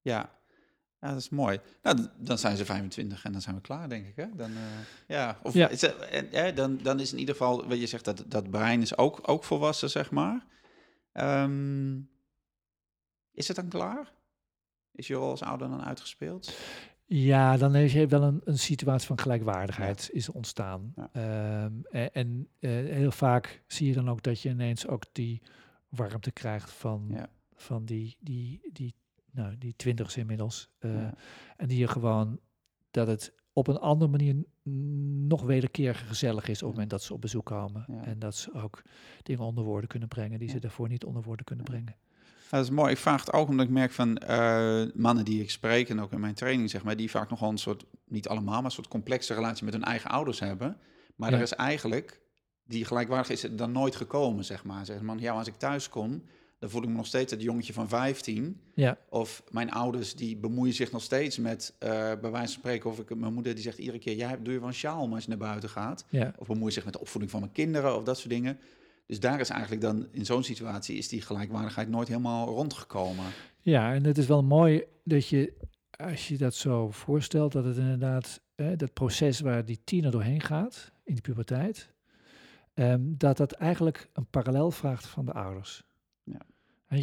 Ja. 0.00 0.35
Ja, 1.00 1.08
dat 1.08 1.16
is 1.16 1.28
mooi. 1.28 1.60
Nou, 1.82 2.06
dan 2.18 2.38
zijn 2.38 2.56
ze 2.56 2.64
25 2.64 3.24
en 3.24 3.32
dan 3.32 3.40
zijn 3.40 3.54
we 3.54 3.60
klaar, 3.60 3.88
denk 3.88 4.06
ik. 4.06 4.16
Hè? 4.16 4.26
Dan, 4.34 4.50
eh, 4.50 4.62
ja. 5.08 5.38
Of 5.42 5.54
Ja. 5.54 5.68
Is 5.68 5.80
dan, 6.54 6.78
dan 6.82 7.00
is 7.00 7.12
in 7.12 7.18
ieder 7.18 7.34
geval, 7.34 7.66
wat 7.68 7.80
je 7.80 7.86
zegt, 7.86 8.04
dat, 8.04 8.24
dat 8.26 8.50
brein 8.50 8.80
is 8.80 8.96
ook, 8.96 9.20
ook 9.28 9.44
volwassen, 9.44 9.90
zeg 9.90 10.10
maar. 10.10 10.46
Ehm, 11.12 11.96
is 13.32 13.48
het 13.48 13.56
dan 13.56 13.68
klaar? 13.68 14.12
Is 14.92 15.06
je 15.06 15.14
rol 15.14 15.30
als 15.30 15.42
ouder 15.42 15.68
dan 15.68 15.84
uitgespeeld? 15.84 16.56
Ja, 17.04 17.56
dan 17.56 17.74
heeft 17.74 17.92
je 17.92 18.06
wel 18.06 18.22
een, 18.22 18.40
een 18.44 18.58
situatie 18.58 19.06
van 19.06 19.18
gelijkwaardigheid 19.18 20.08
is 20.12 20.28
ontstaan. 20.28 20.92
Ja. 20.96 21.08
Ehm, 21.12 21.72
en 21.90 22.12
en 22.12 22.48
eh, 22.58 22.70
heel 22.70 23.10
vaak 23.10 23.62
zie 23.66 23.86
je 23.88 23.94
dan 23.94 24.10
ook 24.10 24.22
dat 24.22 24.40
je 24.40 24.48
ineens 24.48 24.86
ook 24.86 25.04
die 25.12 25.42
warmte 25.88 26.30
krijgt 26.30 26.70
van, 26.70 27.06
Ja. 27.10 27.28
van 27.54 27.84
die, 27.84 28.16
die, 28.20 28.60
die 28.72 28.94
nou, 29.36 29.58
die 29.58 29.74
twintigers 29.76 30.16
inmiddels. 30.16 30.70
eh, 30.78 30.92
Ja. 30.94 31.14
En 31.56 31.68
die 31.68 31.78
je 31.78 31.88
gewoon, 31.88 32.38
dat 32.90 33.06
het 33.06 33.32
op 33.52 33.66
een 33.68 33.78
andere 33.78 34.10
manier 34.10 34.44
nog 35.28 35.42
wederkerig 35.42 36.08
gezellig 36.08 36.48
is 36.48 36.58
op 36.62 36.68
het 36.68 36.70
moment 36.72 36.90
dat 36.90 37.02
ze 37.02 37.14
op 37.14 37.20
bezoek 37.20 37.44
komen. 37.46 37.84
Ja. 37.88 38.04
En 38.04 38.18
dat 38.18 38.34
ze 38.34 38.52
ook 38.54 38.82
dingen 39.22 39.44
onder 39.44 39.64
woorden 39.64 39.88
kunnen 39.88 40.08
brengen 40.08 40.38
die 40.38 40.48
ze 40.48 40.58
daarvoor 40.58 40.88
niet 40.88 41.04
onder 41.04 41.22
woorden 41.22 41.44
kunnen 41.44 41.64
brengen. 41.64 41.96
Ja, 42.50 42.56
dat 42.56 42.64
is 42.64 42.70
mooi. 42.70 42.90
Ik 42.90 42.96
vraag 42.98 43.20
het 43.24 43.32
ook 43.32 43.48
omdat 43.48 43.66
ik 43.66 43.72
merk 43.72 43.92
van 43.92 44.16
eh, 44.18 44.82
mannen 44.94 45.24
die 45.24 45.40
ik 45.42 45.50
spreek 45.50 45.88
en 45.88 46.00
ook 46.00 46.12
in 46.12 46.20
mijn 46.20 46.34
training, 46.34 46.70
zeg 46.70 46.84
maar, 46.84 46.96
die 46.96 47.10
vaak 47.10 47.30
nogal 47.30 47.50
een 47.50 47.58
soort, 47.58 47.84
niet 48.04 48.28
allemaal, 48.28 48.54
maar 48.54 48.64
een 48.64 48.70
soort 48.70 48.88
complexe 48.88 49.34
relatie 49.34 49.64
met 49.64 49.74
hun 49.74 49.84
eigen 49.84 50.10
ouders 50.10 50.40
hebben. 50.40 50.76
Maar 51.16 51.32
er 51.32 51.40
is 51.40 51.52
eigenlijk, 51.54 52.20
die 52.64 52.84
gelijkwaardig 52.84 53.30
is 53.30 53.40
dan 53.40 53.72
nooit 53.72 53.96
gekomen, 53.96 54.44
zeg 54.44 54.64
maar. 54.64 54.86
Zeg 54.86 55.00
man, 55.00 55.18
ja, 55.18 55.32
als 55.32 55.46
ik 55.46 55.54
thuis 55.56 55.88
kom, 55.88 56.22
dan 56.58 56.70
voel 56.70 56.82
ik 56.82 56.88
me 56.88 56.94
nog 56.94 57.06
steeds 57.06 57.32
het 57.32 57.42
jongetje 57.42 57.72
van 57.72 57.88
15. 57.88 58.60
Ja, 58.74 58.98
Of 59.08 59.42
mijn 59.50 59.70
ouders 59.70 60.14
die 60.14 60.36
bemoeien 60.36 60.74
zich 60.74 60.92
nog 60.92 61.02
steeds 61.02 61.38
met, 61.38 61.74
eh, 61.78 61.88
bij 61.90 62.30
wijze 62.30 62.36
van 62.38 62.46
spreken, 62.48 62.90
of 62.90 62.98
ik, 62.98 63.16
mijn 63.16 63.34
moeder 63.34 63.54
die 63.54 63.62
zegt 63.62 63.78
iedere 63.78 63.98
keer, 63.98 64.16
jij 64.16 64.42
doe 64.42 64.52
je 64.52 64.58
wel 64.58 64.68
een 64.68 64.74
sjaal 64.74 65.12
als 65.12 65.22
je 65.22 65.28
naar 65.28 65.38
buiten 65.38 65.68
gaat. 65.68 66.04
ja, 66.08 66.34
Of 66.38 66.46
bemoeien 66.46 66.72
zich 66.72 66.84
met 66.84 66.92
de 66.92 67.00
opvoeding 67.00 67.30
van 67.30 67.40
mijn 67.40 67.52
kinderen 67.52 67.96
of 67.96 68.02
dat 68.02 68.18
soort 68.18 68.30
dingen. 68.30 68.58
Dus 69.06 69.20
daar 69.20 69.40
is 69.40 69.48
eigenlijk 69.48 69.80
dan, 69.82 70.06
in 70.10 70.24
zo'n 70.26 70.42
situatie, 70.42 70.96
is 70.96 71.08
die 71.08 71.20
gelijkwaardigheid 71.22 71.88
nooit 71.88 72.08
helemaal 72.08 72.46
rondgekomen. 72.46 73.24
ja, 73.60 73.94
en 73.94 74.04
het 74.04 74.18
is 74.18 74.26
wel 74.26 74.42
mooi 74.42 74.84
dat 75.04 75.28
je, 75.28 75.52
als 75.90 76.28
je 76.28 76.36
dat 76.36 76.54
zo 76.54 76.90
voorstelt, 76.90 77.52
dat 77.52 77.64
het 77.64 77.76
inderdaad, 77.76 78.40
eh, 78.54 78.68
dat 78.76 78.92
proces 78.92 79.40
waar 79.40 79.64
die 79.64 79.80
tiener 79.84 80.10
doorheen 80.10 80.40
gaat, 80.40 80.92
in 81.04 81.14
de 81.14 81.20
puberteit, 81.20 81.90
ehm, 82.74 83.00
dat 83.02 83.36
dat 83.36 83.52
eigenlijk 83.52 84.08
een 84.12 84.26
parallel 84.30 84.70
vraagt 84.70 85.06
van 85.06 85.24
de 85.24 85.32
ouders. 85.32 85.84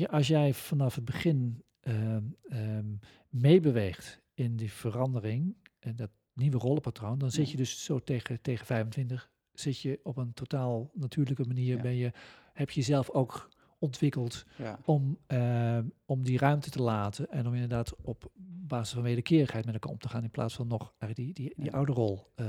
Als 0.09 0.27
jij 0.27 0.53
vanaf 0.53 0.95
het 0.95 1.05
begin 1.05 1.63
ehm, 1.79 2.23
ehm, 2.49 2.85
meebeweegt 3.29 4.21
in 4.33 4.55
die 4.55 4.71
verandering 4.71 5.55
en 5.79 5.95
dat 5.95 6.09
nieuwe 6.33 6.57
rollenpatroon, 6.57 7.17
dan 7.19 7.31
zit 7.31 7.51
je 7.51 7.57
dus 7.57 7.83
zo 7.83 7.99
tegen, 7.99 8.41
tegen 8.41 8.65
25, 8.65 9.31
zit 9.53 9.79
je 9.79 9.99
op 10.03 10.17
een 10.17 10.33
totaal 10.33 10.89
natuurlijke 10.93 11.45
manier, 11.47 11.75
Ja. 11.75 11.81
ben 11.81 11.95
je, 11.95 12.11
heb 12.53 12.69
je 12.69 12.79
jezelf 12.79 13.09
ook 13.09 13.49
ontwikkeld 13.79 14.45
Ja, 14.57 14.79
om, 14.85 15.17
eh, 15.27 15.79
om 16.05 16.23
die 16.23 16.37
ruimte 16.37 16.69
te 16.69 16.81
laten 16.81 17.29
en 17.31 17.47
om 17.47 17.53
inderdaad 17.53 17.95
op 18.01 18.31
basis 18.65 18.93
van 18.93 19.03
wederkerigheid 19.03 19.65
met 19.65 19.73
elkaar 19.73 19.91
om 19.91 19.97
te 19.97 20.09
gaan 20.09 20.23
in 20.23 20.29
plaats 20.31 20.53
van 20.55 20.67
nog 20.67 20.93
die, 21.13 21.13
die, 21.13 21.33
die 21.33 21.53
Ja. 21.65 21.71
oude 21.71 21.91
rol, 21.91 22.31
eh, 22.35 22.45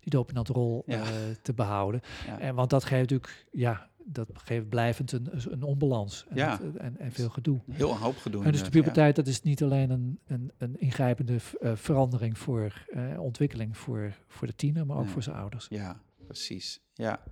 die 0.00 0.10
dominante 0.10 0.52
rol 0.52 0.82
eh, 0.86 1.08
te 1.42 1.52
behouden. 1.54 2.00
En, 2.38 2.54
want 2.54 2.70
dat 2.70 2.84
geeft 2.84 3.00
natuurlijk, 3.10 3.46
ja, 3.50 3.90
dat 4.04 4.28
geeft 4.34 4.68
blijvend 4.68 5.12
een, 5.12 5.28
een 5.32 5.62
onbalans 5.62 6.26
en, 6.28 6.36
Ja. 6.36 6.56
dat- 6.56 6.74
en, 6.76 6.98
en 6.98 7.12
veel 7.12 7.28
gedoe. 7.28 7.60
heel 7.70 7.90
een 7.90 7.96
hoop 7.96 8.16
gedoe. 8.16 8.44
En 8.44 8.52
dus 8.52 8.64
de 8.64 8.70
puberteit, 8.70 9.16
dat 9.16 9.26
is 9.26 9.42
niet 9.42 9.62
alleen 9.62 9.90
een, 9.90 10.18
een, 10.26 10.52
een 10.58 10.80
ingrijpende 10.80 11.36
eh, 11.60 11.72
verandering 11.74 12.38
voor 12.38 12.86
eh, 12.90 13.20
ontwikkeling 13.20 13.76
voor, 13.76 14.12
voor 14.28 14.46
de 14.46 14.54
tiener, 14.54 14.86
maar 14.86 14.96
ook 14.96 15.04
Ja. 15.04 15.10
voor 15.10 15.22
zijn 15.22 15.36
ouders. 15.36 15.66
Ja, 15.70 16.00
precies. 16.26 16.80
Ja. 16.94 17.22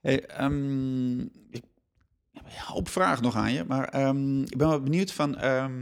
Hey, 0.00 0.26
ehm, 0.26 1.20
ik 1.20 1.62
heb 2.32 2.44
een 2.44 2.52
hoop 2.66 2.88
vragen 2.88 3.22
nog 3.22 3.36
aan 3.36 3.52
je, 3.52 3.64
maar 3.64 3.88
ehm, 3.88 4.42
ik 4.42 4.56
ben 4.56 4.68
wel 4.68 4.80
benieuwd 4.82 5.12
van, 5.12 5.36
ehm, 5.36 5.72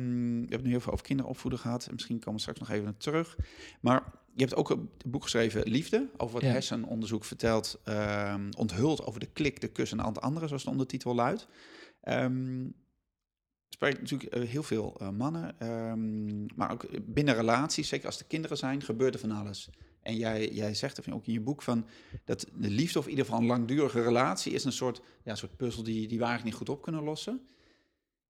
we 0.41 0.47
hebben 0.49 0.63
nu 0.63 0.71
heel 0.71 0.81
veel 0.81 0.93
over 0.93 1.05
kinderopvoeden 1.05 1.61
gehad, 1.61 1.87
en 1.87 1.93
misschien 1.95 2.17
komen 2.19 2.35
we 2.35 2.41
straks 2.41 2.59
nog 2.59 2.71
even 2.71 2.97
terug. 2.97 3.37
Maar 3.81 4.03
je 4.35 4.41
hebt 4.45 4.55
ook 4.55 4.71
een 4.71 4.91
boek 5.07 5.23
geschreven, 5.23 5.69
Liefde, 5.69 6.09
over 6.17 6.35
wat 6.35 6.43
Ja. 6.43 6.51
hersenonderzoek 6.51 7.25
vertelt, 7.25 7.81
ehm, 7.85 8.49
onthult 8.57 9.05
over 9.05 9.21
de 9.21 9.27
klik, 9.33 9.61
de 9.61 9.69
kus 9.69 9.93
en 9.93 10.05
het 10.05 10.21
andere, 10.21 10.47
zoals 10.47 10.65
de 10.65 10.71
ondertitel 10.71 11.15
luidt. 11.15 11.49
Ehm 12.01 12.67
spreekt 13.69 14.01
natuurlijk 14.01 14.33
eh, 14.35 14.49
heel 14.49 14.63
veel 14.63 14.97
eh, 14.99 15.09
mannen, 15.11 15.59
ehm, 15.59 16.45
maar 16.57 16.73
ook 16.73 16.87
binnen 17.07 17.35
relaties, 17.35 17.89
zeker 17.89 18.07
als 18.07 18.19
er 18.19 18.25
kinderen 18.25 18.57
zijn, 18.57 18.83
gebeurt 18.83 19.15
er 19.15 19.21
van 19.21 19.31
alles. 19.31 19.71
En 20.03 20.17
jij, 20.17 20.49
jij 20.53 20.75
zegt 20.75 20.97
er 21.07 21.15
ook 21.15 21.27
in 21.27 21.33
je 21.33 21.41
boek 21.41 21.63
van 21.63 21.87
dat 22.25 22.47
de 22.55 22.71
liefde, 22.71 22.99
of 22.99 23.05
in 23.05 23.11
ieder 23.11 23.25
geval 23.25 23.41
een 23.41 23.47
langdurige 23.47 24.03
relatie, 24.03 24.53
is 24.53 24.65
een 24.65 24.73
soort, 24.73 25.01
ja, 25.25 25.31
een 25.31 25.37
soort 25.37 25.57
puzzel 25.57 25.83
die, 25.83 26.09
die 26.09 26.19
we 26.19 26.25
eigenlijk 26.25 26.45
niet 26.45 26.55
goed 26.55 26.77
op 26.77 26.83
kunnen 26.83 27.03
lossen. 27.03 27.41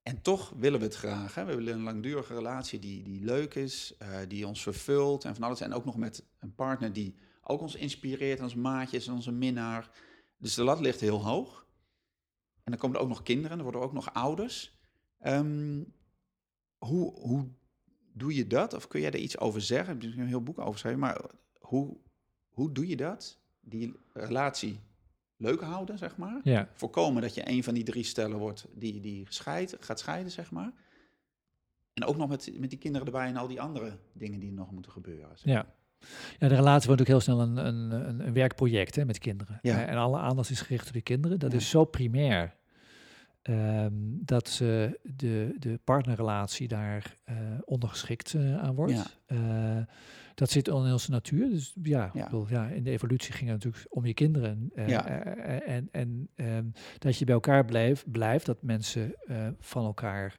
En 0.03 0.23
toch 0.23 0.53
willen 0.57 0.79
we 0.79 0.85
het 0.85 0.95
graag. 0.95 1.35
Hè? 1.35 1.45
We 1.45 1.55
willen 1.55 1.75
een 1.75 1.83
langdurige 1.83 2.35
relatie 2.35 2.79
die, 2.79 3.03
die 3.03 3.25
leuk 3.25 3.55
is, 3.55 3.95
eh, 3.99 4.19
die 4.29 4.47
ons 4.47 4.63
vervult 4.63 5.25
en 5.25 5.35
van 5.35 5.45
alles. 5.45 5.61
En 5.61 5.73
ook 5.73 5.85
nog 5.85 5.97
met 5.97 6.27
een 6.39 6.55
partner 6.55 6.93
die 6.93 7.15
ook 7.43 7.61
ons 7.61 7.75
inspireert, 7.75 8.39
en 8.39 8.45
ons 8.45 8.55
maatje 8.55 8.97
is 8.97 9.07
en 9.07 9.13
onze 9.13 9.33
minnaar. 9.33 9.91
Dus 10.39 10.55
de 10.55 10.63
lat 10.63 10.81
ligt 10.81 11.01
heel 11.01 11.25
hoog. 11.25 11.67
En 12.63 12.71
dan 12.73 12.81
komen 12.81 12.97
er 12.97 13.03
ook 13.03 13.09
nog 13.09 13.23
kinderen, 13.23 13.57
er 13.57 13.63
worden 13.63 13.81
ook 13.81 13.93
nog 13.93 14.15
ouders. 14.15 14.79
Ehm, 15.19 15.83
hoe, 16.79 17.13
hoe 17.13 17.49
doe 18.13 18.35
je 18.35 18.47
dat? 18.47 18.75
Of 18.75 18.89
kun 18.89 19.01
jij 19.01 19.11
er 19.11 19.19
iets 19.19 19.39
over 19.39 19.61
zeggen? 19.61 19.97
Ik 19.97 20.03
heb 20.03 20.17
een 20.17 20.27
heel 20.27 20.43
boek 20.43 20.59
over 20.59 20.73
geschreven, 20.73 20.99
maar 20.99 21.31
hoe, 21.59 21.97
hoe 22.49 22.73
doe 22.73 22.87
je 22.87 22.97
dat? 22.97 23.41
Die 23.61 23.95
relatie 24.13 24.81
leuk 25.41 25.61
houden, 25.61 25.99
zeg 25.99 26.17
maar. 26.17 26.41
Ja, 26.45 26.69
Voorkomen 26.73 27.23
dat 27.23 27.35
je 27.35 27.49
een 27.49 27.65
van 27.65 27.75
die 27.75 27.85
drie 27.85 28.05
stellen 28.05 28.39
wordt 28.39 28.67
die, 28.75 29.01
die 29.01 29.27
scheidt, 29.29 29.77
gaat 29.81 29.99
scheiden, 29.99 30.33
zeg 30.33 30.51
maar. 30.51 30.73
En 31.93 32.05
ook 32.05 32.17
nog 32.17 32.29
met, 32.29 32.53
met 32.59 32.71
die 32.71 32.79
kinderen 32.79 33.07
erbij 33.07 33.27
en 33.27 33.37
al 33.37 33.49
die 33.49 33.61
andere 33.61 33.99
dingen 34.13 34.41
die 34.41 34.53
nog 34.53 34.71
moeten 34.71 34.93
gebeuren. 34.93 35.39
zeg 35.39 35.53
ja. 35.55 35.67
Ja, 36.39 36.49
de 36.49 36.55
relatie 36.55 36.87
wordt 36.87 37.01
ook 37.03 37.09
heel 37.09 37.21
snel 37.21 37.41
een, 37.41 37.57
een, 37.57 37.91
een, 38.27 38.33
werkproject 38.33 38.95
hè, 38.97 39.05
met 39.05 39.19
kinderen. 39.19 39.59
Ja. 39.63 39.87
En 39.87 39.97
alle 39.97 40.19
aandacht 40.19 40.51
is 40.51 40.61
gericht 40.61 40.87
op 40.87 40.93
die 40.93 41.03
kinderen. 41.03 41.39
Dat 41.39 41.53
Ja. 41.53 41.59
is 41.59 41.69
zo 41.71 41.85
primair. 41.85 42.55
Ehm, 43.43 43.93
dat 44.25 44.49
ze 44.49 45.01
de, 45.03 45.57
de 45.59 45.81
partnerrelatie 45.85 46.69
daar 46.69 47.17
eh, 47.25 47.37
ondergeschikt 47.65 48.35
eh, 48.35 48.57
aan 48.57 48.75
wordt. 48.75 48.93
Ja. 48.93 49.07
Eh, 49.27 49.85
dat 50.35 50.51
zit 50.51 50.71
al 50.71 50.87
in 50.87 50.93
onze 50.93 51.11
natuur. 51.11 51.49
Dus 51.49 51.75
ja, 51.83 52.11
bedoel, 52.13 52.47
ja, 52.49 52.69
in 52.69 52.83
de 52.83 52.91
evolutie 52.91 53.33
ging 53.33 53.51
het 53.51 53.65
natuurlijk 53.65 53.95
om 53.95 54.07
je 54.07 54.15
kinderen. 54.15 54.71
Ja. 54.87 55.07
en 55.61 55.89
en 55.93 56.29
ehm, 56.35 56.65
dat 56.99 57.17
je 57.17 57.25
bij 57.25 57.35
elkaar 57.35 57.65
blijft, 57.65 58.11
blijft 58.11 58.47
dat 58.47 58.63
mensen 58.63 59.15
van 59.59 59.85
elkaar 59.85 60.39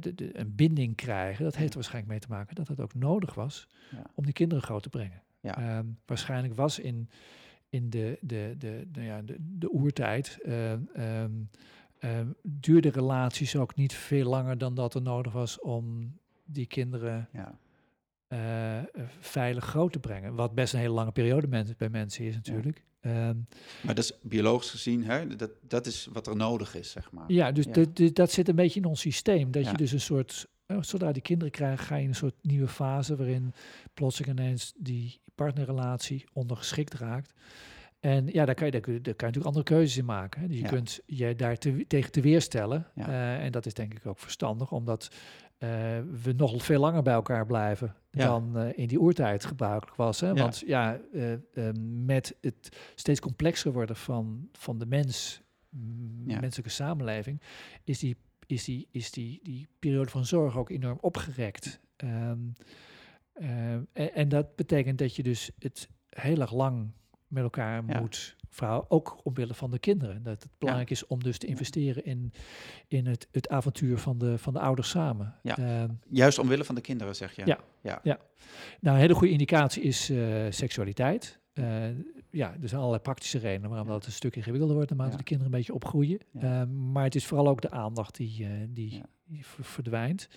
de, 0.00 0.14
de, 0.14 0.38
een 0.38 0.54
binding 0.54 0.96
krijgen. 0.96 1.44
Dat 1.44 1.56
heeft 1.56 1.68
er 1.68 1.74
waarschijnlijk 1.74 2.12
mee 2.12 2.20
te 2.20 2.28
maken 2.28 2.54
dat 2.54 2.68
het 2.68 2.80
ook 2.80 2.94
nodig 2.94 3.34
was 3.34 3.68
om 4.14 4.24
die 4.24 4.32
kinderen 4.32 4.64
groot 4.64 4.82
te 4.82 4.88
brengen. 4.88 5.22
Ehm, 5.40 5.86
waarschijnlijk 6.06 6.54
was 6.54 6.78
in, 6.78 7.08
in 7.68 7.90
de, 7.90 8.18
de, 8.20 8.54
de, 8.58 8.86
nou 8.92 9.06
ja, 9.06 9.22
de, 9.22 9.36
de 9.38 9.72
oertijd. 9.72 10.38
Ehm, 11.98 12.26
duurde 12.42 12.88
relaties 12.88 13.56
ook 13.56 13.74
niet 13.74 13.94
veel 13.94 14.28
langer 14.28 14.58
dan 14.58 14.74
dat 14.74 14.94
er 14.94 15.02
nodig 15.02 15.32
was 15.32 15.60
om 15.60 16.12
die 16.44 16.66
kinderen 16.66 17.28
Ja, 17.32 17.58
eh, 18.28 18.78
eh, 18.78 18.84
veilig 19.20 19.64
groot 19.64 19.92
te 19.92 19.98
brengen. 19.98 20.34
Wat 20.34 20.54
best 20.54 20.72
een 20.72 20.80
hele 20.80 20.92
lange 20.92 21.12
periode 21.12 21.46
men- 21.46 21.74
bij 21.78 21.88
mensen 21.88 22.24
is 22.24 22.34
natuurlijk. 22.34 22.84
Ehm, 23.00 23.36
maar 23.82 23.94
dat 23.94 24.04
is 24.04 24.12
biologisch 24.22 24.70
gezien, 24.70 25.04
hè, 25.04 25.36
dat, 25.36 25.50
dat 25.68 25.86
is 25.86 26.08
wat 26.12 26.26
er 26.26 26.36
nodig 26.36 26.74
is, 26.74 26.90
zeg 26.90 27.12
maar. 27.12 27.32
ja, 27.32 27.52
dus 27.52 27.64
Ja. 27.64 27.72
de- 27.72 27.92
de- 27.92 28.12
dat 28.12 28.30
zit 28.30 28.48
een 28.48 28.54
beetje 28.54 28.80
in 28.80 28.86
ons 28.86 29.00
systeem. 29.00 29.50
Dat 29.50 29.66
je 29.66 29.76
dus 29.76 29.92
een 29.92 30.00
soort, 30.00 30.46
eh, 30.66 30.76
zodra 30.82 31.12
die 31.12 31.22
kinderen 31.22 31.52
krijgen, 31.52 31.84
ga 31.86 31.96
je 31.96 32.02
in 32.02 32.08
een 32.08 32.14
soort 32.14 32.34
nieuwe 32.42 32.68
fase 32.68 33.16
waarin 33.16 33.52
plotseling 33.94 34.38
ineens 34.38 34.72
die 34.76 35.20
partnerrelatie 35.34 36.24
ondergeschikt 36.32 36.94
raakt. 36.94 37.32
En 38.00 38.26
ja, 38.26 38.44
daar 38.44 38.54
kan 38.54 38.66
je, 38.66 38.72
daar, 38.72 38.80
kun 38.80 38.92
je- 38.92 39.00
daar 39.00 39.14
kan 39.14 39.28
je 39.28 39.34
natuurlijk 39.34 39.56
andere 39.56 39.76
keuzes 39.76 39.96
in 39.98 40.04
maken. 40.04 40.40
Hè. 40.40 40.46
Dus 40.46 40.56
je 40.56 40.62
Ja. 40.62 40.68
kunt 40.68 41.00
je 41.06 41.34
daar 41.34 41.56
te, 41.58 41.84
tegen 41.86 42.12
te 42.12 42.20
weerstellen. 42.20 42.86
Ja. 42.94 43.08
Eh, 43.08 43.44
en 43.44 43.52
dat 43.52 43.66
is 43.66 43.74
denk 43.74 43.94
ik 43.94 44.06
ook 44.06 44.18
verstandig, 44.18 44.72
omdat 44.72 45.08
eh, 45.58 45.68
we 46.22 46.32
nog 46.36 46.64
veel 46.64 46.80
langer 46.80 47.02
bij 47.02 47.14
elkaar 47.14 47.46
blijven 47.46 47.94
Ja. 48.10 48.26
dan 48.26 48.56
eh, 48.58 48.78
in 48.78 48.86
die 48.86 49.00
oertijd 49.00 49.44
gebruikelijk 49.44 49.96
was. 49.96 50.20
Hè? 50.20 50.34
Want 50.34 50.62
ja, 50.66 51.00
met 52.04 52.36
het 52.40 52.76
steeds 52.94 53.20
complexer 53.20 53.72
worden 53.72 53.96
van, 53.96 54.48
van 54.52 54.78
de 54.78 54.86
mens, 54.86 55.42
menselijke 56.24 56.70
samenleving, 56.70 57.40
is 57.84 57.98
die, 57.98 58.16
is 58.46 58.64
die, 58.64 58.88
is 58.90 59.10
die, 59.10 59.40
die 59.42 59.68
periode 59.78 60.10
van 60.10 60.24
zorg 60.24 60.56
ook 60.58 60.70
enorm 60.70 60.98
opgerekt. 61.00 61.80
Ehm, 61.96 62.38
eh, 63.32 63.72
en, 63.72 64.14
en 64.14 64.28
dat 64.28 64.56
betekent 64.56 64.98
dat 64.98 65.16
je 65.16 65.22
dus 65.22 65.50
het 65.58 65.88
heel 66.10 66.40
erg 66.40 66.52
lang 66.52 66.90
met 67.28 67.42
elkaar 67.42 67.82
Ja. 67.86 68.00
moet 68.00 68.36
verhouden, 68.50 68.90
ook 68.90 69.20
omwille 69.22 69.54
van 69.54 69.70
de 69.70 69.78
kinderen. 69.78 70.22
Dat 70.22 70.42
het 70.42 70.52
belangrijk 70.58 70.90
is 70.90 71.06
om 71.06 71.22
dus 71.22 71.38
te 71.38 71.46
Ja. 71.46 71.52
investeren 71.52 72.04
in, 72.04 72.32
in 72.88 73.06
het, 73.06 73.28
het 73.32 73.48
avontuur 73.48 73.98
van 73.98 74.18
de, 74.18 74.38
van 74.38 74.52
de 74.52 74.60
ouders 74.60 74.88
samen. 74.90 75.34
Ja. 75.42 75.56
Ehm, 75.58 75.88
Juist 76.10 76.38
omwille 76.38 76.64
van 76.64 76.74
de 76.74 76.80
kinderen, 76.80 77.16
zeg 77.16 77.36
je. 77.36 77.42
Ja. 77.82 78.00
nou, 78.80 78.96
een 78.96 78.96
hele 79.02 79.14
goede 79.14 79.32
indicatie 79.32 79.82
is 79.82 80.10
eh, 80.10 80.46
seksualiteit. 80.50 81.38
Eh, 81.52 81.64
ja, 82.30 82.52
er 82.62 82.68
zijn 82.68 82.80
allerlei 82.80 83.02
praktische 83.02 83.38
redenen 83.38 83.68
waarom 83.70 83.86
Ja. 83.88 83.92
dat 83.92 84.06
een 84.06 84.12
stuk 84.12 84.36
ingewikkelder 84.36 84.74
wordt 84.76 84.90
naarmate 84.90 85.10
Ja. 85.12 85.16
de 85.18 85.24
kinderen 85.24 85.52
een 85.52 85.58
beetje 85.58 85.74
opgroeien. 85.74 86.18
Ja. 86.32 86.60
Ehm, 86.60 86.92
maar 86.92 87.04
het 87.04 87.14
is 87.14 87.26
vooral 87.26 87.48
ook 87.48 87.60
de 87.60 87.70
aandacht 87.70 88.16
die, 88.16 88.44
eh, 88.44 88.50
die, 88.68 88.94
Ja. 88.94 89.02
die 89.24 89.46
ver- 89.46 89.64
verdwijnt. 89.64 90.28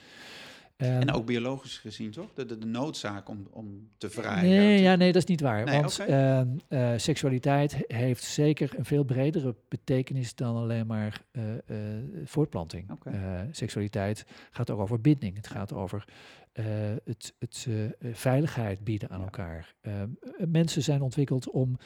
Ehm, 0.81 1.01
En 1.01 1.11
ook 1.11 1.25
biologisch 1.25 1.77
gezien, 1.77 2.11
toch? 2.11 2.33
De, 2.33 2.45
de, 2.45 2.57
de 2.57 2.65
noodzaak 2.65 3.29
om, 3.29 3.47
om 3.51 3.89
te 3.97 4.09
vrijen. 4.09 4.49
Nee, 4.49 4.81
ja, 4.81 4.95
nee, 4.95 5.11
dat 5.11 5.21
is 5.21 5.27
niet 5.29 5.41
waar. 5.41 5.65
Nee, 5.65 5.81
want 5.81 5.99
ehm, 5.99 6.47
eh, 6.67 6.91
seksualiteit 6.97 7.73
he- 7.73 7.95
heeft 7.97 8.23
zeker 8.23 8.71
een 8.77 8.85
veel 8.85 9.03
bredere 9.03 9.55
betekenis 9.67 10.35
dan 10.35 10.55
alleen 10.55 10.87
maar 10.87 11.21
eh, 11.31 11.43
eh, 11.53 11.57
voortplanting. 12.25 12.89
Seksualiteit 13.51 14.25
gaat 14.51 14.69
ook 14.69 14.79
over 14.79 15.01
binding. 15.01 15.35
Het 15.35 15.47
gaat 15.47 15.73
over 15.73 16.05
het, 17.03 17.33
het 17.39 17.67
veiligheid 18.11 18.83
bieden 18.83 19.09
aan 19.09 19.17
Ja. 19.19 19.23
elkaar. 19.23 19.73
Ehm, 19.81 20.09
eh, 20.21 20.45
mensen 20.47 20.81
zijn 20.83 21.01
ontwikkeld 21.01 21.49
om 21.49 21.77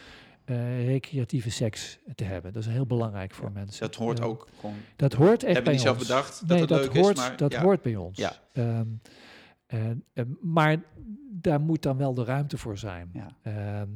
eh, 0.45 0.85
recreatieve 0.87 1.49
seks 1.51 1.99
te 2.15 2.23
hebben. 2.23 2.53
Dat 2.53 2.63
is 2.65 2.69
heel 2.69 2.85
belangrijk 2.85 3.33
voor 3.33 3.51
mensen. 3.51 3.81
Dat 3.81 3.95
hoort 3.95 4.19
Ehm, 4.19 4.27
ook. 4.27 4.47
Dat 4.95 5.13
hoort 5.13 5.31
echt 5.31 5.43
Hebben 5.43 5.63
bij 5.63 5.73
niet 5.73 5.81
zelf 5.81 5.97
ons. 5.97 6.07
bedacht 6.07 6.39
dat 6.39 6.47
nee, 6.49 6.59
het 6.59 6.69
dat 6.69 6.79
leuk 6.79 6.93
is, 6.93 7.01
hoort, 7.01 7.15
maar 7.17 7.37
dat 7.37 7.51
ja. 7.51 7.61
hoort 7.61 7.81
bij 7.81 7.95
ons. 7.95 8.17
Ja. 8.17 8.33
Ehm, 8.53 8.87
en, 9.65 10.03
eh, 10.13 10.23
maar 10.41 10.83
daar 11.31 11.61
moet 11.61 11.81
dan 11.81 11.97
wel 11.97 12.13
de 12.13 12.23
ruimte 12.23 12.57
voor 12.57 12.77
zijn. 12.77 13.09
Ja. 13.13 13.37
Ehm, 13.41 13.89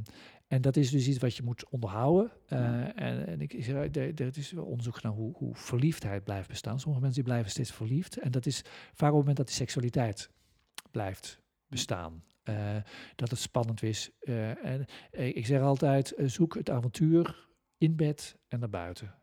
en 0.48 0.62
dat 0.62 0.76
is 0.76 0.90
dus 0.92 1.08
iets 1.08 1.18
wat 1.18 1.36
je 1.36 1.44
moet 1.44 1.70
onderhouden. 1.70 2.32
Eh, 2.48 2.60
Ja. 2.60 2.96
en, 2.96 3.28
en 3.28 3.42
ik 3.42 3.54
er, 3.68 4.38
is 4.38 4.54
onderzoek 4.54 5.02
naar 5.02 5.12
hoe, 5.12 5.34
hoe 5.36 5.56
verliefdheid 5.56 6.24
blijft 6.24 6.48
bestaan. 6.48 6.80
Sommige 6.80 7.02
mensen 7.04 7.22
die 7.24 7.32
blijven 7.32 7.52
steeds 7.52 7.72
verliefd. 7.72 8.18
En 8.18 8.32
dat 8.32 8.46
is 8.46 8.62
vaak 8.94 8.94
op 8.94 9.02
het 9.02 9.12
moment 9.18 9.38
dat 9.38 9.46
die 9.48 9.56
seksualiteit 9.56 10.30
blijft 10.92 11.42
bestaan. 11.68 12.24
Eh, 12.44 12.76
dat 13.16 13.30
het 13.30 13.40
spannend 13.40 13.84
is. 13.84 14.10
Eh, 14.20 14.66
en 14.66 14.86
eh, 15.12 15.28
ik 15.36 15.46
zeg 15.46 15.62
altijd, 15.62 16.14
zoek 16.18 16.56
het 16.56 16.70
avontuur 16.70 17.48
in 17.78 17.96
bed 17.96 18.38
en 18.48 18.60
naar 18.60 18.70
buiten. 18.70 19.14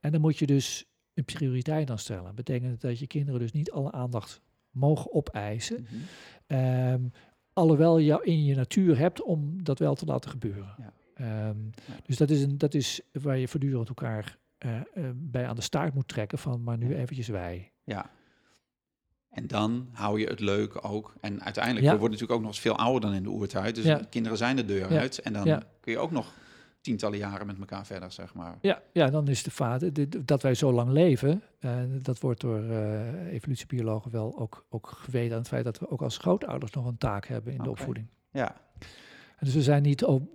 En 0.00 0.12
dan 0.12 0.20
moet 0.20 0.38
je 0.38 0.46
dus 0.46 0.84
een 1.14 1.24
prioriteit 1.24 1.90
aan 1.90 1.98
stellen. 1.98 2.34
Betekent 2.34 2.80
dat 2.80 2.98
je 2.98 3.06
kinderen 3.06 3.40
dus 3.40 3.52
niet 3.52 3.70
alle 3.70 3.92
aandacht 3.92 4.40
mogen 4.70 5.12
opeisen. 5.12 5.86
Ehm, 6.46 7.08
alhoewel 7.52 7.98
je 7.98 8.04
jou 8.04 8.24
in 8.24 8.44
je 8.44 8.54
natuur 8.54 8.98
hebt 8.98 9.22
om 9.22 9.64
dat 9.64 9.78
wel 9.78 9.94
te 9.94 10.04
laten 10.04 10.30
gebeuren. 10.30 10.74
Ja. 10.78 10.92
Ehm, 11.14 11.64
Ja. 11.64 11.96
Dus 12.02 12.16
dat 12.16 12.30
is, 12.30 12.42
een, 12.42 12.58
dat 12.58 12.74
is 12.74 13.00
waar 13.12 13.38
je 13.38 13.48
voortdurend 13.48 13.88
elkaar 13.88 14.38
bij 15.14 15.46
aan 15.46 15.56
de 15.56 15.62
staart 15.62 15.94
moet 15.94 16.08
trekken 16.08 16.38
van, 16.38 16.62
maar 16.62 16.78
nu 16.78 16.94
eventjes 16.94 17.28
wij. 17.28 17.72
Ja. 17.84 18.10
En 19.30 19.46
dan 19.46 19.88
hou 19.92 20.20
je 20.20 20.26
het 20.26 20.40
leuk 20.40 20.84
ook. 20.84 21.14
En 21.20 21.42
uiteindelijk, 21.42 21.84
Ja. 21.84 21.92
we 21.92 21.98
worden 21.98 22.18
natuurlijk 22.18 22.38
ook 22.38 22.46
nog 22.46 22.54
eens 22.54 22.60
veel 22.60 22.76
ouder 22.76 23.00
dan 23.00 23.12
in 23.14 23.22
de 23.22 23.28
oertijd. 23.30 23.74
Dus 23.74 23.84
Ja. 23.84 24.00
kinderen 24.10 24.38
zijn 24.38 24.56
de 24.56 24.64
deur 24.64 24.86
uit. 24.98 25.18
En 25.20 25.32
dan 25.32 25.44
kun 25.80 25.92
je 25.92 25.98
ook 25.98 26.10
nog 26.10 26.32
tientallen 26.80 27.18
jaren 27.18 27.46
met 27.46 27.58
elkaar 27.58 27.86
verder, 27.86 28.12
zeg 28.12 28.34
maar. 28.34 28.58
Ja, 28.60 28.82
ja 28.92 29.10
dan 29.10 29.28
is 29.28 29.42
de 29.42 29.50
vader 29.50 29.92
de- 29.92 30.08
de- 30.08 30.24
dat 30.24 30.42
wij 30.42 30.54
zo 30.54 30.72
lang 30.72 30.90
leven. 30.90 31.42
eh, 31.60 31.78
dat 32.02 32.20
wordt 32.20 32.40
door 32.40 32.62
eh, 32.62 33.32
evolutiebiologen 33.32 34.10
wel 34.10 34.38
ook, 34.38 34.64
ook 34.68 34.86
geweten 34.88 35.32
aan 35.32 35.38
het 35.38 35.48
feit 35.48 35.64
dat 35.64 35.78
we 35.78 35.90
ook 35.90 36.02
als 36.02 36.18
grootouders 36.18 36.72
nog 36.72 36.86
een 36.86 36.98
taak 36.98 37.26
hebben 37.26 37.52
in 37.52 37.62
de 37.62 37.70
opvoeding. 37.70 38.06
Ja, 38.30 38.56
En 39.36 39.46
dus 39.46 39.54
we 39.54 39.62
zijn 39.62 39.82
niet, 39.82 40.04
o- 40.04 40.28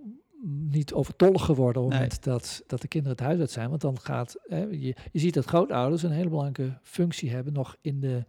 niet 0.68 0.92
overtollig 0.92 1.44
geworden 1.44 1.82
op 1.82 1.88
het 1.90 1.98
Nee. 1.98 2.08
moment 2.08 2.24
dat, 2.24 2.62
dat 2.66 2.80
de 2.80 2.88
kinderen 2.88 3.16
het 3.16 3.26
huis 3.26 3.40
uit 3.40 3.50
zijn. 3.50 3.68
Want 3.68 3.80
dan 3.80 4.00
gaat, 4.00 4.36
hè, 4.48 4.58
je, 4.64 4.94
je 5.12 5.18
ziet 5.18 5.34
dat 5.34 5.44
grootouders 5.44 6.02
een 6.02 6.10
hele 6.10 6.28
belangrijke 6.28 6.78
functie 6.82 7.30
hebben 7.30 7.52
nog 7.52 7.76
in 7.80 8.00
de, 8.00 8.24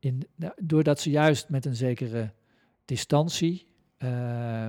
in, 0.00 0.22
nou, 0.34 0.52
doordat 0.56 1.00
ze 1.00 1.10
juist 1.10 1.48
met 1.48 1.64
een 1.66 1.76
zekere 1.76 2.32
distantie, 2.84 3.66
eh, 3.96 4.08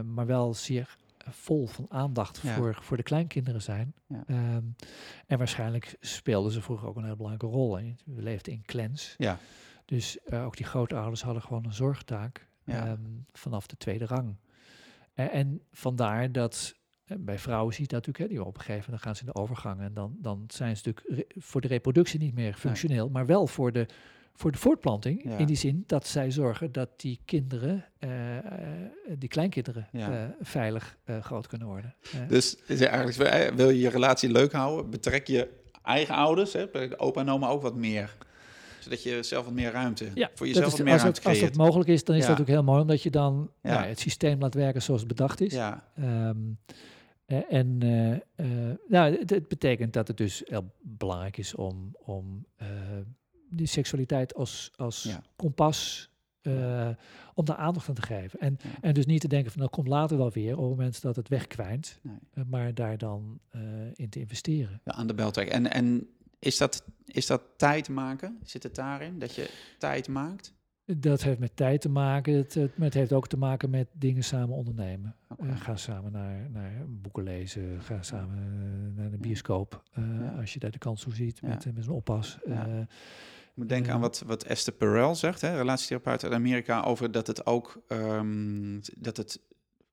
maar 0.01 0.25
wel 0.25 0.53
zeer 0.53 0.97
vol 1.29 1.67
van 1.67 1.85
aandacht 1.89 2.39
Ja. 2.43 2.55
voor, 2.55 2.77
voor 2.81 2.97
de 2.97 3.03
kleinkinderen 3.03 3.61
zijn. 3.61 3.93
Ja. 4.07 4.23
Ehm, 4.27 4.63
en 5.27 5.37
waarschijnlijk 5.37 5.95
speelden 5.99 6.51
ze 6.51 6.61
vroeger 6.61 6.87
ook 6.87 6.95
een 6.95 7.03
hele 7.03 7.15
belangrijke 7.15 7.55
rol. 7.55 7.77
Hè. 7.77 7.95
We 8.05 8.21
leefden 8.21 8.53
in 8.53 8.61
clans. 8.65 9.15
ja, 9.17 9.37
Dus 9.85 10.19
eh, 10.23 10.45
ook 10.45 10.57
die 10.57 10.65
grootouders 10.65 11.21
hadden 11.21 11.41
gewoon 11.43 11.65
een 11.65 11.73
zorgtaak 11.73 12.47
Ja. 12.63 12.85
ehm, 12.85 12.99
vanaf 13.31 13.67
de 13.67 13.77
tweede 13.77 14.05
rang. 14.05 14.35
En, 15.13 15.31
en 15.31 15.61
vandaar 15.71 16.31
dat 16.31 16.75
eh, 17.05 17.17
bij 17.19 17.39
vrouwen 17.39 17.73
zie 17.73 17.81
je 17.83 17.87
dat 17.89 18.05
natuurlijk, 18.05 18.31
hè, 18.31 18.37
die 18.37 18.45
op 18.47 18.53
een 18.55 18.61
gegeven 18.61 18.83
moment 18.83 18.91
dan 18.91 18.99
gaan 18.99 19.15
ze 19.15 19.21
in 19.25 19.31
de 19.33 19.39
overgang 19.39 19.81
en 19.81 19.93
dan, 19.93 20.15
dan 20.21 20.43
zijn 20.47 20.77
ze 20.77 20.83
natuurlijk 20.87 21.33
voor 21.37 21.61
de 21.61 21.67
reproductie 21.67 22.19
niet 22.19 22.33
meer 22.33 22.53
functioneel, 22.53 23.09
maar 23.09 23.25
wel 23.25 23.47
voor 23.47 23.71
de, 23.71 23.85
voor 24.39 24.51
de 24.51 24.57
voortplanting. 24.57 25.23
Ja. 25.23 25.37
In 25.37 25.45
die 25.45 25.55
zin 25.55 25.83
dat 25.87 26.07
zij 26.07 26.31
zorgen 26.31 26.71
dat 26.71 26.89
die 26.95 27.19
kinderen, 27.25 27.85
eh, 27.99 28.37
eh, 28.37 28.43
die 29.17 29.29
kleinkinderen, 29.29 29.87
Ja. 29.91 30.11
eh, 30.23 30.29
veilig 30.41 30.97
groot 31.21 31.47
kunnen 31.47 31.67
worden. 31.67 31.95
Dus 32.27 32.55
is 32.67 32.79
het 32.79 32.89
eigenlijk, 32.89 33.55
wil 33.55 33.69
je 33.69 33.79
je 33.79 33.89
relatie 33.89 34.31
leuk 34.31 34.51
houden, 34.51 34.89
betrek 34.89 35.27
je 35.27 35.49
eigen 35.83 36.15
ouders, 36.15 36.53
hè, 36.53 36.65
opa 36.97 37.21
en 37.21 37.29
oma 37.29 37.47
ook 37.47 37.61
wat 37.61 37.75
meer. 37.75 38.15
Zodat 38.79 39.03
je 39.03 39.23
zelf 39.23 39.45
wat 39.45 39.53
meer 39.53 39.71
ruimte, 39.71 40.05
Ja, 40.13 40.29
voor 40.35 40.47
jezelf 40.47 40.65
is, 40.65 40.71
wat 40.71 40.81
meer 40.83 40.93
als, 40.93 41.01
ruimte 41.01 41.21
dat, 41.21 41.29
als 41.31 41.39
dat 41.39 41.55
mogelijk 41.55 41.89
is, 41.89 42.03
dan 42.03 42.15
is 42.15 42.23
Ja. 42.23 42.29
dat 42.29 42.39
ook 42.41 42.47
heel 42.47 42.63
mooi, 42.63 42.81
omdat 42.81 43.03
je 43.03 43.09
dan 43.09 43.51
Ja. 43.61 43.73
nou, 43.73 43.85
het 43.87 43.99
systeem 43.99 44.39
laat 44.39 44.53
werken 44.53 44.81
zoals 44.81 44.99
het 44.99 45.09
bedacht 45.09 45.41
is. 45.41 45.53
Ja, 45.53 45.83
Ehm, 45.95 46.37
eh, 47.25 47.37
en 47.53 47.77
nou, 48.87 49.17
het, 49.19 49.29
het 49.29 49.47
betekent 49.47 49.93
dat 49.93 50.07
het 50.07 50.17
dus 50.17 50.41
heel 50.45 50.71
belangrijk 50.81 51.37
is 51.37 51.55
om, 51.55 51.95
om 51.99 52.45
die 53.49 53.67
seksualiteit 53.67 54.33
als, 54.35 54.71
als 54.75 55.03
Ja. 55.03 55.21
kompas, 55.35 56.09
eh, 56.41 56.89
om 57.33 57.45
daar 57.45 57.55
aandacht 57.55 57.89
aan 57.89 57.95
te 57.95 58.01
geven. 58.01 58.39
En, 58.39 58.57
Ja. 58.63 58.69
en 58.81 58.93
dus 58.93 59.05
niet 59.05 59.21
te 59.21 59.27
denken 59.27 59.51
van 59.51 59.61
dat 59.61 59.69
komt 59.69 59.87
later 59.87 60.17
wel 60.17 60.31
weer, 60.31 60.51
op 60.57 60.61
het 60.61 60.69
moment 60.69 61.01
dat 61.01 61.15
het 61.15 61.27
wegkwijnt, 61.27 61.99
Nee. 62.01 62.15
eh, 62.33 62.43
maar 62.47 62.73
daar 62.73 62.97
dan 62.97 63.39
eh, 63.49 63.61
in 63.93 64.09
te 64.09 64.19
investeren. 64.19 64.81
ja, 64.83 64.91
aan 64.91 65.07
de 65.07 65.13
bel 65.13 65.31
trekken. 65.31 65.55
En, 65.55 65.71
en 65.71 66.07
is, 66.39 66.57
dat, 66.57 66.83
is 67.05 67.25
dat 67.27 67.41
tijd 67.57 67.89
maken? 67.89 68.37
Zit 68.43 68.63
het 68.63 68.75
daarin, 68.75 69.19
dat 69.19 69.35
je 69.35 69.49
tijd 69.77 70.07
maakt? 70.07 70.53
Dat 70.97 71.23
heeft 71.23 71.39
met 71.39 71.55
tijd 71.55 71.81
te 71.81 71.89
maken, 71.89 72.33
het, 72.33 72.53
het, 72.79 72.93
heeft 72.93 73.13
ook 73.13 73.27
te 73.27 73.37
maken 73.37 73.69
met 73.69 73.87
dingen 73.93 74.23
samen 74.23 74.55
ondernemen. 74.55 75.15
Ga 75.55 75.75
samen 75.75 76.11
naar, 76.11 76.49
naar 76.49 76.71
boeken 76.87 77.23
lezen, 77.23 77.81
ga 77.81 78.01
samen 78.01 78.93
naar 78.95 79.09
de 79.11 79.17
bioscoop. 79.17 79.83
Ja. 79.93 80.35
Als 80.39 80.53
je 80.53 80.59
daar 80.59 80.71
de 80.71 80.77
kans 80.77 81.01
toe 81.01 81.13
ziet 81.15 81.41
met, 81.41 81.75
met 81.75 81.83
zo'n 81.83 81.95
oppas. 81.95 82.37
Moet 83.59 83.69
denken 83.69 83.91
aan 83.91 83.97
Ja. 83.97 84.01
wat, 84.03 84.23
wat 84.25 84.43
Esther 84.43 84.73
Perel 84.73 85.15
zegt, 85.15 85.41
hè, 85.41 85.55
relatietherapeut 85.55 86.23
uit 86.23 86.33
Amerika, 86.33 86.83
over 86.83 87.11
dat 87.11 87.27
het 87.27 87.45
ook 87.45 87.81
ehm, 87.87 88.79
dat 88.97 89.17
het 89.17 89.39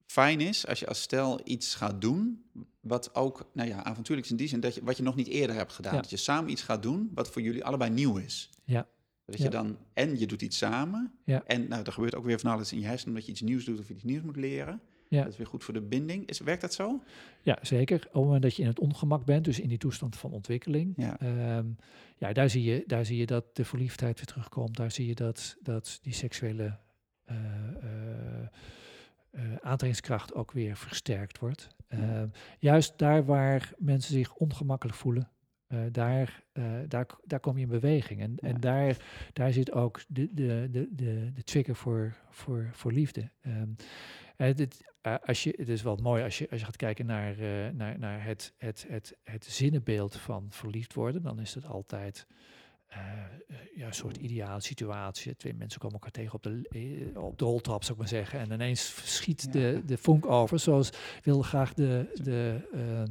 fijn 0.07 0.41
is 0.41 0.67
als 0.67 0.79
je 0.81 0.87
als 0.87 1.03
stel 1.03 1.41
iets 1.45 1.75
gaat 1.75 2.01
doen, 2.01 2.45
wat 2.81 3.15
ook, 3.15 3.51
nou 3.53 3.69
ja, 3.69 3.85
avontuurlijk 3.85 4.27
is 4.27 4.33
in 4.33 4.39
die 4.39 4.49
zin 4.49 4.61
dat 4.61 4.75
je 4.75 4.81
wat 4.85 4.97
je 4.97 5.03
nog 5.03 5.17
niet 5.17 5.29
eerder 5.29 5.57
hebt 5.57 5.73
gedaan. 5.73 5.95
Ja. 5.95 6.01
Dat 6.01 6.11
je 6.11 6.17
samen 6.17 6.51
iets 6.51 6.63
gaat 6.63 6.83
doen 6.83 7.11
wat 7.15 7.31
voor 7.31 7.43
jullie 7.43 7.65
allebei 7.65 7.91
nieuw 7.91 8.17
is. 8.17 8.51
Ja. 8.65 8.87
Dat 9.25 9.39
Ja. 9.39 9.45
je 9.45 9.51
dan 9.51 9.79
en 9.95 10.19
je 10.19 10.27
doet 10.27 10.43
iets 10.43 10.57
samen 10.59 11.13
Ja. 11.25 11.43
en 11.47 11.69
nou, 11.69 11.83
er 11.85 11.93
gebeurt 11.93 12.15
ook 12.15 12.25
weer 12.25 12.41
van 12.41 12.51
alles 12.51 12.73
in 12.73 12.81
je 12.81 12.87
hersenen 12.87 13.09
omdat 13.09 13.27
je 13.27 13.33
iets 13.33 13.41
nieuws 13.41 13.65
doet 13.65 13.79
of 13.79 13.91
iets 13.91 14.03
nieuws 14.03 14.23
moet 14.23 14.37
leren. 14.37 14.81
Ja. 15.09 15.23
Dat 15.23 15.33
is 15.33 15.39
weer 15.39 15.47
goed 15.47 15.65
voor 15.65 15.75
de 15.75 15.81
binding. 15.83 16.27
Is, 16.29 16.41
werkt 16.41 16.61
dat 16.61 16.75
zo? 16.75 17.03
Ja, 17.43 17.59
zeker. 17.63 17.97
Op 17.97 18.13
het 18.13 18.23
moment 18.23 18.43
dat 18.43 18.57
je 18.57 18.63
in 18.63 18.69
het 18.69 18.79
ongemak 18.81 19.25
bent, 19.25 19.45
dus 19.45 19.61
in 19.61 19.69
die 19.69 19.79
toestand 19.79 20.17
van 20.17 20.33
ontwikkeling, 20.33 20.93
Ja. 20.97 21.19
ehm, 21.21 21.67
ja, 22.17 22.33
daar, 22.33 22.51
zie 22.51 22.63
je, 22.63 22.85
daar 22.87 23.05
zie 23.05 23.17
je 23.19 23.27
dat 23.27 23.57
de 23.57 23.65
verliefdheid 23.65 24.17
weer 24.17 24.27
terugkomt. 24.27 24.77
Daar 24.77 24.91
zie 24.91 25.07
je 25.07 25.15
dat, 25.15 25.57
dat 25.63 25.99
die 26.03 26.13
seksuele 26.13 26.79
eh, 27.25 27.37
aantrekkingskracht 29.61 30.35
ook 30.35 30.53
weer 30.53 30.77
versterkt 30.77 31.39
wordt. 31.39 31.69
Ja. 31.89 31.97
Ehm, 31.99 32.29
juist 32.59 32.99
daar 32.99 33.25
waar 33.25 33.73
mensen 33.79 34.13
zich 34.13 34.35
ongemakkelijk 34.35 34.97
voelen, 34.99 35.31
daar, 35.93 36.45
daar, 36.89 37.07
daar 37.25 37.41
kom 37.41 37.57
je 37.57 37.63
in 37.63 37.69
beweging. 37.69 38.21
En, 38.21 38.33
Ja. 38.37 38.49
en 38.49 38.61
daar, 38.61 38.97
daar 39.33 39.53
zit 39.53 39.73
ook 39.73 40.01
de, 40.09 40.29
de, 40.35 40.69
de, 40.71 40.89
de, 40.91 41.31
de 41.35 41.43
trigger 41.43 41.75
voor, 41.77 42.15
voor, 42.31 42.69
voor 42.73 42.93
liefde. 42.93 43.31
Ehm, 43.41 43.69
dit, 44.37 44.93
eh, 45.01 45.15
als 45.25 45.43
je, 45.43 45.55
het 45.57 45.69
is 45.69 45.83
wel 45.83 45.97
mooi 45.97 46.23
als 46.23 46.39
je, 46.39 46.51
als 46.51 46.61
je 46.61 46.67
gaat 46.67 46.77
kijken 46.77 47.07
naar, 47.07 47.39
eh, 47.39 47.71
naar, 47.73 47.99
naar 47.99 48.25
het, 48.25 48.53
het, 48.57 48.87
het, 48.89 49.17
het 49.25 49.45
zinnenbeeld 49.45 50.17
van 50.17 50.47
verliefd 50.51 50.95
worden, 50.95 51.23
dan 51.23 51.41
is 51.41 51.55
het 51.55 51.67
altijd 51.67 52.27
ja, 53.75 53.87
een 53.87 53.95
soort 53.95 54.17
ideale 54.17 54.61
situatie. 54.61 55.37
Twee 55.37 55.55
mensen 55.55 55.81
komen 55.81 55.95
elkaar 55.95 56.11
tegen 56.11 56.35
op 56.35 56.43
de, 56.43 57.11
op 57.15 57.39
de 57.39 57.45
roltrap, 57.45 57.83
zou 57.83 57.93
ik 57.93 57.99
maar 57.99 58.09
zeggen. 58.09 58.41
En 58.41 58.53
ineens 58.53 59.15
schiet 59.15 59.43
Ja. 59.43 59.51
de, 59.51 59.83
de 59.87 59.99
vonk 59.99 60.27
over. 60.27 60.59
Zoals 60.59 60.91
wil 61.23 61.43
graag 61.43 61.75
de, 61.75 62.11
de, 62.23 62.69
ehm, 62.73 62.83
eh, 62.83 63.07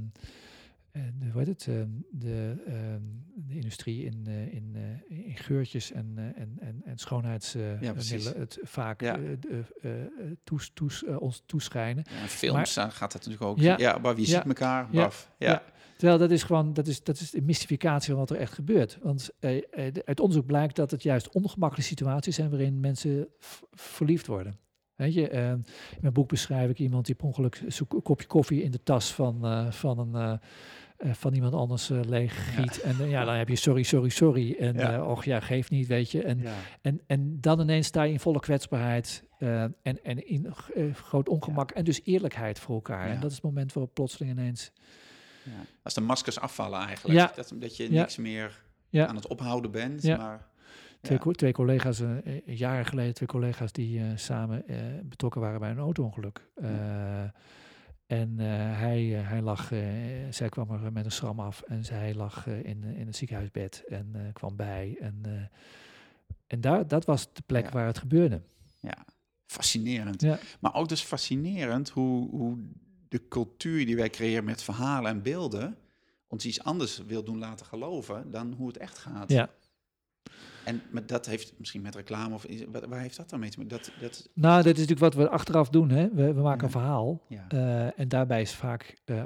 de, 1.20 1.30
hoe 1.32 1.40
heet 1.44 1.48
het, 1.48 1.68
ehm, 1.68 1.90
de, 2.12 2.64
ehm, 2.68 3.02
de 3.36 3.56
industrie 3.56 4.06
in, 4.06 4.24
eh, 4.28 4.54
in, 4.54 4.72
eh, 5.10 5.26
in 5.28 5.38
geurtjes 5.38 5.92
en, 5.92 6.14
eh, 6.16 6.24
en, 6.42 6.58
en, 6.60 6.82
en 6.86 6.98
schoonheidsmiddelen 6.98 8.40
het 8.40 8.60
vaak 8.64 9.02
Ja. 9.02 9.16
eh, 9.18 9.22
de, 9.40 9.64
eh, 9.82 10.02
eh, 10.02 10.10
toes, 10.44 10.72
toes, 10.74 11.04
eh, 11.04 11.22
ons 11.22 11.44
toeschijnen. 11.46 12.04
Ja, 12.22 12.28
films 12.28 12.74
gaat 12.78 13.00
dat 13.00 13.14
natuurlijk 13.14 13.42
ook. 13.42 13.60
Ja. 13.60 13.78
Ja, 13.78 13.98
maar 13.98 14.16
wie 14.16 14.26
ziet 14.26 14.44
elkaar? 14.46 14.88
Ja. 14.92 15.04
Baf. 15.04 15.32
Ja. 15.38 15.50
Ja. 15.50 15.64
Terwijl 15.98 16.20
dat 16.20 16.32
is 16.32 16.44
gewoon, 16.44 16.74
dat 16.74 16.88
is, 16.88 17.04
dat 17.04 17.20
is 17.20 17.30
de 17.32 17.42
mystificatie 17.42 18.10
van 18.10 18.20
wat 18.20 18.30
er 18.30 18.38
echt 18.38 18.54
gebeurt. 18.54 18.98
Want 19.02 19.30
eh, 19.40 19.58
eh, 19.58 19.94
uit 20.06 20.20
onderzoek 20.20 20.46
blijkt 20.46 20.76
dat 20.76 20.92
het 20.92 21.04
juist 21.04 21.30
ongemakkelijke 21.30 21.90
situaties 21.90 22.36
zijn 22.36 22.50
waarin 22.50 22.80
mensen 22.80 23.28
verliefd 23.72 24.28
worden. 24.28 24.60
Weet 24.96 25.14
je, 25.14 25.30
eh, 25.30 25.50
in 25.50 25.64
mijn 26.02 26.14
boek 26.14 26.30
beschrijf 26.30 26.70
ik 26.70 26.80
iemand 26.80 27.06
die 27.06 27.16
per 27.16 27.26
ongeluk 27.26 27.62
een 27.66 28.02
kopje 28.04 28.28
koffie 28.28 28.64
in 28.64 28.72
de 28.72 28.84
tas 28.84 29.14
van, 29.14 29.46
eh, 29.46 29.72
van 29.72 30.00
een, 30.00 30.16
eh, 30.16 30.38
eh, 30.98 31.14
van 31.14 31.34
iemand 31.34 31.54
anders 31.54 31.90
uh, 31.90 32.00
leeg 32.02 32.56
giet. 32.56 32.82
En 32.82 32.96
uh, 33.02 33.10
ja, 33.10 33.24
dan 33.26 33.36
heb 33.36 33.50
je 33.50 33.56
sorry, 33.56 33.84
sorry, 33.84 34.10
sorry. 34.10 34.56
En 34.60 34.74
ja. 34.74 35.06
och 35.06 35.26
ja, 35.26 35.40
geef 35.40 35.70
niet, 35.70 35.88
weet 35.88 36.12
je. 36.12 36.24
En, 36.24 36.44
en, 36.82 37.02
en 37.08 37.42
dan 37.42 37.60
ineens 37.60 37.88
sta 37.88 38.04
je 38.04 38.12
in 38.12 38.20
volle 38.20 38.40
kwetsbaarheid 38.40 39.24
en, 39.38 40.04
en 40.04 40.28
in 40.28 40.54
groot 40.94 41.30
ongemak. 41.30 41.72
En 41.72 41.84
dus 41.84 42.02
eerlijkheid 42.04 42.60
voor 42.60 42.76
elkaar. 42.76 43.10
En 43.10 43.20
dat 43.20 43.30
is 43.30 43.36
het 43.36 43.46
moment 43.46 43.74
waarop 43.74 43.94
plotseling 43.94 44.32
ineens... 44.32 44.72
Als 45.84 45.94
de 45.94 46.02
maskers 46.02 46.40
afvallen 46.40 46.80
eigenlijk. 46.80 47.36
Dat, 47.36 47.54
dat 47.56 47.78
je 47.78 47.90
niks 47.90 48.18
meer 48.18 48.64
aan 48.92 49.16
het 49.16 49.28
ophouden 49.28 49.72
bent, 49.72 50.04
maar... 50.04 50.54
Twee, 51.02 51.20
twee, 51.20 51.52
collega's, 51.52 52.00
uh, 52.00 52.10
jaren 52.46 52.86
geleden, 52.86 53.14
twee 53.14 53.28
collega's 53.28 53.72
die 53.72 54.00
uh, 54.00 54.06
samen 54.16 54.64
uh, 54.68 54.78
betrokken 55.04 55.42
waren 55.42 55.60
bij 55.60 55.70
een 55.70 55.78
auto-ongeluk. 55.78 56.48
En 58.06 58.40
hij, 58.40 59.04
hij 59.04 59.42
lag, 59.42 59.68
zij 60.30 60.50
kwam 60.50 60.70
er 60.70 60.92
met 60.92 61.06
een 61.06 61.12
schram 61.12 61.40
af 61.40 61.62
en 61.62 61.86
zij 61.86 62.14
lag 62.14 62.48
in, 62.48 62.84
in 62.84 63.06
het 63.06 63.16
ziekenhuisbed 63.16 63.84
en 63.88 64.30
kwam 64.34 64.56
bij. 64.56 64.98
En, 65.00 65.50
en 66.48 66.62
daar, 66.62 66.88
dat 66.88 67.06
was 67.06 67.34
de 67.34 67.42
plek 67.46 67.70
waar 67.70 67.86
het 67.86 67.98
gebeurde. 67.98 68.42
Ja, 68.80 69.06
fascinerend. 69.46 70.22
Ja. 70.22 70.40
Maar 70.60 70.74
ook 70.74 70.90
dus 70.90 71.02
fascinerend 71.02 71.90
hoe, 71.90 72.30
hoe 72.30 72.58
de 73.08 73.28
cultuur 73.28 73.86
die 73.86 73.96
wij 73.96 74.10
creëren 74.10 74.44
met 74.44 74.64
verhalen 74.64 75.12
en 75.12 75.22
beelden 75.22 75.78
ons 76.28 76.46
iets 76.46 76.64
anders 76.64 76.98
wil 76.98 77.24
doen 77.24 77.38
laten 77.38 77.66
geloven 77.66 78.32
dan 78.32 78.54
hoe 78.54 78.68
het 78.68 78.78
echt 78.78 78.98
gaat. 78.98 79.32
Ja, 79.32 79.50
en 80.66 80.82
maar 80.92 81.06
dat 81.06 81.26
heeft 81.26 81.54
misschien 81.58 81.82
met 81.82 81.96
reclame 81.96 82.34
of 82.34 82.46
waar 82.90 83.00
heeft 83.00 83.18
dat 83.18 83.30
dan 83.30 83.40
mee 83.40 83.50
te 83.50 83.58
maken? 83.58 83.78
Dat, 83.78 83.92
dat... 84.00 84.30
Nou, 84.34 84.56
dat 84.56 84.74
is 84.78 84.88
natuurlijk 84.88 85.00
wat 85.00 85.14
we 85.14 85.30
achteraf 85.30 85.70
doen. 85.70 85.90
Hè? 85.90 86.10
We, 86.14 86.34
we 86.34 86.42
maken 86.42 86.66
een 86.66 86.72
verhaal 86.72 87.22
uh, 87.30 88.00
en 88.00 88.08
daarbij 88.08 88.42
is 88.42 88.54
vaak 88.54 89.02
uh, 89.06 89.24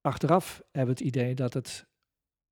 achteraf 0.00 0.62
hebben 0.72 0.94
we 0.94 1.00
het 1.04 1.14
idee 1.14 1.34
dat 1.34 1.54
het 1.54 1.86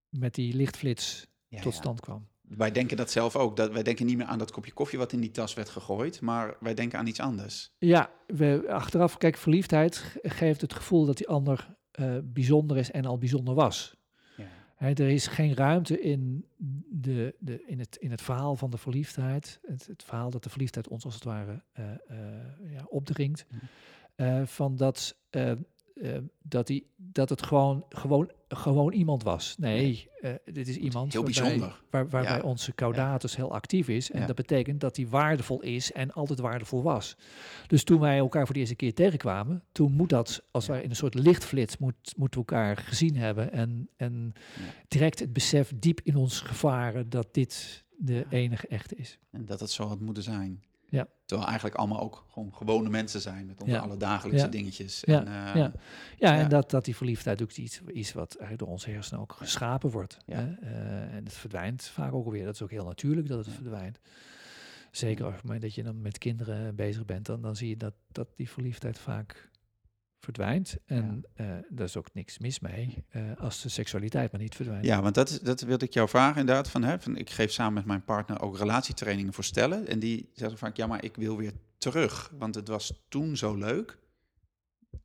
met 0.08 0.34
die 0.34 0.54
lichtflits 0.54 1.26
ja, 1.48 1.60
tot 1.60 1.74
stand 1.74 2.00
kwam. 2.00 2.26
Wij 2.40 2.70
denken 2.70 2.96
dat 2.96 3.10
zelf 3.10 3.36
ook. 3.36 3.56
Dat, 3.56 3.72
wij 3.72 3.82
denken 3.82 4.06
niet 4.06 4.16
meer 4.16 4.26
aan 4.26 4.38
dat 4.38 4.50
kopje 4.50 4.72
koffie 4.72 4.98
wat 4.98 5.12
in 5.12 5.20
die 5.20 5.30
tas 5.30 5.54
werd 5.54 5.68
gegooid, 5.68 6.20
maar 6.20 6.56
wij 6.60 6.74
denken 6.74 6.98
aan 6.98 7.06
iets 7.06 7.20
anders. 7.20 7.72
Ja, 7.78 8.10
we, 8.26 8.64
achteraf, 8.68 9.18
kijk, 9.18 9.36
verliefdheid 9.36 10.16
geeft 10.22 10.60
het 10.60 10.72
gevoel 10.72 11.04
dat 11.04 11.16
die 11.16 11.28
ander 11.28 11.76
uh, 12.00 12.16
bijzonder 12.24 12.76
is 12.76 12.90
en 12.90 13.04
al 13.04 13.18
bijzonder 13.18 13.54
was 13.54 13.96
er 14.88 15.08
is 15.08 15.26
geen 15.26 15.54
ruimte 15.54 16.00
in, 16.00 16.46
de, 16.90 17.34
de, 17.38 17.64
in, 17.66 17.78
het, 17.78 17.96
in 17.96 18.10
het 18.10 18.22
verhaal 18.22 18.56
van 18.56 18.70
de 18.70 18.78
verliefdheid. 18.78 19.60
Het, 19.66 19.86
het 19.86 20.04
verhaal 20.04 20.30
dat 20.30 20.42
de 20.42 20.50
verliefdheid 20.50 20.88
ons 20.88 21.04
als 21.04 21.14
het 21.14 21.24
ware 21.24 21.62
uh, 21.78 21.84
uh, 22.10 22.72
ja, 22.72 22.84
opdringt. 22.88 23.46
Uh, 24.16 24.46
van 24.46 24.76
dat 24.76 25.16
dat, 26.42 26.66
die, 26.66 26.86
dat 27.14 27.28
het 27.28 27.42
gewoon, 27.42 27.84
gewoon, 27.88 28.30
gewoon 28.48 28.92
iemand 28.92 29.22
was. 29.22 29.54
Nee, 29.58 30.08
uh, 30.20 30.30
dit 30.44 30.68
is 30.68 30.76
iemand 30.76 31.12
heel 31.12 31.22
waarbij, 31.22 31.42
bijzonder. 31.42 31.82
Waar, 31.90 32.08
waarbij 32.08 32.42
onze 32.42 32.74
caudatus 32.74 33.36
heel 33.36 33.52
actief 33.52 33.88
is. 33.88 34.10
En 34.10 34.26
dat 34.26 34.36
betekent 34.36 34.80
dat 34.80 34.96
hij 34.96 35.08
waardevol 35.08 35.60
is 35.60 35.92
en 35.92 36.12
altijd 36.12 36.38
waardevol 36.38 36.82
was. 36.82 37.16
Dus 37.66 37.84
toen 37.84 38.00
wij 38.00 38.18
elkaar 38.18 38.44
voor 38.44 38.54
de 38.54 38.60
eerste 38.60 38.74
keer 38.74 38.94
tegenkwamen, 38.94 39.62
toen 39.72 39.92
moet 39.92 40.08
dat, 40.08 40.42
als 40.50 40.66
wij 40.66 40.82
in 40.82 40.90
een 40.90 40.96
soort 40.96 41.14
lichtflits, 41.14 41.78
moet, 41.78 42.14
moeten 42.16 42.40
we 42.40 42.46
elkaar 42.46 42.76
gezien 42.76 43.16
hebben. 43.16 43.52
En, 43.52 43.88
en 43.96 44.32
direct 44.88 45.18
het 45.18 45.32
besef 45.32 45.72
diep 45.76 46.00
in 46.02 46.16
ons 46.16 46.40
gevaren 46.40 47.10
dat 47.10 47.28
dit 47.34 47.84
de 47.96 48.26
enige 48.30 48.66
echte 48.66 48.96
is. 48.96 49.18
En 49.30 49.44
dat 49.44 49.60
het 49.60 49.70
zo 49.70 49.86
had 49.86 50.00
moeten 50.00 50.22
zijn. 50.22 50.62
Ja. 50.94 51.08
Terwijl 51.24 51.48
eigenlijk 51.48 51.78
allemaal 51.78 52.00
ook 52.00 52.24
gewoon 52.28 52.54
gewone 52.54 52.88
mensen 52.88 53.20
zijn 53.20 53.46
met 53.46 53.60
onze 53.60 53.74
ja. 53.74 53.80
alledagelijkse 53.80 54.48
dingetjes. 54.48 55.02
Ja, 55.06 55.24
en, 55.24 55.26
uh, 55.26 55.54
ja. 55.54 55.72
ja, 56.18 56.36
en 56.36 56.48
dat, 56.48 56.70
dat 56.70 56.84
die 56.84 56.96
verliefdheid 56.96 57.42
ook 57.42 57.52
iets 57.52 57.80
is 57.86 58.12
wat 58.12 58.28
eigenlijk 58.28 58.58
door 58.58 58.68
onze 58.68 58.90
hersenen 58.90 59.20
ook 59.20 59.32
geschapen 59.32 59.90
wordt. 59.90 60.18
Hè? 60.26 60.46
Uh, 60.62 61.14
en 61.14 61.24
het 61.24 61.32
verdwijnt 61.32 61.82
vaak 61.82 62.12
ook 62.12 62.24
alweer. 62.24 62.44
Dat 62.44 62.54
is 62.54 62.62
ook 62.62 62.70
heel 62.70 62.84
natuurlijk 62.84 63.28
dat 63.28 63.44
het 63.44 63.54
verdwijnt. 63.54 64.00
Zeker 64.90 65.26
op 65.26 65.32
het 65.32 65.42
moment 65.42 65.62
dat 65.62 65.74
je 65.74 65.82
dan 65.82 66.00
met 66.00 66.18
kinderen 66.18 66.74
bezig 66.74 67.04
bent, 67.04 67.26
dan, 67.26 67.42
dan 67.42 67.56
zie 67.56 67.68
je 67.68 67.76
dat, 67.76 67.94
dat 68.12 68.28
die 68.36 68.50
verliefdheid 68.50 68.98
vaak 68.98 69.50
verdwijnt. 70.24 70.76
En 70.86 71.24
ja. 71.36 71.44
uh, 71.44 71.62
daar 71.68 71.86
is 71.86 71.96
ook 71.96 72.14
niks 72.14 72.38
mis 72.38 72.60
mee 72.60 73.04
uh, 73.12 73.22
als 73.38 73.62
de 73.62 73.68
seksualiteit 73.68 74.32
maar 74.32 74.40
niet 74.40 74.54
verdwijnt. 74.54 74.84
Ja, 74.84 75.02
want 75.02 75.14
dat, 75.14 75.40
dat 75.42 75.60
wilde 75.60 75.84
ik 75.84 75.92
jou 75.92 76.08
vragen 76.08 76.40
inderdaad. 76.40 76.70
Van, 76.70 76.82
hè, 76.82 77.00
van, 77.00 77.16
ik 77.16 77.30
geef 77.30 77.52
samen 77.52 77.74
met 77.74 77.84
mijn 77.84 78.04
partner 78.04 78.40
ook 78.40 78.58
relatietrainingen 78.58 79.32
voor 79.32 79.44
stellen. 79.44 79.86
En 79.86 79.98
die 79.98 80.30
zeggen 80.34 80.58
vaak, 80.58 80.76
ja, 80.76 80.86
maar 80.86 81.04
ik 81.04 81.16
wil 81.16 81.36
weer 81.36 81.52
terug. 81.78 82.32
Want 82.38 82.54
het 82.54 82.68
was 82.68 83.04
toen 83.08 83.36
zo 83.36 83.54
leuk. 83.54 83.98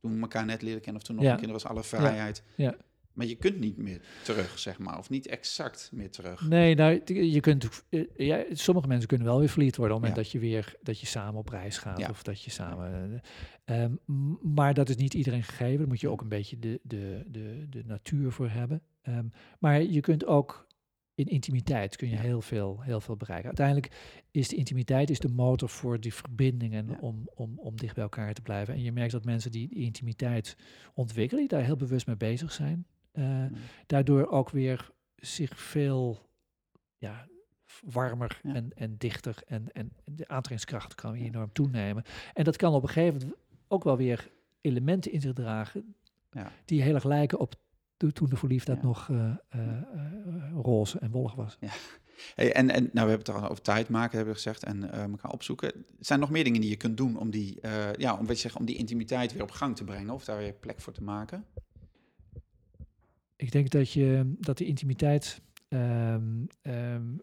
Toen 0.00 0.14
we 0.14 0.20
elkaar 0.20 0.44
net 0.44 0.62
leren 0.62 0.80
kennen 0.80 1.00
of 1.00 1.06
toen 1.06 1.16
nog 1.16 1.24
ja. 1.24 1.32
een 1.32 1.38
kind 1.38 1.52
was 1.52 1.64
alle 1.64 1.84
vrijheid. 1.84 2.42
Ja. 2.56 2.64
ja. 2.64 2.76
Maar 3.12 3.26
je 3.26 3.34
kunt 3.34 3.58
niet 3.58 3.76
meer 3.76 4.00
terug, 4.22 4.58
zeg 4.58 4.78
maar. 4.78 4.98
Of 4.98 5.10
niet 5.10 5.26
exact 5.26 5.90
meer 5.92 6.10
terug. 6.10 6.48
Nee, 6.48 6.74
nou, 6.74 7.00
je 7.14 7.40
kunt... 7.40 7.84
Eh, 7.88 8.04
ja, 8.16 8.44
sommige 8.50 8.88
mensen 8.88 9.08
kunnen 9.08 9.26
wel 9.26 9.38
weer 9.38 9.48
verliefd 9.48 9.76
worden... 9.76 9.96
op 9.96 10.02
het 10.02 10.10
moment 10.10 10.30
dat 10.30 10.42
je 10.42 10.48
weer... 10.48 10.74
dat 10.82 11.00
je 11.00 11.06
samen 11.06 11.40
op 11.40 11.48
reis 11.48 11.78
gaat. 11.78 11.98
Ja. 11.98 12.08
Of 12.08 12.22
dat 12.22 12.42
je 12.42 12.50
samen... 12.50 13.22
Um, 13.64 14.00
maar 14.42 14.74
dat 14.74 14.88
is 14.88 14.96
niet 14.96 15.14
iedereen 15.14 15.42
gegeven. 15.42 15.78
Daar 15.78 15.88
moet 15.88 16.00
je 16.00 16.08
ook 16.08 16.20
een 16.20 16.28
beetje 16.28 16.58
de, 16.58 16.80
de, 16.82 17.24
de, 17.26 17.66
de 17.70 17.84
natuur 17.86 18.32
voor 18.32 18.48
hebben. 18.48 18.82
Um, 19.08 19.32
maar 19.58 19.82
je 19.82 20.00
kunt 20.00 20.26
ook... 20.26 20.68
In 21.14 21.26
intimiteit 21.26 21.96
kun 21.96 22.08
je 22.08 22.16
heel, 22.16 22.40
veel, 22.40 22.80
heel 22.82 23.00
veel 23.00 23.16
bereiken. 23.16 23.46
Uiteindelijk 23.46 23.90
is 24.30 24.48
de 24.48 24.56
intimiteit 24.56 25.10
is 25.10 25.18
de 25.18 25.28
motor 25.28 25.68
voor 25.68 26.00
die 26.00 26.14
verbindingen 26.14 27.00
om, 27.00 27.28
om, 27.34 27.58
om 27.58 27.76
dicht 27.76 27.94
bij 27.94 28.02
elkaar 28.02 28.34
te 28.34 28.42
blijven. 28.42 28.74
En 28.74 28.82
je 28.82 28.92
merkt 28.92 29.12
dat 29.12 29.24
mensen 29.24 29.50
die, 29.50 29.68
die 29.68 29.84
intimiteit 29.84 30.56
ontwikkelen, 30.94 31.40
die 31.40 31.56
daar 31.56 31.64
heel 31.64 31.76
bewust 31.76 32.06
mee 32.06 32.16
bezig 32.16 32.52
zijn, 32.52 32.86
uh, 33.20 33.44
daardoor 33.86 34.28
ook 34.28 34.50
weer 34.50 34.90
zich 35.16 35.60
veel 35.60 36.28
ja, 36.98 37.26
warmer 37.84 38.40
ja. 38.42 38.54
en, 38.54 38.70
en 38.74 38.94
dichter 38.98 39.36
en, 39.46 39.72
en 39.72 39.92
de 40.04 40.28
aantrekkingskracht 40.28 40.94
kan 40.94 41.14
enorm 41.14 41.52
toenemen. 41.52 42.04
En 42.34 42.44
dat 42.44 42.56
kan 42.56 42.74
op 42.74 42.82
een 42.82 42.88
gegeven 42.88 43.18
moment 43.18 43.38
ook 43.68 43.84
wel 43.84 43.96
weer 43.96 44.30
elementen 44.60 45.12
in 45.12 45.20
zich 45.20 45.32
dragen 45.32 45.94
ja. 46.30 46.52
die 46.64 46.82
heel 46.82 46.94
erg 46.94 47.04
lijken 47.04 47.38
op 47.38 47.54
toen 47.96 48.28
de 48.28 48.36
verliefdheid 48.36 48.82
nog 48.82 49.08
uh, 49.08 49.34
uh, 49.56 49.82
roze 50.54 50.98
en 50.98 51.10
wollig 51.10 51.34
was. 51.34 51.56
Ja. 51.60 51.70
Hey, 52.34 52.52
en, 52.52 52.70
en 52.70 52.82
nou, 52.92 53.06
we 53.06 53.12
hebben 53.12 53.18
het 53.18 53.28
al 53.28 53.50
over 53.50 53.62
tijd 53.62 53.88
maken, 53.88 54.16
hebben 54.16 54.34
we 54.34 54.40
gezegd, 54.40 54.64
en 54.64 54.82
uh, 54.82 55.02
elkaar 55.02 55.30
opzoeken. 55.30 55.72
Zijn 55.98 56.18
er 56.18 56.24
nog 56.24 56.34
meer 56.34 56.44
dingen 56.44 56.60
die 56.60 56.70
je 56.70 56.76
kunt 56.76 56.96
doen 56.96 57.18
om 57.18 57.30
die, 57.30 57.58
ja, 57.96 58.16
om, 58.18 58.26
weet 58.26 58.40
je 58.40 58.56
om 58.56 58.64
die 58.64 58.76
intimiteit 58.76 59.32
weer 59.32 59.42
op 59.42 59.50
gang 59.50 59.76
te 59.76 59.84
brengen 59.84 60.14
of 60.14 60.24
daar 60.24 60.38
weer 60.38 60.52
plek 60.52 60.80
voor 60.80 60.92
te 60.92 61.02
maken? 61.02 61.44
Ik 63.40 63.52
denk 63.52 63.70
dat, 63.70 63.92
je, 63.92 64.34
dat 64.38 64.58
de 64.58 64.64
intimiteit. 64.64 65.42
Um, 65.68 66.46
um, 66.62 67.20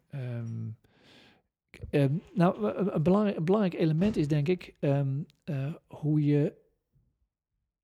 um, 1.92 2.22
nou, 2.34 2.74
een 2.92 3.04
belangrijk, 3.04 3.46
belangrijk 3.46 3.74
element 3.82 4.18
is 4.18 4.28
denk 4.28 4.48
ik 4.48 4.76
uh, 4.80 5.74
hoe 5.88 6.26
je 6.26 6.54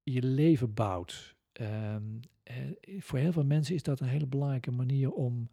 je 0.04 0.24
leven 0.24 0.74
bouwt. 0.74 1.36
Uh, 1.62 1.96
voor 3.00 3.20
heel 3.20 3.32
veel 3.32 3.46
mensen 3.46 3.76
is 3.76 3.84
dat 3.84 4.00
een 4.00 4.08
hele 4.08 4.28
belangrijke 4.28 4.72
manier 4.72 5.12
om, 5.12 5.50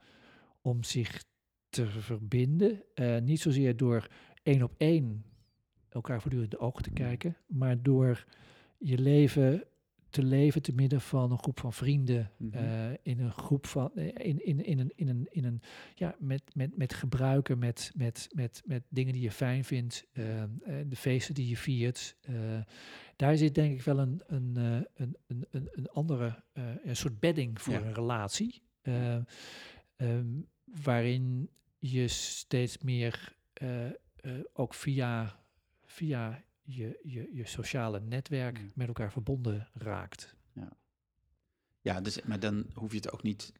om 0.60 0.84
zich 0.84 1.24
te 1.68 1.86
verbinden. 1.86 2.82
Uh, 2.94 3.18
niet 3.18 3.40
zozeer 3.40 3.76
door 3.76 4.08
één 4.42 4.62
op 4.62 4.74
één 4.76 5.24
elkaar 5.88 6.20
voortdurend 6.20 6.50
de 6.50 6.58
ogen 6.58 6.82
te 6.82 6.90
kijken, 6.90 7.36
maar 7.46 7.82
door 7.82 8.24
je 8.78 8.98
leven 8.98 9.64
te 10.10 10.22
leven 10.22 10.62
te 10.62 10.72
midden 10.72 11.00
van 11.00 11.30
een 11.30 11.38
groep 11.38 11.60
van 11.60 11.72
vrienden, 11.72 12.30
mm 12.36 12.50
-hmm. 12.52 12.64
uh, 12.64 12.90
in 13.02 13.20
een 13.20 13.32
groep 13.32 13.66
van, 13.66 13.94
in, 13.96 14.44
in, 14.44 14.64
in, 14.64 14.78
een, 14.78 14.92
in, 14.94 15.08
een, 15.08 15.26
in 15.30 15.44
een, 15.44 15.62
ja, 15.94 16.14
met, 16.18 16.42
met, 16.54 16.76
met 16.76 16.94
gebruiken, 16.94 17.58
met, 17.58 17.92
met, 17.96 18.28
met, 18.32 18.62
met 18.64 18.82
dingen 18.88 19.12
die 19.12 19.22
je 19.22 19.30
fijn 19.30 19.64
vindt, 19.64 20.06
uh, 20.12 20.44
de 20.86 20.96
feesten 20.96 21.34
die 21.34 21.48
je 21.48 21.56
viert. 21.56 22.16
Uh, 22.30 22.36
daar 23.16 23.36
zit 23.36 23.54
denk 23.54 23.72
ik 23.72 23.82
wel 23.82 23.98
een, 23.98 24.22
een, 24.26 24.56
een, 24.94 25.16
een, 25.26 25.46
een, 25.50 25.68
een 25.72 25.88
andere, 25.88 26.42
een 26.84 26.96
soort 26.96 27.20
bedding 27.20 27.60
voor 27.60 27.72
ja. 27.72 27.80
een 27.80 27.94
relatie, 27.94 28.62
um, 29.96 30.46
waarin 30.64 31.50
je 31.78 32.08
steeds 32.08 32.78
meer 32.78 33.36
ook 34.52 34.74
via, 34.74 35.40
via 35.84 36.44
je, 36.62 37.00
je, 37.02 37.28
je 37.32 37.46
sociale 37.46 38.00
netwerk 38.00 38.60
met 38.74 38.86
elkaar 38.86 39.12
verbonden 39.12 39.68
raakt. 39.72 40.36
Ja. 40.52 40.72
ja, 41.80 42.00
dus, 42.00 42.22
maar 42.22 42.40
dan 42.40 42.66
hoef 42.74 42.90
je 42.90 42.96
het 42.96 43.12
ook 43.12 43.22
niet 43.22 43.52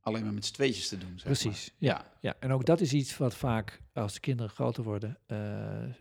alleen 0.00 0.24
maar 0.24 0.34
met 0.34 0.44
z'n 0.44 0.52
tweetjes 0.52 0.88
te 0.88 0.98
doen. 0.98 1.12
Zeg 1.18 1.22
Precies, 1.22 1.74
maar. 1.78 1.90
Ja, 1.90 2.12
ja. 2.20 2.36
En 2.40 2.52
ook 2.52 2.64
dat 2.64 2.80
is 2.80 2.92
iets 2.92 3.16
wat 3.16 3.34
vaak 3.34 3.82
als 3.92 4.14
de 4.14 4.20
kinderen 4.20 4.50
groter 4.50 4.82
worden, 4.82 5.18
uh, 5.26 5.38
uh, 5.86 5.92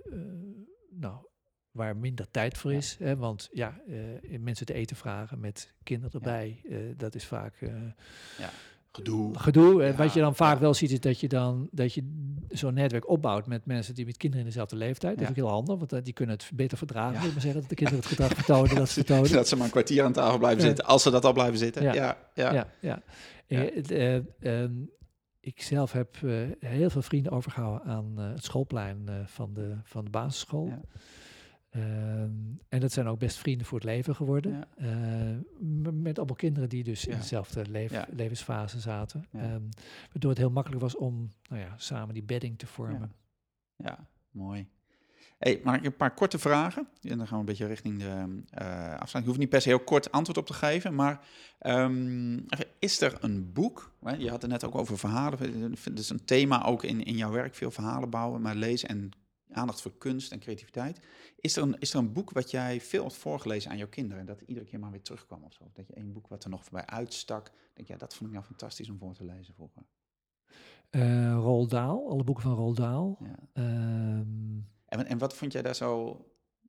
nou, 0.89 1.25
waar 1.71 1.97
minder 1.97 2.31
tijd 2.31 2.57
voor 2.57 2.73
is. 2.73 2.95
Ja. 2.99 3.05
Hè? 3.05 3.15
Want 3.15 3.49
ja, 3.51 3.81
uh, 3.87 4.39
mensen 4.39 4.65
te 4.65 4.73
eten 4.73 4.95
vragen 4.95 5.39
met 5.39 5.73
kinderen 5.83 6.11
erbij, 6.11 6.61
ja. 6.63 6.93
dat 6.97 7.15
is 7.15 7.25
vaak... 7.25 7.55
ja 8.37 8.51
Gedoe. 8.99 9.39
gedoe. 9.39 9.83
En 9.83 9.91
Ja, 9.91 9.95
wat 9.95 10.13
je 10.13 10.19
dan 10.19 10.35
vaak 10.35 10.53
ja. 10.53 10.59
wel 10.59 10.73
ziet, 10.73 10.91
is 10.91 10.99
dat 10.99 11.19
je 11.19 11.27
dan 11.27 11.67
dat 11.71 11.93
je 11.93 12.03
zo'n 12.49 12.73
netwerk 12.73 13.09
opbouwt 13.09 13.47
met 13.47 13.65
mensen 13.65 13.95
die 13.95 14.05
met 14.05 14.17
kinderen 14.17 14.45
in 14.45 14.51
dezelfde 14.51 14.75
leeftijd. 14.75 15.13
Dat 15.13 15.23
is 15.23 15.29
ook 15.29 15.35
heel 15.35 15.49
handig, 15.49 15.77
want 15.77 15.93
eh, 15.93 15.99
die 16.03 16.13
kunnen 16.13 16.35
het 16.35 16.51
beter 16.53 16.77
verdragen. 16.77 17.27
Ik 17.27 17.31
maar 17.31 17.41
zeggen 17.41 17.61
dat 17.61 17.69
de 17.69 17.75
kinderen 17.75 18.01
het 18.01 18.09
gedrag 18.09 18.33
vertonen 18.43 18.75
dat 18.75 18.89
ze 18.89 19.03
tonen. 19.03 19.31
Dat 19.31 19.47
ze 19.47 19.55
maar 19.55 19.65
een 19.65 19.71
kwartier 19.71 20.03
aan 20.03 20.13
tafel 20.13 20.37
blijven 20.37 20.61
zitten, 20.61 20.85
als 20.85 21.03
ze 21.03 21.11
dat 21.11 21.25
al 21.25 21.33
blijven 21.33 21.57
zitten. 21.57 21.83
Ja. 21.83 22.17
Ja, 22.33 22.67
ja. 22.79 23.01
Eh, 23.47 24.15
eh, 24.15 24.23
ehm, 24.39 24.71
ik 25.39 25.61
zelf 25.61 25.91
heb 25.91 26.17
heel 26.59 26.89
veel 26.89 27.01
vrienden 27.01 27.31
overgehouden 27.31 27.87
aan 27.87 28.17
het 28.17 28.43
schoolplein 28.43 29.09
van, 29.25 29.53
de, 29.53 29.75
van 29.83 30.03
de 30.03 30.09
basisschool. 30.09 30.73
Ehm, 31.69 32.31
en 32.69 32.79
dat 32.79 32.91
zijn 32.91 33.07
ook 33.07 33.19
best 33.19 33.37
vrienden 33.37 33.67
voor 33.67 33.77
het 33.77 33.87
leven 33.87 34.15
geworden. 34.15 34.67
Eh, 34.75 35.91
met 35.91 36.17
allemaal 36.17 36.35
kinderen 36.35 36.69
die 36.69 36.83
dus 36.83 37.05
in 37.05 37.17
dezelfde 37.17 37.65
levensfase 38.11 38.79
zaten. 38.79 39.25
Ehm, 39.31 39.61
waardoor 40.11 40.29
het 40.29 40.39
heel 40.39 40.49
makkelijk 40.49 40.81
was 40.81 40.95
om 40.95 41.29
nou 41.49 41.61
ja, 41.61 41.73
samen 41.77 42.13
die 42.13 42.23
bedding 42.23 42.57
te 42.57 42.67
vormen. 42.67 43.11
Ja, 43.75 44.07
mooi. 44.31 44.67
Hey, 45.37 45.61
maar 45.63 45.75
ik 45.75 45.83
heb 45.83 45.91
een 45.91 45.97
paar 45.97 46.13
korte 46.13 46.39
vragen. 46.39 46.87
En 47.01 47.17
dan 47.17 47.27
gaan 47.27 47.35
we 47.35 47.39
een 47.39 47.45
beetje 47.45 47.65
richting 47.65 47.99
de 47.99 48.43
eh 48.49 48.67
afsluiting. 48.75 49.21
Je 49.21 49.25
hoeft 49.25 49.39
niet 49.39 49.49
per 49.49 49.61
se 49.61 49.69
heel 49.69 49.79
kort 49.79 50.11
antwoord 50.11 50.37
op 50.37 50.45
te 50.45 50.53
geven. 50.53 50.95
Maar 50.95 51.25
is 52.79 53.01
er 53.01 53.17
een 53.19 53.53
boek? 53.53 53.93
Je 54.17 54.29
had 54.29 54.41
het 54.41 54.51
net 54.51 54.63
ook 54.63 54.75
over 54.75 54.97
verhalen. 54.97 55.39
Het 55.83 55.99
is 55.99 56.09
een 56.09 56.25
thema 56.25 56.65
ook 56.65 56.83
in, 56.83 57.03
in 57.03 57.17
jouw 57.17 57.31
werk. 57.31 57.55
Veel 57.55 57.71
verhalen 57.71 58.09
bouwen, 58.09 58.41
maar 58.41 58.55
lezen 58.55 58.89
en 58.89 59.11
aandacht 59.51 59.81
voor 59.81 59.97
kunst 59.97 60.31
en 60.31 60.39
creativiteit. 60.39 60.99
Is 61.39 61.55
er, 61.55 61.63
een, 61.63 61.79
is 61.79 61.93
er 61.93 61.99
een 61.99 62.13
boek 62.13 62.31
wat 62.31 62.51
jij 62.51 62.81
veel 62.81 63.03
hebt 63.03 63.15
voorgelezen 63.15 63.71
aan 63.71 63.77
jouw 63.77 63.87
kinderen? 63.87 64.19
En 64.19 64.25
dat 64.25 64.41
iedere 64.41 64.65
keer 64.65 64.79
maar 64.79 64.91
weer 64.91 65.01
terugkwam 65.01 65.43
of 65.43 65.53
zo? 65.53 65.63
Dat 65.73 65.87
je 65.87 65.93
één 65.93 66.13
boek 66.13 66.27
wat 66.27 66.43
er 66.43 66.49
nog 66.49 66.63
voorbij 66.63 66.85
uitstak. 66.85 67.51
Denk 67.73 67.87
ja, 67.87 67.97
dat 67.97 68.15
vond 68.15 68.29
ik 68.29 68.35
nou 68.35 68.47
fantastisch 68.47 68.89
om 68.89 68.97
voor 68.97 69.13
te 69.13 69.23
lezen 69.23 69.53
vroeger. 69.53 69.83
Roald 71.41 71.69
Dahl, 71.69 72.09
alle 72.09 72.23
boeken 72.23 72.43
van 72.43 72.55
Roald 72.55 72.77
Dahl. 72.77 73.17
Ja. 73.19 73.35
Ehm, 73.53 74.57
En, 74.85 75.05
en 75.05 75.17
wat 75.17 75.33
vond 75.33 75.51
jij 75.51 75.61
daar 75.61 75.75
zo... 75.75 76.23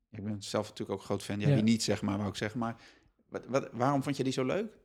Ik 0.09 0.23
ben 0.23 0.43
zelf 0.43 0.69
natuurlijk 0.69 0.99
ook 0.99 1.05
groot 1.05 1.23
fan. 1.23 1.39
Ja. 1.39 1.53
wie 1.53 1.63
niet, 1.63 1.83
zeg 1.83 2.01
maar, 2.01 2.17
wou 2.17 2.29
ik 2.29 2.35
zeggen. 2.35 2.59
Maar 2.59 2.81
wat, 3.29 3.45
wat, 3.45 3.69
waarom 3.71 4.03
vond 4.03 4.17
je 4.17 4.23
die 4.23 4.33
zo 4.33 4.45
leuk? 4.45 4.79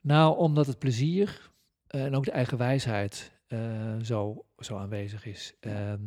Nou, 0.00 0.36
omdat 0.36 0.66
het 0.66 0.78
plezier 0.78 1.50
eh, 1.86 2.04
en 2.04 2.14
ook 2.14 2.24
de 2.24 2.30
eigen 2.30 2.58
wijsheid 2.58 3.32
eh, 3.46 3.96
zo, 4.02 4.44
zo 4.64 4.76
aanwezig 4.76 5.26
is. 5.26 5.52
Ehm, 5.60 6.00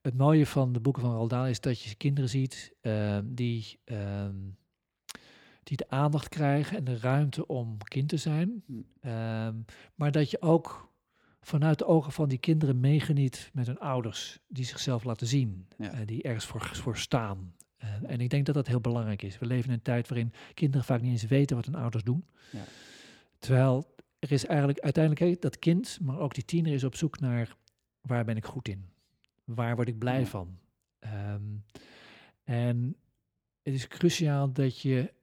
het 0.00 0.16
mooie 0.16 0.46
van 0.46 0.72
de 0.72 0.80
boeken 0.80 1.02
van 1.02 1.12
Roald 1.12 1.30
Dahl 1.30 1.48
is 1.48 1.60
dat 1.60 1.82
je 1.82 1.94
kinderen 1.94 2.30
ziet 2.30 2.72
ehm, 2.80 3.24
die, 3.26 3.78
ehm, 3.84 4.34
die 5.62 5.76
de 5.76 5.88
aandacht 5.90 6.28
krijgen 6.28 6.76
en 6.76 6.84
de 6.84 6.98
ruimte 6.98 7.46
om 7.46 7.76
kind 7.84 8.08
te 8.08 8.16
zijn. 8.16 8.62
Hm. 8.66 9.52
Maar 9.94 10.10
dat 10.10 10.30
je 10.30 10.42
ook 10.42 10.92
vanuit 11.40 11.78
de 11.78 11.86
ogen 11.86 12.12
van 12.12 12.28
die 12.28 12.38
kinderen 12.38 12.80
meegeniet 12.80 13.50
met 13.52 13.66
hun 13.66 13.78
ouders, 13.78 14.38
die 14.48 14.64
zichzelf 14.64 15.04
laten 15.04 15.26
zien, 15.26 15.66
Ja. 15.78 16.04
die 16.04 16.22
ergens 16.22 16.44
voor, 16.44 16.66
voor 16.66 16.96
staan. 16.96 17.54
En 18.06 18.20
ik 18.20 18.30
denk 18.30 18.46
dat 18.46 18.54
dat 18.54 18.66
heel 18.66 18.80
belangrijk 18.80 19.22
is. 19.22 19.38
We 19.38 19.46
leven 19.46 19.68
in 19.68 19.74
een 19.74 19.82
tijd 19.82 20.08
waarin 20.08 20.32
kinderen 20.54 20.86
vaak 20.86 21.00
niet 21.00 21.10
eens 21.10 21.26
weten 21.26 21.56
wat 21.56 21.64
hun 21.64 21.74
ouders 21.74 22.04
doen. 22.04 22.24
Ja. 22.52 22.62
Terwijl 23.38 23.94
er 24.18 24.32
is 24.32 24.46
eigenlijk 24.46 24.78
uiteindelijk 24.80 25.40
dat 25.40 25.58
kind, 25.58 25.98
maar 26.02 26.18
ook 26.18 26.34
die 26.34 26.44
tiener 26.44 26.72
is 26.72 26.84
op 26.84 26.94
zoek 26.96 27.20
naar 27.20 27.56
waar 28.08 28.24
ben 28.24 28.36
ik 28.36 28.44
goed 28.44 28.68
in? 28.68 28.90
Waar 29.44 29.74
word 29.76 29.88
ik 29.88 29.98
blij 29.98 30.20
Ja. 30.20 30.26
van? 30.26 30.58
Ehm, 30.98 31.56
en 32.44 32.96
het 33.62 33.74
is 33.74 33.88
cruciaal 33.88 34.52
dat 34.52 34.80
je 34.80 35.14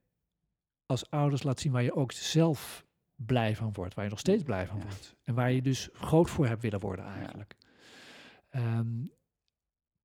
als 0.85 1.09
ouders 1.09 1.43
laat 1.43 1.59
zien 1.59 1.71
waar 1.71 1.83
je 1.83 1.95
ook 1.95 2.11
zelf 2.11 2.85
blij 3.15 3.55
van 3.55 3.73
wordt, 3.73 3.93
waar 3.93 4.03
je 4.03 4.09
nog 4.09 4.19
steeds 4.19 4.43
blij 4.43 4.67
van 4.67 4.77
Ja. 4.77 4.83
wordt. 4.83 5.15
En 5.23 5.33
waar 5.35 5.51
je 5.51 5.61
dus 5.61 5.89
groot 5.93 6.29
voor 6.29 6.47
hebt 6.47 6.61
willen 6.61 6.79
worden 6.79 7.05
eigenlijk. 7.05 7.55
Ehm, 8.49 9.03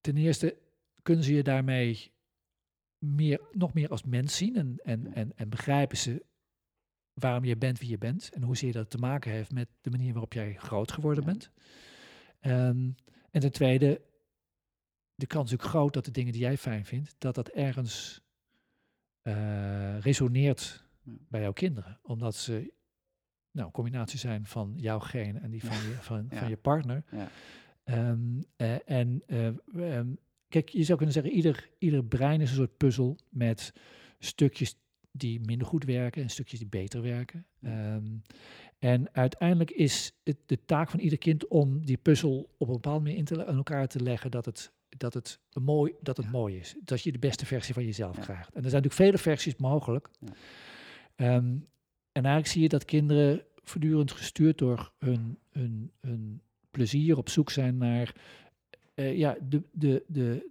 ten 0.01 0.17
eerste 0.17 0.59
kunnen 1.03 1.25
ze 1.25 1.35
je 1.35 1.43
daarmee 1.43 2.13
meer, 2.99 3.41
nog 3.53 3.75
meer 3.75 3.89
als 3.89 4.03
mens 4.05 4.37
zien 4.37 4.57
en, 4.57 4.77
en, 4.83 5.15
en, 5.15 5.33
en 5.37 5.49
begrijpen 5.49 5.97
ze 5.97 6.25
waarom 7.13 7.45
je 7.45 7.57
bent 7.57 7.79
wie 7.79 7.89
je 7.91 7.99
bent 7.99 8.31
en 8.33 8.43
hoezeer 8.43 8.73
dat 8.73 8.91
te 8.91 8.99
maken 8.99 9.31
heeft 9.31 9.53
met 9.53 9.69
de 9.81 9.91
manier 9.91 10.13
waarop 10.13 10.33
jij 10.33 10.55
groot 10.55 10.93
geworden 10.93 11.25
Ja. 11.25 11.31
bent. 11.31 11.51
Ehm, 12.41 12.91
en 13.31 13.41
ten 13.41 13.53
tweede, 13.53 14.01
de 15.15 15.27
kans 15.27 15.53
is 15.53 15.59
ook 15.59 15.69
groot 15.69 15.93
dat 15.95 16.05
de 16.05 16.11
dingen 16.11 16.33
die 16.33 16.41
jij 16.41 16.57
fijn 16.57 16.85
vindt, 16.85 17.15
dat 17.19 17.35
dat 17.35 17.49
ergens 17.49 18.21
eh, 19.23 19.99
resoneert 19.99 20.89
Ja. 21.03 21.13
bij 21.29 21.41
jouw 21.41 21.53
kinderen. 21.53 21.99
Omdat 22.03 22.35
ze 22.35 22.73
nou, 23.51 23.67
een 23.67 23.73
combinatie 23.73 24.19
zijn 24.19 24.47
van 24.47 24.73
jouw 24.77 24.99
genen 24.99 25.43
en 25.43 25.51
die 25.51 25.65
van, 25.65 25.77
je, 25.77 25.95
van, 26.01 26.27
Ja. 26.31 26.39
van 26.39 26.49
je 26.49 26.57
partner. 26.57 27.05
Ja. 27.11 27.31
Ehm, 27.85 28.43
eh, 28.57 28.91
en 28.91 29.23
eh, 29.27 29.47
ehm, 29.97 30.15
kijk, 30.49 30.69
je 30.69 30.85
zou 30.85 30.97
kunnen 30.97 31.15
zeggen, 31.15 31.33
ieder, 31.33 31.71
ieder 31.79 32.05
brein 32.05 32.41
is 32.41 32.51
een 32.51 32.57
soort 32.57 32.77
puzzel 32.77 33.19
met 33.29 33.73
stukjes 34.19 34.79
die 35.13 35.41
minder 35.41 35.67
goed 35.67 35.85
werken 35.85 36.23
en 36.23 36.31
stukjes 36.31 36.59
die 36.59 36.69
beter 36.69 37.03
werken. 37.03 37.47
Ja. 37.59 38.01
En 38.81 39.15
uiteindelijk 39.15 39.71
is 39.71 40.13
het 40.25 40.37
de 40.47 40.65
taak 40.65 40.91
van 40.91 41.01
ieder 41.01 41.19
kind 41.19 41.49
om 41.49 41.87
die 41.87 41.97
puzzel 41.97 42.51
op 42.59 42.67
een 42.69 42.75
bepaalde 42.75 43.01
manier 43.03 43.19
in 43.19 43.25
te, 43.25 43.47
aan 43.47 43.57
elkaar 43.57 43.89
te 43.89 44.03
leggen 44.03 44.31
dat 44.31 44.45
het, 44.45 44.73
dat 44.89 45.15
het, 45.15 45.41
mooi, 45.63 45.93
dat 46.01 46.17
het 46.17 46.27
Ja. 46.27 46.33
mooi 46.33 46.57
is. 46.57 46.75
Dat 46.85 47.03
je 47.03 47.13
de 47.13 47.19
beste 47.19 47.47
versie 47.47 47.75
van 47.75 47.85
jezelf 47.85 48.17
Ja. 48.17 48.23
krijgt. 48.23 48.55
En 48.55 48.63
er 48.65 48.71
zijn 48.71 48.83
natuurlijk 48.83 49.11
vele 49.11 49.19
versies 49.19 49.57
mogelijk. 49.57 50.09
Ja. 50.21 50.33
Ehm, 51.15 51.57
en 52.13 52.25
eigenlijk 52.25 52.47
zie 52.47 52.63
je 52.63 52.69
dat 52.69 52.85
kinderen 52.85 53.45
voortdurend 53.63 54.13
gestuurd 54.13 54.59
door 54.59 54.93
hun, 54.99 55.39
hun, 55.51 55.93
hun 56.01 56.43
plezier 56.71 57.17
op 57.17 57.29
zoek 57.29 57.51
zijn 57.51 57.77
naar 57.77 58.15
eh, 58.95 59.17
ja, 59.17 59.37
de, 59.49 59.63
de, 59.73 60.05
de, 60.07 60.51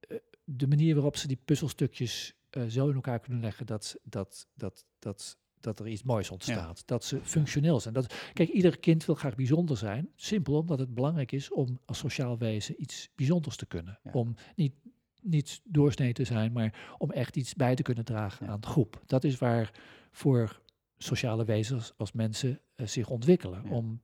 eh, 0.00 0.16
de 0.44 0.66
manier 0.66 0.94
waarop 0.94 1.16
ze 1.16 1.26
die 1.26 1.40
puzzelstukjes 1.44 2.34
eh, 2.50 2.64
zo 2.66 2.88
in 2.88 2.94
elkaar 2.94 3.20
kunnen 3.20 3.40
leggen 3.40 3.66
dat, 3.66 3.96
dat, 4.02 4.48
dat, 4.54 4.84
dat, 4.98 5.38
dat 5.60 5.78
er 5.80 5.88
iets 5.88 6.02
moois 6.02 6.30
ontstaat. 6.30 6.82
Dat 6.86 7.04
ze 7.04 7.20
functioneel 7.22 7.80
zijn. 7.80 7.94
Dat, 7.94 8.14
kijk, 8.32 8.48
ieder 8.48 8.78
kind 8.78 9.04
wil 9.04 9.14
graag 9.14 9.34
bijzonder 9.34 9.76
zijn. 9.76 10.08
Simpel 10.16 10.54
omdat 10.58 10.78
het 10.78 10.94
belangrijk 10.94 11.32
is 11.32 11.52
om 11.52 11.78
als 11.84 11.98
sociaal 11.98 12.38
wezen 12.38 12.82
iets 12.82 13.08
bijzonders 13.14 13.56
te 13.56 13.66
kunnen. 13.66 13.98
Ja. 14.02 14.10
Om 14.10 14.34
niet, 14.54 14.74
niet 15.22 15.60
doorsnee 15.64 16.12
te 16.12 16.24
zijn, 16.24 16.52
maar 16.52 16.94
om 16.98 17.10
echt 17.10 17.36
iets 17.36 17.54
bij 17.54 17.74
te 17.74 17.82
kunnen 17.82 18.04
dragen 18.04 18.46
Ja. 18.46 18.52
aan 18.52 18.60
de 18.60 18.66
groep. 18.66 19.02
Dat 19.06 19.24
is 19.24 19.38
waar 19.38 19.70
voor 20.10 20.60
sociale 20.98 21.44
wezens 21.44 21.92
als 21.96 22.12
mensen 22.12 22.60
eh, 22.74 22.86
zich 22.86 23.10
ontwikkelen. 23.10 23.64
Om 23.68 24.02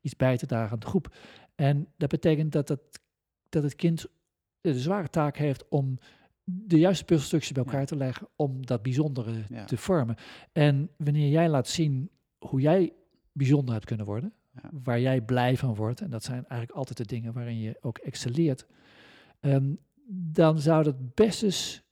iets 0.00 0.16
bij 0.16 0.36
te 0.36 0.46
dragen 0.46 0.72
aan 0.72 0.78
de 0.78 0.86
groep. 0.86 1.16
En 1.54 1.88
dat 1.96 2.08
betekent 2.08 2.52
dat 2.52 2.68
het, 2.68 2.80
dat 3.48 3.62
het 3.62 3.74
kind 3.74 4.06
de 4.60 4.80
zware 4.80 5.08
taak 5.08 5.36
heeft 5.36 5.68
om 5.68 5.98
de 6.50 6.78
juiste 6.78 7.04
puzzelstukjes 7.04 7.52
bij 7.52 7.62
elkaar 7.64 7.80
Ja. 7.80 7.86
te 7.86 7.96
leggen 7.96 8.28
om 8.36 8.66
dat 8.66 8.82
bijzondere 8.82 9.32
Ja. 9.48 9.64
te 9.64 9.76
vormen. 9.76 10.16
En 10.52 10.90
wanneer 10.96 11.30
jij 11.30 11.48
laat 11.48 11.68
zien 11.68 12.10
hoe 12.38 12.60
jij 12.60 12.92
bijzonder 13.32 13.74
hebt 13.74 13.86
kunnen 13.86 14.06
worden, 14.06 14.32
Ja. 14.62 14.70
waar 14.82 15.00
jij 15.00 15.20
blij 15.20 15.56
van 15.56 15.74
wordt, 15.74 16.00
en 16.00 16.10
dat 16.10 16.24
zijn 16.24 16.36
eigenlijk 16.46 16.70
altijd 16.78 16.98
de 16.98 17.04
dingen 17.14 17.32
waarin 17.32 17.58
je 17.58 17.78
ook 17.80 17.98
excelleert, 17.98 18.66
ehm, 19.40 19.74
dan 20.10 20.58
zou 20.60 20.82
dat 20.84 21.14
best 21.14 21.42
eens 21.42 21.82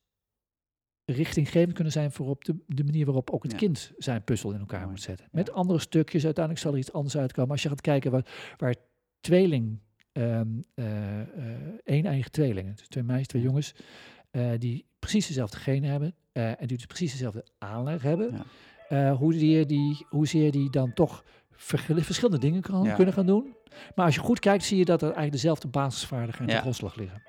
richtinggevend 1.04 1.72
kunnen 1.72 1.92
zijn 1.92 2.12
voor 2.12 2.28
op 2.28 2.44
de, 2.44 2.56
de 2.66 2.84
manier 2.84 3.04
waarop 3.04 3.30
ook 3.30 3.42
het 3.42 3.52
Ja. 3.52 3.58
kind 3.58 3.92
zijn 3.96 4.24
puzzel 4.24 4.52
in 4.52 4.58
elkaar 4.60 4.88
moet 4.88 5.00
zetten. 5.00 5.24
Ja. 5.30 5.38
Met 5.38 5.50
andere 5.50 5.78
stukjes, 5.78 6.24
uiteindelijk 6.24 6.64
zal 6.64 6.72
er 6.74 6.78
iets 6.78 6.92
anders 6.92 7.16
uitkomen. 7.16 7.50
Als 7.50 7.62
je 7.62 7.68
gaat 7.68 7.80
kijken 7.80 8.10
waar, 8.10 8.54
waar 8.56 8.74
tweeling, 9.20 9.78
ehm, 10.12 10.48
eh, 10.74 11.20
eh, 11.20 11.26
één 11.84 12.04
eigen 12.04 12.30
tweelingen, 12.30 12.74
dus 12.76 12.88
twee 12.88 13.04
meisjes, 13.04 13.26
twee 13.26 13.42
jongens, 13.42 13.74
eh, 14.36 14.50
die 14.58 14.86
precies 14.98 15.26
dezelfde 15.26 15.56
genen 15.58 15.90
hebben 15.90 16.14
eh, 16.32 16.48
en 16.60 16.66
die 16.66 16.76
dus 16.76 16.86
precies 16.86 17.12
dezelfde 17.12 17.44
aanleg 17.58 18.02
hebben, 18.02 18.32
Ja. 18.88 19.08
eh, 19.10 19.16
hoe, 19.16 19.32
die, 19.32 19.66
die, 19.66 20.06
hoezeer 20.08 20.50
die 20.52 20.70
dan 20.70 20.92
toch 20.94 21.24
verschillende 21.50 22.38
dingen 22.38 22.62
kan, 22.62 22.82
Ja. 22.84 22.94
kunnen 22.94 23.14
gaan 23.14 23.26
doen. 23.26 23.54
Maar 23.94 24.04
als 24.06 24.14
je 24.14 24.20
goed 24.20 24.38
kijkt, 24.38 24.64
zie 24.64 24.78
je 24.78 24.84
dat 24.84 24.98
er 25.00 25.06
eigenlijk 25.06 25.32
dezelfde 25.32 25.68
basisvaardigheden 25.68 26.46
Ja. 26.46 26.52
ten 26.52 26.60
grondslag 26.60 26.94
liggen. 26.96 27.22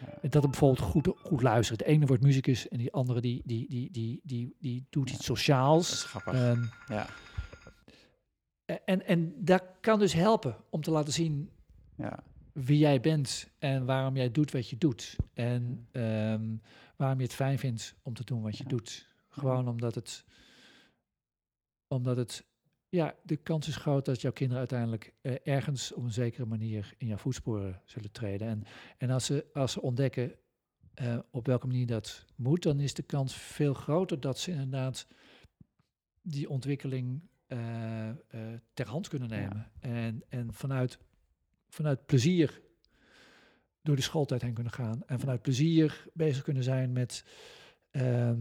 Ja. 0.00 0.18
En 0.22 0.30
Dat 0.30 0.42
er 0.42 0.48
bijvoorbeeld 0.50 0.88
goed, 0.88 1.08
goed 1.16 1.42
luisteren. 1.42 1.78
De 1.78 1.92
ene 1.92 2.06
wordt 2.06 2.22
muzikus 2.22 2.68
en 2.68 2.78
die 2.78 2.92
andere 2.92 3.20
die, 3.20 3.42
die, 3.44 3.68
die, 3.68 3.90
die, 3.92 4.20
die, 4.24 4.56
die 4.60 4.86
doet 4.90 5.02
iets 5.10 5.12
Dat 5.12 5.20
is 5.20 5.26
sociaals. 5.26 6.04
grappig. 6.04 6.32
Ehm, 6.34 6.62
ja. 6.88 7.06
en, 8.84 9.06
en 9.06 9.34
dat 9.44 9.62
kan 9.80 9.98
dus 9.98 10.12
helpen 10.12 10.56
om 10.70 10.80
te 10.82 10.90
laten 10.90 11.12
zien 11.12 11.50
Ja. 11.96 12.18
Wie 12.64 12.78
jij 12.78 13.00
bent 13.00 13.50
en 13.58 13.84
waarom 13.84 14.16
jij 14.16 14.30
doet 14.30 14.50
wat 14.50 14.68
je 14.68 14.76
doet. 14.76 15.16
En 15.34 15.86
ehm, 15.90 16.56
waarom 16.96 17.18
je 17.18 17.24
het 17.24 17.34
fijn 17.34 17.58
vindt 17.58 17.94
om 18.02 18.14
te 18.14 18.24
doen 18.24 18.42
wat 18.42 18.58
je 18.58 18.64
doet. 18.64 19.08
Gewoon 19.28 19.68
omdat 19.68 19.94
het, 19.94 20.24
omdat 21.86 22.16
het, 22.16 22.44
ja, 22.88 23.14
de 23.22 23.36
kans 23.36 23.68
is 23.68 23.76
groot 23.76 24.04
dat 24.04 24.20
jouw 24.20 24.32
kinderen 24.32 24.58
uiteindelijk 24.58 25.12
eh, 25.20 25.34
ergens 25.44 25.92
op 25.92 26.04
een 26.04 26.12
zekere 26.12 26.46
manier 26.46 26.94
in 26.96 27.06
jouw 27.06 27.16
voetsporen 27.16 27.82
zullen 27.84 28.12
treden. 28.12 28.48
En, 28.48 28.64
en 28.98 29.10
als, 29.10 29.24
ze, 29.24 29.46
als 29.52 29.72
ze 29.72 29.82
ontdekken 29.82 30.34
eh, 30.94 31.18
op 31.30 31.46
welke 31.46 31.66
manier 31.66 31.86
dat 31.86 32.24
moet, 32.36 32.62
dan 32.62 32.80
is 32.80 32.94
de 32.94 33.02
kans 33.02 33.34
veel 33.34 33.74
groter 33.74 34.20
dat 34.20 34.38
ze 34.38 34.50
inderdaad 34.50 35.06
die 36.22 36.48
ontwikkeling 36.48 37.20
eh, 37.46 38.10
ter 38.74 38.86
hand 38.86 39.08
kunnen 39.08 39.28
nemen. 39.28 39.70
En, 39.80 40.22
en 40.28 40.52
vanuit, 40.52 40.98
vanuit 41.68 42.06
plezier 42.06 42.60
door 43.82 43.94
die 43.94 44.04
schooltijd 44.04 44.42
heen 44.42 44.54
kunnen 44.54 44.72
gaan. 44.72 45.02
En 45.06 45.20
vanuit 45.20 45.42
plezier 45.42 46.06
bezig 46.12 46.42
kunnen 46.42 46.62
zijn 46.62 46.92
met, 46.92 47.24
ehm, 47.90 48.38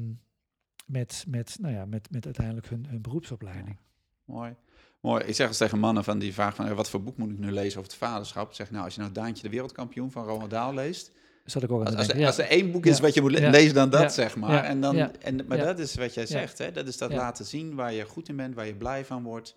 met, 0.86 1.24
met, 1.28 1.58
nou 1.62 1.74
ja, 1.74 1.86
met, 1.86 2.12
met 2.12 2.26
uiteindelijk 2.26 2.70
hun, 2.70 2.86
hun 2.90 3.02
beroepsopleiding. 3.02 3.78
Mooi. 4.26 4.56
Mooi. 5.02 5.24
Ik 5.24 5.36
zeg 5.36 5.48
eens 5.48 5.58
tegen 5.58 5.80
mannen 5.80 6.04
van 6.04 6.20
die 6.20 6.34
vraag 6.34 6.56
van 6.56 6.66
eh, 6.68 6.74
wat 6.76 6.90
voor 6.90 7.04
boek 7.04 7.18
moet 7.18 7.30
ik 7.30 7.38
nu 7.38 7.52
lezen 7.52 7.80
over 7.80 7.92
het 7.92 8.00
vaderschap? 8.02 8.54
Zeg 8.54 8.72
nou, 8.72 8.84
als 8.84 8.94
je 8.96 9.00
nou 9.02 9.14
Daantje 9.14 9.44
de 9.44 9.50
wereldkampioen 9.50 10.12
van 10.12 10.26
Roald 10.26 10.50
Dahl 10.50 10.74
leest. 10.74 11.12
Zat 11.46 11.64
ik 11.64 11.72
ook 11.72 11.86
Als, 11.86 11.96
als, 11.96 12.08
er, 12.08 12.18
ja. 12.20 12.26
als 12.28 12.38
er 12.38 12.48
één 12.48 12.72
boek 12.72 12.86
is 12.86 12.96
Ja. 12.98 13.02
wat 13.04 13.14
je 13.14 13.22
moet 13.22 13.32
le- 13.32 13.50
lezen, 13.50 13.74
dan 13.74 13.90
dat 13.90 14.14
zeg 14.14 14.36
maar. 14.36 14.64
En 14.64 14.82
dan, 14.82 14.96
en, 14.98 15.48
maar 15.48 15.58
dat 15.58 15.80
is 15.80 15.96
wat 15.96 16.14
jij 16.14 16.26
zegt, 16.26 16.58
hè? 16.58 16.72
Dat 16.72 16.88
is 16.88 16.98
dat 16.98 17.14
laten 17.14 17.46
zien 17.46 17.76
waar 17.76 17.94
je 17.94 18.06
goed 18.06 18.30
in 18.30 18.36
bent, 18.36 18.56
waar 18.56 18.66
je 18.66 18.76
blij 18.76 19.06
van 19.06 19.24
wordt. 19.24 19.56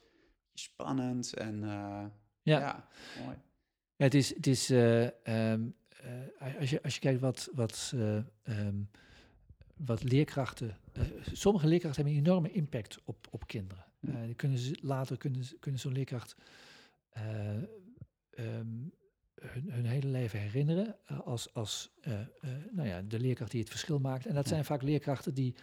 Spannend 0.55 1.35
en 1.35 1.65
eh, 1.65 1.71
Ja. 2.43 2.59
ja, 2.59 2.89
mooi. 3.25 3.37
Ja, 4.01 4.07
het 4.07 4.15
is, 4.15 4.35
het 4.35 4.47
is 4.47 4.71
eh, 4.71 5.03
ehm, 5.05 5.69
eh, 5.89 6.59
als, 6.59 6.71
je, 6.71 6.83
als 6.83 6.95
je 6.95 7.01
kijkt 7.01 7.21
wat, 7.21 7.51
wat, 7.55 7.93
eh, 7.95 8.17
ehm, 8.43 8.77
wat 9.77 10.03
leerkrachten. 10.03 10.77
sommige 11.33 11.67
leerkrachten 11.67 12.03
hebben 12.03 12.21
een 12.21 12.27
enorme 12.27 12.53
impact 12.53 12.99
op, 13.05 13.27
op 13.31 13.47
kinderen. 13.47 13.85
Die 14.01 14.35
kunnen 14.35 14.59
ze, 14.59 14.79
later 14.81 15.17
kunnen, 15.17 15.47
kunnen 15.59 15.81
zo'n 15.81 15.93
leerkracht 15.93 16.37
eh, 17.09 17.57
ehm, 18.31 18.67
hun, 19.35 19.71
hun 19.71 19.85
hele 19.85 20.09
leven 20.09 20.41
herinneren 20.41 20.97
als, 21.25 21.55
als 21.55 21.91
nou 22.71 22.89
ja, 22.89 23.03
de 23.03 23.21
leerkracht 23.21 23.51
die 23.51 23.61
het 23.61 23.71
verschil 23.71 23.99
maakt. 23.99 24.27
En 24.27 24.35
dat 24.35 24.49
zijn 24.49 24.65
vaak 24.65 24.83
leerkrachten 24.83 25.35
die, 25.35 25.55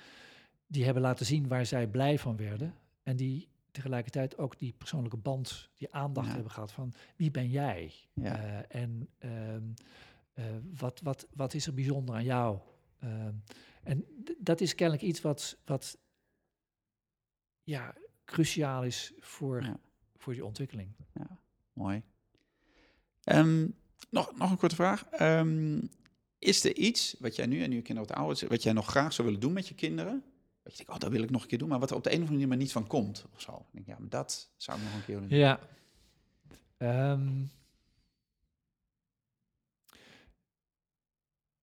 die 0.68 0.84
hebben 0.86 1.04
laten 1.04 1.26
zien 1.26 1.48
waar 1.48 1.66
zij 1.66 1.88
blij 1.88 2.20
van 2.20 2.38
werden. 2.38 2.74
En 3.04 3.16
die 3.16 3.48
tegelijkertijd 3.72 4.38
ook 4.38 4.60
die 4.60 4.74
persoonlijke 4.78 5.18
band, 5.18 5.70
die 5.74 5.94
aandacht 5.94 6.28
Ja. 6.28 6.34
hebben 6.34 6.52
gehad 6.52 6.72
van 6.72 6.94
wie 7.16 7.32
ben 7.32 7.50
jij? 7.50 7.94
Ja. 8.14 8.38
Eh, 8.38 8.82
en 8.82 9.10
ehm, 9.18 9.64
eh, 10.34 10.46
wat, 10.78 11.00
wat, 11.04 11.28
wat 11.34 11.54
is 11.54 11.68
er 11.68 11.74
bijzonder 11.74 12.16
aan 12.16 12.24
jou? 12.24 12.60
Ehm, 13.00 13.34
en 13.84 14.06
dat 14.38 14.62
is 14.62 14.76
kennelijk 14.76 15.06
iets 15.06 15.22
wat, 15.22 15.58
wat 15.66 15.98
ja, 17.64 17.96
cruciaal 18.26 18.84
is 18.84 19.14
voor, 19.20 19.64
Ja. 19.64 19.80
voor 20.16 20.34
die 20.34 20.46
ontwikkeling. 20.46 20.96
Mooi. 21.74 22.04
Ehm, 23.24 23.68
nog, 24.10 24.38
nog 24.38 24.52
een 24.52 24.58
korte 24.58 24.76
vraag. 24.76 25.10
Is 26.40 26.64
er 26.64 26.76
iets 26.76 27.16
wat 27.20 27.36
jij 27.36 27.46
nu 27.46 27.62
en 27.64 27.70
nu 27.70 27.76
je 27.76 27.82
kinderen 27.82 28.10
wat 28.10 28.18
ouder 28.18 28.38
zijn, 28.38 28.50
wat 28.50 28.64
jij 28.64 28.74
nog 28.74 28.86
graag 28.88 29.14
zou 29.14 29.28
willen 29.28 29.42
doen 29.44 29.54
met 29.54 29.68
je 29.68 29.76
kinderen? 29.76 30.24
Dat 30.68 30.78
je 30.78 30.88
oh, 30.88 30.98
dat 30.98 31.12
wil 31.12 31.24
ik 31.24 31.30
nog 31.30 31.42
een 31.42 31.48
keer 31.48 31.58
doen, 31.58 31.70
maar 31.70 31.80
wat 31.80 31.90
er 31.90 31.96
op 31.96 32.04
de 32.04 32.14
een 32.14 32.22
of 32.22 32.28
andere 32.28 32.48
manier 32.48 32.64
niet 32.64 32.72
van 32.72 32.88
komt 32.88 33.26
of 33.34 33.42
zo. 33.42 33.66
Ja, 33.86 33.96
maar 34.00 34.10
dat 34.10 34.50
zou 34.58 34.78
ik 34.78 34.84
nog 34.84 34.94
een 34.94 35.06
keer 35.06 35.16
willen 35.16 35.30
doen. 35.30 35.40
Ja. 35.40 35.60
Ehm, 36.78 37.46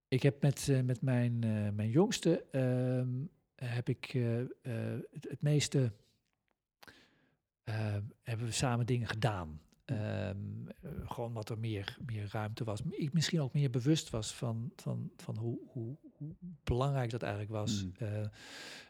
ik 0.08 0.22
heb 0.22 0.42
met, 0.42 0.68
eh, 0.68 0.80
met 0.80 1.02
mijn, 1.02 1.44
eh, 1.44 1.70
mijn 1.70 1.90
jongste 1.90 2.44
ehm, 2.50 3.24
heb 3.54 3.88
ik 3.88 4.14
eh, 4.14 4.22
het, 5.10 5.28
het 5.28 5.42
meeste 5.42 5.92
ehm, 7.64 8.02
hebben 8.22 8.46
we 8.46 8.52
samen 8.52 8.86
dingen 8.86 9.08
gedaan. 9.08 9.60
Gewoon 11.04 11.32
wat 11.32 11.48
er 11.48 11.58
meer, 11.58 11.98
meer 12.06 12.28
ruimte 12.30 12.64
was. 12.64 12.80
Ik 12.90 13.12
misschien 13.12 13.40
ook 13.40 13.52
meer 13.52 13.70
bewust 13.70 14.10
was 14.10 14.34
van, 14.34 14.72
van, 14.76 15.10
van 15.16 15.36
hoe, 15.36 15.58
hoe 15.66 15.96
belangrijk 16.64 17.10
dat 17.10 17.22
eigenlijk 17.22 17.52
was. 17.52 17.84
Mm. 17.84 17.92
Eh, 17.98 18.18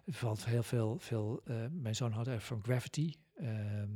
er 0.05 0.13
valt 0.13 0.45
heel 0.45 0.63
veel, 0.63 0.99
veel 0.99 1.41
eh, 1.45 1.57
mijn 1.73 1.97
zoon 1.97 2.13
houdt 2.13 2.29
erg 2.29 2.45
van 2.45 2.63
Gravity. 2.63 3.15
Ehm, 3.35 3.91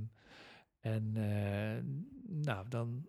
en 0.80 1.12
eh, 1.14 1.84
nou, 2.26 2.68
dan 2.68 3.06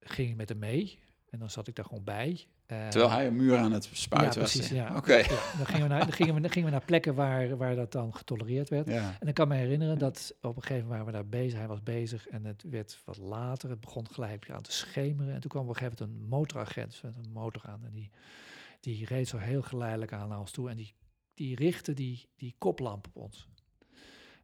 ging 0.00 0.30
ik 0.30 0.36
met 0.36 0.48
hem 0.48 0.58
mee. 0.58 0.98
En 1.30 1.38
dan 1.38 1.50
zat 1.50 1.68
ik 1.68 1.74
daar 1.74 1.84
gewoon 1.84 2.04
bij. 2.04 2.46
Terwijl 2.66 3.10
hij 3.10 3.26
een 3.26 3.36
muur 3.36 3.56
aan 3.56 3.72
het 3.72 3.88
spuiten 3.92 4.40
ja, 4.40 4.40
was. 4.40 4.52
precies, 4.52 4.70
ja. 4.70 4.96
Oké. 4.96 5.14
ja, 5.14 5.26
dan, 5.56 5.66
gingen 5.66 5.82
we 5.82 5.88
naar, 5.88 6.00
dan, 6.00 6.12
gingen 6.12 6.34
we, 6.34 6.40
dan 6.40 6.50
gingen 6.50 6.68
we 6.68 6.74
naar 6.74 6.84
plekken 6.84 7.14
waar, 7.14 7.56
waar 7.56 7.74
dat 7.74 7.92
dan 7.92 8.14
getolereerd 8.14 8.68
werd. 8.68 8.86
Ja. 8.86 9.16
En 9.20 9.28
ik 9.28 9.34
kan 9.34 9.48
me 9.48 9.54
herinneren 9.54 9.98
dat 9.98 10.34
op 10.40 10.56
een 10.56 10.62
gegeven 10.62 10.88
moment 10.88 10.90
waren 10.90 11.06
we 11.06 11.12
daar 11.12 11.40
bezig. 11.40 11.58
Hij 11.58 11.68
was 11.68 11.82
bezig 11.82 12.28
en 12.28 12.44
het 12.44 12.64
werd 12.70 13.02
wat 13.04 13.16
later. 13.16 13.70
Het 13.70 13.80
begon 13.80 14.06
gelijk 14.10 14.50
aan 14.50 14.62
te 14.62 14.72
schemeren. 14.72 15.34
En 15.34 15.40
toen 15.40 15.50
kwam 15.50 15.62
op 15.62 15.68
een 15.68 15.76
gegeven 15.76 16.06
moment 16.06 16.22
een 16.22 16.28
motoragent 16.28 17.00
met 17.02 17.16
een 17.16 17.32
motor 17.32 17.62
aan. 17.66 17.80
En 17.84 17.92
die, 17.92 18.10
die 18.82 19.06
reed 19.06 19.28
zo 19.28 19.36
heel 19.36 19.62
geleidelijk 19.62 20.12
aan 20.12 20.28
naar 20.28 20.38
ons 20.40 20.50
toe. 20.50 20.70
En 20.70 20.76
die, 20.76 20.94
die 21.34 21.54
richtte 21.56 21.92
die, 21.92 22.28
die 22.36 22.54
koplamp 22.58 23.06
op 23.06 23.16
ons. 23.16 23.48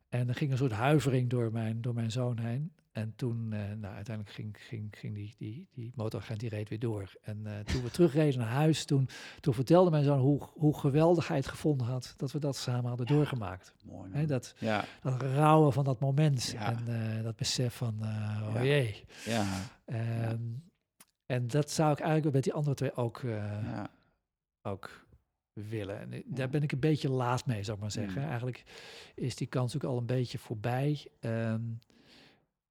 En 0.08 0.28
er 0.28 0.34
ging 0.34 0.50
een 0.50 0.56
soort 0.56 0.72
huivering 0.72 1.30
door 1.30 1.52
mijn, 1.52 1.80
door 1.80 1.94
mijn 1.94 2.10
zoon 2.10 2.38
heen. 2.38 2.72
En 2.92 3.12
toen, 3.16 3.52
eh, 3.52 3.60
nou, 3.72 3.94
uiteindelijk 3.94 4.34
ging, 4.36 4.56
ging, 4.58 4.94
ging 4.98 5.14
die, 5.14 5.34
die, 5.38 5.68
die 5.72 5.92
motoragent 5.94 6.40
die 6.40 6.48
reed 6.48 6.68
weer 6.68 6.78
door. 6.78 7.12
En 7.22 7.46
eh, 7.46 7.58
toen 7.64 7.82
we 7.82 7.90
terugreden 7.98 8.38
naar 8.40 8.48
huis, 8.48 8.84
toen, 8.84 9.08
toen 9.40 9.54
vertelde 9.54 9.90
mijn 9.90 10.04
zoon 10.04 10.18
hoe, 10.20 10.40
hoe 10.52 10.78
geweldig 10.78 11.28
hij 11.28 11.36
het 11.36 11.46
gevonden 11.46 11.86
had 11.86 12.14
dat 12.16 12.32
we 12.32 12.38
dat 12.38 12.56
samen 12.56 12.88
hadden 12.88 13.06
doorgemaakt. 13.06 13.74
Mooi. 13.84 14.26
Dat, 14.26 14.54
Ja, 14.58 14.84
dat 15.02 15.22
rouwen 15.22 15.72
van 15.72 15.84
dat 15.84 16.00
moment 16.00 16.44
Ja. 16.52 16.72
en 16.72 17.16
eh, 17.18 17.22
dat 17.22 17.36
besef 17.36 17.74
van, 17.74 17.94
oh 18.02 18.50
Ja. 18.54 18.64
jee. 18.64 19.04
ja, 19.24 19.46
Ehm, 19.84 20.42
En 21.26 21.46
dat 21.46 21.70
zou 21.70 21.92
ik 21.92 22.00
eigenlijk 22.00 22.34
met 22.34 22.44
die 22.44 22.52
andere 22.52 22.74
twee 22.76 22.94
ook, 22.94 23.20
ja. 23.24 23.90
Ook 24.68 25.06
willen. 25.52 25.98
En 26.00 26.10
Ja. 26.10 26.22
daar 26.26 26.48
ben 26.48 26.62
ik 26.62 26.72
een 26.72 26.80
beetje 26.80 27.10
laat 27.10 27.46
mee, 27.46 27.62
zou 27.62 27.76
ik 27.76 27.82
maar 27.82 27.92
zeggen. 27.92 28.20
Mm. 28.22 28.28
Eigenlijk 28.28 28.64
is 29.14 29.36
die 29.36 29.46
kans 29.46 29.74
ook 29.76 29.84
al 29.84 29.98
een 29.98 30.06
beetje 30.06 30.38
voorbij. 30.38 31.06
Ehm, 31.20 31.62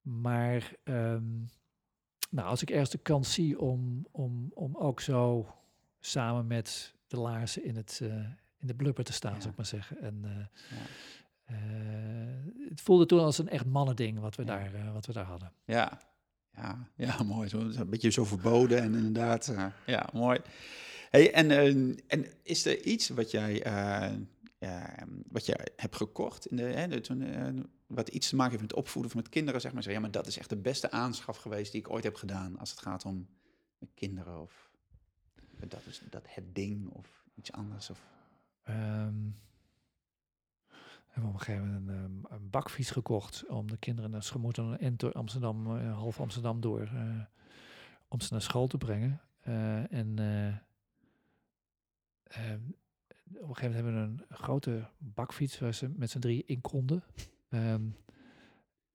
maar 0.02 0.72
ehm, 0.84 1.24
nou, 2.30 2.48
als 2.48 2.62
ik 2.62 2.70
ergens 2.70 2.90
de 2.90 2.98
kans 2.98 3.34
zie 3.34 3.60
om, 3.60 4.08
om, 4.12 4.52
om 4.54 4.76
ook 4.76 5.00
zo 5.02 5.52
samen 6.00 6.48
met 6.48 6.94
de 7.08 7.18
laarzen 7.20 7.64
in, 7.64 7.76
het, 7.76 8.00
eh, 8.04 8.10
in 8.60 8.68
de 8.68 8.76
blubber 8.76 9.04
te 9.04 9.14
staan, 9.14 9.34
Ja. 9.34 9.38
zou 9.40 9.50
ik 9.52 9.58
maar 9.58 9.66
zeggen. 9.66 10.02
En, 10.02 10.20
eh, 10.24 10.78
Ja. 10.78 10.86
eh, 11.44 12.68
het 12.70 12.82
voelde 12.82 13.06
toen 13.06 13.20
als 13.20 13.38
een 13.38 13.50
echt 13.50 13.66
mannending 13.66 14.20
wat 14.20 14.36
we, 14.36 14.42
Ja. 14.46 14.48
daar, 14.58 14.74
eh, 14.74 14.94
wat 14.94 15.06
we 15.06 15.14
daar 15.14 15.26
hadden. 15.26 15.52
Ja, 15.66 16.00
ja, 16.56 16.88
ja 16.96 17.24
mooi. 17.24 17.50
Zo, 17.50 17.60
een 17.60 17.90
beetje 17.90 18.10
zo 18.10 18.24
verboden 18.26 18.82
en 18.82 18.96
inderdaad, 18.96 19.48
eh, 19.48 19.66
ja, 19.86 20.10
mooi. 20.14 20.40
Hey, 21.10 21.34
en, 21.34 21.52
eh, 21.52 21.68
en 22.08 22.26
is 22.44 22.66
er 22.66 22.82
iets 22.82 23.10
wat 23.10 23.32
jij, 23.32 23.64
eh, 23.64 24.14
ja, 24.60 25.06
wat 25.28 25.46
jij 25.46 25.68
hebt 25.76 25.96
gekocht, 25.96 26.46
in 26.46 26.56
de, 26.56 26.64
hè, 26.64 27.00
eh, 27.00 27.64
wat 27.88 28.10
iets 28.10 28.30
te 28.30 28.36
maken 28.36 28.52
heeft 28.52 28.64
met 28.64 28.72
het 28.72 28.80
opvoeden 28.80 29.12
van 29.12 29.22
met 29.22 29.30
kinderen, 29.30 29.62
zeg 29.62 29.74
maar, 29.74 29.84
zeg, 29.84 29.94
ja, 29.94 30.00
maar 30.00 30.12
dat 30.12 30.28
is 30.28 30.38
echt 30.38 30.50
de 30.50 30.58
beste 30.58 30.92
aanschaf 30.92 31.38
geweest 31.38 31.72
die 31.72 31.82
ik 31.82 31.90
ooit 31.90 32.04
heb 32.04 32.16
gedaan 32.16 32.60
als 32.60 32.70
het 32.70 32.80
gaat 32.80 33.06
om 33.06 33.28
kinderen 33.94 34.42
of 34.42 34.70
dat 35.68 35.82
is 35.86 36.02
dat 36.10 36.24
het 36.28 36.56
ding 36.56 36.90
of 36.90 37.26
iets 37.36 37.52
anders 37.52 37.90
of 37.90 38.00
Ehm, 38.68 39.30
hebben 41.08 41.24
we 41.24 41.28
op 41.28 41.34
een 41.34 41.40
gegeven 41.40 41.66
moment 41.66 41.90
een, 41.90 42.26
ehm, 42.26 42.34
een 42.34 42.50
bakfiets 42.50 42.92
gekocht 42.92 43.46
om 43.48 43.72
de 43.72 43.78
kinderen 43.78 44.12
naar 44.12 44.24
school 44.24 44.42
moeten 44.42 44.64
een 44.64 44.80
end 44.80 45.00
door 45.00 45.12
Amsterdam, 45.12 45.78
eh, 45.78 45.98
half 45.98 46.20
Amsterdam 46.20 46.62
door, 46.62 46.90
om 48.08 48.22
ze 48.22 48.28
naar 48.32 48.42
school 48.42 48.68
te 48.68 48.78
brengen. 48.78 49.22
En 49.90 50.16
ehm, 52.30 52.60
op 53.42 53.50
een 53.50 53.56
gegeven 53.56 53.86
moment 53.86 53.96
hebben 53.96 54.16
we 54.28 54.34
een 54.34 54.38
grote 54.38 54.88
bakfiets 54.98 55.60
waar 55.60 55.74
ze 55.74 55.90
met 55.96 56.10
z'n 56.10 56.20
drie 56.20 56.44
in 56.46 56.62
konden. 56.62 57.04
Ehm, 57.50 57.82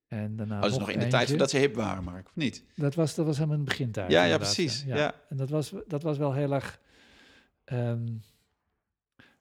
en 0.07 0.37
daarna 0.37 0.57
Oh, 0.57 0.63
dat 0.63 0.71
is 0.71 0.79
nog 0.79 0.91
in 0.91 0.99
de 0.99 1.07
tijd 1.07 1.29
voordat 1.29 1.51
ze 1.51 1.59
hip 1.59 1.75
waren, 1.75 2.05
Mark, 2.05 2.27
of 2.27 2.37
niet? 2.37 2.65
Dat 2.77 2.95
was, 2.95 3.15
dat 3.15 3.27
was 3.27 3.35
helemaal 3.37 3.57
in 3.59 3.63
het 3.65 3.71
begintijd. 3.71 4.11
Ja, 4.11 4.19
ja, 4.19 4.25
inderdaad, 4.25 4.55
precies. 4.55 4.83
Ja. 4.85 5.15
En 5.29 5.37
dat 5.37 5.51
was, 5.51 5.73
dat 5.89 6.03
was 6.03 6.19
wel 6.19 6.33
heel 6.33 6.53
erg. 6.53 6.81
ehm, 7.65 8.07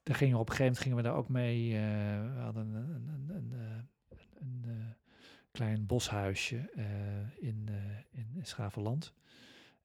daar 0.03 0.15
gingen 0.15 0.35
we 0.35 0.41
op 0.41 0.49
een 0.49 0.55
gegeven 0.55 0.63
moment 0.63 0.77
gingen 0.79 0.97
we 0.97 1.03
daar 1.03 1.15
ook 1.15 1.29
mee. 1.29 1.73
eh, 1.75 2.33
we 2.35 2.39
hadden 2.39 2.67
een, 2.73 2.75
een, 2.75 3.29
een, 3.29 3.35
een, 3.35 3.53
eh, 3.59 4.17
een, 4.39 4.63
eh, 4.67 4.71
klein 5.51 5.85
boshuisje 5.85 6.55
in, 7.39 7.69
in, 8.11 8.29
in 8.35 8.45
Schavenland. 8.45 9.13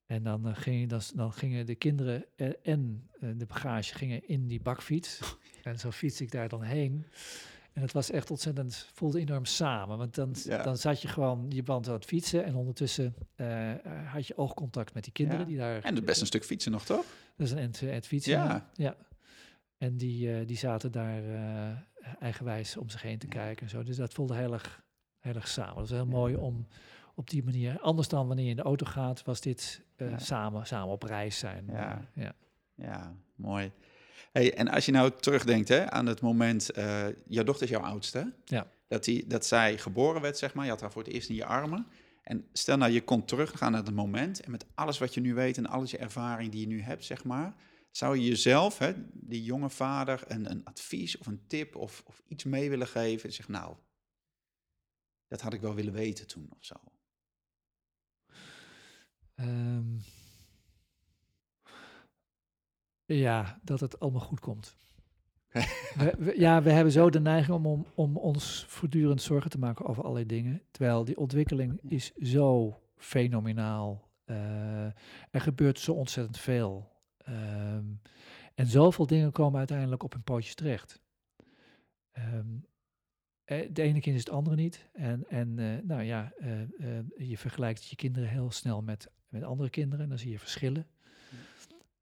En 0.07 0.23
dan, 0.23 0.47
eh, 0.47 0.55
ging, 0.55 0.89
dan, 0.89 1.01
dan 1.15 1.33
gingen 1.33 1.65
de 1.65 1.75
kinderen 1.75 2.25
eh, 2.35 2.49
en 2.61 3.09
eh, 3.19 3.29
de 3.35 3.45
bagage 3.45 3.93
gingen 3.93 4.27
in 4.27 4.47
die 4.47 4.61
bakfiets. 4.61 5.19
en 5.63 5.79
zo 5.79 5.91
fiets 5.91 6.21
ik 6.21 6.31
daar 6.31 6.49
dan 6.49 6.61
heen. 6.61 7.05
En 7.73 7.81
het 7.81 7.91
was 7.91 8.11
echt 8.11 8.31
ontzettend, 8.31 8.89
voelde 8.93 9.19
enorm 9.19 9.45
samen. 9.45 9.97
Want 9.97 10.15
dan, 10.15 10.35
Ja. 10.43 10.63
dan 10.63 10.77
zat 10.77 11.01
je 11.01 11.07
gewoon 11.07 11.45
je 11.49 11.63
band 11.63 11.87
aan 11.87 11.93
het 11.93 12.05
fietsen. 12.05 12.43
En 12.43 12.55
ondertussen 12.55 13.15
had 14.05 14.27
je 14.27 14.37
oogcontact 14.37 14.93
met 14.93 15.03
die 15.03 15.13
kinderen 15.13 15.41
Ja. 15.41 15.47
die 15.47 15.57
daar... 15.57 15.83
En 15.83 15.95
het 15.95 16.05
best 16.05 16.21
een 16.21 16.27
stuk 16.27 16.45
fietsen 16.45 16.71
nog, 16.71 16.85
toch? 16.85 17.05
Dat 17.35 17.47
is 17.47 17.51
een 17.51 17.57
end, 17.57 17.81
end 17.81 18.05
fietsen. 18.07 18.31
Ja. 18.33 18.69
ja. 18.73 18.95
En 19.77 19.97
die, 19.97 20.45
die 20.45 20.57
zaten 20.57 20.91
daar 20.91 21.21
eigenwijs 22.19 22.77
om 22.77 22.89
zich 22.89 23.01
heen 23.01 23.17
te 23.19 23.27
kijken 23.27 23.63
en 23.63 23.69
zo. 23.69 23.83
Dus 23.83 23.97
dat 23.97 24.13
voelde 24.13 24.35
heel 24.35 24.53
erg, 24.53 24.83
heel 25.19 25.35
erg 25.35 25.47
samen. 25.47 25.75
Dat 25.75 25.83
is 25.83 25.91
heel 25.91 26.05
mooi 26.05 26.35
om 26.35 26.67
op 27.17 27.29
die 27.29 27.43
manier... 27.43 27.79
Anders 27.79 28.07
dan 28.07 28.27
wanneer 28.27 28.43
je 28.45 28.49
in 28.51 28.55
de 28.55 28.61
auto 28.61 28.85
gaat, 28.85 29.23
was 29.23 29.41
dit 29.41 29.81
eh, 29.95 30.09
Ja. 30.09 30.19
samen, 30.19 30.67
samen 30.67 30.93
op 30.93 31.03
reis 31.03 31.37
zijn. 31.39 31.65
Ja. 31.71 32.09
Ja. 32.13 32.33
Ja, 32.75 33.15
mooi. 33.35 33.71
Hey, 34.31 34.53
en 34.53 34.67
als 34.67 34.85
je 34.85 34.91
nou 34.91 35.11
terugdenkt 35.19 35.67
hè, 35.67 35.91
aan 35.91 36.05
het 36.05 36.21
moment, 36.21 36.71
eh, 36.71 37.05
jouw 37.27 37.43
dochter 37.43 37.63
is 37.63 37.69
jouw 37.69 37.81
oudste, 37.81 38.33
Ja. 38.45 38.67
dat, 38.87 39.03
die, 39.03 39.27
dat 39.27 39.45
zij 39.45 39.77
geboren 39.77 40.21
werd, 40.21 40.37
zeg 40.37 40.53
maar, 40.53 40.65
je 40.65 40.71
had 40.71 40.81
haar 40.81 40.91
voor 40.91 41.03
het 41.03 41.13
eerst 41.13 41.29
in 41.29 41.35
je 41.35 41.45
armen. 41.45 41.87
En 42.23 42.47
stel 42.53 42.77
nou, 42.77 42.91
je 42.91 43.03
kon 43.03 43.25
teruggaan 43.25 43.71
naar 43.71 43.83
het 43.85 43.93
moment 43.95 44.39
en 44.41 44.51
met 44.51 44.65
alles 44.75 44.97
wat 44.97 45.13
je 45.13 45.21
nu 45.21 45.33
weet 45.33 45.57
en 45.57 45.65
alles 45.67 45.91
je 45.91 45.97
ervaring 45.97 46.51
die 46.51 46.61
je 46.61 46.67
nu 46.67 46.81
hebt, 46.81 47.05
zeg 47.05 47.23
maar, 47.23 47.55
zou 47.91 48.17
je 48.17 48.25
jezelf, 48.25 48.77
hè, 48.77 48.93
die 49.13 49.43
jonge 49.43 49.69
vader, 49.69 50.23
een, 50.27 50.51
een 50.51 50.65
advies 50.65 51.17
of 51.17 51.27
een 51.27 51.41
tip 51.47 51.75
of, 51.75 52.03
of 52.05 52.21
iets 52.27 52.43
mee 52.43 52.69
willen 52.69 52.87
geven? 52.87 53.33
Zeg 53.33 53.47
nou, 53.47 53.75
dat 55.27 55.41
had 55.41 55.53
ik 55.53 55.61
wel 55.61 55.73
willen 55.75 55.93
weten 55.93 56.27
toen 56.27 56.47
of 56.57 56.65
zo. 56.65 56.75
Ehm, 59.37 59.97
ja, 63.05 63.59
dat 63.63 63.79
het 63.79 63.99
allemaal 63.99 64.21
goed 64.21 64.39
komt. 64.39 64.75
we, 65.97 66.13
we- 66.17 66.39
ja, 66.39 66.61
we 66.63 66.71
hebben 66.71 66.93
zo 66.93 67.09
de 67.09 67.19
neiging 67.19 67.55
om, 67.57 67.65
om, 67.65 67.85
om 67.95 68.17
ons 68.17 68.65
voortdurend 68.67 69.21
zorgen 69.21 69.49
te 69.49 69.59
maken 69.59 69.85
over 69.85 70.03
allerlei 70.03 70.25
dingen. 70.25 70.61
Terwijl 70.71 71.03
die 71.05 71.17
ontwikkeling 71.17 71.79
is 71.91 72.13
zo 72.13 72.79
fenomenaal. 72.97 74.09
Eh, 74.25 74.85
er 75.31 75.41
gebeurt 75.41 75.79
zo 75.79 75.93
ontzettend 75.93 76.37
veel. 76.37 76.91
Ehm, 77.17 77.85
en 78.55 78.67
zoveel 78.67 79.07
dingen 79.07 79.31
komen 79.31 79.57
uiteindelijk 79.57 80.03
op 80.03 80.13
hun 80.13 80.23
pootjes 80.23 80.55
terecht. 80.55 81.01
Eh, 83.43 83.69
de 83.71 83.81
ene 83.81 83.99
kind 83.99 84.15
is 84.15 84.23
het 84.23 84.29
andere 84.33 84.55
niet. 84.55 84.89
En, 84.93 85.29
en 85.29 85.59
eh, 85.59 85.83
nou 85.83 86.01
ja, 86.03 86.33
je 87.17 87.37
vergelijkt 87.37 87.87
je 87.87 87.95
kinderen 87.95 88.29
heel 88.29 88.51
snel 88.51 88.81
met, 88.81 89.11
met 89.29 89.43
andere 89.43 89.69
kinderen. 89.69 90.03
En 90.03 90.09
dan 90.09 90.19
zie 90.19 90.31
je 90.31 90.39
verschillen. 90.39 90.87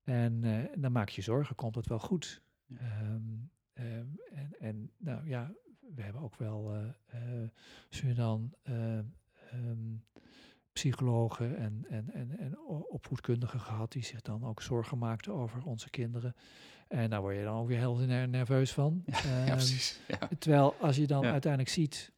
En 0.03 0.43
eh, 0.43 0.81
dan 0.81 0.91
maak 0.91 1.09
je 1.09 1.21
zorgen, 1.21 1.55
komt 1.55 1.75
het 1.75 1.87
wel 1.87 1.99
goed? 1.99 2.41
Ja. 2.65 2.77
Ehm, 2.77 3.21
ehm, 3.73 4.05
en, 4.33 4.55
en 4.59 4.91
nou 4.97 5.27
ja, 5.27 5.51
we 5.95 6.01
hebben 6.01 6.21
ook 6.21 6.35
wel, 6.35 6.73
eh 6.73 7.49
eh, 8.09 8.15
dan, 8.15 8.53
eh, 8.63 8.97
ehm, 8.97 9.95
psychologen 10.73 11.57
en, 11.57 11.85
en, 11.89 12.13
en, 12.13 12.37
en 12.39 12.59
opvoedkundigen 12.89 13.59
gehad 13.59 13.91
die 13.91 14.03
zich 14.03 14.21
dan 14.21 14.43
ook 14.45 14.61
zorgen 14.61 14.97
maakten 14.97 15.33
over 15.33 15.63
onze 15.65 15.89
kinderen. 15.89 16.35
En 16.87 17.09
daar 17.09 17.21
word 17.21 17.35
je 17.35 17.43
dan 17.43 17.57
ook 17.57 17.67
weer 17.67 17.77
heel 17.77 17.95
ner- 17.97 18.27
nerveus 18.29 18.73
van. 18.73 19.03
Ja, 19.45 19.51
precies. 19.51 19.99
Ja. 20.07 20.29
Terwijl 20.39 20.75
als 20.79 20.95
je 20.95 21.07
dan 21.07 21.23
Ja. 21.23 21.31
uiteindelijk 21.31 21.71
ziet 21.71 22.11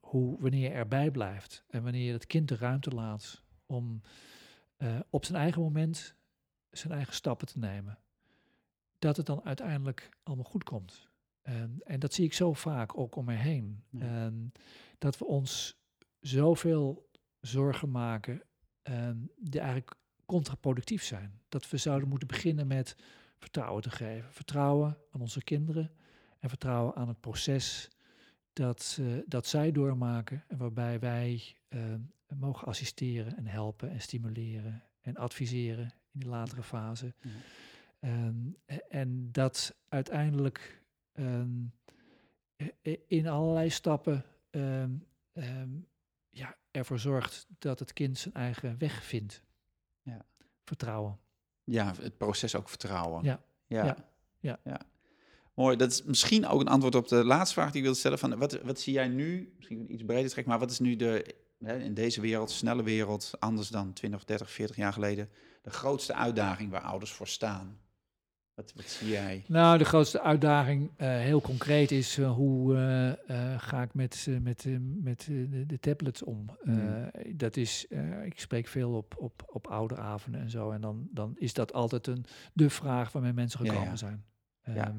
hoe 0.00 0.40
wanneer 0.40 0.60
je 0.60 0.68
erbij 0.68 1.10
blijft 1.10 1.64
en 1.68 1.82
wanneer 1.82 2.06
je 2.06 2.12
het 2.12 2.26
kind 2.26 2.48
de 2.48 2.56
ruimte 2.56 2.90
laat 2.90 3.42
om 3.68 4.00
eh, 4.76 5.00
op 5.10 5.24
zijn 5.24 5.38
eigen 5.38 5.62
moment 5.62 6.14
zijn 6.70 6.92
eigen 6.92 7.14
stappen 7.14 7.46
te 7.46 7.58
nemen, 7.58 7.98
dat 8.98 9.16
het 9.16 9.26
dan 9.26 9.44
uiteindelijk 9.44 10.08
allemaal 10.22 10.44
goed 10.44 10.64
komt. 10.64 11.08
En, 11.42 11.80
en 11.84 12.00
dat 12.00 12.14
zie 12.14 12.24
ik 12.24 12.32
zo 12.32 12.52
vaak 12.52 12.98
ook 12.98 13.16
om 13.16 13.24
me 13.24 13.34
heen. 13.34 13.82
Ja. 13.90 14.00
En 14.00 14.52
dat 14.98 15.18
we 15.18 15.24
ons 15.24 15.80
zoveel 16.20 17.08
zorgen 17.40 17.90
maken 17.90 18.42
ehm, 18.82 19.16
die 19.36 19.60
eigenlijk 19.60 19.96
contraproductief 20.26 21.02
zijn. 21.02 21.40
Dat 21.48 21.70
we 21.70 21.76
zouden 21.76 22.08
moeten 22.08 22.28
beginnen 22.28 22.66
met 22.66 22.96
vertrouwen 23.38 23.82
te 23.82 23.90
geven. 23.90 24.32
Vertrouwen 24.32 24.98
aan 25.10 25.20
onze 25.20 25.42
kinderen 25.42 25.90
en 26.38 26.48
vertrouwen 26.48 26.94
aan 26.94 27.08
het 27.08 27.20
proces 27.20 27.90
dat, 28.52 28.98
eh, 29.00 29.06
dat 29.26 29.46
zij 29.46 29.72
doormaken 29.72 30.44
en 30.48 30.56
waarbij 30.56 30.98
wij 30.98 31.56
eh, 31.68 31.80
mogen 32.36 32.66
assisteren 32.66 33.36
en 33.36 33.46
helpen 33.46 33.90
en 33.90 34.00
stimuleren 34.00 34.82
en 35.00 35.16
adviseren 35.16 35.84
in 36.12 36.20
die 36.20 36.28
latere 36.28 36.62
fase. 36.62 37.14
Ja. 37.20 37.30
Ehm, 38.00 38.36
e- 38.66 38.76
en 38.88 39.32
dat 39.32 39.76
uiteindelijk 39.88 40.82
ehm, 41.12 41.62
i- 42.62 42.74
i- 42.86 43.00
in 43.06 43.28
allerlei 43.28 43.70
stappen 43.70 44.24
ehm, 44.50 44.90
ehm, 45.32 45.68
ja, 46.30 46.56
ervoor 46.70 46.98
zorgt 46.98 47.46
dat 47.58 47.78
het 47.78 47.92
kind 47.92 48.18
zijn 48.18 48.34
eigen 48.34 48.78
weg 48.78 49.04
vindt. 49.04 49.42
Ja. 50.02 50.24
Vertrouwen. 50.64 51.18
ja, 51.64 51.94
het 52.00 52.16
proces 52.16 52.54
ook 52.54 52.68
vertrouwen. 52.68 53.24
Ja. 53.24 53.42
Ja. 53.66 53.96
Ja. 54.40 54.58
Ja. 54.64 54.80
Mooi, 55.54 55.76
dat 55.76 55.90
is 55.90 56.02
misschien 56.02 56.46
ook 56.46 56.60
een 56.60 56.68
antwoord 56.68 56.94
op 56.94 57.08
de 57.08 57.24
laatste 57.24 57.54
vraag 57.54 57.66
die 57.68 57.76
ik 57.76 57.82
wilde 57.82 57.98
stellen. 57.98 58.18
Van 58.18 58.38
wat, 58.38 58.60
wat 58.62 58.80
zie 58.80 58.92
jij 58.92 59.08
nu, 59.08 59.52
misschien 59.56 59.92
iets 59.92 60.02
breder 60.04 60.30
trek, 60.30 60.46
maar 60.46 60.58
wat 60.58 60.70
is 60.70 60.78
nu 60.78 60.96
de, 60.96 61.34
in 61.58 61.94
deze 61.94 62.20
wereld, 62.20 62.50
snelle 62.50 62.82
wereld, 62.82 63.32
anders 63.38 63.68
dan 63.68 63.92
20 63.92 64.20
of 64.20 64.26
30, 64.26 64.50
40 64.50 64.76
jaar 64.76 64.92
geleden, 64.92 65.28
de 65.62 65.70
grootste 65.70 66.14
uitdaging 66.14 66.70
waar 66.70 66.80
ouders 66.80 67.12
voor 67.12 67.28
staan? 67.28 67.78
Wat, 68.58 68.72
wat 68.76 68.84
zie 68.84 69.08
jij? 69.08 69.44
Nou, 69.46 69.78
de 69.78 69.84
grootste 69.84 70.20
uitdaging, 70.20 70.90
eh, 70.96 71.08
heel 71.08 71.40
concreet, 71.40 71.90
is 71.90 72.18
eh, 72.18 72.32
hoe 72.34 72.76
eh, 73.26 73.58
ga 73.58 73.82
ik 73.82 73.94
met, 73.94 74.26
met, 74.40 74.66
met 75.02 75.24
de, 75.26 75.66
de 75.66 75.78
tablets 75.78 76.22
om? 76.22 76.50
Hmm. 76.62 77.10
Dat 77.34 77.56
is, 77.56 77.86
ik 78.24 78.40
spreek 78.40 78.66
veel 78.66 78.92
op, 78.92 79.14
op, 79.18 79.42
op 79.46 79.66
ouderavonden 79.66 80.40
en 80.40 80.50
zo. 80.50 80.70
En 80.70 80.80
dan, 80.80 81.08
dan 81.10 81.34
is 81.36 81.54
dat 81.54 81.72
altijd 81.72 82.06
een, 82.06 82.24
de 82.52 82.70
vraag 82.70 83.12
waarmee 83.12 83.32
mensen 83.32 83.64
Ja, 83.64 83.70
gekomen 83.70 83.90
ja. 83.90 83.96
zijn. 83.96 84.24
Ja. 84.74 84.86
Ehm, 84.86 84.96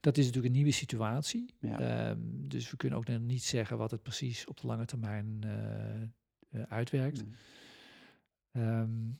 Dat 0.00 0.16
is 0.16 0.24
natuurlijk 0.24 0.54
een 0.54 0.60
nieuwe 0.60 0.76
situatie. 0.76 1.54
Ja. 1.60 1.80
Ehm, 1.80 2.18
dus 2.24 2.70
we 2.70 2.76
kunnen 2.76 2.98
ook 2.98 3.06
nog 3.06 3.20
niet 3.20 3.42
zeggen 3.42 3.78
wat 3.78 3.90
het 3.90 4.02
precies 4.02 4.46
op 4.46 4.60
de 4.60 4.66
lange 4.66 4.84
termijn 4.84 5.38
eh, 5.40 6.02
eh, 6.02 6.62
uitwerkt. 6.68 7.24
Mm. 7.24 7.34
Ehm, 8.52 9.10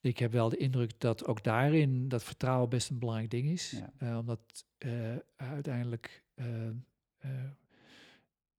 ik 0.00 0.18
heb 0.18 0.32
wel 0.32 0.48
de 0.48 0.56
indruk 0.56 1.00
dat 1.00 1.26
ook 1.26 1.44
daarin 1.44 2.08
dat 2.08 2.24
vertrouwen 2.24 2.68
best 2.68 2.90
een 2.90 2.98
belangrijk 2.98 3.30
ding 3.30 3.48
is. 3.48 3.70
Ja. 3.70 3.92
Eh, 3.98 4.18
omdat 4.18 4.66
uiteindelijk 5.36 6.24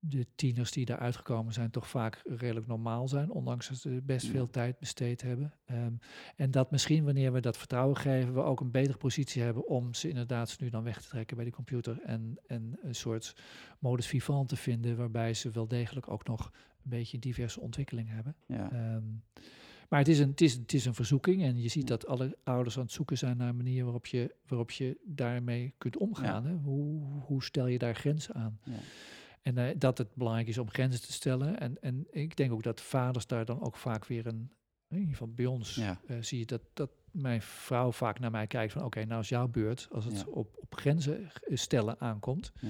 de 0.04 0.28
tieners 0.36 0.72
die 0.72 0.86
daar 0.86 0.98
uitgekomen 0.98 1.54
zijn 1.54 1.72
toch 1.72 1.88
vaak 1.88 2.22
redelijk 2.26 2.68
normaal 2.68 3.08
zijn, 3.08 3.32
ondanks 3.32 3.68
dat 3.68 3.78
ze 3.78 4.02
best 4.04 4.28
veel 4.28 4.50
tijd 4.50 4.80
besteed 4.80 5.22
hebben. 5.22 5.54
Ehm, 5.66 5.94
en 6.36 6.52
dat 6.52 6.72
misschien 6.72 7.04
wanneer 7.04 7.34
we 7.34 7.40
dat 7.40 7.58
vertrouwen 7.58 7.98
geven, 7.98 8.34
we 8.34 8.42
ook 8.42 8.60
een 8.60 8.72
betere 8.72 8.98
positie 8.98 9.42
hebben 9.42 9.68
om 9.68 9.94
ze 9.94 10.10
inderdaad 10.10 10.60
nu 10.60 10.70
dan 10.70 10.84
weg 10.84 11.02
te 11.02 11.08
trekken 11.08 11.36
bij 11.36 11.46
de 11.46 11.52
computer 11.52 12.02
en, 12.02 12.38
en 12.48 12.78
een 12.82 12.96
soort 12.96 13.36
modus 13.80 14.08
vivant 14.08 14.50
te 14.50 14.56
vinden 14.56 14.98
waarbij 14.98 15.34
ze 15.34 15.50
wel 15.50 15.68
degelijk 15.68 16.10
ook 16.10 16.28
nog 16.28 16.52
een 16.84 16.90
beetje 16.90 17.20
diverse 17.20 17.60
ontwikkeling 17.60 18.10
hebben. 18.10 18.36
Ja. 18.46 18.72
Ehm, 18.72 19.04
maar 19.90 20.00
het 20.00 20.08
is, 20.08 20.20
een, 20.20 20.30
het, 20.30 20.42
is, 20.42 20.54
het 20.54 20.74
is 20.74 20.86
een 20.86 20.94
verzoeking 20.94 21.44
en 21.44 21.62
je 21.62 21.70
ziet 21.70 21.88
dat 21.88 22.08
alle 22.08 22.38
ouders 22.44 22.78
aan 22.78 22.84
het 22.84 22.92
zoeken 22.92 23.18
zijn 23.18 23.38
naar 23.38 23.50
een 23.50 23.58
manier 23.58 23.84
waarop 23.84 24.06
je, 24.06 24.36
waarop 24.48 24.72
je 24.72 24.98
daarmee 25.04 25.74
kunt 25.78 25.98
omgaan. 25.98 26.46
Hè? 26.46 26.54
Hoe, 26.54 27.02
hoe 27.26 27.44
stel 27.44 27.68
je 27.68 27.78
daar 27.78 27.96
grenzen 27.96 28.36
aan? 28.36 28.60
Ja. 28.64 28.80
En 29.42 29.58
eh, 29.58 29.76
dat 29.78 29.98
het 29.98 30.16
belangrijk 30.16 30.48
is 30.48 30.58
om 30.58 30.70
grenzen 30.70 31.02
te 31.02 31.12
stellen. 31.12 31.60
En, 31.60 31.82
en 31.82 32.08
ik 32.12 32.36
denk 32.38 32.52
ook 32.52 32.64
dat 32.64 32.82
vaders 32.82 33.28
daar 33.28 33.46
dan 33.46 33.62
ook 33.62 33.76
vaak 33.76 34.06
weer 34.06 34.28
een, 34.28 34.52
in 34.88 34.98
ieder 34.98 35.12
geval 35.12 35.34
bij 35.34 35.46
ons, 35.46 35.76
Ja. 35.76 36.00
eh, 36.08 36.18
zie 36.22 36.40
je 36.40 36.46
dat, 36.46 36.62
dat 36.74 36.90
mijn 37.12 37.42
vrouw 37.42 37.92
vaak 37.92 38.20
naar 38.20 38.32
mij 38.32 38.48
kijkt 38.48 38.74
van 38.74 38.84
oké, 38.84 39.06
nou 39.06 39.22
is 39.22 39.30
jouw 39.30 39.48
beurt 39.48 39.88
als 39.92 40.06
het 40.06 40.18
Ja. 40.20 40.26
op, 40.28 40.56
op 40.60 40.76
grenzen 40.76 41.32
stellen 41.48 42.00
aankomt. 42.00 42.52
Ja. 42.60 42.68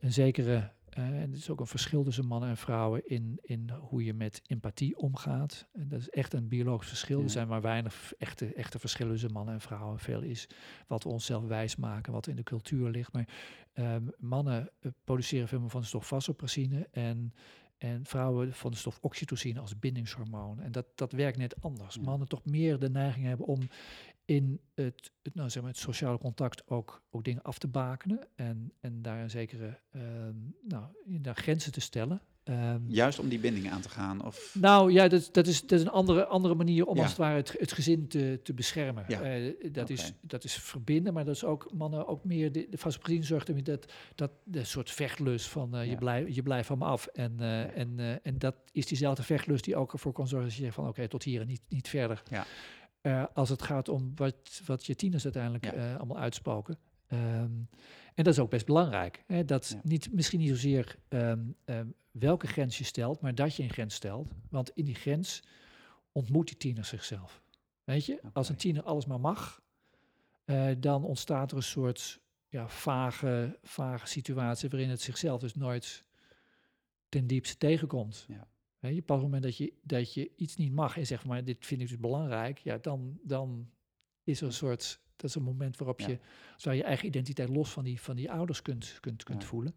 Een 0.00 0.12
zekere, 0.12 0.70
eh, 0.92 1.04
en 1.04 1.30
het 1.30 1.36
is 1.36 1.50
ook 1.50 1.60
een 1.60 1.66
verschil 1.66 2.04
tussen 2.04 2.26
mannen 2.26 2.48
en 2.48 2.56
vrouwen 2.56 3.06
in, 3.06 3.38
in 3.42 3.70
hoe 3.70 4.04
je 4.04 4.14
met 4.14 4.42
empathie 4.46 4.96
omgaat. 4.96 5.66
En 5.72 5.88
dat 5.88 6.00
is 6.00 6.10
echt 6.10 6.32
een 6.32 6.48
biologisch 6.48 6.88
verschil. 6.88 7.18
Ja. 7.18 7.24
Er 7.24 7.30
zijn 7.30 7.48
maar 7.48 7.60
weinig 7.60 8.12
echte, 8.18 8.54
echte 8.54 8.78
verschillen 8.78 9.12
tussen 9.12 9.32
mannen 9.32 9.54
en 9.54 9.60
vrouwen. 9.60 9.98
Veel 9.98 10.20
is 10.20 10.48
wat 10.86 11.02
we 11.02 11.08
onszelf 11.08 11.44
wijsmaken, 11.44 12.12
wat 12.12 12.26
in 12.26 12.36
de 12.36 12.42
cultuur 12.42 12.90
ligt. 12.90 13.12
Maar 13.12 13.28
ehm, 13.72 14.02
mannen 14.18 14.70
eh, 14.80 14.90
produceren 15.04 15.48
veel 15.48 15.60
meer 15.60 15.70
van 15.70 15.80
de 15.80 15.86
stof 15.86 16.06
vasopressine 16.06 16.88
en, 16.90 17.34
en 17.78 18.04
vrouwen 18.04 18.52
van 18.52 18.70
de 18.70 18.76
stof 18.76 18.98
oxytocine 19.00 19.60
als 19.60 19.78
bindingshormoon. 19.78 20.60
En 20.60 20.72
dat, 20.72 20.86
dat 20.94 21.12
werkt 21.12 21.38
net 21.38 21.62
anders. 21.62 21.94
Ja. 21.94 22.02
Mannen 22.02 22.28
toch 22.28 22.44
meer 22.44 22.78
de 22.78 22.90
neiging 22.90 23.26
hebben 23.26 23.46
om 23.46 23.60
in 24.24 24.60
het, 24.74 25.12
het, 25.22 25.34
nou, 25.34 25.50
zeg 25.50 25.62
maar, 25.62 25.70
het 25.70 25.80
sociale 25.80 26.18
contact 26.18 26.68
ook, 26.68 27.02
ook 27.10 27.24
dingen 27.24 27.42
af 27.42 27.58
te 27.58 27.68
bakenen 27.68 28.26
en, 28.34 28.72
en 28.80 29.02
daar 29.02 29.22
een 29.22 29.30
zekere 29.30 29.78
ehm, 29.90 30.36
nou, 30.62 30.84
in 31.04 31.22
daar 31.22 31.36
grenzen 31.36 31.72
te 31.72 31.80
stellen. 31.80 32.22
Ehm, 32.44 32.80
Juist 32.86 33.18
om 33.18 33.28
die 33.28 33.38
binding 33.38 33.70
aan 33.70 33.80
te 33.80 33.88
gaan? 33.88 34.24
Of, 34.24 34.54
nou 34.58 34.92
ja, 34.92 35.08
dat, 35.08 35.28
dat, 35.32 35.46
is, 35.46 35.60
dat 35.60 35.78
is 35.78 35.80
een 35.80 35.90
andere, 35.90 36.26
andere 36.26 36.54
manier 36.54 36.86
om 36.86 36.96
Ja. 36.96 37.00
als 37.02 37.10
het 37.10 37.20
ware 37.20 37.36
het, 37.36 37.54
het 37.58 37.72
gezin 37.72 38.08
te, 38.08 38.40
te 38.42 38.54
beschermen. 38.54 39.04
Ja. 39.08 39.22
Eh, 39.22 39.54
dat, 39.72 39.90
is, 39.90 40.12
dat 40.20 40.44
is 40.44 40.54
verbinden, 40.54 41.12
maar 41.12 41.24
dat 41.24 41.34
is 41.34 41.44
ook 41.44 41.70
mannen 41.72 42.06
ook 42.06 42.24
meer. 42.24 42.52
De, 42.52 42.66
de 42.70 42.78
vasopressine 42.78 43.24
zorgt 43.24 43.64
dat, 43.64 43.92
dat 44.14 44.30
de 44.44 44.64
soort 44.64 44.90
vechtlust 44.90 45.46
van 45.48 45.74
eh, 45.76 45.84
Ja. 45.84 45.90
je, 45.90 45.96
blijft 45.96 46.34
je 46.34 46.42
blijft 46.42 46.66
van 46.66 46.78
me 46.78 46.84
af. 46.84 47.06
En, 47.06 47.40
eh, 47.40 47.76
en, 47.76 48.20
en 48.22 48.38
dat 48.38 48.54
is 48.72 48.86
diezelfde 48.86 49.22
vechtlust 49.22 49.64
die 49.64 49.76
ook 49.76 49.92
ervoor 49.92 50.12
kan 50.12 50.28
zorgen 50.28 50.48
dat 50.48 50.56
je 50.56 50.62
zegt 50.62 50.74
van 50.74 50.88
oké, 50.88 51.08
tot 51.08 51.22
hier 51.22 51.40
en 51.40 51.46
niet, 51.46 51.62
niet 51.68 51.88
verder. 51.88 52.22
Ja. 52.30 52.46
Eh, 53.02 53.24
als 53.34 53.48
het 53.48 53.62
gaat 53.62 53.88
om 53.88 54.12
wat, 54.14 54.60
wat 54.66 54.86
je 54.86 54.94
tieners 54.94 55.24
uiteindelijk 55.24 55.64
Ja. 55.64 55.72
eh, 55.72 55.96
allemaal 55.96 56.18
uitspoken. 56.18 56.78
Ehm, 57.06 57.50
en 58.14 58.24
dat 58.24 58.26
is 58.26 58.38
ook 58.38 58.50
best 58.50 58.66
belangrijk. 58.66 59.22
Hè? 59.26 59.44
Dat 59.44 59.68
Ja. 59.68 59.80
niet, 59.82 60.12
misschien 60.12 60.38
niet 60.40 60.48
zozeer 60.48 60.96
ehm, 61.08 61.40
ehm, 61.64 61.86
welke 62.10 62.46
grens 62.46 62.78
je 62.78 62.84
stelt, 62.84 63.20
maar 63.20 63.34
dat 63.34 63.56
je 63.56 63.62
een 63.62 63.70
grens 63.72 63.94
stelt. 63.94 64.28
Want 64.50 64.70
in 64.74 64.84
die 64.84 64.94
grens 64.94 65.42
ontmoet 66.12 66.46
die 66.46 66.56
tiener 66.56 66.84
zichzelf. 66.84 67.42
Weet 67.84 68.04
je, 68.06 68.20
als 68.32 68.48
een 68.48 68.56
tiener 68.56 68.82
alles 68.82 69.06
maar 69.06 69.20
mag, 69.20 69.62
eh, 70.44 70.66
dan 70.78 71.04
ontstaat 71.04 71.50
er 71.50 71.56
een 71.56 71.62
soort 71.62 72.20
ja, 72.48 72.68
vage, 72.68 73.58
vage 73.62 74.06
situatie 74.06 74.68
waarin 74.68 74.90
het 74.90 75.00
zichzelf 75.00 75.40
dus 75.40 75.54
nooit 75.54 76.04
ten 77.08 77.26
diepste 77.26 77.56
tegenkomt. 77.56 78.24
Ja. 78.28 78.46
Je, 78.90 79.00
op 79.00 79.08
het 79.08 79.20
moment 79.20 79.42
dat 79.42 79.56
je, 79.56 79.72
dat 79.82 80.14
je 80.14 80.30
iets 80.36 80.56
niet 80.56 80.72
mag 80.72 80.96
en 80.98 81.06
zegt 81.06 81.20
van 81.22 81.30
maar 81.30 81.44
dit 81.44 81.66
vind 81.66 81.80
ik 81.80 81.88
dus 81.88 81.98
belangrijk, 81.98 82.58
ja, 82.58 82.78
dan, 82.78 83.18
dan 83.22 83.70
is 84.24 84.40
er 84.40 84.46
een 84.46 84.52
soort, 84.52 85.00
dat 85.16 85.30
is 85.30 85.36
een 85.36 85.42
moment 85.42 85.76
waarop 85.76 86.00
Ja. 86.00 86.08
je, 86.08 86.18
waar 86.62 86.74
je 86.74 86.82
eigen 86.82 87.06
identiteit 87.06 87.48
los 87.48 87.70
van 87.70 87.84
die, 87.84 88.00
van 88.00 88.16
die 88.16 88.30
ouders 88.30 88.62
kunt, 88.62 88.96
kunt, 89.00 89.22
kunt 89.22 89.42
Ja. 89.42 89.48
voelen. 89.48 89.74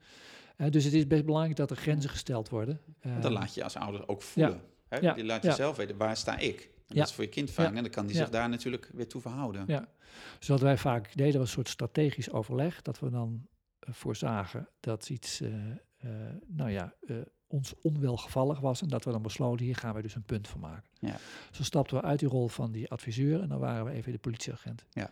Dus 0.70 0.84
het 0.84 0.94
is 0.94 1.08
best 1.08 1.26
belangrijk 1.26 1.56
dat 1.58 1.70
er 1.72 1.76
grenzen 1.78 2.10
gesteld 2.10 2.50
worden. 2.50 2.82
Dan 3.02 3.22
Eh, 3.24 3.32
laat 3.32 3.54
je 3.54 3.64
als 3.64 3.76
ouder 3.76 4.08
ook 4.08 4.22
voelen. 4.22 4.62
Hè? 4.88 4.98
Ja, 4.98 5.16
Je 5.16 5.24
laat 5.26 5.42
je 5.44 5.50
ja. 5.50 5.56
zelf 5.56 5.76
weten, 5.78 5.98
waar 5.98 6.18
sta 6.18 6.38
ik? 6.38 6.70
En 6.88 6.96
dat 6.96 7.08
is 7.08 7.14
voor 7.14 7.24
je 7.24 7.30
kind 7.30 7.52
fijn. 7.52 7.76
En 7.76 7.84
dan 7.84 7.92
kan 7.92 8.06
die 8.08 8.16
zich 8.16 8.30
daar 8.30 8.50
natuurlijk 8.50 8.90
weer 8.94 9.08
toe 9.08 9.22
verhouden. 9.22 9.64
Ja. 9.68 9.88
Dus 10.40 10.48
wat 10.48 10.62
wij 10.62 10.78
vaak 10.78 11.16
deden 11.18 11.40
was 11.40 11.48
een 11.48 11.54
soort 11.54 11.70
strategisch 11.70 12.32
overleg, 12.32 12.82
dat 12.82 13.00
we 13.00 13.10
dan 13.10 13.48
eh, 13.80 13.94
voorzagen 13.94 14.70
dat 14.80 15.10
iets, 15.10 15.42
eh, 15.42 15.72
eh, 15.98 16.36
nou 16.48 16.70
ja, 16.70 16.94
ons 17.48 17.74
onwelgevallig 17.82 18.60
was 18.60 18.82
en 18.82 18.88
dat 18.88 19.04
we 19.06 19.12
dan 19.12 19.22
besloten, 19.22 19.66
hier 19.66 19.76
gaan 19.76 19.96
we 19.96 20.02
dus 20.02 20.16
een 20.16 20.24
punt 20.24 20.48
van 20.48 20.60
maken. 20.60 20.90
Ja. 21.00 21.18
Zo 21.52 21.64
stapten 21.64 21.98
we 21.98 22.04
uit 22.04 22.20
die 22.20 22.28
rol 22.30 22.48
van 22.48 22.72
die 22.72 22.90
adviseur 22.92 23.42
en 23.42 23.50
dan 23.50 23.60
waren 23.60 23.86
we 23.86 23.92
even 23.92 24.12
de 24.12 24.18
politieagent. 24.18 24.86
Ja. 24.92 25.10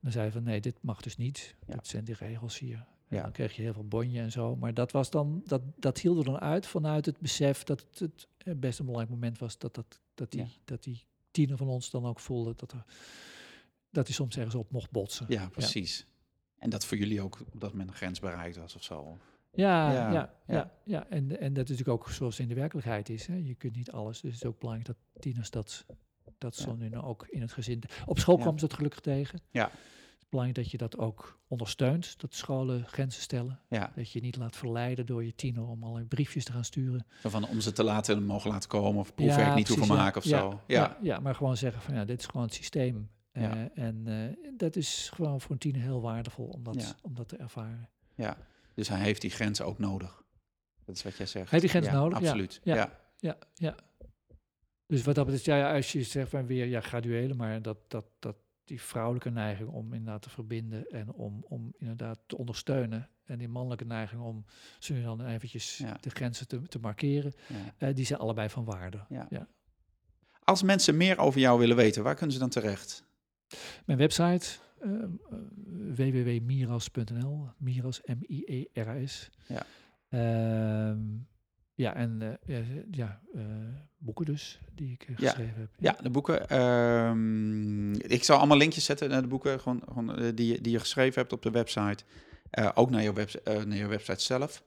Dan 0.00 0.12
zeiden 0.12 0.42
we, 0.42 0.48
nee, 0.50 0.60
dit 0.60 0.76
mag 0.82 1.00
dus 1.00 1.16
niet, 1.16 1.54
Ja. 1.66 1.74
dat 1.74 1.86
zijn 1.86 2.04
die 2.04 2.14
regels 2.14 2.58
hier. 2.58 2.86
En 3.08 3.16
Ja. 3.16 3.22
dan 3.22 3.32
kreeg 3.32 3.56
je 3.56 3.62
heel 3.62 3.72
veel 3.72 3.88
bonje 3.88 4.20
en 4.20 4.30
zo. 4.32 4.56
Maar 4.56 4.74
dat, 4.74 4.92
was 4.92 5.10
dan, 5.10 5.42
dat, 5.44 5.62
dat 5.76 5.98
hield 5.98 6.18
er 6.18 6.24
dan 6.24 6.38
uit 6.40 6.66
vanuit 6.66 7.06
het 7.06 7.18
besef 7.18 7.64
dat 7.64 7.86
het, 7.98 8.26
het 8.38 8.60
best 8.60 8.78
een 8.78 8.84
belangrijk 8.84 9.14
moment 9.20 9.38
was 9.38 9.58
dat, 9.58 9.74
dat, 9.74 10.00
dat, 10.14 10.30
die, 10.30 10.40
Ja. 10.40 10.46
dat 10.64 10.82
die 10.82 11.04
tiener 11.30 11.56
van 11.56 11.68
ons 11.68 11.90
dan 11.90 12.06
ook 12.06 12.20
voelde 12.20 12.54
dat 12.56 12.72
er 12.72 12.84
dat 13.90 14.06
hij 14.06 14.14
soms 14.14 14.36
ergens 14.36 14.54
op 14.54 14.70
mocht 14.70 14.90
botsen. 14.90 15.26
Ja, 15.28 15.48
precies. 15.48 16.06
En 16.58 16.70
dat 16.70 16.84
voor 16.84 16.96
jullie 16.96 17.20
ook 17.20 17.40
op 17.52 17.60
dat 17.60 17.70
moment 17.70 17.90
een 17.90 17.96
grens 17.96 18.20
bereikt 18.20 18.56
was 18.56 18.74
of 18.74 18.82
zo. 18.82 19.18
Ja, 19.52 19.92
Ja, 19.92 20.30
ja, 20.46 20.70
ja, 20.84 21.06
En, 21.08 21.40
en 21.40 21.52
dat 21.52 21.64
is 21.64 21.70
natuurlijk 21.78 21.88
ook 21.88 22.10
zoals 22.10 22.38
het 22.38 22.42
in 22.48 22.54
de 22.54 22.60
werkelijkheid 22.60 23.08
is. 23.08 23.26
Hè. 23.26 23.34
Je 23.34 23.54
kunt 23.54 23.76
niet 23.76 23.92
alles. 23.92 24.20
Dus 24.20 24.32
het 24.32 24.42
is 24.42 24.48
ook 24.48 24.58
belangrijk 24.58 24.96
dat 24.96 25.22
tieners 25.22 25.50
dat, 25.50 25.84
dat 26.38 26.56
zo 26.56 26.74
nu 26.74 26.88
nou 26.88 27.04
ook 27.04 27.26
in 27.28 27.40
het 27.40 27.52
gezin... 27.52 27.82
Op 28.06 28.18
school 28.18 28.38
kwam 28.38 28.58
ze 28.58 28.66
dat 28.66 28.76
gelukkig 28.76 29.00
tegen. 29.00 29.40
Ja. 29.50 29.64
Het 29.64 30.18
is 30.20 30.28
belangrijk 30.28 30.64
dat 30.64 30.70
je 30.70 30.78
dat 30.78 30.98
ook 30.98 31.38
ondersteunt, 31.48 32.20
dat 32.20 32.34
scholen 32.34 32.86
grenzen 32.86 33.22
stellen. 33.22 33.60
Ja, 33.68 33.92
Dat 33.94 34.10
je 34.10 34.20
niet 34.20 34.36
laat 34.36 34.56
verleiden 34.56 35.06
door 35.06 35.24
je 35.24 35.34
tiener 35.34 35.66
om 35.66 35.82
allerlei 35.82 36.06
briefjes 36.06 36.44
te 36.44 36.52
gaan 36.52 36.64
sturen. 36.64 37.06
zo 37.22 37.28
van 37.28 37.48
om 37.48 37.60
ze 37.60 37.72
te 37.72 37.84
laten 37.84 38.24
mogen 38.24 38.50
laten 38.50 38.68
komen 38.68 39.00
of 39.00 39.14
proefwerk 39.14 39.48
Ja, 39.48 39.54
niet 39.54 39.68
hoeven 39.68 39.86
ja. 39.86 39.94
maken 39.94 40.20
of 40.20 40.24
Ja, 40.26 40.38
zo. 40.40 40.60
Ja, 40.66 40.96
Ja, 41.02 41.20
maar 41.20 41.34
gewoon 41.34 41.56
zeggen 41.56 41.82
van 41.82 41.94
ja, 41.94 42.04
dit 42.04 42.18
is 42.18 42.26
gewoon 42.26 42.42
het 42.42 42.54
systeem. 42.54 43.10
Eh. 43.32 43.52
En 43.74 44.02
eh, 44.06 44.50
dat 44.56 44.76
is 44.76 45.10
gewoon 45.14 45.40
voor 45.40 45.50
een 45.50 45.58
tiener 45.58 45.82
heel 45.82 46.00
waardevol 46.00 46.46
om 46.46 46.62
dat, 46.62 46.94
om 47.02 47.14
dat 47.14 47.28
te 47.28 47.36
ervaren. 47.36 47.88
ja. 48.14 48.36
Dus 48.80 48.88
hij 48.88 48.98
heeft 48.98 49.20
die 49.20 49.30
grenzen 49.30 49.66
ook 49.66 49.78
nodig. 49.78 50.22
Dat 50.84 50.96
is 50.96 51.02
wat 51.02 51.16
jij 51.16 51.26
zegt. 51.26 51.50
Heeft 51.50 51.62
die 51.62 51.70
grens 51.70 51.86
Ja, 51.86 51.92
nodig? 51.92 52.18
Absoluut. 52.18 52.60
ja. 52.62 52.74
Ja. 52.74 52.98
Ja, 53.18 53.36
ja. 53.54 53.74
Dus 54.86 55.02
wat 55.02 55.14
dat 55.14 55.24
betreft, 55.24 55.44
ja, 55.44 55.56
ja, 55.56 55.74
als 55.74 55.92
je 55.92 56.02
zegt 56.02 56.30
van 56.30 56.46
weer 56.46 56.66
ja, 56.66 56.80
graduele, 56.80 57.34
maar 57.34 57.62
dat, 57.62 57.76
dat, 57.90 58.04
dat 58.18 58.36
die 58.64 58.80
vrouwelijke 58.82 59.30
neiging 59.30 59.68
om 59.68 59.92
inderdaad 59.92 60.22
te 60.22 60.30
verbinden 60.30 60.86
en 60.90 61.12
om, 61.12 61.44
om 61.48 61.74
inderdaad 61.78 62.18
te 62.26 62.36
ondersteunen. 62.36 63.08
En 63.24 63.38
die 63.38 63.48
mannelijke 63.48 63.84
neiging 63.84 64.22
om 64.22 64.44
ze 64.78 64.92
nu 64.92 65.02
dan 65.02 65.26
eventjes 65.26 65.76
Ja. 65.76 65.96
de 66.00 66.10
grenzen 66.10 66.48
te, 66.48 66.62
te 66.62 66.78
markeren, 66.78 67.32
Ja. 67.48 67.74
eh, 67.88 67.94
die 67.94 68.04
zijn 68.06 68.18
allebei 68.20 68.48
van 68.48 68.64
waarde. 68.64 69.04
Ja. 69.08 69.26
Ja. 69.30 69.48
Als 70.44 70.62
mensen 70.62 70.96
meer 70.96 71.18
over 71.18 71.40
jou 71.40 71.58
willen 71.58 71.76
weten, 71.76 72.02
waar 72.02 72.14
kunnen 72.14 72.32
ze 72.32 72.38
dan 72.40 72.48
terecht? 72.50 73.04
Mijn 73.84 73.98
website, 73.98 74.46
eh, 74.80 74.90
eh, 74.92 75.08
www.miras.nl, 75.94 77.48
Miras, 77.58 78.00
M-I-E-R-A-S. 78.04 79.30
Ja. 79.46 79.62
Ehm, 80.08 80.98
ja, 81.74 81.94
en 81.94 82.38
eh, 82.46 82.58
eh, 82.58 82.66
ja, 82.90 83.20
eh, 83.34 83.42
boeken 83.98 84.24
dus, 84.24 84.60
die 84.74 84.92
ik 84.92 85.02
eh, 85.02 85.16
Ja. 85.16 85.28
geschreven 85.28 85.60
heb. 85.60 85.68
Ja, 85.78 85.96
de 86.02 86.10
boeken. 86.10 86.48
ehm, 86.48 87.92
ik 87.92 88.24
zal 88.24 88.38
allemaal 88.38 88.56
linkjes 88.56 88.84
zetten 88.84 89.08
naar 89.10 89.22
de 89.22 89.28
boeken 89.28 89.60
gewoon, 89.60 89.82
gewoon, 89.88 90.16
eh, 90.16 90.32
die, 90.34 90.46
je- 90.52 90.60
die 90.60 90.72
je 90.72 90.78
geschreven 90.80 91.20
hebt 91.20 91.32
op 91.32 91.42
de 91.42 91.50
website. 91.50 92.04
Eh, 92.50 92.68
ook 92.74 92.90
naar 92.90 93.02
je, 93.02 93.12
webs 93.12 93.42
eh, 93.42 93.62
naar 93.64 93.76
je 93.76 93.86
website 93.86 94.22
zelf. 94.22 94.64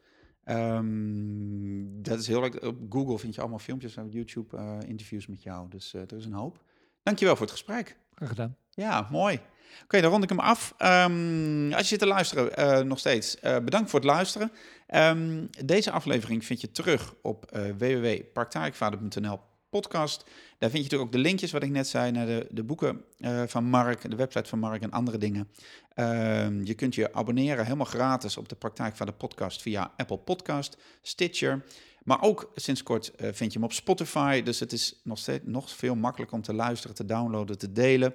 Dat 2.01 2.19
is 2.19 2.27
heel 2.27 2.39
leuk. 2.41 2.63
Op 2.63 2.77
Google 2.89 3.17
vind 3.19 3.35
je 3.35 3.41
allemaal 3.41 3.59
filmpjes 3.59 3.95
en 3.97 4.09
YouTube 4.09 4.57
eh, 4.57 4.77
interviews 4.87 5.27
met 5.27 5.43
jou. 5.43 5.69
Dus 5.69 5.93
eh, 5.93 6.01
er 6.01 6.17
is 6.17 6.25
een 6.25 6.33
hoop. 6.33 6.63
Dankjewel 7.03 7.33
voor 7.35 7.45
het 7.45 7.55
gesprek. 7.55 7.97
Graag 8.15 8.29
gedaan. 8.29 8.55
Ja, 8.69 9.07
mooi. 9.11 9.39
Oké, 9.83 10.01
dan 10.01 10.11
rond 10.11 10.23
ik 10.23 10.29
hem 10.29 10.39
af. 10.39 10.73
Ehm, 10.77 11.71
als 11.71 11.81
je 11.81 11.87
zit 11.87 11.99
te 11.99 12.05
luisteren, 12.05 12.55
eh, 12.55 12.79
nog 12.79 12.99
steeds, 12.99 13.39
eh, 13.39 13.57
bedankt 13.57 13.89
voor 13.89 13.99
het 13.99 14.09
luisteren. 14.09 14.51
Ehm, 14.87 15.45
deze 15.65 15.91
aflevering 15.91 16.45
vind 16.45 16.61
je 16.61 16.71
terug 16.71 17.13
op 17.21 17.45
eh 17.45 17.61
www.praktijkvader.nl 17.77 19.39
podcast. 19.69 20.23
Daar 20.57 20.69
vind 20.69 20.71
je 20.71 20.81
natuurlijk 20.83 21.01
ook 21.01 21.11
de 21.11 21.29
linkjes, 21.29 21.51
wat 21.51 21.63
ik 21.63 21.69
net 21.69 21.87
zei, 21.87 22.11
naar 22.11 22.25
de, 22.25 22.47
de 22.49 22.63
boeken 22.63 23.03
van 23.47 23.63
Mark, 23.63 24.09
de 24.09 24.15
website 24.15 24.49
van 24.49 24.59
Mark 24.59 24.81
en 24.81 24.91
andere 24.91 25.17
dingen. 25.17 25.49
Ehm, 25.93 26.63
je 26.63 26.73
kunt 26.73 26.95
je 26.95 27.13
abonneren 27.13 27.63
helemaal 27.63 27.85
gratis 27.85 28.37
op 28.37 28.49
de 28.49 28.55
Praktijkvader 28.55 29.13
podcast 29.13 29.61
via 29.61 29.93
Apple 29.97 30.17
Podcast, 30.17 30.77
Stitcher. 31.01 31.63
Maar 32.03 32.21
ook 32.21 32.51
sinds 32.55 32.83
kort 32.83 33.11
vind 33.17 33.53
je 33.53 33.59
hem 33.59 33.63
op 33.63 33.73
Spotify. 33.73 34.41
Dus 34.41 34.59
het 34.59 34.71
is 34.71 35.01
nog 35.03 35.17
steeds 35.17 35.43
nog 35.45 35.69
veel 35.69 35.95
makkelijker 35.95 36.37
om 36.37 36.43
te 36.43 36.53
luisteren, 36.53 36.95
te 36.95 37.05
downloaden, 37.05 37.57
te 37.57 37.71
delen. 37.71 38.13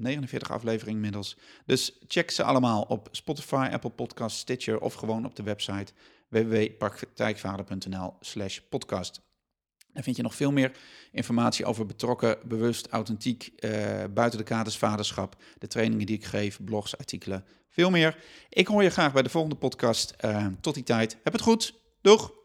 Eh, 0.00 0.06
49 0.06 0.50
afleveringen 0.50 0.96
inmiddels. 0.96 1.36
Dus 1.66 1.98
check 2.08 2.30
ze 2.30 2.42
allemaal 2.42 2.82
op 2.82 3.08
Spotify, 3.10 3.68
Apple 3.72 3.90
Podcast, 3.90 4.36
Stitcher 4.36 4.80
of 4.80 4.94
gewoon 4.94 5.24
op 5.24 5.36
de 5.36 5.42
website 5.42 5.92
www.praktijkvader.nl 6.28 8.14
slash 8.20 8.58
podcast. 8.58 9.20
Daar 9.92 10.02
vind 10.02 10.16
je 10.16 10.22
nog 10.22 10.34
veel 10.34 10.52
meer 10.52 10.72
informatie 11.12 11.64
over 11.64 11.86
betrokken, 11.86 12.38
bewust, 12.44 12.88
authentiek, 12.88 13.50
eh, 13.56 13.70
buiten 14.14 14.38
de 14.38 14.44
kaders 14.44 14.78
vaderschap, 14.78 15.36
de 15.58 15.66
trainingen 15.66 16.06
die 16.06 16.16
ik 16.16 16.24
geef, 16.24 16.64
blogs, 16.64 16.98
artikelen, 16.98 17.44
veel 17.68 17.90
meer. 17.90 18.16
Ik 18.48 18.66
hoor 18.66 18.82
je 18.82 18.90
graag 18.90 19.12
bij 19.12 19.22
de 19.22 19.28
volgende 19.28 19.56
podcast. 19.56 20.10
Eh, 20.10 20.46
tot 20.60 20.74
die 20.74 20.82
tijd, 20.82 21.16
heb 21.22 21.32
het 21.32 21.42
goed. 21.42 21.74
Doeg! 22.00 22.39